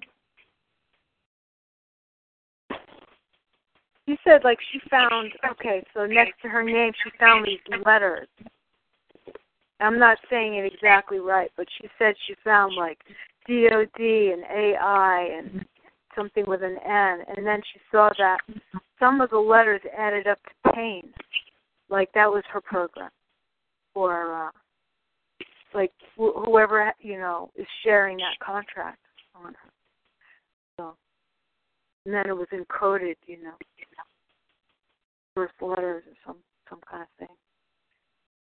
She 4.09 4.17
said 4.23 4.43
like 4.43 4.57
she 4.71 4.79
found 4.89 5.31
okay, 5.51 5.83
so 5.93 6.07
next 6.07 6.41
to 6.41 6.47
her 6.47 6.63
name 6.63 6.91
she 7.03 7.11
found 7.19 7.45
these 7.45 7.59
letters. 7.85 8.27
I'm 9.79 9.99
not 9.99 10.17
saying 10.31 10.55
it 10.55 10.65
exactly 10.73 11.19
right, 11.19 11.51
but 11.55 11.67
she 11.79 11.87
said 11.99 12.15
she 12.25 12.33
found 12.43 12.75
like 12.75 12.97
D 13.45 13.67
O 13.71 13.85
D 13.95 14.33
and 14.33 14.41
A 14.45 14.75
I 14.81 15.29
and 15.37 15.63
something 16.15 16.43
with 16.47 16.63
an 16.63 16.77
N, 16.83 17.19
and 17.37 17.45
then 17.45 17.61
she 17.71 17.79
saw 17.91 18.09
that 18.17 18.39
some 18.97 19.21
of 19.21 19.29
the 19.29 19.37
letters 19.37 19.81
added 19.95 20.25
up 20.25 20.39
to 20.43 20.73
pain, 20.73 21.13
like 21.89 22.11
that 22.13 22.31
was 22.31 22.43
her 22.51 22.61
program, 22.61 23.11
or 23.93 24.47
uh, 24.47 24.51
like 25.75 25.91
wh- 26.17 26.43
whoever 26.45 26.91
you 26.99 27.19
know 27.19 27.51
is 27.55 27.67
sharing 27.83 28.17
that 28.17 28.43
contract 28.43 28.97
on 29.35 29.53
her. 29.53 29.68
So, 32.09 32.15
and 32.15 32.25
then 32.25 32.29
it 32.29 32.37
was 32.37 32.47
encoded, 32.53 33.15
you 33.27 33.37
know, 33.43 33.51
first 35.35 35.53
letters 35.61 36.03
or 36.07 36.13
some 36.25 36.37
some 36.69 36.79
kind 36.89 37.03
of 37.03 37.07
thing, 37.17 37.35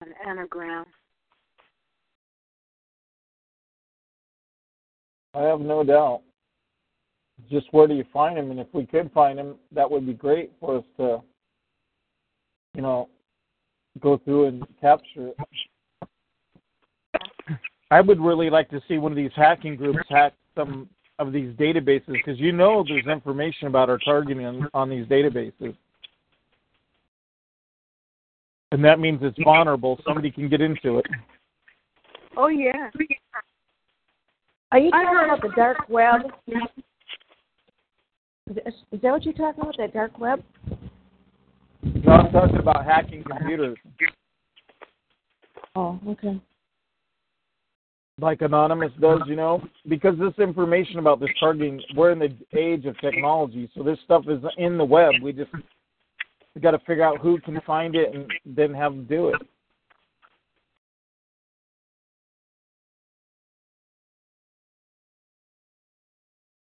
an 0.01 0.09
anagram. 0.29 0.87
I 5.35 5.43
have 5.43 5.61
no 5.61 5.83
doubt. 5.83 6.23
Just 7.51 7.67
where 7.73 7.89
do 7.89 7.95
you 7.95 8.05
find 8.13 8.39
him? 8.39 8.51
And 8.51 8.61
if 8.61 8.69
we 8.73 8.87
could 8.87 9.11
find 9.13 9.39
him, 9.39 9.57
that 9.73 9.91
would 9.91 10.07
be 10.07 10.15
great 10.15 10.53
for 10.61 10.79
us 10.79 10.85
to, 10.97 11.23
you 12.75 12.83
know, 12.83 13.09
go 14.01 14.19
through 14.25 14.47
and 14.47 14.65
capture 14.81 15.29
it. 15.29 15.37
I 17.91 18.01
would 18.01 18.21
really 18.21 18.49
like 18.49 18.71
to 18.71 18.81
see 18.89 18.99
one 18.99 19.13
of 19.13 19.17
these 19.17 19.33
hacking 19.35 19.77
groups 19.77 19.99
hack 20.09 20.33
some 20.57 20.89
of 21.19 21.33
these 21.33 21.55
databases 21.57 22.07
because 22.13 22.39
you 22.41 22.53
know 22.53 22.85
there's 22.87 23.07
information 23.07 23.69
about 23.69 23.89
our 23.89 23.99
targeting 23.99 24.45
on, 24.45 24.69
on 24.75 24.91
these 24.91 25.07
databases. 25.07 25.77
And 28.73 28.85
that 28.85 28.99
means 28.99 29.21
it's 29.23 29.39
vulnerable. 29.45 30.01
Somebody 30.05 30.31
can 30.31 30.49
get 30.49 30.61
into 30.61 30.99
it. 30.99 31.07
Oh 32.37 32.49
yeah. 32.49 32.91
Are 34.73 34.79
you 34.79 34.91
I 34.93 35.05
talking 35.05 35.17
heard- 35.19 35.25
about 35.27 35.43
the 35.43 35.53
dark 35.55 35.89
web? 35.89 36.23
Is 38.49 39.01
that 39.03 39.13
what 39.13 39.25
you're 39.25 39.33
talking 39.33 39.63
about, 39.63 39.77
that 39.79 39.95
dark 39.95 40.19
web? 40.19 40.43
No, 41.83 42.13
I'm 42.13 42.33
talking 42.33 42.59
about 42.59 42.85
hacking 42.85 43.23
computers. 43.23 43.79
Oh, 45.77 45.99
okay. 46.09 46.41
Like 48.21 48.43
Anonymous 48.43 48.93
does, 49.01 49.21
you 49.27 49.37
know, 49.37 49.63
because 49.89 50.15
this 50.19 50.33
information 50.39 50.99
about 50.99 51.21
this 51.21 51.31
targeting, 51.41 51.81
we're 51.97 52.13
in 52.13 52.19
the 52.19 52.35
age 52.57 52.87
of 52.87 52.99
technology, 53.01 53.69
so 53.75 53.83
this 53.83 53.99
stuff 54.05 54.25
is 54.29 54.43
in 54.57 54.79
the 54.79 54.85
web. 54.85 55.15
We 55.23 55.33
just 55.33 55.51
we 56.55 56.61
got 56.61 56.73
to 56.73 56.79
figure 56.81 57.03
out 57.03 57.19
who 57.19 57.41
can 57.41 57.61
find 57.67 57.97
it 57.97 58.15
and 58.15 58.31
then 58.45 58.73
have 58.73 58.93
them 58.93 59.07
do 59.07 59.29
it. 59.31 59.43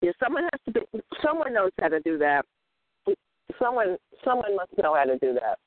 Yeah, 0.01 0.11
someone 0.23 0.43
has 0.43 0.59
to 0.65 0.71
be. 0.71 1.01
Someone 1.23 1.53
knows 1.53 1.71
how 1.79 1.89
to 1.89 1.99
do 1.99 2.17
that. 2.17 2.45
Someone, 3.59 3.97
someone 4.23 4.55
must 4.55 4.71
know 4.81 4.95
how 4.95 5.03
to 5.03 5.19
do 5.19 5.33
that. 5.33 5.59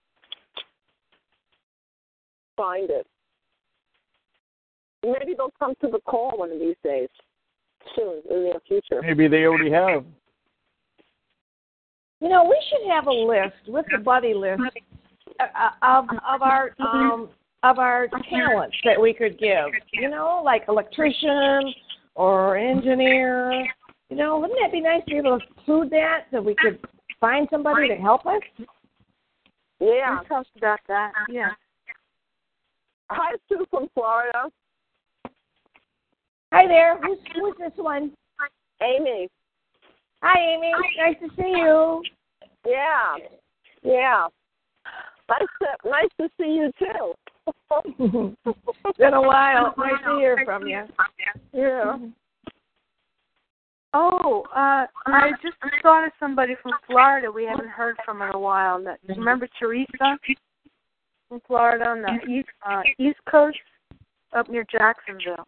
Find 2.56 2.90
it. 2.90 3.06
Maybe 5.04 5.34
they'll 5.36 5.52
come 5.58 5.74
to 5.82 5.88
the 5.88 6.00
call 6.06 6.38
one 6.38 6.50
of 6.50 6.58
these 6.58 6.76
days, 6.82 7.08
soon 7.94 8.22
in 8.30 8.36
the 8.36 8.42
near 8.44 8.60
future. 8.66 9.02
Maybe 9.02 9.28
they 9.28 9.44
already 9.44 9.70
have. 9.70 10.04
You 12.20 12.28
know, 12.28 12.44
we 12.44 12.58
should 12.70 12.90
have 12.90 13.06
a 13.06 13.12
list 13.12 13.68
with 13.68 13.84
the 13.90 13.98
buddy 13.98 14.32
list 14.32 14.62
uh, 15.40 15.70
of 15.82 16.06
of 16.26 16.42
our 16.42 16.74
um 16.80 17.28
of 17.62 17.78
our 17.78 18.08
talents 18.30 18.76
that 18.84 19.00
we 19.00 19.12
could 19.12 19.38
give. 19.38 19.66
You 19.92 20.08
know, 20.08 20.40
like 20.44 20.64
electrician 20.68 21.74
or 22.14 22.56
engineer. 22.56 23.66
You 24.10 24.16
know, 24.16 24.38
wouldn't 24.38 24.58
that 24.62 24.72
be 24.72 24.80
nice 24.80 25.02
to 25.06 25.10
be 25.10 25.18
able 25.18 25.38
to 25.38 25.46
include 25.46 25.90
that 25.90 26.26
so 26.30 26.40
we 26.40 26.54
could 26.54 26.78
find 27.20 27.48
somebody 27.50 27.88
to 27.88 27.96
help 27.96 28.26
us? 28.26 28.42
Yeah. 29.80 30.20
We 30.20 30.26
talked 30.28 30.56
about 30.56 30.80
that. 30.88 31.12
Yeah. 31.28 31.50
Hi, 33.10 33.36
Sue 33.48 33.66
from 33.70 33.88
Florida. 33.94 34.50
Hi 36.54 36.68
there. 36.68 37.00
Who's 37.00 37.18
who's 37.34 37.54
this 37.58 37.72
one? 37.76 38.12
Amy. 38.80 39.28
Hi, 40.22 40.38
Amy. 40.38 40.70
Nice 40.96 41.16
to 41.20 41.28
see 41.34 41.48
you. 41.48 42.00
Yeah. 42.64 43.16
Yeah. 43.82 44.28
Nice 45.28 45.48
to, 45.60 45.90
nice 45.90 46.08
to 46.20 46.28
see 46.38 46.54
you 46.54 46.70
too. 46.78 47.12
it's 48.86 48.98
been 48.98 49.14
a 49.14 49.20
while. 49.20 49.74
Nice 49.78 49.94
to 50.06 50.16
hear 50.16 50.38
from 50.44 50.68
you. 50.68 50.84
Yeah. 51.52 51.96
Oh, 53.92 54.44
uh, 54.54 54.86
I 55.06 55.30
just 55.42 55.56
thought 55.82 56.06
of 56.06 56.12
somebody 56.20 56.54
from 56.62 56.70
Florida 56.86 57.32
we 57.32 57.46
haven't 57.46 57.68
heard 57.68 57.96
from 58.04 58.22
in 58.22 58.28
a 58.32 58.38
while. 58.38 58.80
That 58.84 59.00
remember 59.08 59.48
Teresa 59.58 59.88
from 61.28 61.40
Florida 61.48 61.88
on 61.88 62.02
the 62.02 62.32
east 62.32 62.48
uh, 62.64 62.82
East 63.00 63.18
Coast, 63.28 63.58
up 64.32 64.48
near 64.48 64.64
Jacksonville. 64.70 65.44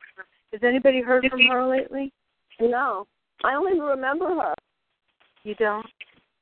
Has 0.52 0.62
anybody 0.62 1.02
heard 1.02 1.26
from 1.28 1.40
her 1.50 1.66
lately? 1.66 2.12
No, 2.60 3.06
I 3.44 3.54
only 3.54 3.78
remember 3.78 4.26
her. 4.26 4.54
You 5.42 5.54
don't. 5.56 5.86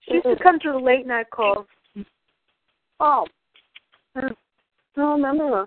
She 0.03 0.15
used 0.15 0.25
to 0.27 0.37
come 0.43 0.59
to 0.61 0.73
the 0.73 0.79
late 0.79 1.07
night 1.07 1.31
calls. 1.31 1.67
Oh, 3.01 3.27
hmm. 4.17 4.27
I 4.27 5.01
don't 5.01 5.23
remember 5.23 5.49
her. 5.49 5.67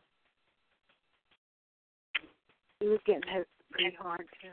She 2.82 2.88
was 2.88 3.00
getting 3.06 3.24
hit 3.30 3.48
pretty 3.72 3.96
hard 4.00 4.26
too. 4.42 4.50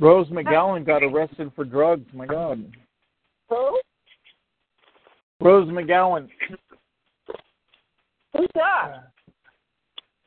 Rose 0.00 0.28
McGowan 0.28 0.86
got 0.86 1.02
arrested 1.02 1.50
for 1.54 1.64
drugs. 1.64 2.06
My 2.14 2.26
God. 2.26 2.64
Who? 3.48 3.80
Rose 5.40 5.68
McGowan. 5.68 6.28
Who's 8.32 8.48
that? 8.54 9.10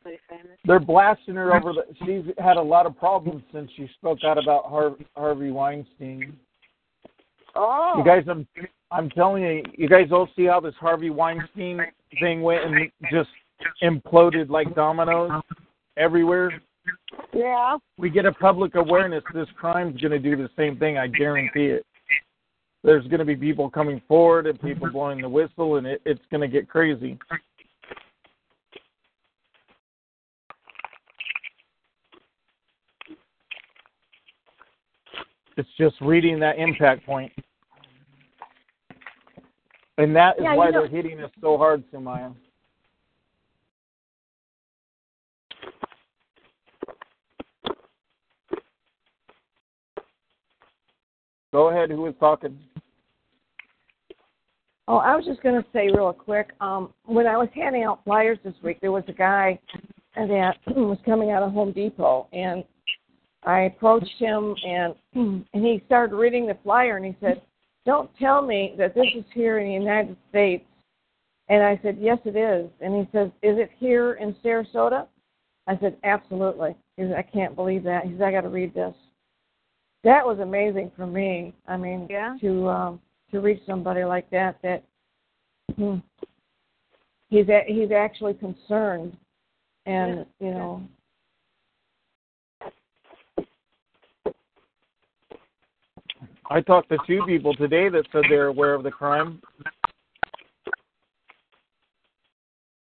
Famous. 0.04 0.58
They're 0.66 0.80
blasting 0.80 1.34
her 1.36 1.54
over 1.54 1.72
the. 1.72 1.84
She's 2.04 2.24
had 2.38 2.56
a 2.58 2.62
lot 2.62 2.84
of 2.84 2.96
problems 2.98 3.42
since 3.52 3.70
she 3.74 3.88
spoke 3.98 4.18
out 4.22 4.36
about 4.36 4.66
Har- 4.66 4.96
Harvey 5.16 5.50
Weinstein. 5.50 6.36
Oh. 7.56 7.94
You 7.96 8.04
guys, 8.04 8.24
I'm 8.28 8.46
I'm 8.90 9.08
telling 9.10 9.42
you, 9.42 9.62
you 9.76 9.88
guys 9.88 10.08
all 10.12 10.28
see 10.36 10.44
how 10.44 10.60
this 10.60 10.74
Harvey 10.78 11.10
Weinstein 11.10 11.80
thing 12.20 12.42
went 12.42 12.64
and 12.64 12.90
just 13.10 13.30
imploded 13.82 14.50
like 14.50 14.74
dominoes 14.74 15.30
everywhere. 15.96 16.50
Yeah. 17.32 17.78
We 17.96 18.10
get 18.10 18.26
a 18.26 18.32
public 18.32 18.74
awareness. 18.74 19.24
This 19.32 19.48
crime's 19.56 20.00
going 20.00 20.12
to 20.12 20.18
do 20.18 20.36
the 20.36 20.50
same 20.56 20.76
thing. 20.76 20.98
I 20.98 21.06
guarantee 21.06 21.66
it. 21.66 21.86
There's 22.82 23.06
going 23.06 23.20
to 23.20 23.24
be 23.24 23.36
people 23.36 23.70
coming 23.70 24.02
forward 24.06 24.46
and 24.46 24.60
people 24.60 24.90
blowing 24.90 25.22
the 25.22 25.28
whistle, 25.28 25.76
and 25.76 25.86
it, 25.86 26.02
it's 26.04 26.20
going 26.30 26.42
to 26.42 26.48
get 26.48 26.68
crazy. 26.68 27.18
It's 35.56 35.68
just 35.78 36.00
reading 36.00 36.38
that 36.40 36.58
impact 36.58 37.06
point. 37.06 37.32
And 39.98 40.14
that 40.16 40.36
is 40.38 40.42
Yeah, 40.44 40.52
you 40.52 40.58
why 40.58 40.70
know- 40.70 40.80
they're 40.80 40.88
hitting 40.88 41.20
us 41.20 41.30
so 41.40 41.56
hard, 41.56 41.84
Sumaya. 41.92 42.34
Go 51.52 51.68
ahead. 51.68 51.90
Who 51.90 52.02
was 52.02 52.14
talking? 52.18 52.58
Oh, 54.88 54.96
I 54.96 55.14
was 55.16 55.24
just 55.24 55.42
going 55.42 55.54
to 55.60 55.66
say 55.72 55.88
real 55.88 56.12
quick. 56.12 56.50
Um, 56.60 56.92
when 57.04 57.26
I 57.26 57.36
was 57.36 57.48
handing 57.54 57.84
out 57.84 58.02
flyers 58.04 58.38
this 58.44 58.54
week, 58.62 58.80
there 58.80 58.92
was 58.92 59.04
a 59.08 59.12
guy 59.12 59.58
that 60.16 60.56
was 60.66 60.98
coming 61.06 61.30
out 61.30 61.42
of 61.42 61.52
Home 61.52 61.72
Depot, 61.72 62.26
and 62.32 62.64
I 63.46 63.62
approached 63.62 64.14
him, 64.18 64.54
and 64.66 64.94
and 65.14 65.64
he 65.64 65.82
started 65.86 66.16
reading 66.16 66.46
the 66.46 66.56
flyer, 66.62 66.96
and 66.96 67.04
he 67.04 67.16
said, 67.20 67.42
"Don't 67.84 68.10
tell 68.18 68.42
me 68.42 68.74
that 68.78 68.94
this 68.94 69.06
is 69.14 69.24
here 69.32 69.58
in 69.58 69.66
the 69.66 69.72
United 69.72 70.16
States." 70.30 70.64
And 71.48 71.62
I 71.62 71.78
said, 71.82 71.98
"Yes, 72.00 72.18
it 72.24 72.36
is." 72.36 72.70
And 72.80 72.94
he 72.94 73.08
says, 73.12 73.30
"Is 73.42 73.58
it 73.58 73.70
here 73.78 74.14
in 74.14 74.34
Sarasota?" 74.44 75.06
I 75.66 75.78
said, 75.78 75.96
"Absolutely." 76.04 76.74
He 76.96 77.02
said, 77.02 77.14
"I 77.16 77.22
can't 77.22 77.54
believe 77.54 77.84
that." 77.84 78.04
He 78.04 78.12
said, 78.12 78.22
"I 78.22 78.32
got 78.32 78.42
to 78.42 78.48
read 78.48 78.72
this." 78.74 78.94
That 80.04 80.24
was 80.26 80.38
amazing 80.38 80.92
for 80.96 81.06
me. 81.06 81.54
I 81.66 81.76
mean, 81.76 82.06
Yeah. 82.10 82.36
to 82.40 82.68
um, 82.68 83.00
to 83.30 83.40
reach 83.40 83.62
somebody 83.66 84.04
like 84.04 84.28
that 84.30 84.60
that 84.62 84.84
hmm, 85.76 85.96
he's 87.28 87.48
a, 87.48 87.62
he's 87.66 87.90
actually 87.90 88.34
concerned, 88.34 89.16
and 89.86 90.24
you 90.40 90.50
know. 90.50 90.82
I 96.50 96.60
talked 96.60 96.90
to 96.90 96.98
two 97.06 97.22
people 97.26 97.54
today 97.54 97.88
that 97.88 98.06
said 98.12 98.22
they're 98.28 98.48
aware 98.48 98.74
of 98.74 98.82
the 98.82 98.90
crime. 98.90 99.40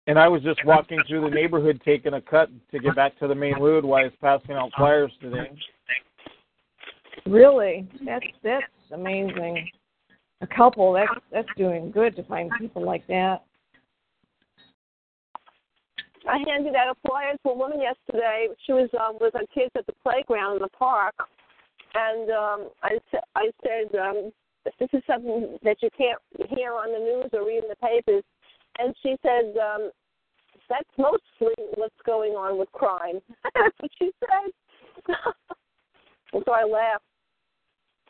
And 0.08 0.18
I 0.18 0.26
was 0.26 0.42
just 0.42 0.64
walking 0.64 0.98
through 1.06 1.22
the 1.22 1.34
neighborhood 1.34 1.80
taking 1.84 2.14
a 2.14 2.20
cut 2.20 2.50
to 2.72 2.78
get 2.80 2.96
back 2.96 3.16
to 3.20 3.28
the 3.28 3.34
main 3.34 3.60
road 3.60 3.84
while 3.84 4.00
I 4.00 4.04
was 4.04 4.12
passing 4.20 4.56
out 4.56 4.70
flyers 4.76 5.12
today. 5.20 5.50
Really, 7.24 7.88
that's 8.04 8.26
that's 8.42 8.64
amazing. 8.92 9.70
A 10.40 10.46
couple 10.46 10.92
that's 10.92 11.12
that's 11.30 11.48
doing 11.56 11.92
good 11.92 12.16
to 12.16 12.24
find 12.24 12.50
people 12.58 12.84
like 12.84 13.06
that. 13.06 13.44
I 16.28 16.38
handed 16.48 16.74
out 16.74 16.96
a 16.96 17.08
flyer 17.08 17.32
to 17.32 17.50
a 17.50 17.54
woman 17.54 17.80
yesterday. 17.80 18.48
She 18.66 18.72
was 18.72 18.88
um, 19.00 19.18
with 19.20 19.34
her 19.34 19.46
kids 19.54 19.70
at 19.76 19.86
the 19.86 19.94
playground 20.02 20.56
in 20.56 20.62
the 20.62 20.68
park, 20.68 21.14
and 21.94 22.30
um, 22.30 22.68
I 22.82 22.98
I 23.34 23.50
said 23.62 23.98
um, 23.98 24.32
this 24.64 24.88
is 24.92 25.02
something 25.06 25.58
that 25.62 25.76
you 25.82 25.90
can't 25.96 26.18
hear 26.50 26.72
on 26.72 26.92
the 26.92 26.98
news 26.98 27.30
or 27.32 27.46
read 27.46 27.64
in 27.64 27.68
the 27.68 27.76
papers. 27.76 28.24
And 28.78 28.94
she 29.02 29.16
said 29.22 29.54
um, 29.58 29.90
that's 30.68 30.88
mostly 30.96 31.54
what's 31.74 31.94
going 32.06 32.32
on 32.32 32.58
with 32.58 32.70
crime. 32.72 33.20
that's 33.54 33.76
what 33.78 33.90
she 33.98 34.10
said. 34.20 35.14
and 36.32 36.42
so 36.44 36.52
I 36.52 36.64
laughed. 36.64 37.04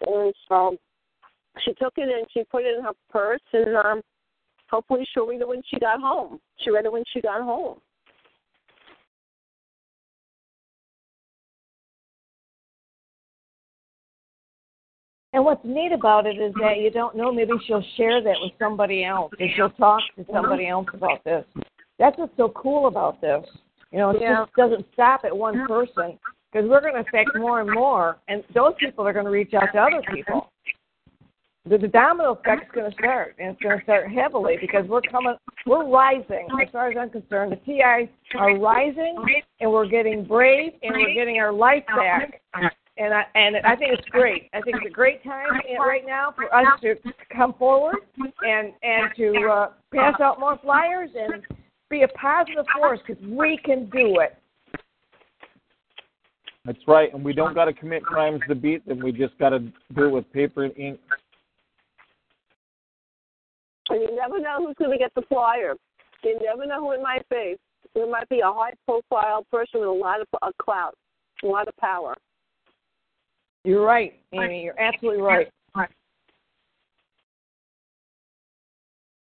And 0.07 0.33
so 0.49 0.77
she 1.65 1.73
took 1.75 1.95
it 1.97 2.09
and 2.09 2.27
she 2.33 2.45
put 2.45 2.65
it 2.65 2.77
in 2.77 2.85
her 2.85 2.93
purse, 3.11 3.41
and 3.53 3.77
um, 3.77 4.03
hopefully 4.71 5.07
she'll 5.13 5.27
read 5.27 5.41
it 5.41 5.49
when 5.49 5.63
she 5.69 5.79
got 5.79 6.01
home. 6.01 6.41
She 6.59 6.71
read 6.71 6.87
it 6.87 6.93
when 6.93 7.05
she 7.13 7.21
got 7.21 7.43
home. 7.43 7.79
And 15.33 15.45
what's 15.45 15.65
neat 15.65 15.93
about 15.93 16.27
it 16.27 16.39
is 16.39 16.53
that 16.61 16.79
you 16.79 16.91
don't 16.91 17.17
know. 17.17 17.33
Maybe 17.33 17.53
she'll 17.67 17.85
share 17.97 18.23
that 18.23 18.37
with 18.41 18.53
somebody 18.59 19.05
else, 19.05 19.33
or 19.41 19.47
she'll 19.57 19.71
talk 19.71 20.03
to 20.17 20.27
somebody 20.31 20.69
else 20.69 20.87
about 20.93 21.25
this. 21.25 21.45
That's 21.99 22.19
what's 22.19 22.37
so 22.37 22.51
cool 22.51 22.87
about 22.87 23.21
this. 23.21 23.45
You 23.91 23.99
know, 23.99 24.11
it 24.11 24.21
Yeah. 24.21 24.45
just 24.45 24.55
doesn't 24.55 24.93
stop 24.93 25.25
at 25.25 25.37
one 25.37 25.67
person 25.67 26.19
because 26.51 26.69
we're 26.69 26.81
going 26.81 26.95
to 26.95 27.01
affect 27.01 27.31
more 27.37 27.61
and 27.61 27.71
more, 27.71 28.19
and 28.29 28.45
those 28.55 28.75
people 28.79 29.07
are 29.07 29.13
going 29.13 29.25
to 29.25 29.31
reach 29.31 29.55
out 29.55 29.73
to 29.73 29.79
other 29.81 30.03
people. 30.13 30.51
The, 31.65 31.79
the 31.79 31.89
domino 31.89 32.33
effect 32.33 32.65
is 32.65 32.71
going 32.73 32.91
to 32.91 32.97
start, 32.99 33.37
and 33.39 33.51
it's 33.51 33.63
going 33.63 33.79
to 33.79 33.85
start 33.85 34.11
heavily 34.11 34.57
because 34.61 34.85
we're 34.89 35.01
coming, 35.03 35.37
we're 35.65 35.89
rising. 35.89 36.49
As 36.61 36.69
far 36.71 36.91
as 36.91 36.97
I'm 36.99 37.09
concerned, 37.09 37.53
the 37.53 37.57
TIs 37.57 38.09
are 38.35 38.59
rising, 38.59 39.17
and 39.61 39.71
we're 39.71 39.87
getting 39.87 40.25
brave, 40.25 40.73
and 40.83 40.93
we're 40.93 41.15
getting 41.15 41.39
our 41.39 41.53
life 41.53 41.85
back 41.87 42.43
and 43.03 43.13
I 43.13 43.25
and 43.35 43.57
I 43.67 43.75
think 43.75 43.93
it's 43.99 44.09
great. 44.09 44.49
I 44.55 44.61
think 44.61 44.77
it's 44.77 44.87
a 44.87 44.95
great 44.95 45.25
time 45.25 45.49
right 45.79 46.07
now 46.07 46.33
for 46.37 46.55
us 46.55 46.67
to 46.83 46.95
come 47.35 47.55
forward 47.55 47.97
and 48.47 48.73
and 48.83 49.11
to 49.17 49.49
uh, 49.49 49.71
pass 49.93 50.21
out 50.21 50.39
more 50.39 50.57
flyers 50.63 51.11
and 51.15 51.43
be 51.91 52.03
a 52.03 52.09
positive 52.09 52.65
force 52.77 53.01
because 53.07 53.23
we 53.25 53.59
can 53.65 53.91
do 53.91 54.21
it. 54.21 54.39
That's 56.65 56.79
right, 56.87 57.13
and 57.13 57.25
we 57.25 57.33
don't 57.33 57.55
got 57.55 57.65
to 57.65 57.73
commit 57.73 58.05
crimes 58.05 58.41
to 58.49 58.55
beat 58.55 58.87
them. 58.87 59.01
We 59.01 59.11
just 59.11 59.37
got 59.39 59.51
to 59.51 59.59
do 59.59 60.05
it 60.05 60.11
with 60.11 60.33
paper 60.33 60.63
and 60.63 60.77
ink. 60.79 61.01
And 63.89 64.01
you 64.01 64.15
never 64.15 64.39
know 64.39 64.65
who's 64.65 64.77
going 64.79 64.93
to 64.93 64.99
get 64.99 65.13
the 65.17 65.23
flyer. 65.29 65.75
You 66.23 66.39
never 66.41 66.65
know 66.65 66.79
who 66.79 66.93
it 66.93 67.03
might 67.03 67.29
be. 67.29 67.57
It 67.97 68.09
might 68.09 68.29
be 68.29 68.41
a 68.41 68.53
high-profile 68.53 69.45
person 69.51 69.81
with 69.81 69.89
a 69.89 69.93
lot 69.93 70.21
of 70.21 70.29
uh, 70.41 70.53
clout, 70.63 70.95
a 71.43 71.47
lot 71.49 71.67
of 71.67 71.77
power. 71.79 72.15
You're 73.65 73.85
right, 73.85 74.15
Amy. 74.33 74.65
You're 74.65 74.81
absolutely 74.81 75.23
right. 75.23 75.49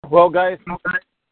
Well, 0.09 0.29
guys, 0.29 0.57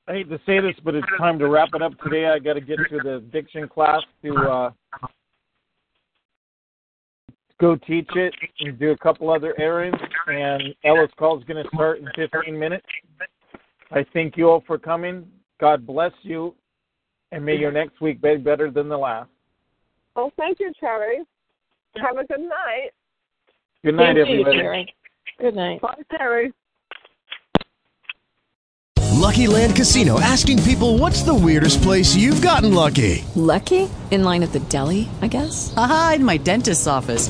I 0.08 0.14
hate 0.14 0.30
to 0.30 0.40
say 0.46 0.60
this, 0.60 0.76
but 0.84 0.96
it's 0.96 1.08
time 1.18 1.38
to 1.40 1.48
wrap 1.48 1.70
it 1.74 1.82
up 1.82 1.92
today. 2.00 2.28
I 2.28 2.40
got 2.40 2.54
to 2.54 2.62
get 2.62 2.78
to 2.90 2.98
the 3.04 3.24
diction 3.32 3.68
class 3.68 4.02
to 4.24 4.36
uh, 4.36 4.72
go 7.60 7.76
teach 7.76 8.10
it 8.16 8.34
and 8.62 8.80
do 8.80 8.92
a 8.92 8.98
couple 8.98 9.30
other 9.30 9.54
errands. 9.60 9.98
And 10.28 10.76
Ellis 10.84 11.12
call 11.18 11.38
is 11.38 11.44
going 11.44 11.62
to 11.62 11.70
start 11.74 12.00
in 12.00 12.08
15 12.16 12.58
minutes. 12.58 12.86
I 13.92 14.06
thank 14.14 14.38
you 14.38 14.50
all 14.50 14.64
for 14.66 14.78
coming. 14.78 15.28
God 15.60 15.86
bless 15.86 16.14
you, 16.22 16.56
and 17.32 17.46
may 17.46 17.56
your 17.58 17.72
next 17.72 18.00
week 18.00 18.22
be 18.22 18.38
better 18.38 18.72
than 18.72 18.88
the 18.88 18.98
last. 18.98 19.30
Oh, 20.16 20.32
thank 20.38 20.60
you, 20.60 20.72
Terry. 20.80 21.20
Have 21.98 22.18
a 22.18 22.26
good 22.26 22.40
night. 22.42 22.92
Good 23.84 23.96
night, 23.96 24.16
Thank 24.16 24.18
you, 24.18 24.22
everybody. 24.24 24.58
Terry. 24.58 24.96
Good 25.40 25.56
night. 25.56 25.82
Bye, 25.82 25.96
Terry. 26.12 26.52
Lucky 29.20 29.48
Land 29.48 29.76
Casino 29.76 30.20
asking 30.20 30.60
people 30.64 30.98
what's 30.98 31.24
the 31.24 31.34
weirdest 31.34 31.82
place 31.82 32.16
you've 32.16 32.42
gotten 32.42 32.74
lucky? 32.74 33.24
Lucky? 33.36 33.90
In 34.12 34.24
line 34.24 34.44
at 34.44 34.54
the 34.54 34.60
deli, 34.60 35.08
I 35.22 35.28
guess? 35.28 35.74
Aha, 35.76 36.14
in 36.16 36.24
my 36.26 36.38
dentist's 36.38 36.88
office. 36.88 37.30